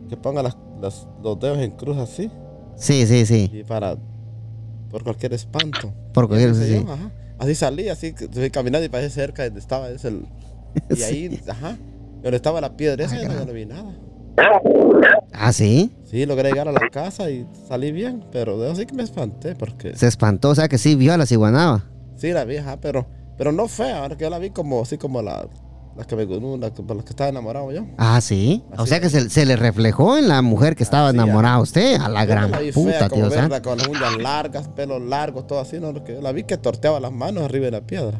que 0.09 0.17
ponga 0.17 0.43
las- 0.43 0.57
las- 0.81 1.07
los 1.23 1.39
dedos 1.39 1.59
en 1.59 1.73
cruz 1.73 1.99
así. 1.99 2.31
Sí, 2.77 3.07
sí, 3.07 3.27
sí. 3.27 3.51
Y 3.53 3.65
para... 3.65 3.97
Por 4.91 5.03
cualquier 5.05 5.35
espanto. 5.35 5.93
Por 6.13 6.29
cualquier- 6.29 6.55
sí, 6.55 6.73
yo, 6.73 6.81
sí. 6.81 6.87
ajá. 6.89 7.11
Así 7.39 7.55
salí, 7.55 7.89
así 7.89 8.15
caminando 8.53 8.85
y 8.85 8.89
pasé 8.89 9.11
cerca 9.11 9.43
de 9.43 9.49
donde 9.51 9.61
estaba 9.61 9.89
ese 9.91 10.09
el- 10.09 10.27
Y 10.97 11.03
ahí, 11.05 11.41
ajá. 11.49 11.77
Donde 12.23 12.37
estaba 12.37 12.61
la 12.61 12.77
piedra 12.77 13.05
esa, 13.05 13.21
yo 13.21 13.29
no, 13.29 13.45
no 13.45 13.53
vi 13.53 13.67
nada. 13.67 13.93
Ah, 15.33 15.53
sí. 15.53 15.93
Sí, 16.05 16.27
logré 16.27 16.51
llegar 16.51 16.69
a 16.69 16.73
la 16.73 16.89
casa 16.91 17.31
y 17.31 17.47
salí 17.69 17.93
bien, 17.93 18.25
pero 18.33 18.59
de 18.59 18.71
así 18.71 18.87
que 18.87 18.95
me 18.95 19.03
espanté 19.03 19.55
porque... 19.55 19.97
Se 19.97 20.07
espantó, 20.07 20.51
o 20.51 20.55
sea 20.55 20.69
que 20.69 20.79
sí 20.79 20.95
vio 20.95 21.13
a 21.13 21.17
la 21.17 21.27
ciguanaba. 21.27 21.85
Sí, 22.17 22.31
la 22.33 22.45
vi, 22.45 22.57
ajá, 22.59 22.79
pero, 22.81 23.07
pero 23.37 23.53
no 23.53 23.69
fea, 23.69 24.03
ahora 24.03 24.17
que 24.17 24.25
yo 24.25 24.31
la 24.31 24.39
vi 24.39 24.51
como 24.51 24.83
así 24.83 24.97
como 24.97 25.23
la, 25.23 25.47
la 25.97 26.05
que 26.05 26.15
me 26.17 26.25
la, 26.27 26.71
que- 26.73 26.83
por 26.83 26.97
la 26.97 27.03
que 27.03 27.11
estaba 27.11 27.31
enamorado 27.31 27.73
yo. 27.73 27.85
Ah, 27.99 28.21
sí. 28.21 28.63
O 28.79 28.87
sea 28.87 29.01
que 29.01 29.11
se, 29.11 29.29
se 29.29 29.45
le 29.45 29.57
reflejó 29.57 30.17
en 30.17 30.29
la 30.29 30.41
mujer 30.43 30.77
que 30.77 30.85
estaba 30.85 31.11
enamorada 31.11 31.61
usted. 31.61 32.01
A 32.01 32.09
la 32.09 32.25
gran 32.25 32.51
la 32.53 32.59
puta, 32.73 32.91
fea, 32.99 33.09
tío 33.09 33.29
verla 33.29 33.61
con 33.63 33.79
las 33.79 33.89
uñas 33.89 34.17
largas, 34.19 34.69
pelos 34.69 35.03
largos, 35.03 35.47
todo 35.47 35.61
así, 35.61 35.79
no, 35.81 35.93
que 36.05 36.21
la 36.23 36.33
vi 36.33 36.45
que 36.45 36.57
torteaba 36.57 37.01
las 37.01 37.13
manos 37.13 37.43
arriba 37.45 37.67
de 37.67 37.73
la 37.73 37.81
piedra. 37.81 38.19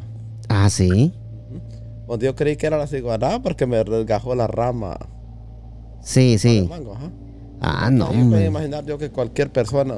Ah, 0.49 0.69
sí. 0.69 1.13
Cuando 2.05 2.25
yo 2.25 2.35
creí 2.35 2.55
que 2.57 2.67
era 2.67 2.77
la 2.77 2.87
ciguaná 2.87 3.41
porque 3.41 3.65
me 3.65 3.77
desgajó 3.83 4.35
la 4.35 4.45
rama 4.47 4.97
Sí, 6.05 6.37
sí. 6.37 6.67
mango, 6.69 6.93
ajá. 6.93 7.09
Ah, 7.61 7.89
no, 7.91 8.07
Ahí 8.07 8.23
puedo 8.29 8.45
imaginar 8.45 8.85
yo 8.85 8.97
que 8.97 9.09
cualquier 9.09 9.49
persona, 9.51 9.95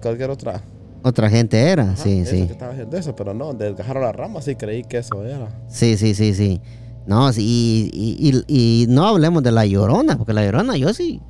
cualquier 0.00 0.30
otra 0.30 0.62
Otra 1.02 1.28
gente 1.28 1.58
era. 1.58 1.82
Ajá, 1.92 1.96
Sí, 1.96 2.24
sí. 2.24 2.46
que 2.46 2.52
estaba 2.52 2.72
haciendo 2.72 2.96
eso, 2.96 3.14
pero 3.14 3.34
no, 3.34 3.52
desgajaron 3.52 4.02
la 4.02 4.12
rama, 4.12 4.40
sí 4.40 4.54
creí 4.54 4.84
que 4.84 4.98
eso 4.98 5.22
era. 5.24 5.48
Sí, 5.68 5.96
sí, 5.96 6.14
sí, 6.14 6.32
sí. 6.34 6.60
No, 7.06 7.32
sí, 7.32 7.90
y, 7.92 8.16
y- 8.30 8.44
y- 8.46 8.86
no 8.88 9.06
hablemos 9.06 9.42
de 9.42 9.52
la 9.52 9.66
llorona, 9.66 10.16
porque 10.16 10.32
la 10.32 10.44
llorona 10.44 10.76
yo 10.76 10.92
sí 10.94 11.20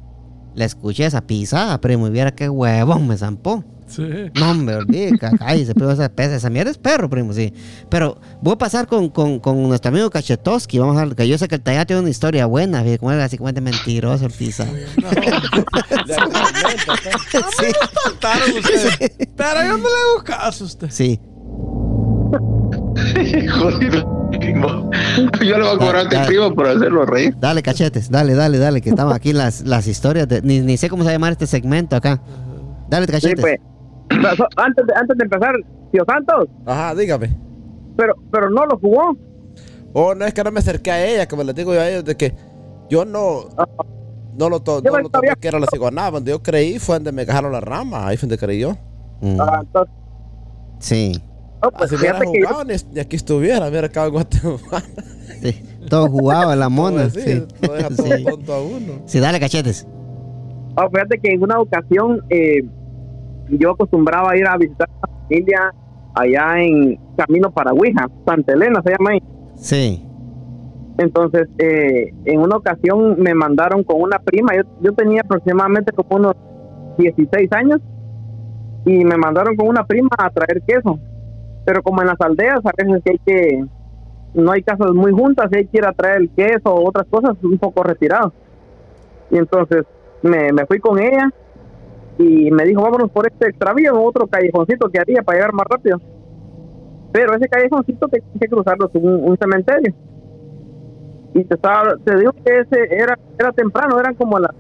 la 0.55 0.65
escuché 0.65 1.07
esa 1.07 1.23
pisada, 1.23 1.81
primo, 1.81 2.07
y 2.07 2.11
viera 2.11 2.33
qué 2.35 2.49
huevón 2.49 3.07
me 3.09 3.17
zampó. 3.17 3.65
Sí. 3.91 4.31
No, 4.39 4.53
hombre, 4.53 4.77
olvídate, 4.77 5.37
cállese, 5.37 5.75
pero 5.75 5.91
esa, 5.91 6.11
esa 6.17 6.51
mierda 6.51 6.71
es 6.71 6.79
perro, 6.79 7.11
primo, 7.11 7.33
sí. 7.33 7.53
Pero 7.89 8.21
voy 8.41 8.55
a 8.55 8.59
pasar 8.59 8.87
con, 8.87 9.09
con, 9.09 9.41
con 9.41 9.61
nuestro 9.69 9.91
amigo 9.91 10.09
Cachetowski, 10.11 10.79
vamos 10.79 10.97
a 10.97 11.05
ver, 11.05 11.17
que 11.17 11.27
yo 11.27 11.37
sé 11.39 11.49
que 11.49 11.57
el 11.57 11.61
Tallá 11.61 11.85
tiene 11.85 12.01
una 12.01 12.11
historia 12.11 12.47
buena, 12.47 12.83
fíjate, 12.83 12.99
como 12.99 13.13
era 13.13 13.25
así 13.25 13.37
como 13.37 13.51
mentiroso 13.61 14.27
el 14.27 14.33
pisado. 14.33 14.73
De 16.07 16.15
actualmente, 16.15 16.85
pues. 16.87 17.01
Sí, 17.59 17.73
Contaron 18.05 18.51
ustedes. 18.59 19.13
Pero 19.37 19.63
yo 19.63 19.79
no 19.79 19.89
le 19.89 19.95
hago 20.13 20.25
caso 20.25 20.65
a 20.65 20.67
usted. 20.67 20.91
sí. 20.91 21.21
Joder, 23.51 24.05
primo. 24.39 24.91
Yo 25.41 25.59
le 25.59 25.65
voy 25.65 25.75
a 25.75 25.79
cobrar 25.79 26.15
a 26.15 26.23
ah. 26.23 26.27
primo 26.27 26.55
por 26.55 26.67
hacerlo 26.67 27.05
reír. 27.07 27.35
Dale, 27.39 27.63
cachetes, 27.63 28.11
dale, 28.11 28.35
dale, 28.35 28.59
dale, 28.59 28.81
que 28.81 28.91
estamos 28.91 29.15
aquí 29.15 29.33
las, 29.33 29.63
las 29.63 29.87
historias 29.87 30.29
de, 30.29 30.43
ni, 30.43 30.61
ni 30.61 30.77
sé 30.77 30.89
cómo 30.89 31.03
se 31.03 31.07
va 31.07 31.11
a 31.11 31.15
llamar 31.15 31.33
este 31.33 31.47
segmento 31.47 31.97
acá. 31.97 32.23
Dale, 32.89 33.07
Sí, 33.07 33.13
cachetes. 33.13 33.41
pues. 33.41 33.59
Antes 34.57 34.87
de, 34.87 34.93
antes 34.95 35.17
de 35.17 35.25
empezar, 35.25 35.55
tío 35.93 36.05
Santos, 36.07 36.49
Ajá, 36.67 36.95
dígame. 36.95 37.31
pero, 37.97 38.15
pero 38.33 38.51
no 38.51 38.67
lo 38.67 38.79
jugó. 38.79 39.17
Oh, 39.93 40.15
no 40.15 40.25
es 40.25 40.35
que 40.35 40.45
no 40.45 40.51
me 40.53 40.61
acerqué 40.61 40.91
a 40.91 41.05
ella, 41.07 41.27
como 41.29 41.43
les 41.43 41.55
digo 41.55 41.73
yo 41.75 41.81
a 41.81 41.89
ellos, 41.89 42.05
de 42.05 42.17
que 42.17 42.35
yo 42.89 43.05
no. 43.05 43.45
No 44.37 44.49
lo, 44.49 44.61
to- 44.61 44.81
no 44.83 44.99
lo 44.99 45.09
tomé 45.11 45.29
que 45.41 45.49
era 45.49 45.59
la 45.59 45.67
ciguanaba. 45.71 46.13
Donde 46.13 46.31
yo 46.31 46.43
creí 46.43 46.79
fue 46.79 46.97
donde 46.97 47.13
me 47.13 47.27
cajaron 47.27 47.51
la 47.53 47.61
rama. 47.61 48.07
Ahí 48.07 48.17
fue 48.17 48.29
donde 48.29 48.39
creí 48.39 48.61
yo. 48.61 48.77
Mm, 49.21 49.41
Ah, 49.41 49.59
entonces, 49.63 49.95
Sí. 50.79 51.13
no, 51.63 51.69
Ah, 51.69 51.71
pues 51.77 51.91
si 51.91 51.97
hubiera 51.97 52.21
yo, 52.21 52.31
jugado, 52.31 52.65
ni, 52.65 52.75
ni 52.93 53.01
aquí 53.01 53.17
estuviera. 53.17 53.69
Hubiera 53.69 53.89
acabado 53.89 54.09
en 54.09 54.15
Guatemala. 54.15 54.85
sí. 55.43 55.63
Todo 55.89 56.09
jugaba 56.09 56.55
la 56.57 56.69
mona. 56.69 57.09
Pues 57.13 57.15
sí, 57.15 57.21
Sí. 57.23 57.47
Lo 57.67 57.73
deja 57.75 57.89
todo 57.89 58.07
Sí. 58.17 58.25
tonto 58.25 58.55
a 58.55 58.63
uno. 58.63 58.93
Sí, 59.07 59.19
dale 59.19 59.41
cachetes. 59.41 59.87
ah, 60.77 60.89
fíjate 60.93 61.19
que 61.19 61.33
en 61.33 61.43
una 61.43 61.59
ocasión 61.61 62.23
eh, 62.31 62.63
yo 63.59 63.73
acostumbraba 63.73 64.33
a 64.33 64.37
ir 64.37 64.47
a 64.47 64.57
visitar 64.57 64.89
a 65.03 65.07
mi 65.07 65.23
familia 65.23 65.75
allá 66.15 66.63
en 66.63 66.99
Camino 67.17 67.51
para 67.51 67.73
Huija, 67.73 68.09
Santa 68.27 68.53
Elena 68.53 68.83
se 68.85 68.91
llama 68.91 69.11
ahí. 69.11 69.23
Sí. 69.55 70.07
Entonces, 70.99 71.49
eh, 71.59 72.13
en 72.25 72.41
una 72.41 72.57
ocasión 72.57 73.19
me 73.19 73.35
mandaron 73.35 73.85
con 73.85 74.03
una 74.03 74.19
prima, 74.19 74.55
yo, 74.55 74.63
yo 74.81 74.93
tenía 74.93 75.23
aproximadamente 75.23 75.93
como 75.93 76.17
unos 76.17 76.35
16 76.99 77.51
años, 77.53 77.81
y 78.85 79.05
me 79.05 79.17
mandaron 79.17 79.57
con 79.57 79.69
una 79.69 79.87
prima 79.87 80.11
a 80.19 80.31
traer 80.31 80.63
queso. 80.67 80.99
Pero 81.65 81.83
como 81.83 82.01
en 82.01 82.09
las 82.09 82.21
aldeas, 82.21 82.61
a 82.65 82.73
veces 82.77 83.03
hay 83.07 83.19
que, 83.25 83.65
no 84.35 84.53
hay 84.53 84.63
casas 84.63 84.93
muy 84.93 85.13
juntas, 85.13 85.49
y 85.53 85.57
hay 85.57 85.67
que 85.67 85.79
ir 85.79 85.87
a 85.87 85.93
traer 85.93 86.23
el 86.23 86.31
queso 86.31 86.75
o 86.75 86.89
otras 86.89 87.07
cosas 87.09 87.37
un 87.43 87.59
poco 87.59 87.83
retirados. 87.83 88.33
Y 89.31 89.39
entonces 89.39 89.85
me, 90.23 90.53
me 90.53 90.67
fui 90.67 90.81
con 90.81 90.99
ella 90.99 91.31
y 92.21 92.51
me 92.51 92.65
dijo, 92.65 92.83
vámonos 92.83 93.11
por 93.11 93.27
este 93.27 93.49
extravío 93.49 93.95
o 93.95 94.07
otro 94.07 94.27
callejoncito 94.27 94.89
que 94.91 94.99
haría 94.99 95.23
para 95.23 95.39
llegar 95.39 95.53
más 95.55 95.67
rápido. 95.69 96.01
Pero 97.13 97.35
ese 97.35 97.49
callejoncito 97.49 98.09
tenía 98.09 98.29
que 98.41 98.49
cruzarlo 98.49 98.87
es 98.87 98.95
un, 99.03 99.25
un 99.31 99.37
cementerio 99.39 99.95
y 101.33 101.45
te 101.45 101.55
estaba 101.55 101.95
te 102.05 102.17
digo 102.17 102.33
que 102.33 102.59
ese 102.59 102.93
era 102.95 103.17
era 103.39 103.53
temprano 103.53 103.99
eran 104.01 104.15
como 104.17 104.39
las 104.39 104.51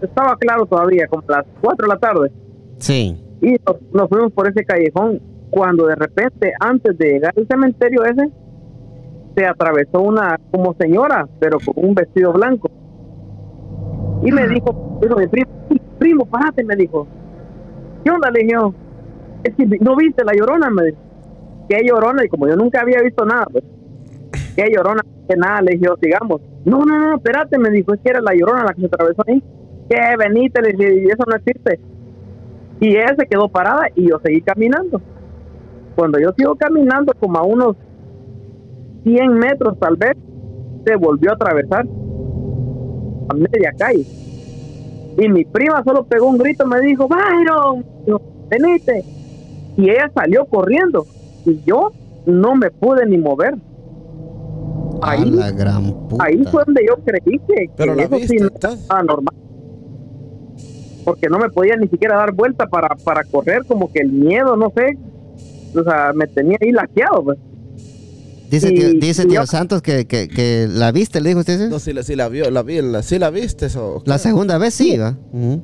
estaba 0.00 0.34
claro 0.36 0.64
todavía 0.66 1.06
como 1.06 1.22
las 1.28 1.44
4 1.60 1.86
de 1.86 1.94
la 1.94 1.98
tarde 2.00 2.32
Sí. 2.78 3.22
y 3.42 3.56
nos, 3.66 3.76
nos 3.92 4.08
fuimos 4.08 4.32
por 4.32 4.48
ese 4.48 4.64
callejón 4.64 5.20
cuando 5.50 5.86
de 5.86 5.96
repente 5.96 6.52
antes 6.60 6.96
de 6.96 7.06
llegar 7.12 7.34
al 7.36 7.46
cementerio 7.46 8.04
ese 8.04 8.30
se 9.36 9.44
atravesó 9.46 10.00
una 10.00 10.40
como 10.50 10.74
señora 10.80 11.28
pero 11.38 11.58
con 11.58 11.84
un 11.84 11.94
vestido 11.94 12.32
blanco 12.32 12.70
y 14.22 14.32
me 14.32 14.48
dijo, 14.48 14.98
dijo 15.00 15.16
mi 15.16 15.26
primo 15.26 15.50
primo 15.98 16.26
párate 16.26 16.64
me 16.64 16.76
dijo. 16.76 17.06
¿qué 18.04 18.10
onda? 18.10 18.30
le 18.30 18.40
dije 18.40 18.52
yo. 18.54 18.74
Es 19.44 19.54
que 19.54 19.66
no 19.80 19.96
viste 19.96 20.24
la 20.24 20.32
llorona 20.32 20.70
me 20.70 20.84
dijo. 20.86 20.98
Que 21.68 21.84
llorona 21.84 22.24
y 22.24 22.28
como 22.28 22.48
yo 22.48 22.56
nunca 22.56 22.80
había 22.80 23.00
visto 23.02 23.24
nada 23.24 23.46
pues. 23.50 23.64
Que 24.56 24.70
llorona 24.74 25.02
que 25.28 25.36
nada 25.36 25.62
le 25.62 25.72
dije 25.72 25.86
yo 25.86 25.96
sigamos 26.02 26.40
no 26.64 26.84
no 26.84 26.98
no 26.98 27.16
espérate 27.16 27.56
me 27.56 27.70
dijo 27.70 27.94
es 27.94 28.00
que 28.00 28.10
era 28.10 28.20
la 28.20 28.34
llorona 28.34 28.64
la 28.64 28.74
que 28.74 28.80
se 28.80 28.86
atravesó 28.86 29.22
ahí 29.26 29.42
que 29.88 29.96
venite 30.18 30.60
le 30.60 30.72
dije 30.72 31.02
y 31.02 31.06
eso 31.06 31.22
no 31.26 31.36
existe 31.36 31.80
y 32.80 32.96
ella 32.96 33.14
se 33.16 33.26
quedó 33.26 33.48
parada 33.48 33.88
y 33.94 34.08
yo 34.08 34.18
seguí 34.24 34.40
caminando. 34.40 35.00
Cuando 35.94 36.18
yo 36.18 36.30
sigo 36.36 36.56
caminando 36.56 37.12
como 37.20 37.38
a 37.38 37.42
unos 37.42 37.76
100 39.04 39.34
metros 39.34 39.78
tal 39.78 39.96
vez 39.96 40.16
se 40.86 40.96
volvió 40.96 41.30
a 41.30 41.34
atravesar 41.34 41.86
a 43.30 43.34
media 43.34 43.72
calle. 43.76 44.04
Y 45.18 45.28
mi 45.28 45.44
prima 45.44 45.82
solo 45.84 46.04
pegó 46.04 46.28
un 46.28 46.38
grito 46.38 46.66
me 46.66 46.80
dijo 46.80 47.08
Byron 47.08 47.84
venite 48.48 49.04
y 49.76 49.88
ella 49.88 50.10
salió 50.14 50.44
corriendo 50.46 51.06
y 51.46 51.62
yo 51.64 51.92
no 52.26 52.54
me 52.54 52.70
pude 52.70 53.06
ni 53.06 53.16
mover. 53.18 53.54
Ahí 55.02 55.24
la 55.30 55.50
gran 55.50 55.92
puta. 56.08 56.24
ahí 56.24 56.44
fue 56.50 56.62
donde 56.66 56.84
yo 56.86 56.96
creí 57.04 57.38
que, 57.38 57.70
Pero 57.76 57.92
que 57.94 57.96
la 57.96 58.02
eso 58.04 58.16
viste, 58.16 58.28
sí 58.28 58.36
no 58.40 58.48
entonces. 58.48 58.80
estaba 58.80 59.02
normal. 59.02 59.34
Porque 61.04 61.28
no 61.28 61.38
me 61.38 61.48
podía 61.48 61.76
ni 61.76 61.88
siquiera 61.88 62.16
dar 62.16 62.32
vuelta 62.32 62.66
para, 62.66 62.94
para 62.96 63.24
correr 63.24 63.64
como 63.66 63.90
que 63.90 64.00
el 64.00 64.12
miedo 64.12 64.56
no 64.56 64.70
sé. 64.76 64.98
O 65.78 65.82
sea 65.82 66.12
me 66.14 66.26
tenía 66.26 66.58
ahí 66.60 66.72
laqueado 66.72 67.24
pues 67.24 67.38
Dice, 68.50 68.70
y- 68.72 68.74
tío, 68.78 68.88
dice 69.00 69.24
tío 69.26 69.40
yo- 69.42 69.46
Santos 69.46 69.80
que, 69.80 70.06
que, 70.06 70.28
que 70.28 70.66
la 70.68 70.90
viste, 70.92 71.20
le 71.20 71.28
dijo 71.30 71.40
usted. 71.40 71.68
No, 71.70 71.78
si 71.78 71.92
la, 71.92 72.02
si 72.02 72.16
la 72.16 72.28
vio, 72.28 72.50
la 72.50 72.62
vi, 72.62 72.82
la, 72.82 73.02
si 73.02 73.18
la 73.18 73.30
viste 73.30 73.66
eso. 73.66 74.02
La 74.06 74.18
segunda 74.18 74.58
vez 74.58 74.74
sí. 74.74 74.98
Ujú. 74.98 75.62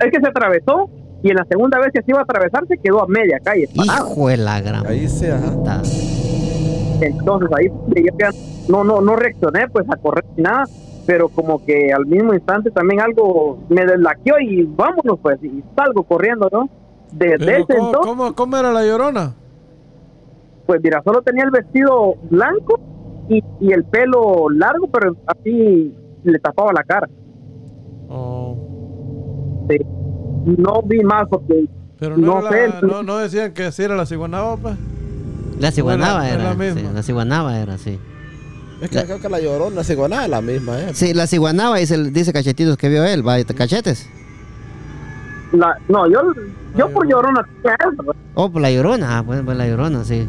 es 0.00 0.10
que 0.10 0.20
se 0.20 0.26
atravesó 0.28 0.90
y 1.22 1.30
en 1.30 1.36
la 1.36 1.44
segunda 1.44 1.78
vez 1.78 1.88
que 1.92 2.00
se 2.02 2.10
iba 2.10 2.20
a 2.20 2.22
atravesar 2.22 2.66
se 2.68 2.78
quedó 2.78 3.02
a 3.02 3.06
media 3.06 3.38
calle. 3.42 3.68
Hijo 3.74 4.28
de 4.28 4.36
la 4.38 4.60
gran 4.60 4.86
Ahí 4.86 5.08
sí, 5.08 5.26
ajá. 5.26 5.82
entonces 7.00 7.48
ahí 7.56 7.68
no 8.68 8.84
no 8.84 9.00
no 9.00 9.16
reaccioné 9.16 9.68
pues 9.68 9.86
a 9.90 9.96
correr 9.96 10.24
ni 10.36 10.42
nada 10.42 10.64
pero 11.06 11.28
como 11.28 11.64
que 11.64 11.92
al 11.92 12.06
mismo 12.06 12.34
instante 12.34 12.70
también 12.70 13.00
algo 13.00 13.58
me 13.68 13.84
deslaqueó 13.86 14.34
y 14.40 14.64
vámonos 14.64 15.18
pues 15.22 15.38
y 15.42 15.62
salgo 15.76 16.02
corriendo 16.02 16.48
no 16.52 16.68
desde 17.12 17.38
Pero, 17.38 17.50
ese 17.64 17.64
¿cómo, 17.76 17.86
entonces 17.86 18.00
cómo, 18.10 18.34
cómo 18.34 18.56
era 18.56 18.72
la 18.72 18.84
llorona? 18.84 19.34
Pues 20.66 20.80
mira 20.82 21.00
solo 21.04 21.22
tenía 21.22 21.44
el 21.44 21.50
vestido 21.50 22.14
blanco 22.30 22.80
y, 23.28 23.42
y 23.60 23.72
el 23.72 23.84
pelo 23.84 24.48
largo 24.50 24.88
pero 24.88 25.16
así 25.26 25.94
le 26.24 26.38
tapaba 26.38 26.72
la 26.72 26.82
cara 26.84 27.08
Oh. 28.08 29.66
Sí. 29.68 29.78
no 30.58 30.80
vi 30.82 31.00
más 31.02 31.26
porque 31.28 31.64
Pero 31.98 32.16
no, 32.16 32.36
No 32.36 32.42
la- 32.42 32.50
sé. 32.50 32.68
no, 32.82 33.02
no 33.02 33.16
decían 33.18 33.52
que 33.52 33.64
así 33.64 33.82
era 33.82 33.96
la 33.96 34.06
ciguanaba, 34.06 34.56
pues. 34.56 34.76
La 35.58 35.70
ciguanaba 35.72 36.24
Era- 36.28 36.34
era 36.34 36.42
era. 36.50 36.54
la 36.54 36.64
sí, 36.70 36.74
misma. 36.74 36.92
la 36.92 37.02
ciguanaba 37.02 37.58
era, 37.58 37.78
sí. 37.78 37.98
Es 38.80 38.90
que 38.90 39.02
creo 39.04 39.18
que 39.18 39.28
la 39.30 39.40
llorona 39.40 39.80
es 39.80 39.90
igual 39.90 40.12
a 40.12 40.28
la 40.28 40.40
misma, 40.42 40.78
¿eh? 40.78 40.90
Sí, 40.92 41.14
la 41.14 41.26
ciguanaba 41.26 41.78
dice, 41.78 41.96
dice 42.10 42.32
cachetitos 42.32 42.76
que 42.76 42.88
vio 42.90 43.02
él, 43.04 43.26
va, 43.26 43.42
cachetes. 43.42 44.08
la, 45.52 45.76
no 45.88 46.06
yo 46.10 46.20
yo 46.76 46.90
por 46.90 47.08
llorona 47.08 47.40
eso, 47.64 48.02
pues. 48.04 48.16
Oh, 48.34 48.50
pues 48.50 48.60
la 48.62 48.70
llorona, 48.70 49.18
ah, 49.18 49.22
pues, 49.24 49.40
pues 49.44 49.56
la 49.56 49.66
llorona, 49.66 50.04
sí. 50.04 50.28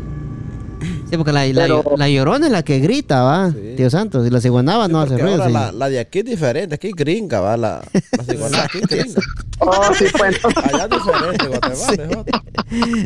Sí, 1.10 1.16
porque 1.18 1.32
la, 1.32 1.46
la, 1.48 1.62
Pero- 1.62 1.84
la 1.98 2.10
llorona 2.10 2.48
es 2.48 2.52
la 2.52 2.64
que 2.64 2.80
grita, 2.80 3.24
va, 3.24 3.52
Sí. 3.52 3.74
tío 3.78 3.90
Santos. 3.90 4.28
Y 4.28 4.30
la 4.30 4.42
ciguanaba 4.42 4.88
no 4.90 5.00
hace 5.00 5.18
ruido. 5.18 5.32
ahora 5.44 5.48
sí. 5.48 5.54
la, 5.54 5.72
la 5.72 5.90
de 5.90 6.00
aquí 6.00 6.20
es 6.20 6.26
diferente, 6.26 6.76
aquí 6.76 6.88
es 6.88 6.94
gringa, 6.96 7.40
va, 7.40 7.56
la, 7.56 7.82
la 8.18 8.24
ciguaná 8.24 8.64
aquí 8.66 8.80
es 8.80 8.88
gringa. 8.90 9.22
oh 9.60 9.94
sí 9.98 10.06
pues 10.18 10.38
Allá 10.44 10.84
es 10.84 10.90
diferente, 10.90 11.48
Guatemala. 11.48 12.24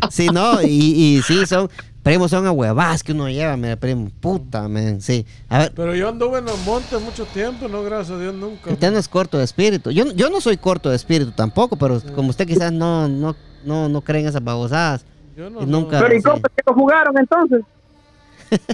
Sí, 0.10 0.26
no, 0.32 0.60
y, 0.62 0.66
y 1.18 1.22
sí, 1.22 1.46
son, 1.46 1.70
primos 2.02 2.32
son 2.32 2.44
ahuevas 2.46 3.04
que 3.04 3.12
uno 3.12 3.28
lleva, 3.28 3.56
mira, 3.56 3.76
primo, 3.76 4.10
puta, 4.20 4.66
man, 4.66 5.00
sí. 5.00 5.24
A 5.48 5.58
ver, 5.60 5.72
Pero 5.74 5.94
yo 5.94 6.08
anduve 6.08 6.40
en 6.40 6.46
los 6.46 6.58
montes 6.66 7.00
mucho 7.00 7.24
tiempo, 7.26 7.68
no, 7.68 7.84
gracias 7.84 8.18
a 8.18 8.20
Dios, 8.20 8.34
nunca. 8.34 8.70
usted 8.72 8.90
no 8.90 8.98
es 8.98 9.06
corto 9.08 9.38
de 9.38 9.44
espíritu. 9.44 9.90
Yo, 9.92 10.10
yo 10.12 10.28
no 10.28 10.40
soy 10.40 10.56
corto 10.56 10.90
de 10.90 10.96
espíritu 10.96 11.30
tampoco, 11.30 11.76
pero 11.76 12.00
como 12.16 12.30
usted 12.30 12.48
quizás 12.48 12.72
no, 12.72 13.06
no, 13.06 13.36
no, 13.64 13.88
no 13.88 14.00
cree 14.00 14.22
en 14.22 14.26
esas 14.28 14.42
babosadas. 14.42 15.04
Yo 15.36 15.48
no, 15.48 15.62
y 15.62 15.66
no. 15.66 15.80
nunca- 15.80 16.00
pero 16.00 16.14
y 16.14 16.18
sí. 16.18 16.24
cómo 16.24 16.42
que 16.42 16.62
lo 16.66 16.74
jugaron 16.74 17.16
entonces 17.16 17.60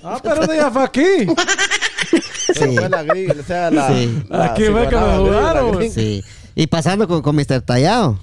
Ah, 0.03 0.19
pero 0.23 0.45
ya 0.53 0.71
fue 0.71 0.85
aquí. 0.85 1.03
Pero 2.55 2.73
fue 2.73 2.89
la 2.89 3.03
gringa, 3.03 3.35
o 3.39 3.43
sea, 3.43 3.71
la. 3.71 3.89
Sí. 3.89 4.23
la 4.31 4.45
Aquí 4.47 4.65
fue 4.65 4.89
que 4.89 4.97
me 4.97 5.17
jugaron. 5.19 5.91
Sí. 5.91 6.25
Y 6.55 6.67
pasando 6.67 7.07
con, 7.07 7.21
con 7.21 7.37
Mr. 7.37 7.61
Tallado. 7.61 8.19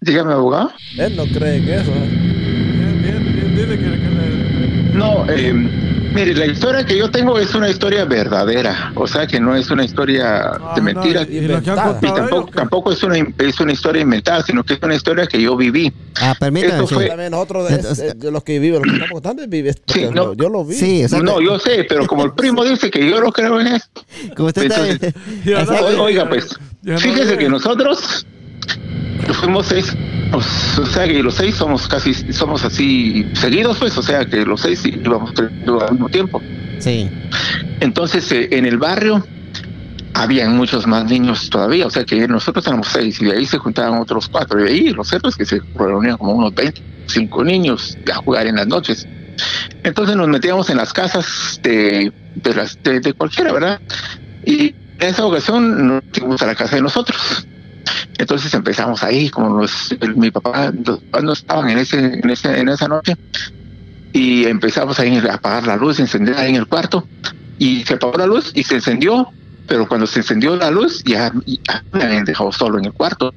Dígame, 0.00 0.32
abogado. 0.32 0.72
Él 0.98 1.14
no 1.16 1.24
cree 1.26 1.56
en 1.56 1.68
eso, 1.68 1.90
¿eh? 1.92 2.08
Bien, 2.08 3.02
bien, 3.02 3.32
bien, 3.34 3.56
dile 3.56 3.78
que, 3.78 3.84
que 3.84 4.08
le- 4.10 4.92
No, 4.94 5.24
eh, 5.30 5.54
mire, 6.18 6.34
la 6.34 6.46
historia 6.46 6.84
que 6.84 6.96
yo 6.96 7.10
tengo 7.10 7.38
es 7.38 7.54
una 7.54 7.68
historia 7.68 8.04
verdadera, 8.04 8.92
o 8.94 9.06
sea 9.06 9.26
que 9.26 9.40
no 9.40 9.54
es 9.56 9.70
una 9.70 9.84
historia 9.84 10.50
Ah, 10.60 10.72
de 10.74 10.80
no, 10.80 10.84
mentiras. 10.84 11.26
y, 11.30 11.46
tampoco, 12.54 12.92
es 12.92 13.02
una 13.02 13.16
es 13.38 13.60
una 13.60 13.72
historia 13.72 14.02
inventada, 14.02 14.42
sino 14.42 14.64
que 14.64 14.74
es 14.74 14.80
una 14.82 14.94
historia 14.94 15.26
que 15.26 15.40
yo 15.40 15.56
viví. 15.56 15.92
Ah, 16.20 16.34
permítame. 16.38 16.74
Eso 16.84 16.86
fue- 16.88 17.06
También 17.08 17.30
nosotros, 17.30 17.70
es- 17.70 17.76
Entonces- 17.78 18.04
es 18.14 18.18
de 18.18 18.30
los 18.30 18.42
que 18.44 18.58
viven, 18.58 18.82
los 18.82 18.90
que 18.90 18.96
estamos 18.96 19.12
contando, 19.22 19.42
vive, 19.48 19.74
porque 19.86 20.00
Sí, 20.06 20.14
no. 20.14 20.34
yo 20.34 20.48
lo 20.48 20.64
vi. 20.64 20.74
Sí. 20.74 21.04
No, 21.22 21.40
yo 21.40 21.58
sé, 21.58 21.84
pero 21.88 22.06
como 22.06 22.24
el 22.24 22.32
primo 22.32 22.64
dice 22.64 22.90
que 22.90 23.08
yo 23.08 23.20
no 23.20 23.32
creo 23.32 23.60
en 23.60 23.68
eso. 23.68 23.86
Como 24.36 24.48
usted 24.48 24.64
está- 24.64 24.86
Entonces, 24.88 25.14
oiga, 25.98 26.28
pues, 26.28 26.56
fíjese 26.98 27.36
que 27.38 27.48
nosotros 27.48 28.26
fuimos 29.34 29.66
seis, 29.66 29.96
o 30.32 30.86
sea 30.86 31.06
que 31.06 31.22
los 31.22 31.34
seis 31.34 31.54
somos 31.54 31.88
casi, 31.88 32.14
somos 32.32 32.64
así 32.64 33.26
seguidos, 33.34 33.78
pues, 33.78 33.96
o 33.96 34.02
sea 34.02 34.24
que 34.24 34.44
los 34.44 34.60
seis 34.60 34.84
íbamos 34.84 35.32
al 35.38 35.92
mismo 35.92 36.08
tiempo. 36.08 36.42
Sí. 36.78 37.08
Entonces, 37.80 38.30
eh, 38.32 38.48
en 38.52 38.66
el 38.66 38.78
barrio 38.78 39.24
habían 40.14 40.56
muchos 40.56 40.86
más 40.86 41.04
niños 41.04 41.48
todavía, 41.50 41.86
o 41.86 41.90
sea 41.90 42.04
que 42.04 42.26
nosotros 42.26 42.66
éramos 42.66 42.88
seis 42.88 43.20
y 43.20 43.26
de 43.26 43.32
ahí 43.32 43.46
se 43.46 43.58
juntaban 43.58 44.00
otros 44.00 44.28
cuatro. 44.28 44.64
Y 44.64 44.68
ahí 44.68 44.88
lo 44.90 45.04
cierto 45.04 45.28
es 45.28 45.36
que 45.36 45.44
se 45.44 45.60
reunían 45.74 46.16
como 46.16 46.32
unos 46.32 46.54
25 46.54 47.44
niños 47.44 47.96
a 48.12 48.16
jugar 48.16 48.46
en 48.46 48.56
las 48.56 48.66
noches. 48.66 49.06
Entonces 49.84 50.16
nos 50.16 50.28
metíamos 50.28 50.68
en 50.70 50.78
las 50.78 50.92
casas 50.92 51.60
de, 51.62 52.12
de, 52.34 52.54
las, 52.54 52.82
de, 52.82 53.00
de 53.00 53.12
cualquiera, 53.12 53.52
¿verdad? 53.52 53.80
Y 54.44 54.74
en 54.98 55.08
esa 55.08 55.24
ocasión 55.24 55.86
nos 55.86 56.02
fuimos 56.12 56.42
a 56.42 56.46
la 56.46 56.54
casa 56.54 56.76
de 56.76 56.82
nosotros. 56.82 57.46
Entonces 58.18 58.52
empezamos 58.54 59.02
ahí, 59.02 59.30
como 59.30 59.60
los, 59.60 59.94
mi 60.16 60.30
papá, 60.30 60.72
los 60.72 61.00
papás 61.00 61.22
no 61.22 61.32
estaban 61.32 61.70
en, 61.70 61.78
esa 61.78 62.88
noche. 62.88 63.16
y 64.12 64.44
empezamos 64.46 64.98
ahí 64.98 65.16
a 65.16 65.34
apagar 65.34 65.66
la 65.66 65.76
luz, 65.76 66.00
encender 66.00 66.38
en 66.38 66.56
el 66.56 66.66
cuarto 66.66 67.06
y 67.58 67.84
se 67.84 67.94
apagó 67.94 68.16
la 68.18 68.26
luz 68.26 68.52
y 68.54 68.62
se 68.62 68.76
encendió, 68.76 69.28
pero 69.66 69.86
cuando 69.88 70.06
se 70.06 70.20
encendió 70.20 70.56
la 70.56 70.70
luz 70.70 71.02
ya, 71.04 71.32
ya 71.46 71.84
me 71.92 72.04
habían 72.04 72.24
dejado 72.24 72.52
solo 72.52 72.78
en 72.78 72.86
el 72.86 72.92
cuarto. 72.92 73.34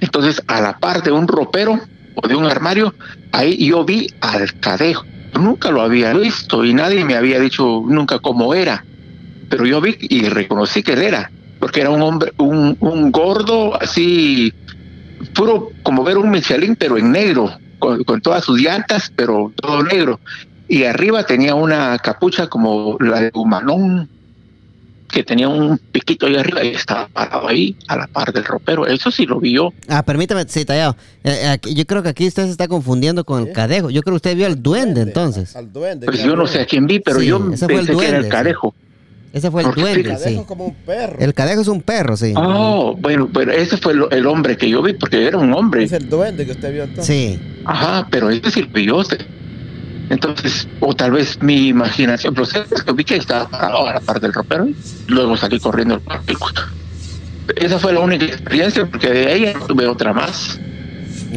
Entonces, 0.00 0.42
a 0.46 0.60
la 0.60 0.78
par 0.78 1.02
de 1.02 1.10
un 1.10 1.26
ropero 1.26 1.80
o 2.14 2.28
de 2.28 2.34
un 2.34 2.44
armario, 2.44 2.94
ahí 3.32 3.68
yo 3.68 3.84
vi 3.84 4.12
al 4.20 4.58
cadejo. 4.60 5.04
Nunca 5.34 5.70
lo 5.70 5.82
había 5.82 6.12
visto 6.14 6.64
y 6.64 6.74
nadie 6.74 7.04
me 7.04 7.14
había 7.14 7.38
dicho 7.38 7.82
nunca 7.86 8.18
cómo 8.18 8.54
era, 8.54 8.84
pero 9.48 9.66
yo 9.66 9.80
vi 9.80 9.96
y 10.00 10.28
reconocí 10.28 10.82
que 10.82 10.94
él 10.94 11.02
era, 11.02 11.30
porque 11.58 11.80
era 11.80 11.90
un 11.90 12.02
hombre, 12.02 12.32
un, 12.38 12.76
un 12.80 13.10
gordo 13.12 13.80
así, 13.80 14.52
puro 15.34 15.70
como 15.82 16.04
ver 16.04 16.18
un 16.18 16.30
Michelin, 16.30 16.76
pero 16.76 16.96
en 16.98 17.10
negro, 17.12 17.50
con, 17.78 18.04
con 18.04 18.20
todas 18.20 18.44
sus 18.44 18.60
llantas, 18.60 19.12
pero 19.14 19.52
todo 19.56 19.82
negro. 19.82 20.20
Y 20.68 20.84
arriba 20.84 21.24
tenía 21.24 21.54
una 21.54 21.98
capucha 21.98 22.46
como 22.48 22.96
la 23.00 23.20
de 23.20 23.30
humanón, 23.34 24.08
que 25.10 25.24
tenía 25.24 25.48
un 25.48 25.78
piquito 25.78 26.26
ahí 26.26 26.36
arriba 26.36 26.62
y 26.62 26.68
estaba 26.68 27.08
parado 27.08 27.48
ahí 27.48 27.74
a 27.88 27.96
la 27.96 28.06
par 28.08 28.30
del 28.30 28.44
ropero. 28.44 28.86
Eso 28.86 29.10
sí 29.10 29.24
lo 29.24 29.40
vi 29.40 29.54
yo. 29.54 29.72
Ah, 29.88 30.02
permítame, 30.02 30.44
sí, 30.46 30.66
tallado. 30.66 30.96
Eh, 31.24 31.40
eh, 31.44 31.48
aquí- 31.48 31.74
yo 31.74 31.86
creo 31.86 32.02
que 32.02 32.10
aquí 32.10 32.26
usted 32.26 32.44
se 32.44 32.50
está 32.50 32.68
confundiendo 32.68 33.24
con 33.24 33.46
el 33.46 33.52
cadejo. 33.54 33.88
Yo 33.88 34.02
creo 34.02 34.12
que 34.12 34.16
usted 34.16 34.36
vio 34.36 34.44
al 34.46 34.62
duende 34.62 35.00
entonces. 35.00 35.56
Al 35.56 35.72
duende. 35.72 36.04
Pues 36.04 36.22
yo 36.22 36.36
no 36.36 36.46
sé 36.46 36.60
a 36.60 36.66
quién 36.66 36.86
vi, 36.86 37.00
pero 37.00 37.20
Sí, 37.20 37.26
yo 37.26 37.38
pensé 37.66 37.96
que 37.96 38.06
era 38.06 38.18
el 38.18 38.24
sí. 38.24 38.30
Ese 39.32 39.50
fue 39.50 39.60
el 39.62 39.66
Porque 39.66 39.80
duende, 39.82 40.00
El 40.00 40.16
sí. 40.16 40.22
cadejo 40.24 40.40
es 40.40 40.46
como 40.46 40.64
un 40.66 40.74
perro. 40.74 41.16
El 41.18 41.34
cadejo 41.34 41.60
es 41.60 41.68
un 41.68 41.82
perro, 41.82 42.16
sí. 42.16 42.32
Oh, 42.36 42.96
bueno, 42.98 43.28
pero 43.32 43.52
ese 43.52 43.76
fue 43.76 43.92
el, 43.92 44.06
el 44.10 44.26
hombre 44.26 44.56
que 44.56 44.68
yo 44.70 44.82
vi, 44.82 44.94
porque 44.94 45.26
era 45.26 45.36
un 45.38 45.52
hombre. 45.52 45.84
Es 45.84 45.92
el 45.92 46.08
duende 46.08 46.46
que 46.46 46.52
usted 46.52 46.72
vio 46.72 46.84
entonces. 46.84 47.06
Sí. 47.14 47.40
Ajá, 47.64 48.06
pero 48.10 48.30
ese 48.30 48.50
sí 48.50 48.62
lo 48.62 48.68
vi 48.68 48.86
yo. 48.86 49.04
sé. 49.04 49.18
Entonces, 50.10 50.66
o 50.80 50.94
tal 50.94 51.10
vez 51.12 51.38
mi 51.42 51.68
imaginación, 51.68 52.32
pero 52.32 52.46
sé 52.46 52.62
que 52.86 52.92
vi 52.92 53.04
que 53.04 53.16
estaba 53.16 53.46
parado 53.48 53.86
a 53.86 53.94
la 53.94 54.00
par 54.00 54.18
del 54.20 54.32
ropero 54.32 54.66
y 54.66 54.74
luego 55.08 55.36
salí 55.36 55.60
corriendo 55.60 55.94
al 55.94 56.00
parque. 56.00 56.34
Esa 57.56 57.78
fue 57.78 57.92
la 57.92 58.00
única 58.00 58.24
experiencia, 58.24 58.86
porque 58.86 59.08
de 59.10 59.26
ahí 59.26 59.40
ya 59.42 59.54
no 59.54 59.66
tuve 59.66 59.86
otra 59.86 60.12
más. 60.14 60.58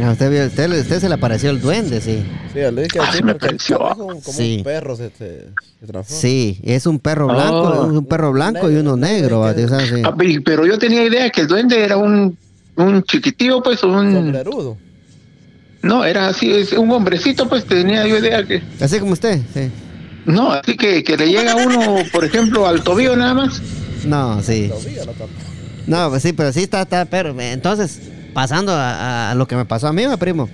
Ah, 0.02 0.12
usted, 0.12 0.30
vio, 0.32 0.46
usted, 0.46 0.72
usted 0.80 1.00
se 1.00 1.10
le 1.10 1.16
apareció 1.16 1.50
el 1.50 1.60
duende, 1.60 2.00
sí. 2.00 2.24
Sí, 2.54 2.60
le 2.60 2.84
dije 2.84 3.00
Ah, 3.02 3.12
me 3.24 3.36
pareció. 3.36 3.78
como 3.80 4.22
Sí. 4.22 4.58
un 4.60 4.64
perro 4.64 4.96
se, 4.96 5.10
se, 5.10 5.48
se 5.80 5.86
transforma. 5.88 6.22
Sí, 6.22 6.60
es 6.64 6.86
un 6.86 7.00
perro 7.00 7.28
blanco, 7.28 7.56
Oh. 7.82 7.86
un 7.88 8.06
perro 8.06 8.32
blanco 8.32 8.72
y 8.72 8.76
uno 8.76 8.96
negro, 8.96 9.44
sí. 9.54 10.02
Ah, 10.06 10.16
Pero 10.46 10.66
yo 10.66 10.78
tenía 10.78 11.04
idea 11.06 11.30
que 11.30 11.42
el 11.42 11.48
duende 11.48 11.84
era 11.84 11.98
un, 11.98 12.38
un 12.78 13.04
chiquitío, 13.04 13.62
pues, 13.62 13.84
un... 13.84 14.14
Sombrerudo. 14.14 14.78
No, 15.82 16.06
era 16.06 16.28
así, 16.28 16.52
es 16.52 16.74
un 16.74 16.92
hombrecito, 16.92 17.50
pues 17.50 17.66
tenía 17.66 18.06
yo 18.08 18.18
idea 18.18 18.46
que... 18.46 18.62
Así 18.80 19.00
como 19.00 19.14
usted, 19.14 19.40
sí. 19.54 19.70
No, 20.26 20.52
así 20.52 20.78
que, 20.78 21.04
que 21.04 21.18
le 21.18 21.28
llega 21.28 21.56
uno, 21.56 21.98
por 22.14 22.24
ejemplo, 22.24 22.68
al 22.68 22.84
tobillo 22.84 23.16
nada 23.18 23.34
más. 23.34 23.62
No, 24.06 24.42
sí. 24.44 24.70
No. 25.88 26.04
No, 26.04 26.10
pues 26.12 26.22
sí, 26.22 26.34
pero 26.34 26.54
sí 26.54 26.62
está, 26.62 26.84
está, 26.84 27.06
pero 27.06 27.36
entonces, 27.42 28.00
pasando 28.34 28.74
a, 28.74 29.32
a 29.32 29.36
lo 29.36 29.48
que 29.48 29.56
me 29.56 29.66
pasó 29.66 29.88
a 29.88 29.94
mí, 29.94 30.08
mi 30.08 30.18
primo. 30.18 30.50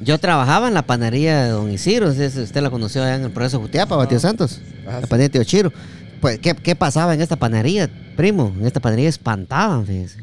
Yo 0.00 0.18
trabajaba 0.18 0.66
en 0.68 0.74
la 0.74 0.82
panadería 0.82 1.44
de 1.44 1.50
Don 1.50 1.70
Isidro, 1.70 2.12
si 2.12 2.24
usted 2.24 2.60
la 2.60 2.70
conoció 2.70 3.02
allá 3.04 3.14
en 3.16 3.22
el 3.24 3.30
Progreso 3.30 3.60
Jutiapa, 3.60 3.94
Batio 3.94 4.18
Santos, 4.18 4.60
Ajá, 4.84 4.96
la 4.96 5.00
sí. 5.02 5.06
panadería 5.06 5.28
de 5.28 5.30
Tío 5.30 5.44
Chiro. 5.44 5.72
Pues, 6.20 6.38
¿qué, 6.40 6.54
¿qué 6.54 6.74
pasaba 6.74 7.14
en 7.14 7.20
esta 7.20 7.36
panadería, 7.36 7.88
primo? 8.16 8.52
En 8.58 8.66
esta 8.66 8.80
panadería 8.80 9.08
espantaban, 9.08 9.86
fíjese. 9.86 10.18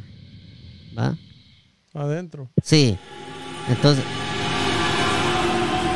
¿Va? 0.98 1.16
Adentro. 1.94 2.49
Sí. 2.61 2.98
Entonces, 3.70 4.03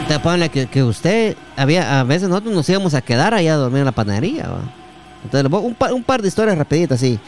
te 0.07 0.19
ponen 0.19 0.49
que, 0.49 0.67
que 0.67 0.83
usted, 0.83 1.35
había, 1.57 1.99
a 1.99 2.03
veces 2.03 2.29
nosotros 2.29 2.53
nos 2.53 2.67
íbamos 2.69 2.93
a 2.93 3.01
quedar 3.01 3.33
allá 3.33 3.53
a 3.53 3.57
dormir 3.57 3.79
en 3.79 3.85
la 3.85 3.91
panadería, 3.91 4.47
¿va? 4.47 4.73
Entonces, 5.23 5.51
un, 5.51 5.75
par, 5.75 5.93
un 5.93 6.03
par 6.03 6.21
de 6.21 6.27
historias 6.27 6.57
rapiditas, 6.57 6.99
así. 6.99 7.19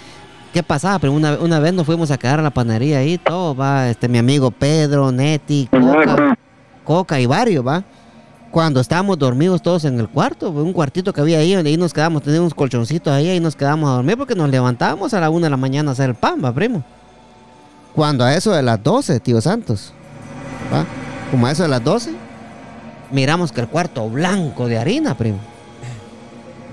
¿Qué 0.56 0.64
pasaba? 0.64 1.00
Pero 1.00 1.12
una, 1.12 1.34
una 1.34 1.60
vez 1.60 1.74
nos 1.74 1.86
fuimos 1.86 2.12
a 2.12 2.18
quedar 2.18 2.40
a 2.40 2.42
la 2.42 2.50
panadería 2.50 3.00
ahí, 3.00 3.18
todo, 3.18 3.54
va, 3.54 3.90
este, 3.90 4.08
mi 4.08 4.20
amigo 4.20 4.52
Pedro, 4.52 5.12
Neti, 5.12 5.68
Coca, 5.70 6.38
Coca 6.86 7.20
y 7.20 7.26
varios, 7.26 7.68
va. 7.68 7.84
Cuando 8.52 8.80
estábamos 8.80 9.20
dormidos 9.20 9.62
todos 9.62 9.84
en 9.84 10.00
el 10.00 10.08
cuarto, 10.08 10.52
un 10.52 10.72
cuartito 10.72 11.12
que 11.12 11.20
había 11.20 11.40
ahí, 11.40 11.54
donde 11.56 11.72
ahí 11.72 11.76
nos 11.76 11.94
quedamos, 11.94 12.22
teníamos 12.22 12.54
colchoncitos 12.54 13.12
ahí, 13.12 13.28
ahí 13.28 13.42
nos 13.42 13.54
quedamos 13.54 13.90
a 13.90 13.96
dormir 13.96 14.16
porque 14.18 14.34
nos 14.34 14.50
levantábamos 14.50 15.14
a 15.14 15.20
la 15.20 15.30
una 15.30 15.48
de 15.48 15.50
la 15.50 15.58
mañana 15.58 15.90
a 15.90 15.92
hacer 15.92 16.12
el 16.12 16.16
pan, 16.16 16.42
va, 16.42 16.54
primo. 16.54 16.86
Cuando 17.94 18.24
a 18.24 18.34
eso 18.34 18.54
de 18.54 18.64
las 18.64 18.82
12, 18.82 19.20
tío 19.20 19.42
Santos, 19.42 19.92
¿va? 20.74 20.86
Como 21.32 21.48
a 21.48 21.52
eso 21.52 21.64
de 21.64 21.70
las 21.70 21.84
12, 21.84 22.14
miramos 23.12 23.52
que 23.52 23.60
el 23.60 23.68
cuarto 23.68 24.10
blanco 24.10 24.70
de 24.70 24.78
harina, 24.78 25.18
primo. 25.18 25.40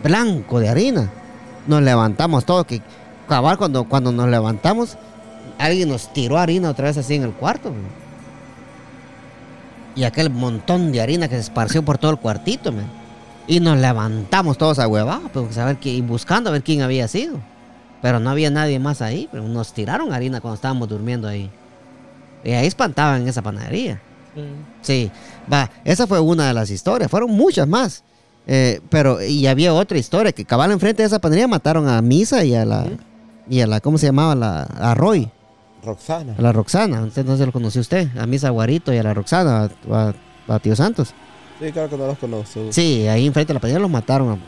Blanco 0.04 0.60
de 0.60 0.68
harina. 0.68 1.10
Nos 1.66 1.82
levantamos 1.82 2.44
todos, 2.44 2.64
que 2.66 2.80
cabal 3.32 3.56
cuando, 3.56 3.84
cuando 3.84 4.12
nos 4.12 4.28
levantamos, 4.28 4.98
alguien 5.59 5.88
nos 5.88 6.12
tiró 6.12 6.36
harina 6.38 6.68
otra 6.70 6.86
vez 6.88 6.98
así 6.98 7.14
en 7.14 7.22
el 7.22 7.32
cuarto. 7.32 7.72
Y 9.94 10.04
aquel 10.04 10.30
montón 10.30 10.92
de 10.92 11.00
harina 11.00 11.28
que 11.28 11.34
se 11.36 11.40
esparció 11.42 11.82
por 11.84 11.98
todo 11.98 12.10
el 12.10 12.18
cuartito, 12.18 12.72
man. 12.72 12.86
Y 13.46 13.60
nos 13.60 13.78
levantamos 13.78 14.56
todos 14.56 14.78
a 14.78 14.86
huevados, 14.88 15.30
pues, 15.32 15.59
a 15.59 15.64
ver 15.64 15.76
qué- 15.78 15.92
y 15.94 16.00
buscando 16.00 16.50
a 16.50 16.52
ver 16.52 16.62
quién 16.62 16.82
había 16.82 17.09
sido. 17.09 17.38
Pero 18.00 18.20
no 18.20 18.30
había 18.30 18.50
nadie 18.50 18.78
más 18.78 19.00
ahí, 19.02 19.28
pero 19.30 19.44
nos 19.48 19.72
tiraron 19.72 20.12
harina 20.12 20.40
cuando 20.40 20.56
estábamos 20.56 20.88
durmiendo 20.88 21.28
ahí. 21.28 21.50
Y 22.44 22.50
ahí 22.52 22.66
espantaban 22.66 23.22
en 23.22 23.28
esa 23.28 23.42
panadería. 23.42 24.00
Sí. 24.34 24.42
Sí, 24.82 25.10
va, 25.52 25.70
esa 25.84 26.06
fue 26.06 26.20
una 26.20 26.46
de 26.48 26.54
las 26.54 26.70
historias, 26.70 27.10
fueron 27.10 27.30
muchas 27.30 27.68
más. 27.68 28.02
Eh, 28.46 28.80
pero, 28.90 29.22
y 29.22 29.46
había 29.46 29.72
otra 29.72 29.98
historia, 29.98 30.32
que 30.32 30.44
cabal 30.44 30.72
enfrente 30.72 31.02
de 31.02 31.06
esa 31.06 31.20
panadería 31.20 31.46
mataron 31.46 31.88
a 31.88 32.00
Misa 32.02 32.44
y 32.44 32.54
a 32.54 32.64
la, 32.64 32.86
y 33.48 33.60
a 33.60 33.66
la, 33.66 33.81
¿cómo 33.81 33.98
se 33.98 34.06
llamaba? 34.06 34.35
La, 34.35 34.62
a 34.62 34.94
Roy, 34.94 35.28
Roxana. 35.85 36.35
a 36.39 36.43
la 36.43 36.52
Roxana, 36.52 37.09
se 37.12 37.24
lo 37.24 37.52
conoció 37.52 37.81
usted, 37.81 38.09
a 38.19 38.27
Misa 38.27 38.51
Guarito 38.51 38.93
y 38.93 38.98
a 38.98 39.02
la 39.02 39.14
Roxana, 39.14 39.69
a, 39.90 39.94
a- 40.48 40.55
a 40.55 40.59
Tío 40.59 40.74
Santos. 40.77 41.14
Sí, 41.60 41.70
claro 41.73 41.89
que 41.90 41.97
no 41.97 42.06
los 42.06 42.19
conozco. 42.19 42.60
Sí, 42.70 43.06
ahí 43.06 43.27
enfrente 43.27 43.48
de 43.52 43.55
la 43.55 43.60
panadería 43.60 43.81
los 43.82 43.90
mataron. 43.90 44.39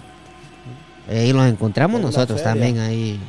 Ahí 1.09 1.33
los 1.33 1.45
encontramos 1.47 2.01
En 2.01 2.07
nosotros 2.07 2.43
también 2.43 2.79
ahí 2.79 3.21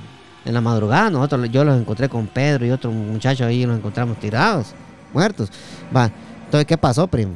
en 0.46 0.54
la 0.54 0.62
madrugada. 0.62 1.10
Nosotros, 1.10 1.50
yo 1.52 1.64
los 1.64 1.80
encontré 1.80 2.10
con 2.10 2.26
Pedro 2.28 2.66
y 2.66 2.72
otro 2.72 2.90
muchacho 2.92 3.46
ahí 3.46 3.66
los 3.66 3.78
encontramos 3.78 4.18
tirados, 4.20 4.68
muertos. 5.14 5.50
Va, 5.96 6.10
entonces, 6.46 6.66
¿qué 6.66 6.78
pasó, 6.78 7.06
primo? 7.08 7.34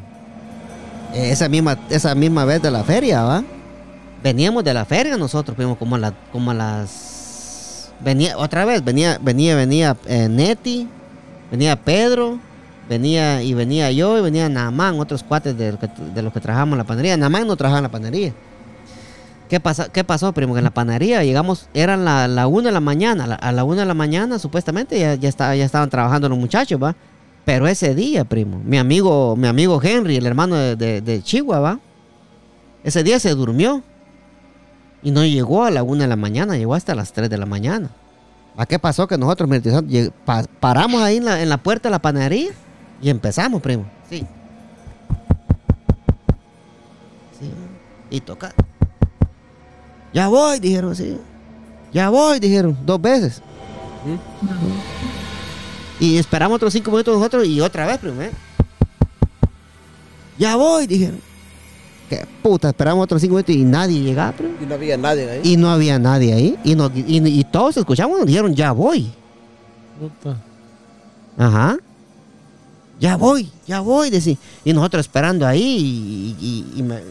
Eh, 1.14 1.30
Esa 1.32 1.50
misma, 1.50 1.78
esa 1.90 2.16
misma 2.16 2.46
vez 2.46 2.62
de 2.62 2.72
la 2.72 2.84
feria, 2.84 3.22
¿va? 3.24 3.44
Veníamos 4.24 4.64
de 4.64 4.74
la 4.74 4.86
feria 4.86 5.18
nosotros, 5.18 5.56
primo, 5.56 5.78
como 5.78 5.96
a, 5.96 6.00
la- 6.00 6.14
como 6.32 6.52
a 6.52 6.54
las... 6.54 7.19
Venía, 8.04 8.38
otra 8.38 8.66
vez, 8.66 8.84
venía, 8.84 9.18
venía, 9.22 9.56
venía 9.56 9.98
eh, 10.06 10.28
Neti, 10.30 10.88
venía 11.52 11.76
Pedro, 11.76 12.40
venía 12.88 13.44
y 13.44 13.54
venía 13.54 13.92
yo 13.92 14.18
y 14.18 14.22
venía 14.22 14.48
Namán, 14.48 15.00
otros 15.00 15.22
cuates 15.24 15.58
de, 15.58 15.72
los 16.22 16.32
que- 16.34 16.40
trabajamos 16.40 16.74
en 16.74 16.78
la 16.78 16.84
panadería. 16.86 17.18
Namán 17.18 17.46
no 17.48 17.56
trabajaba 17.58 17.80
en 17.80 17.84
la 17.84 17.92
panadería. 17.92 18.34
¿Qué, 19.50 19.60
pasa, 19.60 19.90
¿Qué 19.92 20.04
pasó, 20.04 20.32
primo? 20.32 20.54
Que 20.54 20.60
en 20.60 20.64
la 20.66 20.70
panadería 20.72 21.24
llegamos, 21.24 21.68
eran 21.74 22.06
la, 22.06 22.28
la 22.28 22.48
una 22.48 22.68
de 22.68 22.72
la 22.72 22.80
mañana. 22.80 23.26
la- 23.28 23.36
a 23.36 23.52
la 23.52 23.64
una 23.64 23.82
de 23.82 23.88
la 23.88 23.94
mañana, 23.96 24.40
supuestamente, 24.40 24.98
ya, 25.00 25.16
ya, 25.16 25.30
ya 25.56 25.66
estaban 25.66 25.90
trabajando 25.90 26.30
los 26.30 26.38
muchachos, 26.38 26.82
¿va? 26.82 26.96
Pero 27.46 27.68
ese 27.68 27.96
día, 27.96 28.24
primo, 28.26 28.62
mi 28.64 28.78
amigo, 28.78 29.36
mi 29.36 29.48
amigo 29.48 29.82
Henry, 29.84 30.18
el 30.18 30.26
hermano 30.28 30.56
de, 30.56 31.22
Chihuahua. 31.24 31.80
Ese 32.84 33.04
día 33.04 33.20
se 33.20 33.32
durmió. 33.34 33.82
Y 35.02 35.12
no 35.12 35.26
llegó 35.26 35.64
a 35.64 35.72
la 35.72 35.84
una 35.84 36.04
de 36.04 36.08
la 36.08 36.16
mañana, 36.16 36.58
llegó 36.58 36.76
hasta 36.76 36.94
las 36.96 37.14
3 37.14 37.30
de 37.30 37.38
la 37.38 37.46
mañana. 37.46 37.90
¿A 38.58 38.66
qué 38.66 38.78
pasó? 38.78 39.08
Que 39.08 39.18
nosotros 39.18 39.50
paramos 40.60 41.02
ahí 41.02 41.18
en 41.18 41.50
la, 41.50 41.58
puerta 41.58 41.88
de 41.88 41.92
la 41.92 42.00
panadería 42.00 42.52
y 43.02 43.10
empezamos, 43.10 43.62
primo. 43.62 43.86
Sí. 44.10 44.26
Sí. 47.40 47.52
Y 48.10 48.20
toca. 48.20 48.54
Ya 50.14 50.28
voy, 50.28 50.60
dijeron, 50.60 50.94
sí. 50.96 51.18
Ya 51.94 52.10
voy, 52.10 52.40
dijeron, 52.40 52.78
dos 52.86 53.02
veces. 53.02 53.42
Y 56.00 56.18
esperamos 56.18 56.58
otros 56.58 56.74
cinco 56.74 56.92
minutos 56.92 57.16
nosotros 57.16 57.46
y 57.46 57.62
otra 57.62 57.86
vez, 57.86 57.98
primo. 57.98 58.22
¿eh? 58.22 58.32
Ya 60.38 60.58
voy, 60.58 60.86
dijeron. 60.86 61.29
Qué 62.10 62.26
puta, 62.42 62.70
esperamos 62.70 63.04
otros 63.04 63.22
cinco 63.22 63.36
minutos 63.36 63.56
y 63.56 63.64
nadie 63.64 64.02
llegaba, 64.02 64.32
primo. 64.32 64.54
Y 64.60 64.66
no 64.66 64.74
había 64.76 64.98
nadie 64.98 65.30
ahí. 65.30 65.42
Y 65.44 65.58
no 65.58 65.70
había 65.70 66.00
nadie 66.00 66.34
ahí. 66.34 66.58
Y, 66.64 66.76
nos- 66.76 66.92
y, 66.96 67.18
y 67.18 67.44
todos 67.44 67.78
escuchamos, 67.78 68.18
nos 68.18 68.26
dijeron, 68.28 68.56
ya 68.56 68.72
voy. 68.72 69.12
Puta. 70.00 70.38
Ajá. 71.38 71.78
Ya 73.00 73.16
voy, 73.16 73.50
ya 73.68 73.80
voy, 73.82 74.10
decía. 74.10 74.36
Y 74.66 74.74
nosotros 74.74 75.02
esperando 75.02 75.46
ahí. 75.46 76.36
Y, 76.42 76.46
y- 76.46 76.80
y 76.80 76.84
me- 76.84 77.04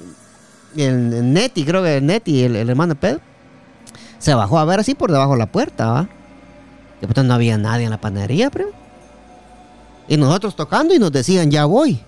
y 0.75 0.83
el, 0.83 1.13
el 1.15 1.33
Neti, 1.33 1.65
creo 1.65 1.83
que 1.83 1.97
el 1.99 2.05
Neti, 2.07 2.43
el, 2.43 2.57
el 2.57 2.69
hermano 2.69 2.95
de 2.95 3.01
Pedro, 3.01 3.21
se 4.19 4.35
bajó 4.35 4.59
a 4.59 4.65
ver 4.65 4.81
así 4.81 4.95
por 4.95 5.11
debajo 5.13 5.33
de 5.33 5.39
la 5.39 5.47
puerta, 5.47 5.87
¿va? 5.93 6.09
Y 7.01 7.07
pues 7.07 7.25
no 7.25 7.33
había 7.35 7.57
nadie 7.57 7.85
en 7.85 7.91
la 7.91 8.01
panadería, 8.01 8.51
primo. 8.51 8.71
Y 10.09 10.17
nosotros 10.17 10.57
tocando 10.57 10.93
y 10.95 10.99
nos 10.99 11.13
decían, 11.13 11.51
ya 11.51 11.65
voy. 11.67 12.01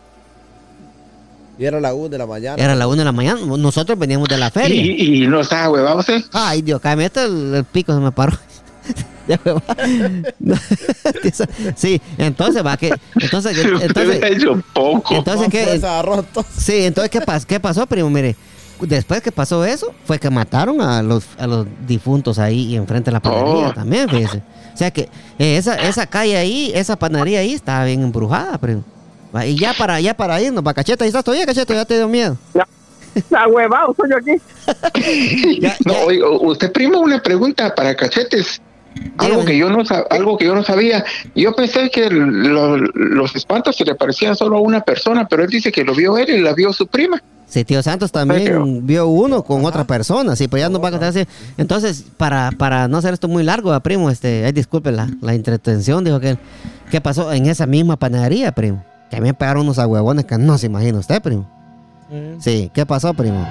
Y 1.60 1.64
era 1.66 1.78
la 1.78 1.92
1 1.94 2.08
de 2.08 2.18
la 2.18 2.26
mañana. 2.26 2.62
Era 2.62 2.74
la 2.74 2.88
una 2.88 2.96
de 2.96 3.04
la 3.04 3.12
mañana. 3.12 3.38
Nosotros 3.44 3.98
veníamos 3.98 4.28
de 4.30 4.38
la 4.38 4.50
feria. 4.50 4.82
Y, 4.82 5.24
y 5.24 5.26
no 5.26 5.40
estaba 5.42 5.68
huevado 5.70 5.98
usted. 5.98 6.24
Ay, 6.32 6.62
Dios, 6.62 6.80
cállame, 6.80 7.04
esto 7.04 7.22
el, 7.22 7.54
el 7.54 7.64
pico 7.64 7.92
se 7.94 8.00
me 8.00 8.10
paró. 8.10 8.32
Sí, 11.76 12.00
entonces 12.18 12.64
va 12.64 12.76
que. 12.76 12.92
Entonces, 13.20 13.56
entonces, 13.80 14.20
hecho 14.22 14.62
poco. 14.72 15.14
entonces 15.14 15.48
¿qué? 15.48 15.74
entonces. 15.74 16.24
Sí, 16.56 16.84
entonces, 16.84 17.10
¿qué, 17.10 17.20
pas- 17.20 17.44
¿qué 17.44 17.60
pasó, 17.60 17.86
primo? 17.86 18.10
Mire, 18.10 18.36
después 18.80 19.20
que 19.20 19.30
pasó 19.32 19.64
eso, 19.64 19.92
fue 20.04 20.18
que 20.18 20.30
mataron 20.30 20.80
a 20.80 21.02
los, 21.02 21.24
a 21.38 21.46
los 21.46 21.66
difuntos 21.86 22.38
ahí 22.38 22.74
enfrente 22.76 23.10
de 23.10 23.12
la 23.12 23.20
panadería 23.20 23.68
Oh. 23.68 23.72
también, 23.74 24.08
fíjese. 24.08 24.38
O 24.74 24.76
sea 24.76 24.90
que 24.90 25.02
eh, 25.38 25.56
esa, 25.56 25.74
esa 25.76 26.06
calle 26.06 26.36
ahí, 26.36 26.72
esa 26.74 26.96
panadería 26.96 27.40
ahí 27.40 27.52
estaba 27.52 27.84
bien 27.84 28.02
embrujada, 28.02 28.56
primo. 28.58 28.82
Y 29.46 29.56
ya 29.56 29.72
para, 29.74 30.00
ya 30.00 30.14
para 30.14 30.40
irnos, 30.40 30.64
va, 30.66 30.74
cacheta, 30.74 31.04
¿y 31.04 31.08
estás 31.08 31.24
todavía, 31.24 31.46
cacheta? 31.46 31.74
Ya 31.74 31.84
te 31.84 31.96
dio 31.96 32.08
miedo. 32.08 32.36
Está 33.14 33.46
huevado, 33.48 33.94
soy 33.96 34.10
yo 34.10 34.16
aquí. 34.16 35.60
Ya- 35.60 35.76
No, 35.84 35.92
ya- 35.94 36.04
oiga, 36.06 36.28
usted 36.30 36.70
primo 36.72 37.00
una 37.00 37.20
pregunta 37.22 37.74
para 37.74 37.94
cachetes. 37.94 38.60
Algo 39.18 39.42
Dígame. 39.42 39.44
que 39.52 39.58
yo 39.58 39.70
no 39.70 39.82
algo 40.10 40.36
que 40.36 40.44
yo 40.46 40.54
no 40.54 40.64
sabía. 40.64 41.04
Yo 41.34 41.54
pensé 41.54 41.90
que 41.90 42.10
lo- 42.10 42.76
los 42.76 43.34
espantos 43.36 43.76
se 43.76 43.84
le 43.84 43.94
parecían 43.94 44.34
solo 44.36 44.56
a 44.58 44.60
una 44.60 44.80
persona, 44.80 45.26
pero 45.28 45.44
él 45.44 45.48
dice 45.50 45.70
que 45.70 45.84
lo 45.84 45.94
vio 45.94 46.18
él 46.18 46.28
y 46.30 46.40
la 46.40 46.52
vio 46.54 46.72
su 46.72 46.86
prima. 46.88 47.22
Sí, 47.48 47.64
tío 47.64 47.82
Santos 47.82 48.12
también 48.12 48.86
vio 48.86 49.08
uno 49.08 49.42
con 49.42 49.64
otra 49.64 49.82
persona, 49.84 50.36
sí, 50.36 50.46
pero 50.46 50.60
ya 50.60 50.68
nos 50.68 50.80
va 50.82 50.88
a 50.88 50.90
contar 50.92 51.08
así. 51.08 51.24
Entonces, 51.56 52.04
para, 52.16 52.52
para 52.52 52.86
no 52.86 52.98
hacer 52.98 53.12
esto 53.14 53.26
muy 53.26 53.42
largo, 53.42 53.72
ah, 53.72 53.80
primo, 53.80 54.08
este, 54.08 54.44
ay, 54.44 54.52
disculpe 54.52 54.92
la, 54.92 55.08
la 55.20 55.34
entretención, 55.34 56.04
dijo 56.04 56.20
que 56.20 56.38
¿qué 56.92 57.00
pasó 57.00 57.32
en 57.32 57.46
esa 57.46 57.66
misma 57.66 57.96
panadería, 57.96 58.52
primo? 58.52 58.84
Que 59.10 59.16
a 59.16 59.20
mí 59.20 59.26
me 59.26 59.34
pegaron 59.34 59.62
unos 59.64 59.78
ahuevones 59.78 60.24
que 60.24 60.38
no 60.38 60.56
se 60.56 60.66
imagina 60.66 60.98
usted, 60.98 61.20
primo. 61.20 61.44
Eh, 62.10 62.36
Sí, 62.38 62.70
¿qué 62.72 62.86
pasó, 62.86 63.12
primo? 63.12 63.44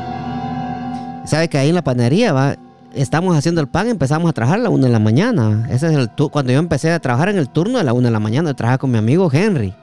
Sabe 1.26 1.49
que 1.49 1.57
ahí 1.57 1.69
en 1.69 1.76
la 1.76 1.84
panadería, 1.84 2.34
va, 2.34 2.56
estamos 2.95 3.38
haciendo 3.38 3.61
el 3.61 3.68
pan, 3.68 3.88
empezamos 3.88 4.30
a 4.30 4.34
trabajar 4.34 4.60
a 4.60 4.64
la 4.64 4.69
una 4.69 4.88
de 4.88 4.94
la 4.94 4.99
mañana. 4.99 5.68
Ese 5.69 5.88
es 5.88 5.94
el 5.94 6.10
cuando 6.31 6.52
yo 6.52 6.60
empecé 6.60 6.91
a 6.91 6.99
trabajar 6.99 7.30
en 7.30 7.38
el 7.38 7.49
turno 7.49 7.77
de 7.77 7.84
la 7.84 7.94
una 7.94 8.07
de 8.07 8.14
la 8.14 8.19
mañana, 8.19 8.53
trabajaba 8.53 8.80
con 8.80 8.91
mi 8.91 8.98
amigo 8.98 9.30
Henry, 9.31 9.73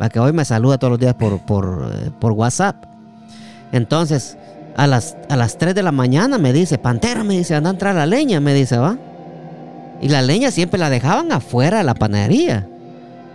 va, 0.00 0.08
que 0.08 0.18
hoy 0.18 0.32
me 0.32 0.44
saluda 0.44 0.78
todos 0.78 0.90
los 0.90 1.00
días 1.00 1.14
por, 1.14 1.38
por, 1.40 1.90
eh, 1.92 2.10
por 2.18 2.32
WhatsApp. 2.32 2.76
Entonces, 3.72 4.36
a 4.76 4.86
las, 4.86 5.16
a 5.28 5.36
las 5.36 5.56
3 5.58 5.74
de 5.74 5.82
la 5.82 5.92
mañana 5.92 6.38
me 6.38 6.52
dice, 6.52 6.78
Pantera, 6.78 7.24
me 7.24 7.38
dice, 7.38 7.54
anda 7.54 7.70
a 7.70 7.72
entrar 7.72 7.94
la 7.94 8.06
leña, 8.06 8.40
me 8.40 8.52
dice, 8.52 8.76
va. 8.76 8.96
Y 10.00 10.08
la 10.08 10.22
leña 10.22 10.50
siempre 10.50 10.78
la 10.78 10.90
dejaban 10.90 11.32
afuera 11.32 11.78
de 11.78 11.84
la 11.84 11.94
panadería. 11.94 12.66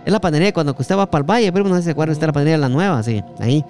Es 0.04 0.12
la 0.12 0.20
panadería 0.20 0.52
cuando 0.52 0.74
usted 0.78 0.96
va 0.96 1.10
para 1.10 1.22
el 1.22 1.30
valle, 1.30 1.52
primo, 1.52 1.68
no 1.68 1.74
sé 1.76 1.82
si 1.82 1.84
se 1.86 1.90
acuerda 1.90 2.14
de 2.14 2.26
la 2.26 2.32
panadería 2.32 2.58
la 2.58 2.68
nueva, 2.68 3.02
sí, 3.02 3.22
ahí. 3.38 3.64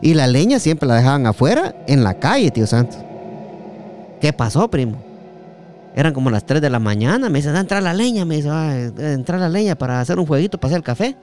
Y 0.00 0.14
la 0.14 0.26
leña 0.26 0.58
siempre 0.58 0.88
la 0.88 0.96
dejaban 0.96 1.26
afuera, 1.26 1.74
en 1.86 2.04
la 2.04 2.14
calle, 2.14 2.50
tío 2.50 2.66
Santos. 2.66 2.98
¿Qué 4.20 4.32
pasó, 4.32 4.68
primo? 4.70 4.96
Eran 5.94 6.12
como 6.12 6.30
las 6.30 6.44
3 6.44 6.60
de 6.60 6.70
la 6.70 6.80
mañana, 6.80 7.28
me 7.28 7.38
dice, 7.38 7.48
anda 7.48 7.60
a 7.60 7.62
entrar 7.62 7.82
la 7.82 7.94
leña, 7.94 8.24
me 8.24 8.36
dice, 8.36 8.48
va, 8.48 8.70
a 8.70 9.12
entrar 9.12 9.38
la 9.38 9.48
leña 9.48 9.76
para 9.76 10.00
hacer 10.00 10.18
un 10.18 10.26
jueguito, 10.26 10.58
para 10.58 10.70
hacer 10.70 10.78
el 10.78 10.84
café. 10.84 11.16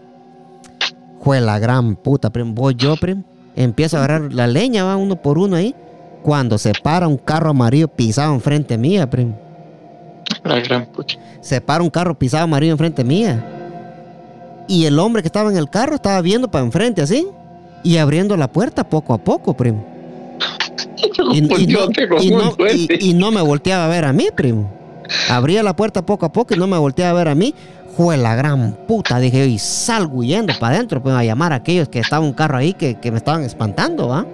Fue 1.21 1.41
la 1.41 1.59
gran 1.59 1.95
puta, 1.95 2.29
primo. 2.29 2.53
Voy 2.53 2.75
yo, 2.75 2.95
primo. 2.95 3.23
Empiezo 3.55 3.97
a 3.97 4.03
agarrar 4.03 4.33
la 4.33 4.47
leña, 4.47 4.83
va 4.83 4.95
uno 4.95 5.15
por 5.15 5.37
uno 5.37 5.55
ahí. 5.55 5.75
Cuando 6.23 6.57
se 6.57 6.71
para 6.81 7.07
un 7.07 7.17
carro 7.17 7.49
amarillo 7.49 7.87
pisado 7.87 8.33
enfrente 8.33 8.77
mía, 8.77 9.09
primo. 9.09 9.37
La 10.43 10.59
gran 10.59 10.85
pucha. 10.85 11.19
Se 11.41 11.59
para 11.59 11.83
un 11.83 11.89
carro 11.89 12.17
pisado 12.17 12.45
amarillo 12.45 12.71
enfrente 12.71 13.03
mía. 13.03 13.60
Y 14.71 14.85
el 14.85 14.97
hombre 14.99 15.21
que 15.21 15.27
estaba 15.27 15.49
en 15.51 15.57
el 15.57 15.69
carro 15.69 15.95
estaba 15.95 16.21
viendo 16.21 16.49
para 16.49 16.63
enfrente 16.63 17.01
así. 17.01 17.27
Y 17.83 17.97
abriendo 17.97 18.37
la 18.37 18.47
puerta 18.51 18.87
poco 18.87 19.13
a 19.13 19.17
poco, 19.17 19.53
primo. 19.55 19.85
Y, 21.33 21.41
no, 21.41 21.57
y 21.59 21.67
no- 21.67 22.51
suerte. 22.55 22.97
y- 22.99 23.09
y 23.09 23.13
no 23.13 23.31
me 23.31 23.41
volteaba 23.41 23.85
a 23.85 23.87
ver 23.87 24.05
a 24.05 24.13
mí, 24.13 24.27
primo. 24.35 24.71
Abría 25.29 25.61
la 25.63 25.75
puerta 25.75 26.05
poco 26.05 26.25
a 26.25 26.31
poco 26.31 26.53
y 26.53 26.57
no 26.57 26.67
me 26.67 26.77
volteaba 26.77 27.11
a 27.11 27.13
ver 27.23 27.27
a 27.27 27.35
mí. 27.35 27.53
Fue 27.97 28.15
la 28.17 28.35
gran 28.35 28.77
puta, 28.87 29.19
dije 29.19 29.45
y 29.47 29.59
salgo 29.59 30.19
huyendo 30.19 30.53
para 30.59 30.75
adentro, 30.75 31.01
pues 31.03 31.13
a 31.15 31.23
llamar 31.23 31.51
a 31.53 31.57
aquellos 31.57 31.89
que 31.89 31.99
estaban 31.99 32.25
un 32.27 32.33
carro 32.33 32.57
ahí 32.57 32.73
que, 32.73 32.95
que 32.99 33.11
me 33.11 33.17
estaban 33.17 33.43
espantando, 33.43 34.07
¿va? 34.07 34.25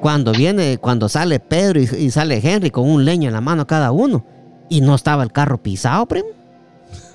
Cuando 0.00 0.32
viene, 0.32 0.78
cuando 0.78 1.08
sale 1.08 1.38
Pedro 1.40 1.80
y, 1.80 1.88
y 1.98 2.10
sale 2.10 2.40
Henry 2.42 2.70
con 2.70 2.88
un 2.88 3.04
leño 3.04 3.28
en 3.28 3.34
la 3.34 3.40
mano 3.42 3.66
cada 3.66 3.92
uno, 3.92 4.24
y 4.70 4.80
no 4.80 4.94
estaba 4.94 5.22
el 5.22 5.32
carro 5.32 5.62
pisado, 5.62 6.06
primo. 6.06 6.28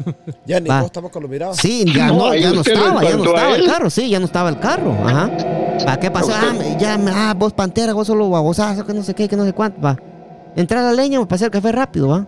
Ya 0.45 0.59
ni 0.59 0.69
Va. 0.69 0.81
vos 0.81 0.91
tampoco 0.91 1.19
lo 1.19 1.27
mirabas. 1.27 1.57
Sí, 1.57 1.85
ya 1.93 2.07
No, 2.07 2.33
ya 2.35 2.51
no 2.51 2.61
estaba, 2.61 3.03
ya 3.03 3.15
no 3.15 3.23
estaba 3.25 3.55
el 3.55 3.65
carro, 3.65 3.89
sí, 3.89 4.09
ya 4.09 4.19
no 4.19 4.25
estaba 4.25 4.49
el 4.49 4.59
carro, 4.59 4.93
ajá. 5.05 5.29
¿Va? 5.87 5.97
¿Qué 5.97 6.09
pasó? 6.11 6.31
Ah, 6.33 6.53
me- 6.57 6.77
ya, 6.79 6.97
me- 6.97 7.11
ah, 7.11 7.33
vos 7.37 7.53
pantera, 7.53 7.93
vos 7.93 8.07
solo 8.07 8.29
babosazo, 8.29 8.85
que 8.85 8.93
no 8.93 9.03
sé 9.03 9.13
qué, 9.13 9.27
que 9.27 9.35
no 9.35 9.45
sé 9.45 9.53
cuánto, 9.53 9.81
va. 9.81 9.97
Entrar 10.55 10.83
a 10.83 10.87
la 10.87 10.93
leña, 10.93 11.19
para 11.25 11.35
hacer 11.35 11.47
el 11.47 11.51
café 11.51 11.71
rápido, 11.71 12.07
va. 12.09 12.25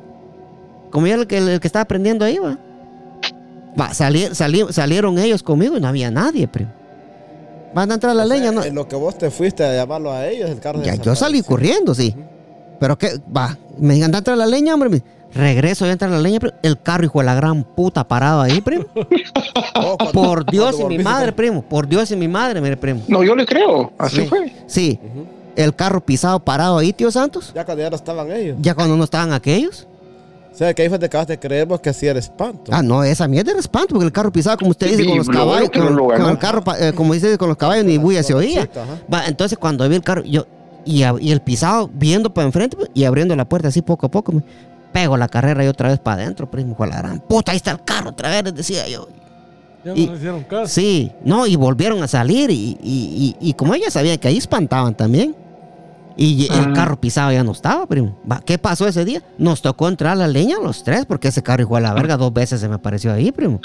Como 0.92 1.08
yo 1.08 1.16
el 1.16 1.28
que, 1.28 1.38
el 1.38 1.60
que 1.60 1.68
estaba 1.68 1.84
aprendiendo 1.84 2.26
ahí, 2.26 2.38
va. 2.38 2.58
Va, 3.80 3.94
sali- 3.94 4.34
sali- 4.34 4.66
salieron 4.72 5.18
ellos 5.20 5.44
conmigo 5.44 5.78
y 5.78 5.82
no 5.82 5.88
había 5.88 6.10
nadie, 6.12 6.48
primo. 6.48 6.72
Van 7.74 7.92
a 7.92 7.96
entrar 7.96 8.12
a 8.12 8.16
la 8.16 8.24
O 8.24 8.28
sea, 8.28 8.36
leña, 8.38 8.52
¿no? 8.52 8.64
En 8.64 8.74
lo 8.74 8.88
que 8.88 8.96
vos 8.96 9.18
te 9.18 9.30
fuiste 9.30 9.64
a 9.64 9.74
llamarlo 9.76 10.12
a 10.12 10.28
ellos, 10.28 10.50
el 10.50 10.60
carro 10.60 10.82
Ya, 10.82 10.96
yo 10.96 11.16
salí 11.16 11.42
corriendo, 11.44 11.94
sí. 11.94 12.16
Pero 12.80 12.98
que, 12.98 13.20
va, 13.36 13.58
me 13.78 13.94
digan, 13.96 14.08
anda 14.08 14.18
a 14.18 14.20
entrar 14.20 14.34
a 14.36 14.38
la 14.38 14.46
leña, 14.46 14.74
hombre. 14.74 14.90
me- 14.90 15.04
Regreso, 15.34 15.86
yo 15.86 15.90
a 15.90 15.94
entrar 15.94 16.12
a 16.12 16.16
la 16.16 16.22
leña, 16.22 16.40
primo. 16.40 16.56
El 16.64 16.80
carro, 16.82 17.04
hijo 17.04 17.20
de 17.20 17.26
la 17.26 17.36
gran 17.36 17.64
puta, 17.64 18.08
parado 18.08 18.42
ahí, 18.42 18.62
primo. 18.62 18.86
Oh, 19.80 19.96
cuando- 19.98 20.12
Por 20.12 20.46
Dios 20.50 20.80
y 20.80 20.86
mi 20.86 20.98
madre, 20.98 21.32
primo. 21.32 21.62
Por 21.62 21.88
Dios 21.88 22.10
y 22.12 22.16
mi 22.16 22.28
madre, 22.28 22.60
mire, 22.62 22.76
primo. 22.78 23.04
No, 23.08 23.24
yo 23.24 23.36
le 23.36 23.46
creo. 23.46 23.92
Así 23.98 24.22
Sí. 24.22 24.28
fue. 24.28 24.52
Sí. 24.66 25.00
El 25.56 25.76
carro 25.76 26.02
pisado 26.02 26.40
parado 26.40 26.80
ahí, 26.80 26.94
tío 26.94 27.12
Santos. 27.12 27.52
Ya 27.54 27.64
cuando 27.64 27.84
ya 27.84 27.90
no 27.92 27.96
estaban 27.96 28.32
ellos. 28.32 28.58
Ya 28.60 28.74
cuando 28.74 28.98
no 28.98 29.04
estaban 29.04 29.34
aquellos. 29.34 29.88
O 30.52 30.58
sea, 30.58 30.74
que 30.74 30.82
ahí 30.82 30.90
fue 30.90 30.98
de 30.98 31.38
creer 31.40 31.68
vos 31.68 31.80
que 31.80 31.92
hacía 31.92 32.10
el 32.12 32.18
espanto. 32.18 32.72
Ah, 32.74 32.82
no, 32.82 33.04
esa 33.04 33.28
mierda 33.28 33.52
era 33.52 33.60
espanto, 33.60 33.90
porque 33.90 34.06
el 34.08 34.12
carro 34.12 34.32
pisado, 34.32 34.58
como 34.58 34.72
usted 34.72 34.88
dice, 34.88 35.04
Sí, 35.04 35.08
con 35.10 35.18
los 35.20 35.30
caballos, 35.30 35.70
con, 35.70 35.96
lo 35.96 36.08
ganó. 36.08 36.24
con 36.24 36.32
el 36.32 36.40
carro, 36.40 36.64
eh, 36.80 36.94
como 36.96 37.14
dice, 37.14 37.38
con 37.38 37.50
los 37.50 37.58
caballos, 37.58 37.86
ni 37.86 37.98
bulla 38.00 38.24
se 38.24 38.34
oía. 38.34 38.68
Va, 39.14 39.28
entonces 39.28 39.60
cuando 39.60 39.88
vi 39.88 39.96
el 39.98 40.02
carro, 40.04 40.24
yo, 40.24 40.48
y, 40.84 41.04
el 41.04 41.42
pisado 41.42 41.88
viendo 41.94 42.34
para 42.34 42.48
enfrente 42.48 42.76
pues, 42.76 42.90
y 42.96 43.04
abriendo 43.04 43.36
la 43.36 43.46
puerta 43.48 43.68
así 43.68 43.84
poco 43.84 44.08
a 44.08 44.10
poco, 44.10 44.32
me 44.32 44.42
pego 44.92 45.18
la 45.18 45.28
carrera 45.28 45.64
y 45.64 45.68
otra 45.68 45.90
vez 45.90 46.00
para 46.00 46.22
adentro, 46.24 46.50
primo, 46.50 46.76
con 46.76 46.90
la 46.90 46.98
gran 46.98 47.20
puta, 47.20 47.52
ahí 47.52 47.58
está 47.58 47.72
el 47.72 47.84
carro 47.84 48.10
otra 48.12 48.30
vez, 48.30 48.44
les 48.46 48.56
decía 48.56 48.88
yo. 48.88 49.08
Ya 49.84 49.94
Y- 49.96 50.08
no 50.08 50.16
hicieron 50.16 50.44
caso. 50.44 50.68
Sí, 50.68 51.12
no, 51.24 51.46
y 51.48 51.56
volvieron 51.56 52.02
a 52.04 52.08
salir 52.08 52.50
y, 52.50 52.78
y, 52.82 53.36
y, 53.42 53.50
y 53.50 53.54
como 53.54 53.74
ella 53.76 53.90
sabía 53.92 54.18
que 54.18 54.28
ahí 54.28 54.38
espantaban 54.38 54.96
también. 54.96 55.36
Y 56.20 56.46
el 56.52 56.72
Ah. 56.72 56.74
carro 56.74 57.00
pisado 57.00 57.32
ya 57.32 57.44
no 57.44 57.52
estaba, 57.52 57.86
primo. 57.86 58.18
¿Qué 58.44 58.58
pasó 58.58 58.88
ese 58.88 59.06
día? 59.06 59.22
Nos 59.38 59.62
tocó 59.62 59.88
entrar 59.88 60.14
a 60.14 60.16
la 60.16 60.28
leña 60.28 60.58
los 60.60 60.84
tres 60.84 61.06
porque 61.06 61.28
ese 61.28 61.44
carro 61.44 61.62
igual 61.62 61.86
a 61.86 61.90
la 61.90 61.94
verga 61.94 62.18
dos 62.18 62.34
veces 62.34 62.60
se 62.60 62.68
me 62.68 62.74
apareció 62.76 63.14
ahí, 63.14 63.32
primo. 63.32 63.62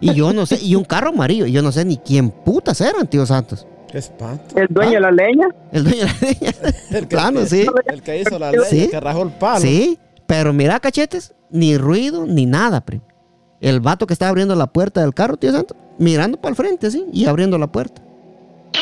Y 0.00 0.14
yo 0.14 0.32
no 0.32 0.46
sé, 0.46 0.58
y 0.62 0.76
un 0.76 0.84
carro 0.84 1.08
amarillo, 1.08 1.46
y 1.46 1.52
yo 1.52 1.62
no 1.62 1.72
sé 1.72 1.84
ni 1.84 1.96
quién 1.96 2.30
putas 2.30 2.80
eran, 2.80 3.08
tío 3.08 3.26
Santos. 3.26 3.66
Qué 3.90 3.98
espanto. 3.98 4.56
El 4.56 4.68
dueño 4.70 4.92
de 4.92 5.00
la 5.00 5.10
leña. 5.10 5.48
El 5.72 5.82
dueño 5.82 5.98
de 5.98 6.04
la 6.06 6.16
leña. 6.20 6.52
El 6.92 7.08
que, 7.08 7.16
Plano, 7.16 7.44
sí. 7.44 7.66
el 7.86 8.02
que 8.02 8.20
hizo 8.20 8.38
la 8.38 8.52
ley, 8.52 8.60
Sí. 8.70 8.80
el 8.84 8.90
que 8.90 9.00
rajó 9.00 9.22
el 9.24 9.30
palo. 9.30 9.60
Sí, 9.60 9.98
pero 10.26 10.52
mira, 10.52 10.80
cachetes, 10.80 11.34
ni 11.50 11.76
ruido, 11.76 12.26
ni 12.26 12.46
nada, 12.46 12.80
primo. 12.80 13.04
El 13.60 13.80
vato 13.80 14.06
que 14.06 14.12
estaba 14.12 14.30
abriendo 14.30 14.54
la 14.54 14.66
puerta 14.66 15.00
del 15.00 15.14
carro, 15.14 15.36
tío 15.36 15.52
Santos, 15.52 15.76
mirando 15.98 16.40
para 16.40 16.50
el 16.50 16.56
frente, 16.56 16.88
así, 16.88 17.04
y 17.12 17.26
abriendo 17.26 17.58
la 17.58 17.68
puerta. 17.68 18.02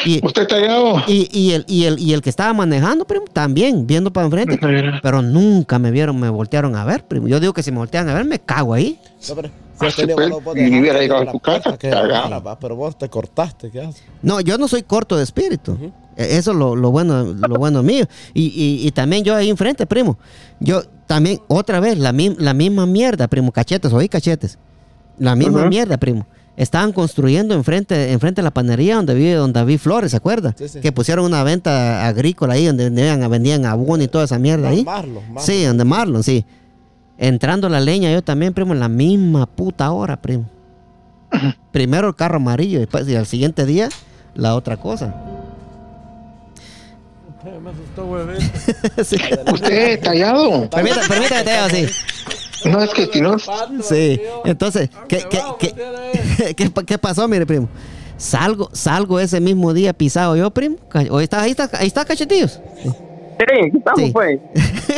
Y, 0.04 0.24
Usted 0.26 0.46
tallado. 0.46 1.02
Y, 1.06 1.28
y 1.30 1.52
el, 1.52 1.64
y, 1.68 1.84
el, 1.84 1.98
y 1.98 2.12
el 2.12 2.20
que 2.20 2.30
estaba 2.30 2.52
manejando, 2.52 3.06
primo, 3.06 3.26
también, 3.32 3.86
viendo 3.86 4.12
para 4.12 4.26
enfrente. 4.26 4.58
Pero 5.02 5.22
nunca 5.22 5.78
me 5.78 5.90
vieron, 5.90 6.18
me 6.18 6.28
voltearon 6.28 6.74
a 6.76 6.84
ver, 6.84 7.06
primo. 7.06 7.28
Yo 7.28 7.38
digo 7.40 7.52
que 7.52 7.62
si 7.62 7.70
me 7.70 7.78
voltean 7.78 8.08
a 8.08 8.14
ver, 8.14 8.24
me 8.24 8.40
cago 8.40 8.74
ahí. 8.74 8.98
No, 9.28 9.34
pero, 9.36 9.48
si 9.48 10.02
Ah, 10.02 10.06
pues, 10.14 10.30
vos 10.30 10.56
y 10.56 10.80
hubiera 10.80 11.00
llegado 11.00 11.22
a 11.28 11.32
tu 11.32 11.40
casa, 11.40 11.76
que 11.76 11.90
Pero 12.60 12.76
vos 12.76 12.96
te 12.96 13.08
cortaste, 13.08 13.70
¿qué 13.70 13.82
haces? 13.82 14.02
No, 14.22 14.40
yo 14.40 14.56
no 14.56 14.68
soy 14.68 14.82
corto 14.82 15.16
de 15.16 15.24
espíritu. 15.24 15.76
Eso 16.16 16.52
es 16.52 16.56
lo, 16.56 16.76
lo 16.76 16.90
bueno, 16.90 17.24
lo 17.24 17.56
bueno 17.56 17.82
mío. 17.82 18.06
Y, 18.34 18.42
y, 18.44 18.86
y 18.86 18.90
también 18.92 19.24
yo 19.24 19.34
ahí 19.34 19.50
enfrente, 19.50 19.86
primo. 19.86 20.18
Yo 20.60 20.82
también, 21.06 21.40
otra 21.48 21.80
vez, 21.80 21.98
la, 21.98 22.12
mi- 22.12 22.36
la 22.38 22.54
misma 22.54 22.86
mierda, 22.86 23.28
primo. 23.28 23.50
Cachetes, 23.52 23.92
oí 23.92 24.08
cachetes. 24.08 24.58
La 25.18 25.34
misma 25.36 25.66
mierda, 25.66 25.96
primo. 25.96 26.26
Estaban 26.56 26.92
construyendo 26.92 27.54
enfrente, 27.54 28.12
enfrente 28.12 28.40
de 28.40 28.44
la 28.44 28.52
panería 28.52 28.94
donde 28.96 29.14
vive 29.14 29.34
don 29.34 29.52
David 29.52 29.78
Flores, 29.78 30.12
¿se 30.12 30.16
acuerda? 30.16 30.54
Sí, 30.56 30.68
sí. 30.68 30.80
Que 30.80 30.92
pusieron 30.92 31.24
una 31.24 31.42
venta 31.42 32.06
agrícola 32.06 32.54
ahí 32.54 32.66
donde 32.66 32.84
vendían, 32.84 33.28
vendían 33.28 33.66
abono 33.66 34.04
y 34.04 34.08
toda 34.08 34.24
esa 34.24 34.38
mierda 34.38 34.68
ahí. 34.68 34.84
Marlon, 34.84 35.14
Marlon. 35.32 35.42
Sí, 35.44 35.64
donde 35.64 35.84
Marlon, 35.84 36.22
sí. 36.22 36.44
Entrando 37.18 37.68
la 37.68 37.80
leña 37.80 38.12
yo 38.12 38.22
también, 38.22 38.54
primo, 38.54 38.72
en 38.72 38.78
la 38.80 38.88
misma 38.88 39.46
puta 39.46 39.90
hora, 39.90 40.16
primo. 40.22 40.48
Primero 41.72 42.08
el 42.08 42.14
carro 42.14 42.36
amarillo, 42.36 42.78
después, 42.78 43.08
y 43.08 43.16
al 43.16 43.26
siguiente 43.26 43.66
día 43.66 43.88
la 44.34 44.54
otra 44.54 44.76
cosa. 44.76 45.12
Eh, 47.46 47.58
Me 47.62 47.70
asustó, 47.70 48.04
huevito. 48.06 48.42
sí. 49.04 49.16
Usted 49.52 50.00
tallado. 50.02 50.68
Permítame, 50.70 51.08
permítame 51.08 51.28
que 51.28 51.44
te 51.44 51.50
diga 51.50 51.64
así. 51.66 51.86
No 52.70 52.82
es 52.82 52.90
que 52.94 53.06
si 53.06 53.20
no. 53.20 53.36
Sí, 53.82 54.20
entonces, 54.44 54.88
¿qué, 55.08 55.22
qué, 55.30 55.40
qué, 55.58 56.54
qué, 56.56 56.72
qué 56.86 56.98
pasó, 56.98 57.28
mire, 57.28 57.44
primo? 57.44 57.68
Salgo, 58.16 58.70
salgo 58.72 59.20
ese 59.20 59.40
mismo 59.40 59.74
día 59.74 59.92
pisado 59.92 60.36
yo, 60.36 60.50
primo. 60.50 60.76
Hoy 61.10 61.24
está, 61.24 61.42
ahí 61.42 61.50
está, 61.50 61.68
ahí 61.74 61.88
está 61.88 62.04
cachetillos. 62.04 62.60
Sí, 62.82 63.70
estamos, 63.76 64.00
Sí. 64.00 64.10
pues. 64.12 64.40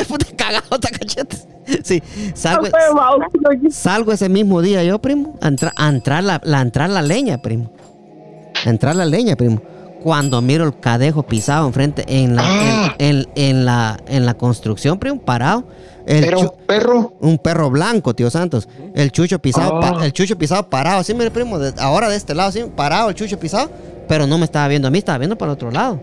Puta 0.07 0.27
cagado 0.37 0.67
está 0.77 0.91
cachetes. 0.91 1.49
Sí, 1.83 2.01
salgo, 2.35 2.69
salgo 3.71 4.13
ese 4.13 4.29
mismo 4.29 4.63
día 4.63 4.85
yo, 4.85 5.01
primo, 5.01 5.37
a, 5.41 5.49
entra- 5.49 5.73
a 5.75 5.89
entrar 5.89 6.23
la, 6.23 6.41
la- 6.45 6.59
a 6.59 6.63
entrar 6.63 6.89
la 6.91 7.03
leña, 7.03 7.39
primo. 7.43 7.73
A 8.65 8.71
entrar 8.71 8.95
la 8.95 9.05
leña, 9.07 9.35
primo. 9.35 9.61
Cuando 10.07 10.41
miro 10.41 10.63
el 10.63 10.79
cadejo 10.79 11.25
pisado 11.25 11.67
enfrente 11.67 12.05
en 12.07 12.37
la, 12.37 12.43
Ah. 12.45 12.95
en, 13.01 13.17
en- 13.19 13.29
en 13.35 13.65
la, 13.65 13.99
en 14.07 14.25
la 14.25 14.35
construcción, 14.35 15.01
primo, 15.01 15.19
parado. 15.19 15.65
El 16.07 16.23
Era 16.23 16.39
un 16.39 16.53
perro. 16.65 17.15
un 17.21 17.39
perro 17.39 17.71
blanco, 17.71 18.15
tío 18.15 18.31
Santos. 18.31 18.69
El 18.95 19.11
chucho 19.11 19.41
pisado, 19.41 19.81
Ah. 19.83 19.95
pa- 19.99 20.05
el 20.07 20.13
chucho 20.13 20.39
pisado 20.39 20.71
parado. 20.71 21.03
Sí, 21.03 21.13
mire, 21.13 21.33
primo, 21.33 21.59
de- 21.59 21.75
ahora 21.81 22.09
de 22.09 22.15
este 22.15 22.37
lado, 22.37 22.53
sí, 22.53 22.63
parado 22.77 23.09
el 23.09 23.17
chucho 23.17 23.37
pisado. 23.41 23.69
Pero 24.07 24.29
no 24.29 24.39
me 24.39 24.45
estaba 24.45 24.69
viendo 24.69 24.87
a 24.87 24.93
mí, 24.93 24.99
estaba 24.99 25.19
viendo 25.19 25.37
para 25.37 25.51
el 25.51 25.55
otro 25.55 25.73
lado. 25.73 26.01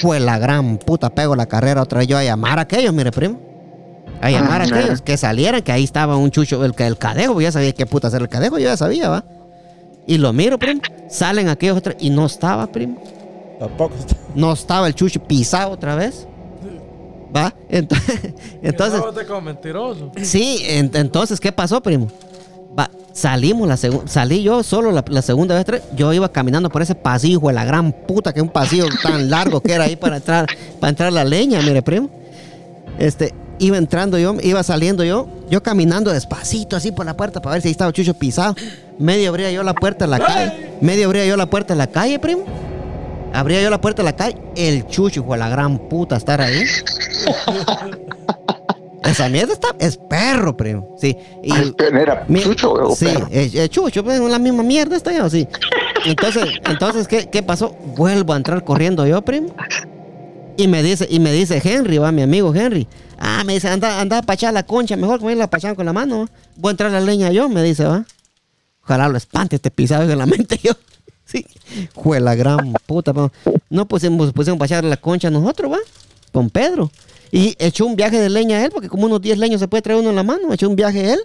Fue 0.00 0.18
la 0.20 0.38
gran 0.38 0.78
puta, 0.78 1.10
pego 1.10 1.36
la 1.36 1.44
carrera 1.44 1.82
otra 1.82 1.98
vez 1.98 2.08
yo 2.08 2.16
a 2.16 2.24
llamar 2.24 2.58
a 2.58 2.62
aquellos, 2.62 2.94
mire, 2.94 3.12
primo. 3.12 3.38
A 4.22 4.30
llamar 4.30 4.62
a 4.62 4.64
Ah, 4.64 4.68
aquellos 4.68 5.02
que 5.02 5.18
salieran, 5.18 5.60
que 5.60 5.70
ahí 5.70 5.84
estaba 5.84 6.16
un 6.16 6.30
chucho, 6.30 6.64
el, 6.64 6.72
el 6.78 6.96
cadejo, 6.96 7.38
ya 7.42 7.52
sabía 7.52 7.74
qué 7.74 7.84
puta 7.84 8.08
hacer 8.08 8.22
el 8.22 8.30
cadejo, 8.30 8.56
yo 8.58 8.64
ya 8.70 8.76
sabía, 8.78 9.10
va. 9.10 9.24
Y 10.06 10.16
lo 10.16 10.32
miro, 10.32 10.58
primo. 10.58 10.80
Salen 11.10 11.48
aquellos 11.50 11.76
otros 11.76 11.96
y 11.98 12.08
no 12.08 12.24
estaba, 12.24 12.66
primo. 12.68 13.02
Tampoco 13.58 13.94
está. 13.96 14.16
No 14.34 14.52
estaba 14.52 14.88
el 14.88 14.94
chucho 14.94 15.20
pisado 15.22 15.70
otra 15.70 15.94
vez. 15.94 16.26
Va. 17.34 17.54
Entonces, 17.68 18.32
entonces 18.62 19.00
mentiroso. 19.42 20.10
Sí, 20.22 20.58
en- 20.66 20.90
entonces, 20.94 21.40
¿qué 21.40 21.50
pasó, 21.52 21.80
primo? 21.80 22.08
Va, 22.78 22.90
salimos 23.12 23.68
la 23.68 23.76
segunda, 23.76 24.08
salí 24.08 24.42
yo 24.42 24.62
solo 24.64 24.90
la, 24.90 25.04
la 25.08 25.22
segunda 25.22 25.54
vez, 25.54 25.82
yo 25.96 26.12
iba 26.12 26.28
caminando 26.30 26.68
por 26.70 26.82
ese 26.82 26.94
pasillo, 26.96 27.38
hijo 27.38 27.48
de 27.48 27.54
la 27.54 27.64
gran 27.64 27.92
puta, 27.92 28.32
que 28.32 28.40
es 28.40 28.42
un 28.42 28.48
pasillo 28.48 28.86
tan 29.02 29.30
largo 29.30 29.60
que 29.60 29.72
era 29.72 29.84
ahí 29.84 29.94
para 29.94 30.16
entrar, 30.16 30.46
para 30.80 30.90
entrar 30.90 31.12
la 31.12 31.24
leña, 31.24 31.60
mire, 31.62 31.82
primo. 31.82 32.10
Este, 32.98 33.32
iba 33.60 33.76
entrando 33.78 34.18
yo, 34.18 34.34
iba 34.42 34.62
saliendo 34.64 35.04
yo, 35.04 35.28
yo 35.50 35.62
caminando 35.62 36.12
despacito 36.12 36.76
así 36.76 36.90
por 36.90 37.06
la 37.06 37.16
puerta 37.16 37.40
para 37.40 37.54
ver 37.54 37.62
si 37.62 37.68
ahí 37.68 37.72
estaba 37.72 37.92
Chucho 37.92 38.14
pisado. 38.14 38.54
Medio 38.98 39.28
abría 39.30 39.50
yo 39.52 39.62
la 39.62 39.74
puerta 39.74 40.04
de 40.06 40.10
la 40.10 40.18
calle, 40.18 40.76
medio 40.80 41.06
abría 41.06 41.24
yo 41.26 41.36
la 41.36 41.46
puerta 41.46 41.74
de 41.74 41.78
la 41.78 41.86
calle, 41.88 42.18
primo. 42.18 42.44
Abría 43.34 43.60
yo 43.60 43.68
la 43.68 43.80
puerta 43.80 44.02
de 44.02 44.04
la 44.04 44.16
calle, 44.16 44.36
el 44.56 44.86
Chucho, 44.86 45.20
hijo 45.20 45.32
de 45.32 45.38
la 45.38 45.48
gran 45.48 45.88
puta, 45.88 46.16
estar 46.16 46.40
ahí. 46.40 46.62
Esa 49.04 49.28
mierda 49.28 49.52
está, 49.52 49.68
es 49.78 49.98
perro, 49.98 50.56
primo. 50.56 50.96
Sí. 50.98 51.16
Y, 51.42 51.52
¿Era 51.82 52.24
mi- 52.26 52.40
chucho 52.40 52.72
o 52.72 52.96
sí, 52.96 53.06
perro? 53.06 53.66
chucho, 53.66 54.02
pues, 54.02 54.18
es 54.18 54.30
la 54.30 54.38
misma 54.38 54.62
mierda 54.62 54.96
está 54.96 55.12
yo, 55.12 55.28
sí. 55.28 55.46
Entonces, 56.06 56.44
entonces 56.64 57.06
¿qué, 57.06 57.28
qué 57.28 57.42
pasó? 57.42 57.76
Vuelvo 57.96 58.32
a 58.32 58.36
entrar 58.36 58.64
corriendo 58.64 59.06
yo, 59.06 59.22
primo. 59.22 59.54
Y 60.56 60.68
me 60.68 60.82
dice, 60.82 61.06
y 61.10 61.20
me 61.20 61.32
dice 61.32 61.60
Henry, 61.62 61.98
va, 61.98 62.12
mi 62.12 62.22
amigo 62.22 62.54
Henry. 62.54 62.86
Ah, 63.18 63.42
me 63.44 63.54
dice, 63.54 63.68
anda, 63.68 64.00
anda 64.00 64.18
a 64.18 64.22
pachar 64.22 64.54
la 64.54 64.62
concha, 64.62 64.96
mejor 64.96 65.18
que 65.18 65.26
me 65.26 65.34
la 65.34 65.50
pachar 65.50 65.76
con 65.76 65.84
la 65.86 65.92
mano. 65.92 66.28
Voy 66.56 66.70
a 66.70 66.72
entrar 66.72 66.90
la 66.90 67.00
leña 67.00 67.30
yo, 67.30 67.48
me 67.48 67.62
dice, 67.62 67.84
va. 67.84 68.04
Ojalá 68.84 69.08
lo 69.08 69.16
espante 69.16 69.56
este 69.56 69.70
pisado 69.70 70.10
en 70.10 70.18
la 70.18 70.26
mente 70.26 70.58
yo. 70.62 70.72
Sí. 71.34 71.46
Jue 71.94 72.20
la 72.20 72.34
gran 72.34 72.72
puta. 72.86 73.12
pa. 73.12 73.30
No 73.70 73.86
pusimos, 73.88 74.32
pusimos 74.32 74.56
a 74.56 74.58
pachar 74.60 74.84
la 74.84 74.96
concha 74.96 75.30
nosotros, 75.30 75.72
va. 75.72 75.78
Con 76.32 76.48
Pedro. 76.50 76.90
Y 77.32 77.56
echó 77.58 77.86
un 77.86 77.96
viaje 77.96 78.20
de 78.20 78.30
leña 78.30 78.64
él, 78.64 78.70
porque 78.72 78.88
como 78.88 79.06
unos 79.06 79.20
10 79.20 79.38
leños 79.38 79.60
se 79.60 79.66
puede 79.68 79.82
traer 79.82 79.98
uno 80.00 80.10
en 80.10 80.16
la 80.16 80.22
mano. 80.22 80.52
Echó 80.52 80.68
un 80.68 80.76
viaje 80.76 81.12
él. 81.12 81.20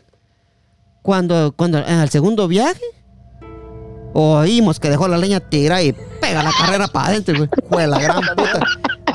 Cuando, 1.03 1.53
cuando 1.55 1.77
en 1.79 1.99
el 1.99 2.09
segundo 2.09 2.47
viaje, 2.47 2.81
oímos 4.13 4.79
que 4.79 4.89
dejó 4.89 5.07
la 5.07 5.17
leña 5.17 5.39
tirada 5.39 5.81
y 5.83 5.93
pega 6.19 6.43
la 6.43 6.51
carrera 6.59 6.87
para 6.87 7.09
adentro, 7.09 7.35
güey. 7.37 7.49
Jue 7.69 7.87
la 7.87 7.99
gran 7.99 8.21
puta. 8.35 8.59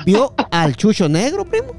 Vio 0.06 0.34
al 0.50 0.76
chucho 0.76 1.08
negro, 1.08 1.44
primo. 1.44 1.72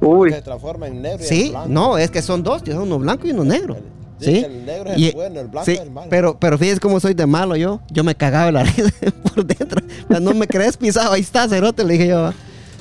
Uy, 0.00 0.30
Se 0.30 0.42
transforma 0.42 0.86
en 0.86 1.02
negro 1.02 1.24
y 1.24 1.26
Sí, 1.26 1.42
en 1.46 1.50
blanco. 1.52 1.68
no, 1.68 1.98
es 1.98 2.10
que 2.10 2.22
son 2.22 2.42
dos, 2.42 2.62
tío, 2.62 2.80
uno 2.82 2.98
blanco 2.98 3.26
y 3.26 3.30
uno 3.32 3.44
negro. 3.44 3.76
Sí. 4.20 4.38
el 4.38 4.64
negro 4.64 4.90
es 4.90 4.98
Y- 4.98 5.06
el 5.08 5.14
bueno, 5.14 5.40
el 5.40 5.46
blanco 5.48 5.64
sí, 5.66 5.72
es 5.72 5.80
el 5.80 5.90
malo. 5.90 6.08
Pero, 6.10 6.38
pero 6.38 6.56
fíjese 6.58 6.80
cómo 6.80 7.00
soy 7.00 7.14
de 7.14 7.26
malo 7.26 7.54
yo. 7.56 7.80
Yo 7.90 8.02
me 8.04 8.14
cagaba 8.14 8.50
la 8.52 8.62
risa 8.64 8.90
por 9.34 9.44
dentro. 9.44 9.80
O 10.04 10.08
sea, 10.08 10.20
no 10.20 10.32
me 10.34 10.46
crees 10.46 10.76
pisado, 10.76 11.12
ahí 11.12 11.20
está, 11.20 11.48
cerote, 11.48 11.84
le 11.84 11.94
dije 11.94 12.08
yo. 12.08 12.32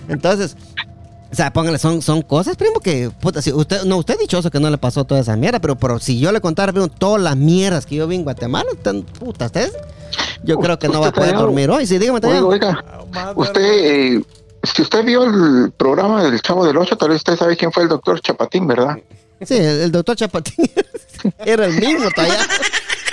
Entonces, 0.07 0.55
o 1.31 1.35
sea, 1.35 1.51
póngale, 1.51 1.77
son, 1.77 2.01
son 2.01 2.21
cosas, 2.21 2.55
primo, 2.55 2.79
que, 2.79 3.09
puta, 3.19 3.41
si 3.41 3.51
usted, 3.51 3.83
no, 3.83 3.97
usted 3.97 4.13
es 4.13 4.19
dichoso 4.21 4.49
que 4.51 4.59
no 4.59 4.69
le 4.69 4.77
pasó 4.77 5.03
toda 5.03 5.19
esa 5.19 5.35
mierda, 5.35 5.59
pero, 5.59 5.75
pero 5.75 5.99
si 5.99 6.19
yo 6.19 6.31
le 6.31 6.39
contara, 6.39 6.71
primo, 6.71 6.87
todas 6.87 7.21
las 7.21 7.35
mierdas 7.35 7.85
que 7.85 7.95
yo 7.95 8.07
vi 8.07 8.15
en 8.15 8.23
Guatemala, 8.23 8.69
usted, 8.71 9.03
puta, 9.19 9.47
usted, 9.47 9.71
yo 10.43 10.57
creo 10.59 10.79
que 10.79 10.87
no 10.87 11.01
va 11.01 11.07
a 11.07 11.11
poder 11.11 11.31
Tallado. 11.31 11.47
dormir 11.47 11.69
hoy. 11.69 11.85
Sí, 11.87 11.97
dígame, 11.97 12.19
Oiga, 12.23 12.45
oiga, 12.45 12.83
usted, 13.35 13.61
eh, 13.61 14.23
si 14.63 14.81
usted 14.83 15.03
vio 15.03 15.23
el 15.25 15.71
programa 15.75 16.23
del 16.23 16.39
Chavo 16.41 16.65
del 16.65 16.77
Ocho, 16.77 16.95
tal 16.95 17.09
vez 17.09 17.17
usted 17.17 17.35
sabe 17.35 17.57
quién 17.57 17.71
fue 17.71 17.83
el 17.83 17.89
doctor 17.89 18.21
Chapatín, 18.21 18.65
¿verdad? 18.67 18.97
Sí, 19.43 19.55
el, 19.55 19.81
el 19.81 19.91
doctor 19.91 20.15
Chapatín 20.15 20.69
era 21.45 21.65
el 21.65 21.73
mismo, 21.73 22.09
Tallado. 22.11 22.43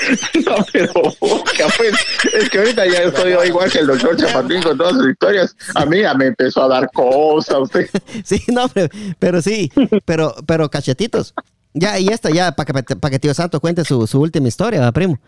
No, 0.47 0.57
pero 0.73 0.93
oiga, 1.21 1.67
pues, 1.77 1.95
es 2.35 2.51
que 2.51 2.59
ahorita 2.59 2.87
ya 2.87 3.03
estoy 3.03 3.35
igual 3.47 3.71
que 3.71 3.79
el 3.79 3.87
doctor 3.87 4.17
Chapatín 4.17 4.63
con 4.63 4.77
todas 4.77 4.95
sus 4.95 5.09
historias. 5.09 5.57
A 5.75 5.87
mí 5.87 6.01
ya 6.01 6.15
me 6.15 6.27
empezó 6.27 6.65
a 6.65 6.69
dar 6.69 6.91
cosas, 6.93 7.57
usted. 7.61 7.89
Sí, 8.25 8.43
no, 8.49 8.69
pero, 8.69 8.89
pero 9.19 9.41
sí, 9.43 9.71
pero, 10.05 10.35
pero 10.47 10.71
cachetitos. 10.71 11.35
Ya, 11.75 11.99
y 11.99 12.09
esta 12.09 12.31
ya, 12.31 12.53
para 12.53 12.83
que, 12.83 12.97
para 12.97 13.11
que 13.11 13.19
tío 13.19 13.33
Santo 13.33 13.61
cuente 13.61 13.85
su, 13.85 14.07
su 14.07 14.21
última 14.21 14.49
historia, 14.49 14.81
¿va, 14.81 14.93
primo. 14.93 15.19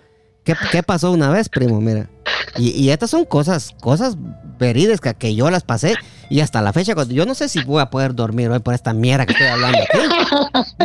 ¿Qué, 0.44 0.54
qué 0.70 0.82
pasó 0.82 1.12
una 1.12 1.30
vez, 1.30 1.48
primo? 1.48 1.80
Mira. 1.80 2.10
Y, 2.56 2.70
y 2.70 2.90
estas 2.90 3.10
son 3.10 3.24
cosas, 3.24 3.74
cosas 3.80 4.16
verídicas 4.58 5.14
que 5.14 5.34
yo 5.34 5.50
las 5.50 5.62
pasé. 5.62 5.94
Y 6.30 6.40
hasta 6.40 6.62
la 6.62 6.72
fecha, 6.72 6.94
cuando 6.94 7.12
yo 7.14 7.26
no 7.26 7.34
sé 7.34 7.48
si 7.48 7.62
voy 7.64 7.80
a 7.82 7.90
poder 7.90 8.14
dormir 8.14 8.48
hoy 8.50 8.58
por 8.60 8.74
esta 8.74 8.92
mierda 8.94 9.26
que 9.26 9.32
estoy 9.32 9.46
hablando 9.48 9.78
aquí. 9.78 9.98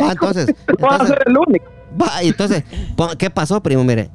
Va, 0.02 0.12
entonces, 0.12 0.48
a 0.48 0.52
entonces, 0.72 1.08
ser 1.08 1.22
el 1.26 1.38
único. 1.38 1.64
va, 2.00 2.22
entonces, 2.22 2.64
¿qué 3.18 3.30
pasó, 3.30 3.62
primo? 3.62 3.82
Mire. 3.84 4.10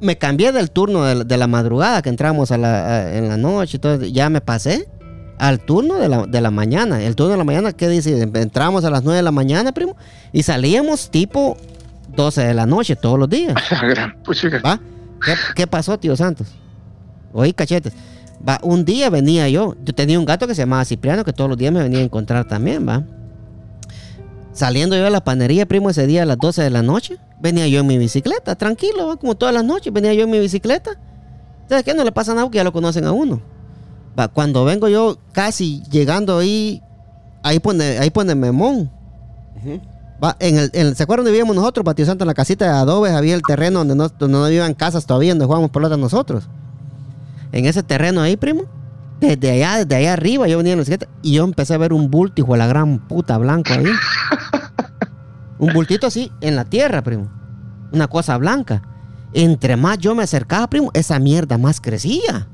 Me 0.00 0.16
cambié 0.16 0.52
del 0.52 0.70
turno 0.70 1.04
de, 1.04 1.14
la- 1.16 1.24
de 1.24 1.36
la 1.36 1.46
madrugada 1.48 2.02
que 2.02 2.08
entramos 2.08 2.52
a 2.52 2.58
la, 2.58 2.86
a- 2.86 3.16
en 3.16 3.28
la 3.28 3.36
noche 3.36 3.78
y 3.78 3.80
todo. 3.80 4.04
Ya 4.04 4.30
me 4.30 4.40
pasé 4.40 4.88
al 5.38 5.58
turno 5.60 5.96
de 5.96 6.08
la, 6.08 6.24
de 6.26 6.40
la 6.40 6.50
mañana. 6.52 7.02
El 7.02 7.16
turno 7.16 7.32
de 7.32 7.38
la 7.38 7.44
mañana, 7.44 7.72
¿qué 7.72 7.88
dice? 7.88 8.20
Entramos 8.34 8.84
a 8.84 8.90
las 8.90 9.02
9 9.02 9.16
de 9.16 9.22
la 9.24 9.32
mañana, 9.32 9.72
primo, 9.72 9.96
y 10.32 10.44
salíamos 10.44 11.10
tipo 11.10 11.56
12 12.14 12.42
de 12.46 12.54
la 12.54 12.64
noche 12.66 12.94
todos 12.94 13.18
los 13.18 13.28
días. 13.28 13.54
¿Qué, 15.24 15.34
qué 15.56 15.66
pasó, 15.66 15.98
tío 15.98 16.16
Santos? 16.16 16.46
Oí 17.32 17.52
cachetes. 17.52 17.92
Va, 18.46 18.58
un 18.62 18.84
día 18.84 19.10
venía 19.10 19.48
yo. 19.48 19.74
Yo 19.84 19.94
tenía 19.94 20.18
un 20.18 20.24
gato 20.24 20.46
que 20.46 20.54
se 20.54 20.62
llamaba 20.62 20.84
Cipriano 20.84 21.24
que 21.24 21.32
todos 21.32 21.48
los 21.50 21.58
días 21.58 21.72
me 21.72 21.82
venía 21.82 21.98
a 22.00 22.02
encontrar 22.02 22.46
también, 22.46 22.86
va. 22.88 23.02
Saliendo 24.52 24.96
yo 24.96 25.04
de 25.04 25.10
la 25.10 25.22
panería, 25.22 25.66
primo, 25.66 25.90
ese 25.90 26.06
día 26.06 26.22
a 26.22 26.26
las 26.26 26.38
12 26.38 26.62
de 26.62 26.70
la 26.70 26.82
noche, 26.82 27.16
venía 27.40 27.68
yo 27.68 27.80
en 27.80 27.86
mi 27.86 27.96
bicicleta, 27.98 28.56
tranquilo, 28.56 29.06
va, 29.08 29.16
como 29.16 29.36
todas 29.36 29.54
las 29.54 29.64
noches, 29.64 29.92
venía 29.92 30.12
yo 30.14 30.24
en 30.24 30.30
mi 30.30 30.40
bicicleta. 30.40 30.98
¿Sabes 31.68 31.84
qué? 31.84 31.94
No 31.94 32.02
le 32.02 32.12
pasa 32.12 32.32
nada 32.32 32.44
porque 32.46 32.56
ya 32.56 32.64
lo 32.64 32.72
conocen 32.72 33.04
a 33.04 33.12
uno. 33.12 33.40
Va, 34.18 34.28
cuando 34.28 34.64
vengo 34.64 34.88
yo 34.88 35.18
casi 35.32 35.82
llegando 35.90 36.38
ahí, 36.38 36.82
ahí 37.42 37.60
pone, 37.60 37.98
ahí 37.98 38.10
pone 38.10 38.34
Memón. 38.34 38.90
Va, 40.22 40.36
en 40.40 40.58
el, 40.58 40.70
en- 40.72 40.96
¿Se 40.96 41.04
acuerdan 41.04 41.24
donde 41.24 41.32
vivíamos 41.32 41.54
nosotros, 41.54 41.84
Patio 41.84 42.04
Santo? 42.06 42.24
En 42.24 42.28
la 42.28 42.34
casita 42.34 42.64
de 42.64 42.70
adobes 42.72 43.12
había 43.12 43.34
el 43.36 43.42
terreno 43.42 43.80
donde 43.80 43.94
no, 43.94 44.08
donde 44.08 44.38
no 44.38 44.44
vivían 44.46 44.74
casas 44.74 45.06
todavía, 45.06 45.30
donde 45.32 45.44
jugábamos 45.44 45.70
pelota 45.70 45.96
nosotros. 45.96 46.48
En 47.52 47.66
ese 47.66 47.82
terreno 47.82 48.20
ahí, 48.20 48.36
primo, 48.36 48.64
desde 49.20 49.50
allá, 49.50 49.84
desde 49.84 49.96
allá 49.96 50.12
arriba, 50.12 50.46
yo 50.46 50.58
venía 50.58 50.72
en 50.72 50.78
la 50.78 50.82
bicicleta 50.82 51.08
y 51.22 51.34
yo 51.34 51.44
empecé 51.44 51.74
a 51.74 51.78
ver 51.78 51.92
un 51.92 52.10
bulto, 52.10 52.40
hijo 52.40 52.52
de 52.52 52.58
la 52.58 52.66
gran 52.66 52.98
puta, 52.98 53.36
blanco 53.38 53.72
ahí. 53.72 53.86
un 55.58 55.72
bultito 55.72 56.06
así, 56.06 56.30
en 56.40 56.56
la 56.56 56.64
tierra, 56.64 57.02
primo. 57.02 57.28
Una 57.92 58.06
cosa 58.06 58.36
blanca. 58.36 58.82
Entre 59.32 59.76
más 59.76 59.98
yo 59.98 60.14
me 60.14 60.22
acercaba, 60.22 60.68
primo, 60.68 60.90
esa 60.94 61.18
mierda 61.18 61.58
más 61.58 61.80
crecía. 61.80 62.48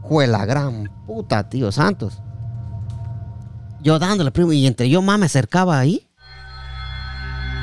Jue 0.00 0.26
la 0.26 0.44
gran 0.44 0.88
puta, 1.06 1.48
tío 1.48 1.72
Santos. 1.72 2.20
Yo 3.82 3.98
dándole, 3.98 4.30
primo, 4.30 4.52
y 4.52 4.66
entre 4.66 4.88
yo 4.88 5.02
más 5.02 5.18
me 5.18 5.26
acercaba 5.26 5.78
ahí, 5.78 6.08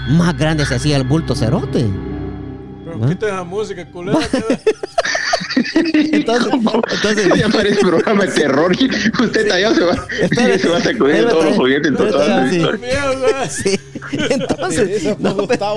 más 0.10 0.36
grande 0.38 0.66
se 0.66 0.76
hacía 0.76 0.98
el 0.98 1.04
bulto 1.08 1.36
cerote. 1.36 1.90
Pero 2.84 3.06
¿Ah? 3.06 3.08
quita 3.08 3.28
esa 3.28 3.44
música 3.44 3.90
culera. 3.90 4.20
Entonces, 6.12 6.54
entonces 6.54 7.28
Ya 7.40 7.50
parece 7.50 7.80
programa 7.82 8.26
de 8.26 8.32
terror. 8.32 8.76
y 8.80 8.86
Usted 9.24 9.48
tallado 9.48 9.76
se 9.76 9.82
va, 9.84 9.94
Espérate, 10.22 10.60
se 10.60 10.68
va 10.70 10.78
a 10.78 10.82
sacudir 10.82 11.16
espérate, 11.16 11.32
todos 11.32 11.46
los 11.46 11.56
juguetes. 11.56 11.92
espérate, 11.92 12.12
todas 12.12 13.30
las 13.30 13.54
sí. 13.54 13.70
sí. 13.72 13.80
Entonces, 14.30 15.18
no, 15.20 15.36
pero, 15.48 15.76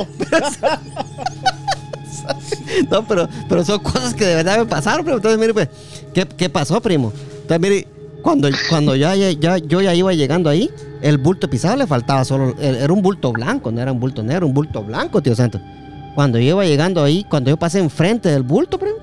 no, 2.90 3.06
pero, 3.06 3.28
pero 3.48 3.64
son 3.64 3.78
cosas 3.80 4.14
que 4.14 4.24
de 4.24 4.36
verdad 4.36 4.58
me 4.58 4.66
pasaron, 4.66 5.04
primo. 5.04 5.16
Entonces, 5.16 5.38
mire, 5.40 5.52
pues, 5.54 5.68
¿qué, 6.14 6.26
qué 6.36 6.48
pasó, 6.48 6.80
primo? 6.80 7.12
Entonces, 7.42 7.60
mire, 7.60 7.86
cuando, 8.22 8.48
cuando 8.68 8.94
ya, 8.96 9.14
ya, 9.16 9.30
ya- 9.32 9.58
yo 9.58 9.80
ya 9.80 9.94
iba 9.94 10.12
llegando 10.12 10.48
ahí, 10.48 10.70
el 11.00 11.18
bulto 11.18 11.50
pisado 11.50 11.76
le 11.76 11.86
faltaba 11.86 12.24
solo, 12.24 12.54
era 12.60 12.92
un 12.92 13.02
bulto 13.02 13.32
blanco, 13.32 13.72
no 13.72 13.80
era 13.80 13.90
un 13.92 13.98
bulto 14.00 14.22
negro, 14.22 14.46
un 14.46 14.54
bulto 14.54 14.82
blanco, 14.82 15.20
tío 15.20 15.34
Santo. 15.34 15.60
Cuando 16.14 16.38
yo 16.38 16.44
iba 16.50 16.64
llegando 16.64 17.02
ahí, 17.02 17.24
cuando 17.28 17.50
yo 17.50 17.56
pasé 17.56 17.78
enfrente 17.80 18.28
del 18.28 18.42
bulto, 18.42 18.78
primo, 18.78 18.96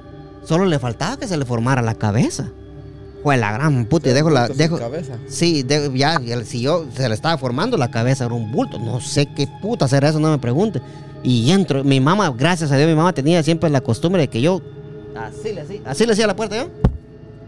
solo 0.49 0.65
le 0.65 0.80
faltaba 0.80 1.15
que 1.17 1.27
se 1.27 1.38
le 1.38 1.45
formara 1.45 1.81
la 1.81 1.95
cabeza. 1.95 2.49
Fue 3.23 3.38
la 3.38 3.51
gran 3.51 3.85
puta 3.85 4.09
y 4.09 4.13
dejo 4.13 4.30
la... 4.30 4.47
Dejo, 4.47 4.77
cabeza. 4.77 5.13
Sí, 5.27 5.61
de- 5.63 5.91
ya, 5.97 6.19
si 6.43 6.61
yo 6.61 6.85
se 6.95 7.07
le 7.07 7.13
estaba 7.15 7.38
formando 7.38 7.77
la 7.77 7.91
cabeza, 7.91 8.26
era 8.26 8.34
un 8.34 8.51
bulto. 8.51 8.80
No 8.80 8.99
sé 8.99 9.27
qué 9.27 9.47
puta 9.61 9.88
será 9.88 10.09
eso, 10.09 10.19
no 10.19 10.30
me 10.31 10.38
pregunte. 10.39 10.81
Y 11.21 11.51
entro, 11.51 11.84
mi 11.84 11.99
mamá, 11.99 12.34
gracias 12.35 12.71
a 12.71 12.77
Dios, 12.77 12.89
mi 12.89 12.95
mamá 12.95 13.13
tenía 13.13 13.43
siempre 13.43 13.69
la 13.69 13.81
costumbre 13.81 14.21
de 14.21 14.27
que 14.30 14.41
yo 14.41 14.61
así 15.17 15.53
le 15.53 15.61
hacía, 15.61 15.81
así 15.85 16.05
le 16.05 16.13
hacía 16.13 16.27
la 16.27 16.35
puerta 16.35 16.55
yo. 16.57 16.69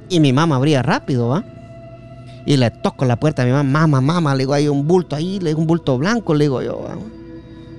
Y 0.09 0.19
mi 0.19 0.33
mamá 0.33 0.57
abría 0.57 0.83
rápido, 0.83 1.29
¿va? 1.29 1.43
Y 2.45 2.57
le 2.57 2.69
toco 2.69 3.05
la 3.05 3.17
puerta 3.17 3.43
a 3.43 3.45
mi 3.45 3.51
mamá, 3.51 3.87
mamá, 3.87 4.01
mamá, 4.01 4.35
le 4.35 4.39
digo, 4.39 4.53
hay 4.53 4.67
un 4.67 4.85
bulto 4.87 5.15
ahí, 5.15 5.39
le 5.39 5.51
digo, 5.51 5.61
un 5.61 5.67
bulto 5.67 5.97
blanco, 5.97 6.33
le 6.33 6.45
digo 6.45 6.61
yo, 6.61 6.81
¿va? 6.83 6.97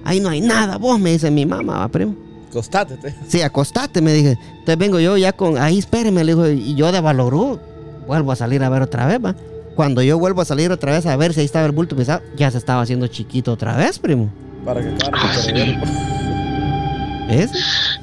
Ahí 0.05 0.19
no 0.19 0.31
hay 0.31 0.41
nada, 0.41 0.79
vos, 0.79 0.99
me 0.99 1.13
dice 1.13 1.31
mi 1.31 1.45
mamá, 1.45 1.81
¿va, 1.81 1.89
primo? 1.89 2.17
Costate, 2.53 2.97
te. 2.97 3.15
Sí, 3.29 3.41
acostate, 3.43 4.03
me 4.03 4.13
dije. 4.13 4.39
Entonces 4.51 4.77
vengo 4.79 5.01
yo 5.01 5.17
ya 5.17 5.33
con, 5.33 5.57
ahí 5.59 5.79
espéreme, 5.79 6.23
le 6.25 6.35
dijo, 6.35 6.49
y 6.49 6.75
yo 6.75 6.93
de 6.93 7.01
valorú, 7.01 7.59
vuelvo 8.07 8.33
a 8.33 8.37
salir 8.37 8.63
a 8.63 8.69
ver 8.69 8.83
otra 8.83 9.07
vez, 9.07 9.19
va. 9.25 9.35
Cuando 9.75 10.03
yo 10.03 10.19
vuelvo 10.19 10.43
a 10.43 10.45
salir 10.45 10.71
otra 10.71 10.93
vez 10.93 11.07
a 11.07 11.17
ver 11.17 11.33
si 11.33 11.41
ahí 11.41 11.47
estaba 11.47 11.65
el 11.65 11.73
bulto 11.73 11.97
pisado, 11.97 12.21
ya 12.37 12.51
se 12.51 12.59
estaba 12.59 12.83
haciendo 12.83 13.07
chiquito 13.07 13.53
otra 13.53 13.75
vez, 13.77 13.99
primo. 13.99 14.29
Para 14.67 14.83
que 14.83 14.89
acaben 14.89 15.55
de 15.55 15.79
perder. 15.79 15.79
¿Ves? 17.29 17.51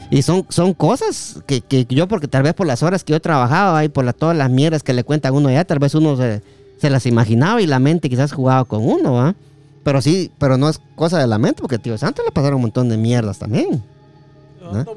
Y 0.09 0.21
son, 0.23 0.45
son 0.49 0.73
cosas 0.73 1.39
que, 1.45 1.61
que 1.61 1.85
yo, 1.87 2.07
porque 2.07 2.27
tal 2.27 2.41
vez 2.41 2.55
por 2.55 2.65
las 2.65 2.81
horas 2.81 3.03
que 3.03 3.11
yo 3.13 3.19
trabajaba 3.21 3.83
y 3.83 3.89
por 3.89 4.03
la- 4.03 4.13
todas 4.13 4.35
las 4.35 4.49
mierdas 4.49 4.81
que 4.81 4.93
le 4.93 5.03
cuentan 5.03 5.33
a 5.33 5.37
uno 5.37 5.51
ya, 5.51 5.63
tal 5.65 5.77
vez 5.77 5.93
uno 5.93 6.17
se, 6.17 6.41
se 6.81 6.89
las 6.89 7.05
imaginaba 7.05 7.61
y 7.61 7.67
la 7.67 7.77
mente 7.77 8.09
quizás 8.09 8.31
jugaba 8.31 8.65
con 8.65 8.83
uno, 8.83 9.13
¿va? 9.13 9.35
Pero 9.83 10.01
sí, 10.01 10.31
pero 10.39 10.57
no 10.57 10.69
es 10.69 10.81
cosa 10.95 11.19
de 11.19 11.27
la 11.27 11.37
mente, 11.37 11.61
porque 11.61 11.77
tío 11.77 11.97
Santo 11.99 12.23
le 12.25 12.31
pasaron 12.31 12.55
un 12.55 12.61
montón 12.63 12.89
de 12.89 12.97
mierdas 12.97 13.37
también. 13.37 13.83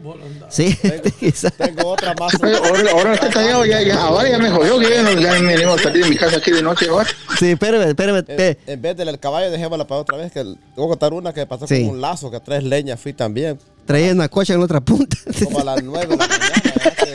Volando. 0.03 0.47
Sí, 0.51 0.77
quizás. 1.21 1.53
Tengo 1.55 1.89
otra 1.89 2.15
más. 2.19 2.35
Ahora, 2.43 2.91
ahora 2.93 3.15
está 3.15 3.31
callado, 3.31 3.65
ya, 3.65 3.83
ya, 3.83 4.01
ahora 4.03 4.29
ya 4.29 4.39
me 4.39 4.51
jodió, 4.51 4.79
que 4.79 4.91
ya, 4.91 5.03
no, 5.03 5.13
ya 5.13 5.33
me 5.41 5.55
venimos 5.55 5.81
a 5.81 5.83
salir 5.85 6.05
de 6.05 6.11
mi 6.11 6.17
casa 6.17 6.37
aquí 6.37 6.51
de 6.51 6.63
noche 6.63 6.89
ahora. 6.89 7.09
sí, 7.39 7.51
espérame, 7.51 7.89
espérame. 7.89 8.17
En, 8.19 8.25
pe- 8.37 8.59
en 8.67 8.83
vez 8.83 8.97
del 8.97 9.19
caballo, 9.19 9.51
dejémosla 9.51 9.87
para 9.87 10.01
otra 10.01 10.17
vez. 10.19 10.33
Que 10.33 10.41
el- 10.41 10.57
te 10.57 10.61
voy 10.81 10.87
a 10.87 10.89
contar 10.89 11.13
una 11.13 11.33
que 11.33 11.47
pasó 11.47 11.67
Sí. 11.67 11.81
con 11.87 11.95
un 11.97 12.01
lazo, 12.01 12.31
que 12.31 12.41
tres 12.41 12.63
leñas 12.65 13.01
fui 13.01 13.13
también. 13.13 13.59
traía 13.87 14.13
una 14.13 14.29
cocha 14.29 14.53
en 14.55 14.61
la 14.61 14.65
otra 14.67 14.81
punta. 14.81 15.17
Como 15.45 15.59
a 15.61 15.65
las 15.65 15.83
nueve 15.83 16.07
de 16.07 16.17
la 16.17 16.27
mañana. 16.29 16.53
Adelante, 16.63 17.07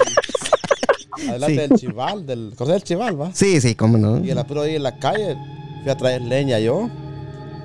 del, 1.18 1.30
adelante 1.30 1.48
Sí. 1.48 1.68
del 1.68 1.80
chival, 1.80 2.26
del, 2.26 2.54
¿conoces 2.56 2.82
el 2.82 2.84
chival, 2.84 3.22
va? 3.22 3.32
Sí, 3.34 3.60
sí, 3.62 3.76
cómo 3.76 3.98
no. 3.98 4.24
Y 4.24 4.30
el 4.32 4.38
apuro 4.38 4.62
ahí 4.62 4.76
en 4.76 4.84
la 4.84 4.98
calle, 4.98 5.36
fui 5.84 5.92
a 5.92 5.96
traer 5.96 6.22
leña 6.22 6.60
yo. 6.60 6.90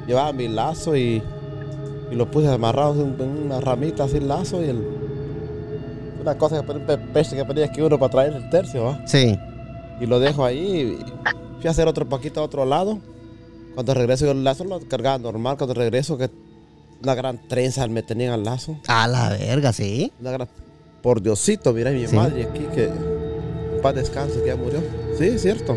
Llevaba 0.06 0.32
mi 0.32 0.48
lazo 0.48 0.96
y, 0.96 1.22
y 2.12 2.14
lo 2.14 2.30
puse 2.30 2.48
amarrado 2.48 2.94
en, 3.02 3.20
una 3.46 3.60
ramita 3.60 4.04
así 4.04 4.18
el 4.18 4.28
lazo 4.28 4.62
y 4.62 4.68
el... 4.68 4.84
Una 6.20 6.36
cosa 6.38 6.60
que 6.60 6.62
ponía 6.66 6.86
que 6.86 7.44
ponía 7.44 7.64
aquí 7.64 7.80
uno 7.80 7.98
para 7.98 8.10
traer 8.10 8.32
el 8.34 8.48
tercio, 8.50 8.84
¿va? 8.84 9.00
Sí. 9.06 9.36
Y 10.00 10.06
lo 10.06 10.20
dejo 10.20 10.44
ahí. 10.44 10.98
y 11.00 11.04
Fui 11.60 11.66
a 11.68 11.70
hacer 11.70 11.88
otro 11.88 12.08
poquito 12.08 12.40
a 12.40 12.44
otro 12.44 12.64
lado. 12.64 12.98
Cuando 13.74 13.94
regreso, 13.94 14.26
yo 14.26 14.32
el 14.32 14.44
lazo 14.44 14.62
lo 14.64 14.78
cargaba 14.80 15.18
normal. 15.18 15.56
Cuando 15.56 15.74
regreso, 15.74 16.16
que 16.18 16.30
una 17.02 17.14
gran 17.16 17.40
trenza 17.48 17.86
me 17.88 18.02
tenían 18.02 18.32
al 18.34 18.44
lazo. 18.44 18.78
A 18.86 19.08
la 19.08 19.30
verga, 19.30 19.72
sí. 19.72 20.12
Una 20.20 20.30
gran... 20.32 20.48
Por 21.02 21.20
Diosito, 21.20 21.72
mira 21.72 21.90
mi 21.90 22.06
Sí. 22.06 22.14
madre 22.14 22.44
aquí 22.44 22.66
que... 22.74 22.88
Paz 23.82 23.94
descanse, 23.96 24.40
que 24.42 24.46
ya 24.48 24.56
murió. 24.56 24.80
Sí, 25.18 25.36
cierto. 25.40 25.76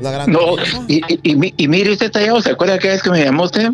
Una 0.00 0.10
gran 0.12 0.30
No, 0.30 0.54
trenza. 0.54 0.84
y, 0.86 1.00
y, 1.12 1.20
y, 1.32 1.34
mi- 1.36 1.54
y 1.56 1.66
mire 1.66 1.90
usted 1.90 2.10
tallado, 2.12 2.40
¿se 2.40 2.50
acuerda 2.50 2.78
que 2.78 2.88
vez 2.88 3.02
que 3.02 3.10
me 3.10 3.24
llamó 3.24 3.44
usted? 3.44 3.68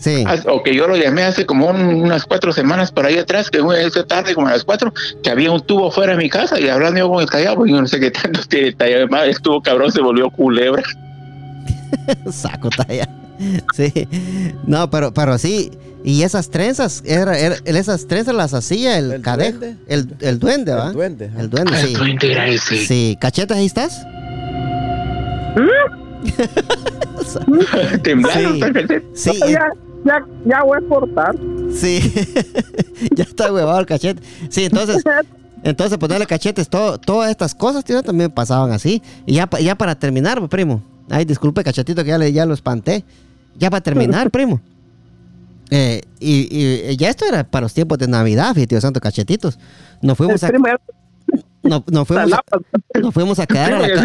Sí. 0.00 0.24
Ah, 0.26 0.36
O 0.48 0.62
que 0.62 0.74
yo 0.74 0.86
lo 0.86 0.96
llamé 0.96 1.22
hace 1.22 1.46
como 1.46 1.68
un- 1.70 2.02
unas 2.02 2.24
cuatro 2.24 2.52
semanas 2.52 2.92
por 2.92 3.06
ahí 3.06 3.18
atrás, 3.18 3.50
que 3.50 3.60
una- 3.60 3.80
esa 3.80 4.04
tarde 4.06 4.34
como 4.34 4.48
a 4.48 4.52
las 4.52 4.64
cuatro, 4.64 4.92
que 5.22 5.30
había 5.30 5.50
un 5.50 5.60
tubo 5.60 5.90
fuera 5.90 6.12
de 6.12 6.18
mi 6.18 6.28
casa 6.30 6.60
y 6.60 6.68
hablando 6.68 6.98
yo 7.00 7.08
con 7.08 7.22
el 7.22 7.28
tallado, 7.30 7.56
pues 7.56 7.70
yo 7.72 7.80
no 7.80 7.86
sé 7.88 7.98
qué 7.98 8.10
tanto 8.10 8.40
tiene 8.48 8.68
el 8.68 8.76
tallado, 8.76 9.02
además 9.04 9.24
el 9.28 9.40
tubo 9.40 9.60
cabrón 9.62 9.90
se 9.92 10.00
volvió 10.00 10.30
culebra. 10.30 10.82
Saco 12.30 12.68
talla. 12.70 13.08
Sí. 13.74 14.08
No, 14.66 14.88
pero, 14.90 15.12
pero 15.12 15.36
sí. 15.38 15.70
Y 16.04 16.22
esas 16.22 16.50
trenzas, 16.50 17.02
era, 17.04 17.36
era- 17.38 17.56
esas 17.64 18.06
trenzas 18.06 18.34
las 18.34 18.54
hacía 18.54 18.98
el, 18.98 19.12
¿El 19.12 19.22
cadejo. 19.22 19.58
duende? 19.58 19.76
El, 19.88 20.14
el 20.20 20.38
duende, 20.38 20.72
¿va? 20.72 20.86
El 20.88 20.92
duende. 20.92 21.26
ajá. 21.26 21.40
El 21.40 21.50
duende, 21.50 21.76
sí. 21.78 21.94
duende 21.94 22.32
era 22.32 22.46
ese. 22.46 22.76
Sí. 22.78 23.18
¿Cachetes 23.20 23.56
ahí 23.56 23.66
estás? 23.66 24.06
Temblaron, 28.02 28.54
Sí. 28.54 28.60
tal 28.60 29.02
Sí. 29.14 29.40
Ya, 30.04 30.24
ya, 30.44 30.62
voy 30.62 30.78
a 30.78 30.88
cortar. 30.88 31.34
Sí. 31.72 32.00
ya 33.16 33.24
está 33.24 33.52
huevado 33.52 33.80
el 33.80 33.86
cachete. 33.86 34.22
Sí, 34.48 34.64
entonces. 34.64 35.02
Entonces, 35.62 35.98
ponerle 35.98 36.26
cachetes, 36.26 36.68
todo, 36.68 36.96
todas 36.98 37.28
estas 37.30 37.52
cosas, 37.52 37.82
tío, 37.84 38.00
también 38.02 38.30
pasaban 38.30 38.70
así. 38.70 39.02
Y 39.24 39.34
ya, 39.34 39.48
ya 39.60 39.74
para 39.74 39.98
terminar, 39.98 40.38
pues, 40.38 40.48
primo. 40.48 40.80
Ay, 41.10 41.24
disculpe, 41.24 41.64
cachetito, 41.64 42.04
que 42.04 42.10
ya, 42.10 42.18
le, 42.18 42.32
ya 42.32 42.46
lo 42.46 42.54
espanté. 42.54 43.04
Ya 43.58 43.68
para 43.68 43.80
terminar, 43.80 44.30
primo. 44.30 44.60
Eh, 45.70 46.02
y, 46.20 46.90
y 46.90 46.96
ya 46.96 47.08
esto 47.08 47.24
era 47.26 47.42
para 47.42 47.62
los 47.64 47.74
tiempos 47.74 47.98
de 47.98 48.06
Navidad, 48.06 48.54
tío 48.68 48.80
Santo 48.80 49.00
Cachetitos. 49.00 49.58
Nos 50.02 50.16
fuimos 50.16 50.44
a, 50.44 50.48
Primo, 50.48 50.66
ya- 50.68 50.78
no- 51.64 51.82
nos 51.90 52.06
fuimos 52.06 52.32
a, 52.32 52.42
nos 53.00 53.14
fuimos 53.14 53.38
a 53.40 53.46
quedar 53.46 53.72
a 53.74 53.80
la 53.80 53.88
ya 53.88 54.04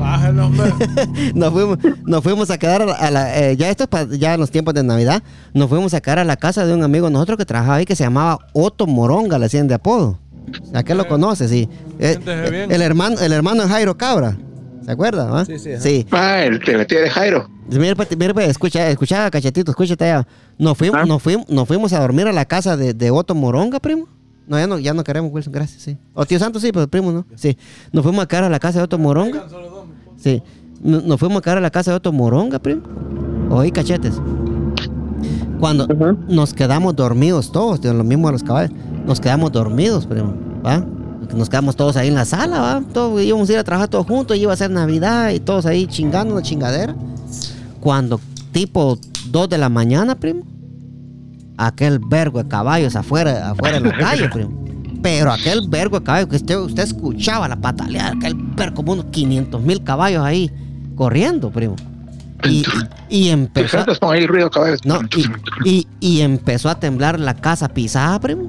Bájalo, 0.00 0.46
hombre. 0.46 0.72
nos 1.34 1.52
fuimos, 1.52 1.78
nos 2.04 2.22
fuimos 2.22 2.50
a 2.50 2.58
quedar 2.58 2.82
a 2.82 2.86
la, 2.86 2.94
a 2.94 3.10
la- 3.10 3.38
eh, 3.38 3.56
ya 3.56 3.68
esto 3.70 3.84
es 3.84 3.88
pa- 3.88 4.04
ya 4.10 4.34
en 4.34 4.40
los 4.40 4.50
tiempos 4.50 4.74
de 4.74 4.82
Navidad, 4.82 5.22
nos 5.54 5.68
fuimos 5.68 5.92
a 5.94 6.00
quedar 6.00 6.18
a 6.18 6.24
la 6.24 6.36
casa 6.36 6.64
de 6.66 6.74
un 6.74 6.82
amigo 6.82 7.06
de 7.06 7.12
nosotros 7.12 7.36
que 7.38 7.44
trabajaba 7.44 7.76
ahí 7.76 7.84
que 7.84 7.94
se 7.96 8.04
llamaba 8.04 8.38
Otto 8.52 8.86
Moronga, 8.86 9.38
le 9.38 9.44
decían 9.46 9.68
de 9.68 9.74
apodo. 9.74 10.18
¿A 10.74 10.82
qué 10.82 10.94
lo 10.94 11.06
conoce? 11.06 11.46
Sí. 11.48 11.68
Eh, 11.98 12.18
el 12.70 12.82
hermano, 12.82 13.20
el 13.20 13.32
hermano 13.32 13.62
de 13.62 13.68
Jairo 13.68 13.96
Cabra. 13.96 14.36
¿Se 14.84 14.90
acuerda? 14.90 15.26
va? 15.26 15.44
Sí, 15.44 15.58
sí, 15.58 15.72
ajá. 15.72 15.80
Sí. 15.82 16.06
Ah, 16.10 16.42
el 16.42 16.58
de 16.58 16.76
la 16.78 16.84
tía 16.86 17.00
de 17.00 17.10
Jairo. 17.10 17.48
Mira, 17.68 17.94
pues, 17.94 18.08
mira, 18.18 18.34
pues, 18.34 18.48
escucha, 18.48 18.88
escucha, 18.88 19.30
cachetito, 19.30 19.70
escúchate 19.70 20.06
ya. 20.06 20.26
Nos 20.58 20.76
fuimos, 20.76 20.98
Ah. 21.00 21.04
nos 21.06 21.22
fuimos, 21.22 21.48
nos 21.48 21.68
fuimos 21.68 21.92
a 21.92 22.00
dormir 22.00 22.26
a 22.26 22.32
la 22.32 22.44
casa 22.46 22.76
de, 22.76 22.94
de 22.94 23.10
Otto 23.12 23.34
Moronga, 23.34 23.78
primo. 23.78 24.08
No, 24.48 24.58
ya 24.58 24.66
no, 24.66 24.78
ya 24.80 24.92
no 24.94 25.04
queremos, 25.04 25.30
Wilson, 25.32 25.52
gracias, 25.52 25.82
sí. 25.82 25.96
O 26.14 26.26
tío 26.26 26.38
Santo, 26.40 26.58
sí, 26.58 26.72
pero 26.72 26.88
primo 26.88 27.12
no. 27.12 27.24
Sí. 27.36 27.56
Nos 27.92 28.02
fuimos 28.02 28.24
a 28.24 28.26
quedar 28.26 28.42
a 28.44 28.48
la 28.48 28.58
casa 28.58 28.78
de 28.78 28.84
Otto 28.84 28.98
Moronga. 28.98 29.44
Sí. 30.20 30.42
Nos 30.82 31.18
fuimos 31.20 31.38
a 31.38 31.42
quedar 31.42 31.58
a 31.58 31.60
la 31.60 31.70
casa 31.70 31.90
de 31.90 31.96
Otto 31.98 32.12
Moronga, 32.12 32.58
primo. 32.58 32.82
Oí, 33.50 33.70
cachetes. 33.70 34.20
Cuando 35.58 35.86
nos 36.28 36.54
quedamos 36.54 36.96
dormidos 36.96 37.52
todos, 37.52 37.80
tío, 37.80 37.92
lo 37.92 38.04
mismo 38.04 38.28
a 38.28 38.32
los 38.32 38.42
caballos. 38.42 38.72
Nos 39.06 39.20
quedamos 39.20 39.52
dormidos, 39.52 40.06
primo. 40.06 40.34
¿Va? 40.64 40.84
Nos 41.36 41.48
quedamos 41.48 41.76
todos 41.76 41.96
ahí 41.96 42.08
en 42.08 42.14
la 42.14 42.24
sala, 42.24 42.60
¿va? 42.60 42.82
Todos 42.92 43.22
íbamos 43.22 43.48
a 43.50 43.52
ir 43.52 43.58
a 43.58 43.64
trabajar 43.64 43.88
todos 43.88 44.06
juntos, 44.06 44.36
iba 44.36 44.52
a 44.52 44.56
ser 44.56 44.70
Navidad 44.70 45.30
y 45.30 45.40
todos 45.40 45.66
ahí 45.66 45.86
chingando 45.86 46.34
una 46.34 46.42
chingadera. 46.42 46.94
Cuando 47.80 48.20
tipo 48.52 48.98
2 49.30 49.48
de 49.48 49.58
la 49.58 49.68
mañana, 49.68 50.14
primo, 50.14 50.42
aquel 51.56 51.98
vergo 51.98 52.42
de 52.42 52.48
caballos 52.48 52.96
afuera, 52.96 53.50
afuera 53.50 53.76
en 53.76 53.84
la 53.84 53.96
calle, 53.96 54.28
primo. 54.28 54.64
Pero 55.02 55.30
aquel 55.32 55.68
vergo 55.68 56.00
de 56.00 56.04
caballos 56.04 56.28
que 56.28 56.36
usted, 56.36 56.58
usted 56.58 56.82
escuchaba 56.82 57.48
la 57.48 57.56
pataleada, 57.56 58.12
aquel 58.12 58.36
ver 58.60 58.74
como 58.74 58.92
unos 58.92 59.06
500 59.06 59.60
mil 59.62 59.82
caballos 59.82 60.24
ahí 60.24 60.50
corriendo, 60.94 61.50
primo. 61.50 61.76
Y, 63.10 63.28
empezó, 63.28 63.78
a- 63.78 63.84
no, 64.84 65.00
y, 65.64 65.68
y, 65.68 65.88
y 66.00 66.20
empezó 66.22 66.74
temblar 66.74 67.20
la 67.20 67.34
casa 67.34 67.68
pisada, 67.68 68.18
primo. 68.18 68.48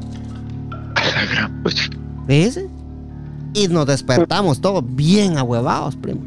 ¿Ves? 2.28 2.60
Y 3.54 3.68
nos 3.68 3.86
despertamos 3.86 4.62
todos 4.62 4.84
bien 4.96 5.38
ahuevados, 5.38 5.96
primo. 5.98 6.22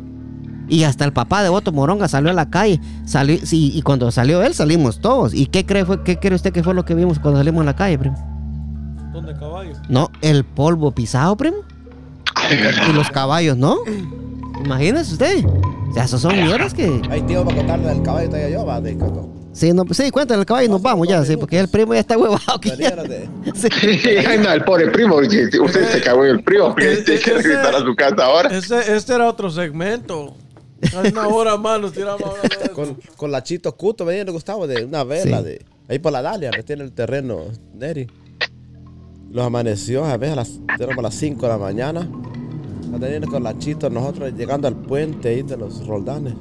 Y 0.68 0.84
hasta 0.84 1.04
el 1.04 1.12
papá 1.12 1.42
de 1.42 1.48
Otto 1.48 1.72
Moronga 1.72 2.08
salió 2.08 2.30
a 2.30 2.34
la 2.34 2.50
calle. 2.50 2.80
Salió, 3.06 3.38
sí, 3.44 3.70
y 3.74 3.82
cuando 3.82 4.10
salió 4.10 4.42
él, 4.42 4.54
salimos 4.54 5.00
todos. 5.00 5.32
¿Y 5.34 5.46
qué 5.46 5.64
cree, 5.64 5.84
fue, 5.84 6.02
qué 6.02 6.18
cree 6.18 6.34
usted 6.34 6.52
que 6.52 6.62
fue 6.62 6.74
lo 6.74 6.84
que 6.84 6.94
vimos 6.94 7.18
cuando 7.18 7.40
salimos 7.40 7.62
a 7.62 7.64
la 7.66 7.76
calle, 7.76 7.98
primo? 7.98 8.16
¿Dónde 9.12 9.34
caballo? 9.34 9.72
No, 9.88 10.10
el 10.22 10.44
polvo 10.44 10.90
pisado, 10.92 11.36
primo. 11.36 11.58
Y 12.88 12.92
los 12.92 13.10
caballos, 13.10 13.56
¿no? 13.56 13.78
Imagínese 14.64 15.12
usted. 15.12 15.44
O 15.44 15.94
sea, 15.94 16.04
esos 16.04 16.20
son 16.20 16.34
mierdas 16.36 16.74
que. 16.74 17.00
Ahí 17.10 17.22
tío 17.22 17.44
para 17.44 17.56
contarle 17.56 17.88
del 17.88 18.02
caballo 18.02 18.28
todavía 18.28 18.50
yo, 18.50 18.66
va, 18.66 18.80
de 18.80 18.96
coco. 18.98 19.28
Sí, 19.52 19.72
no, 19.72 19.84
sí, 19.92 20.10
cuéntale 20.10 20.40
el 20.40 20.46
caballo 20.46 20.66
y 20.66 20.68
nos 20.68 20.82
vamos 20.82 21.06
ya, 21.06 21.24
sí, 21.24 21.36
porque 21.36 21.60
el 21.60 21.68
primo 21.68 21.94
ya 21.94 22.00
está 22.00 22.18
huevado. 22.18 22.58
de- 22.58 23.28
Sí. 23.54 23.68
Ay, 24.26 24.38
no, 24.38 24.52
el 24.52 24.64
pobre 24.64 24.88
primo, 24.90 25.16
usted 25.16 25.88
se 25.92 26.00
cagó 26.02 26.24
en 26.24 26.30
el 26.32 26.42
primo, 26.42 26.74
que 26.74 26.96
tiene 26.96 27.20
que 27.20 27.32
regresar 27.34 27.74
a 27.76 27.78
su 27.78 27.94
casa 27.94 28.24
ahora. 28.24 28.56
Ese, 28.56 28.96
este 28.96 29.14
era 29.14 29.28
otro 29.28 29.50
segmento. 29.50 30.34
Hay 30.96 31.12
una 31.12 31.28
hora 31.28 31.56
más 31.56 31.80
nos 31.80 31.92
tiramos 31.92 32.20
eso. 32.42 32.72
con, 32.74 32.98
con 33.16 33.30
la 33.30 33.42
Chito 33.44 33.74
Cuto, 33.76 34.04
venían 34.04 34.26
Gustavo, 34.32 34.66
de 34.66 34.84
una 34.84 35.04
vela, 35.04 35.38
Sí. 35.38 35.44
de 35.44 35.64
ahí 35.88 35.98
por 36.00 36.10
la 36.12 36.20
Dalia, 36.20 36.50
que 36.50 36.64
tiene 36.64 36.82
el 36.82 36.90
terreno, 36.92 37.42
Neri. 37.74 38.08
Los 39.34 39.44
amaneció, 39.44 40.04
a 40.04 40.16
veces 40.16 40.32
a 40.32 40.36
las, 40.36 40.60
a 40.96 41.02
las 41.02 41.14
5 41.14 41.42
de 41.42 41.48
la 41.48 41.58
mañana. 41.58 42.08
Cuando 42.88 43.00
venían 43.00 43.28
con 43.28 43.42
la 43.42 43.58
Chito, 43.58 43.90
nosotros 43.90 44.32
llegando 44.34 44.68
al 44.68 44.76
puente 44.76 45.28
ahí 45.30 45.42
de 45.42 45.56
los 45.56 45.84
Roldanes. 45.86 46.34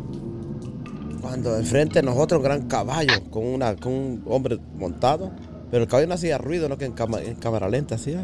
Cuando 1.20 1.58
enfrente 1.58 2.00
de 2.00 2.04
nosotros 2.06 2.38
un 2.40 2.44
gran 2.44 2.68
caballo 2.68 3.14
con, 3.32 3.46
una, 3.46 3.76
con 3.76 3.92
un 3.94 4.24
hombre 4.28 4.60
montado. 4.76 5.32
Pero 5.72 5.84
el 5.86 5.90
caballo 5.90 6.08
no 6.08 6.14
hacía 6.14 6.38
ruido, 6.38 6.70
no 6.70 6.78
que 6.78 6.86
en, 6.86 6.92
cama- 6.94 7.22
en 7.24 7.34
cámara 7.36 7.68
lenta 7.68 7.96
hacía. 7.96 8.24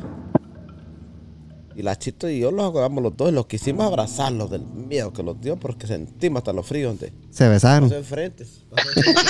Y 1.76 1.82
la 1.82 1.98
chito 1.98 2.30
y 2.30 2.40
yo 2.40 2.52
los 2.52 2.66
agarramos 2.70 3.02
los 3.02 3.18
dos 3.18 3.30
y 3.30 3.32
los 3.32 3.48
quisimos 3.48 3.88
abrazarlos 3.88 4.52
del 4.52 4.64
miedo 4.68 5.12
que 5.14 5.24
los 5.24 5.41
dio 5.41 5.56
porque 5.58 5.88
sentimos 5.88 6.41
hasta 6.41 6.54
los 6.54 6.68
fríos 6.68 6.91
donde 7.00 7.12
Se 7.32 7.48
besaron. 7.50 7.90
pasó 7.90 7.98
enfrente. 7.98 8.46
pasó 8.70 8.88
enfrente. 8.96 9.22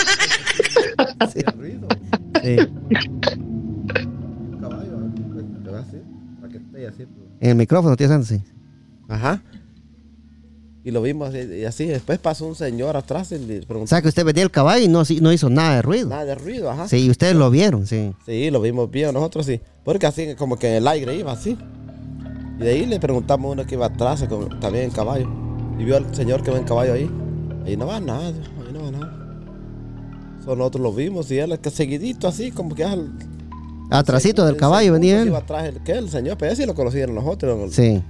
Hacía 1.20 1.44
ruido. 1.58 1.88
Sí. 2.44 2.56
Caballo, 4.60 5.00
¿eh? 5.00 5.44
te 5.64 5.70
va 5.72 5.80
así, 5.80 5.98
para 6.42 6.52
que 6.52 6.58
esté 6.58 6.88
así. 6.88 7.06
pues. 7.06 7.29
En 7.40 7.52
el 7.52 7.56
micrófono, 7.56 7.96
tío 7.96 8.08
Santos, 8.08 8.30
sí. 8.30 8.42
Ajá. 9.08 9.42
Y 10.84 10.92
lo 10.92 11.02
vimos 11.02 11.30
así, 11.30 11.40
y 11.40 11.66
así. 11.66 11.86
Después 11.86 12.20
pasó 12.20 12.46
un 12.48 12.56
señor 12.56 12.96
atrás 12.96 13.32
y 13.32 13.40
le 13.40 13.60
O 13.60 13.68
preguntó. 13.68 13.88
sea 13.88 14.02
que 14.02 14.08
usted 14.08 14.26
venía 14.26 14.44
el 14.44 14.52
caballo 14.52 14.84
y 14.84 14.88
no, 14.88 15.32
hizo 15.34 15.50
nada 15.50 15.76
de 15.76 15.82
ruido. 15.82 16.10
Nada 16.10 16.26
de 16.26 16.36
ruido, 16.36 16.70
ajá. 16.72 16.88
Sí, 16.88 17.10
ustedes 17.10 17.36
lo 17.36 17.50
vieron, 17.52 17.86
sí. 17.86 18.14
Sí, 18.26 18.50
lo 18.50 18.62
vimos 18.62 18.90
bien 18.90 19.14
nosotros 19.14 19.46
sí. 19.46 19.60
Porque 19.84 20.08
así 20.08 20.36
como 20.36 20.58
que 20.58 20.70
en 20.70 20.76
el 20.76 20.88
aire 20.88 21.16
iba 21.16 21.32
así. 21.32 21.58
Y 22.60 22.64
de 22.64 22.70
ahí 22.72 22.86
le 22.86 23.00
preguntamos 23.00 23.50
a 23.50 23.54
uno 23.54 23.66
que 23.66 23.76
iba 23.76 23.88
atrás 23.88 24.26
también 24.60 24.86
en 24.86 24.92
caballo. 24.92 25.30
Y 25.78 25.84
vio 25.84 25.98
al 25.98 26.14
señor 26.16 26.44
que 26.44 26.52
va 26.52 26.58
en 26.58 26.66
caballo 26.66 26.94
ahí. 26.94 27.10
Ahí 27.66 27.78
no 27.78 27.86
va 27.86 28.00
nada, 28.00 28.28
ahí 28.30 28.74
no 28.74 28.84
va 28.84 28.92
nada. 28.92 29.16
Solo 30.44 30.56
nosotros 30.58 30.84
lo 30.84 30.94
vimos 30.94 31.30
y 31.32 31.38
él 31.40 31.60
que 31.60 31.70
seguidito 31.70 32.28
así, 32.28 32.52
como 32.52 32.74
que 32.74 32.84
al 32.84 33.12
Atrasito 33.90 34.46
del 34.46 34.56
el 34.56 34.60
caballo 34.60 34.94
segundo 34.94 35.02
venía 35.02 35.16
que 35.16 35.22
él. 35.24 35.28
Iba 35.30 35.38
atrás 35.40 35.66
el 35.66 35.80
que 35.84 35.92
el 35.94 36.10
señor, 36.10 36.38
pero 36.38 36.52
ese 36.52 36.62
sí 36.64 36.68
lo 36.68 36.76
conocieron 36.76 37.16
nosotros, 37.16 37.74
Sí. 37.74 38.02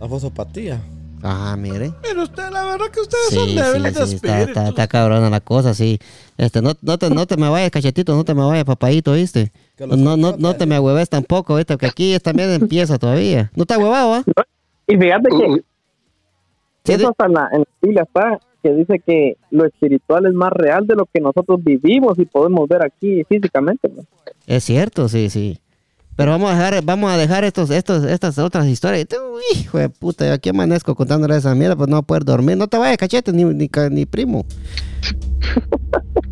Alfonso 0.00 0.30
Patía. 0.30 0.80
Ah, 1.22 1.54
mire. 1.58 1.92
Pero 2.00 2.22
usted, 2.22 2.48
la 2.50 2.64
verdad 2.64 2.86
que 2.90 3.00
ustedes 3.00 3.26
Sí, 3.28 3.34
son 3.34 3.48
sí, 3.50 3.54
débiles 3.56 3.94
de 3.94 4.06
sí, 4.06 4.14
está, 4.14 4.28
espíritu. 4.40 4.48
está, 4.60 4.68
está 4.70 4.86
cabrona 4.86 5.28
la 5.28 5.40
cosa, 5.40 5.74
sí. 5.74 5.98
Este, 6.38 6.62
no, 6.62 6.72
no, 6.80 6.96
te, 6.96 7.10
no 7.10 7.26
te 7.26 7.36
me 7.36 7.50
vayas, 7.50 7.70
cachetito, 7.70 8.14
no 8.16 8.24
te 8.24 8.32
me 8.34 8.42
vayas, 8.42 8.64
papadito, 8.64 9.12
¿viste? 9.12 9.52
No, 9.78 10.16
no, 10.16 10.36
no 10.38 10.56
te 10.56 10.64
me 10.64 10.78
hueves 10.78 11.10
tampoco, 11.10 11.56
¿viste? 11.56 11.74
Porque 11.74 11.86
aquí 11.86 12.18
también 12.20 12.50
empieza 12.50 12.98
todavía. 12.98 13.50
¿No 13.54 13.64
está 13.64 13.78
huevado, 13.78 14.14
ah? 14.14 14.24
Y 14.88 14.96
fíjate 14.96 15.28
que 15.28 15.36
Uy, 15.36 15.64
Sí, 16.86 16.92
eso 16.94 17.10
hasta 17.10 17.26
en 17.26 17.32
la, 17.34 17.48
en 17.52 17.58
la 17.60 17.66
Biblia 17.82 18.02
está, 18.04 18.40
que 18.62 18.72
dice 18.72 18.98
que 19.06 19.36
lo 19.50 19.66
espiritual 19.66 20.24
es 20.24 20.32
más 20.32 20.50
real 20.52 20.86
de 20.86 20.94
lo 20.94 21.04
que 21.04 21.20
nosotros 21.20 21.62
vivimos 21.62 22.18
y 22.18 22.24
podemos 22.24 22.66
ver 22.66 22.82
aquí 22.82 23.22
físicamente. 23.28 23.90
¿no? 23.94 24.04
Es 24.50 24.64
cierto, 24.64 25.08
sí, 25.08 25.30
sí. 25.30 25.60
Pero 26.16 26.32
vamos 26.32 26.50
a 26.50 26.54
dejar, 26.54 26.82
vamos 26.82 27.12
a 27.12 27.16
dejar 27.16 27.44
estos, 27.44 27.70
estos, 27.70 28.02
estas 28.02 28.36
otras 28.36 28.66
historias. 28.66 29.06
Uy, 29.12 29.60
hijo 29.60 29.78
de 29.78 29.88
puta, 29.88 30.26
yo 30.26 30.32
aquí 30.32 30.48
amanezco 30.48 30.96
contándole 30.96 31.36
esa 31.36 31.54
mierda, 31.54 31.76
pues 31.76 31.88
no 31.88 31.94
voy 31.94 32.02
a 32.02 32.06
poder 32.06 32.24
dormir. 32.24 32.56
No 32.56 32.66
te 32.66 32.76
vayas, 32.76 32.96
cachete, 32.96 33.32
ni, 33.32 33.44
ni, 33.44 34.06
primo. 34.06 34.44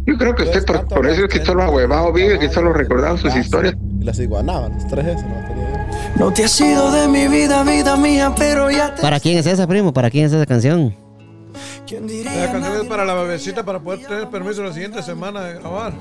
Yo 0.04 0.18
creo 0.18 0.34
que 0.34 0.42
usted 0.42 0.66
por, 0.66 0.88
por 0.88 1.06
eso 1.06 1.26
es 1.26 1.28
que 1.28 1.44
solo 1.44 1.70
huevado 1.70 2.12
vive, 2.12 2.40
que 2.40 2.50
solo 2.50 2.72
recordaba 2.72 3.16
sus 3.18 3.36
historias. 3.36 3.76
Y 4.00 4.02
las 4.02 4.18
iguanaban, 4.18 4.74
los 4.74 4.88
tres 4.88 5.06
esos, 5.06 5.22
¿no? 5.22 5.36
Tenía. 5.46 5.86
No 6.18 6.32
te 6.32 6.42
has 6.42 6.50
sido 6.50 6.90
de 6.90 7.06
mi 7.06 7.28
vida, 7.28 7.62
vida 7.62 7.96
mía, 7.96 8.34
pero 8.36 8.68
ya 8.68 8.96
te. 8.96 9.00
¿Para 9.00 9.20
quién 9.20 9.38
es 9.38 9.46
esa, 9.46 9.68
primo? 9.68 9.92
¿Para 9.92 10.10
quién 10.10 10.26
es 10.26 10.32
esa 10.32 10.44
canción? 10.44 10.92
¿Quién 11.88 12.06
La 12.22 12.52
canción 12.52 12.82
es 12.82 12.86
para 12.86 13.02
la 13.02 13.14
bebecita 13.14 13.64
para 13.64 13.78
poder 13.78 14.06
tener 14.06 14.28
permiso 14.28 14.62
la 14.62 14.74
siguiente 14.74 15.02
semana 15.02 15.40
de 15.44 15.54
grabar. 15.54 15.94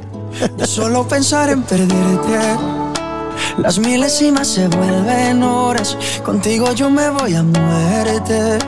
De 0.57 0.67
solo 0.67 1.07
pensar 1.07 1.49
en 1.49 1.63
perderte. 1.63 2.57
Las 3.57 3.79
milésimas 3.79 4.49
se 4.49 4.67
vuelven 4.67 5.41
horas. 5.43 5.97
Contigo 6.25 6.73
yo 6.73 6.89
me 6.89 7.09
voy 7.09 7.35
a 7.35 7.43
muerte. 7.43 8.59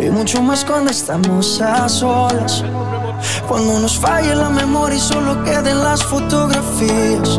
Y 0.00 0.10
mucho 0.10 0.42
más 0.42 0.64
cuando 0.64 0.90
estamos 0.90 1.60
a 1.60 1.88
solas. 1.88 2.64
Cuando 3.46 3.78
nos 3.78 3.96
falle 3.96 4.34
la 4.34 4.50
memoria 4.50 4.96
y 4.96 5.00
solo 5.00 5.44
queden 5.44 5.78
las 5.78 6.02
fotografías. 6.02 7.38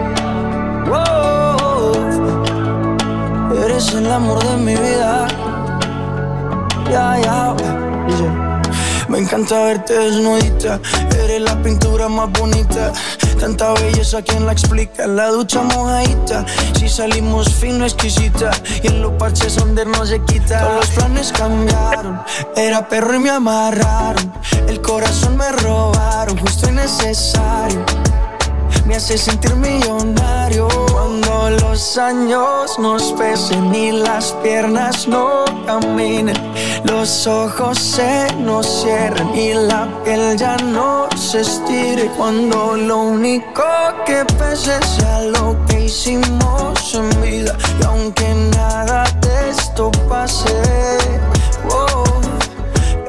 Wow, 0.91 1.87
eres 3.63 3.93
el 3.93 4.11
amor 4.11 4.43
de 4.43 4.57
mi 4.57 4.75
vida. 4.75 5.25
Ya, 6.91 7.17
ya, 7.17 7.55
dice. 8.07 8.29
Me 9.07 9.19
encanta 9.19 9.63
verte 9.63 9.97
desnudita, 9.97 10.81
eres 11.23 11.41
la 11.43 11.55
pintura 11.63 12.09
más 12.09 12.29
bonita. 12.33 12.91
Tanta 13.39 13.71
belleza, 13.75 14.21
¿quién 14.21 14.45
la 14.45 14.51
explica? 14.51 15.07
La 15.07 15.29
ducha 15.29 15.63
mojadita, 15.63 16.45
si 16.77 16.89
salimos 16.89 17.47
fino, 17.53 17.85
exquisita. 17.85 18.51
Y 18.83 18.87
en 18.87 19.01
los 19.01 19.13
parches 19.13 19.55
donde 19.55 19.85
no 19.85 20.05
se 20.05 20.21
quita. 20.25 20.59
Todos 20.59 20.75
los 20.75 20.89
planes 20.89 21.31
cambiaron, 21.31 22.21
era 22.57 22.85
perro 22.89 23.15
y 23.15 23.19
me 23.19 23.29
amarraron. 23.29 24.33
El 24.67 24.81
corazón 24.81 25.37
me 25.37 25.49
robaron, 25.53 26.37
justo 26.37 26.67
y 26.67 26.73
necesario 26.73 27.85
me 28.85 28.97
hace 28.97 29.17
sentir 29.17 29.55
millonario 29.55 30.67
los 31.59 31.97
años 31.97 32.77
nos 32.79 33.13
pesen 33.13 33.73
y 33.73 33.91
las 33.91 34.31
piernas 34.43 35.07
no 35.07 35.45
caminen, 35.65 36.35
los 36.85 37.27
ojos 37.27 37.77
se 37.77 38.27
nos 38.35 38.65
cierren 38.65 39.35
y 39.35 39.53
la 39.53 39.87
piel 40.03 40.37
ya 40.37 40.55
no 40.57 41.07
se 41.15 41.41
estire 41.41 42.09
cuando 42.17 42.75
lo 42.77 42.97
único 42.99 43.63
que 44.05 44.25
pese 44.37 44.79
sea 44.83 45.21
lo 45.21 45.57
que 45.67 45.85
hicimos 45.85 46.95
en 46.95 47.09
vida 47.21 47.55
y 47.79 47.85
aunque 47.85 48.33
nada 48.55 49.03
de 49.21 49.49
esto 49.49 49.91
pase, 50.07 50.49
oh, 51.69 52.03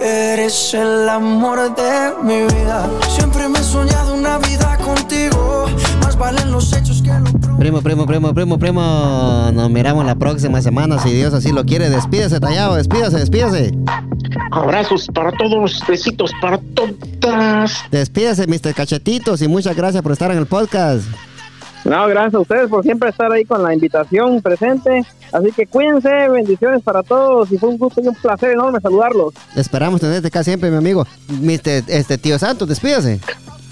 Eres 0.05 0.75
el 0.75 1.09
amor 1.09 1.77
de 1.77 2.13
mi 2.25 2.43
vida. 2.43 2.91
Siempre 3.15 3.49
me 3.49 3.61
he 3.61 3.63
soñado 3.63 4.15
una 4.15 4.37
vida 4.39 4.77
contigo. 4.79 5.67
Más 6.03 6.17
valen 6.17 6.51
los 6.51 6.73
hechos 6.73 7.03
que 7.03 7.11
lo 7.11 7.59
Primo, 7.59 7.81
primo, 7.81 8.07
primo, 8.07 8.35
primo, 8.35 8.59
primo. 8.59 9.51
Nos 9.53 9.71
miramos 9.71 10.05
la 10.05 10.17
próxima 10.17 10.61
semana, 10.61 10.99
si 10.99 11.13
Dios 11.13 11.33
así 11.33 11.53
lo 11.53 11.65
quiere. 11.65 11.91
Despídese, 11.91 12.41
tallado, 12.41 12.75
despídase, 12.75 13.19
despídase. 13.19 13.73
Abrazos 14.51 15.07
para 15.15 15.31
todos, 15.33 15.83
besitos 15.87 16.33
para 16.41 16.59
todas. 17.21 17.79
Despídase, 17.91 18.47
Mr. 18.47 18.75
Cachetitos, 18.75 19.43
y 19.43 19.49
muchas 19.49 19.77
gracias 19.77 20.03
por 20.03 20.13
estar 20.13 20.31
en 20.33 20.39
el 20.39 20.47
podcast. 20.47 21.05
No, 21.85 22.07
gracias 22.07 22.35
a 22.35 22.41
ustedes 22.41 22.69
por 22.69 22.83
siempre 22.85 23.11
estar 23.11 23.31
ahí 23.33 23.45
con 23.45 23.63
la 23.63 23.75
invitación 23.75 24.41
presente. 24.41 25.05
Así 25.33 25.51
que 25.53 25.67
cuídense, 25.67 26.29
bendiciones 26.29 26.83
para 26.83 27.03
todos 27.03 27.51
y 27.51 27.59
fue 27.59 27.71
un 27.71 27.79
gusto 27.79 28.01
y 28.01 28.09
un 28.09 28.15
placer 28.15 28.53
enorme 28.53 28.81
saludarlos. 28.81 29.35
Esperamos 29.57 30.01
tenerte 30.01 30.29
acá 30.29 30.45
siempre, 30.45 30.71
mi 30.71 30.77
amigo. 30.77 31.07
Mr. 31.29 31.85
Este, 31.89 32.19
tío 32.19 32.39
Santos, 32.39 32.69
despídase. 32.69 33.21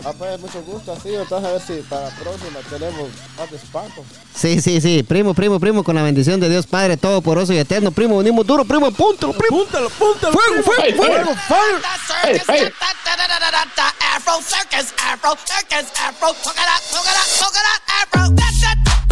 Ah, 0.04 0.12
pues 0.16 0.40
mucho 0.40 0.62
gusto, 0.62 0.92
así. 0.92 1.14
Entonces 1.14 1.48
a 1.48 1.52
ver 1.52 1.60
si 1.60 1.72
para 1.88 2.08
la 2.08 2.10
próxima 2.16 2.60
tenemos 2.68 3.10
más 3.36 3.50
de 3.50 3.56
espanto. 3.56 4.04
Sí, 4.34 4.60
sí, 4.60 4.80
sí. 4.80 5.02
Primo, 5.02 5.34
primo, 5.34 5.60
primo, 5.60 5.84
con 5.84 5.94
la 5.96 6.02
bendición 6.02 6.40
de 6.40 6.48
Dios 6.48 6.66
Padre 6.66 6.96
Todopoderoso 6.96 7.52
y 7.52 7.58
Eterno. 7.58 7.90
Primo, 7.90 8.18
venimos 8.18 8.46
duro, 8.46 8.64
primo, 8.64 8.86
apúntalo, 8.86 9.32
primo. 9.34 9.58
Púntalo, 9.58 9.90
púntalo. 9.90 10.32
Fuego, 10.32 10.62
fuego, 10.62 10.96
fuego, 10.96 11.34
fuego. 11.48 11.78
Hey, 12.24 12.40
hey. 12.48 12.72
Afro 14.16 14.40
circus, 14.42 14.92
Afro 14.98 15.36
circus, 15.44 15.90
Afro. 15.98 16.28
Look 16.28 16.56
at 16.56 16.66
that, 16.66 18.06
Afro. 18.14 19.09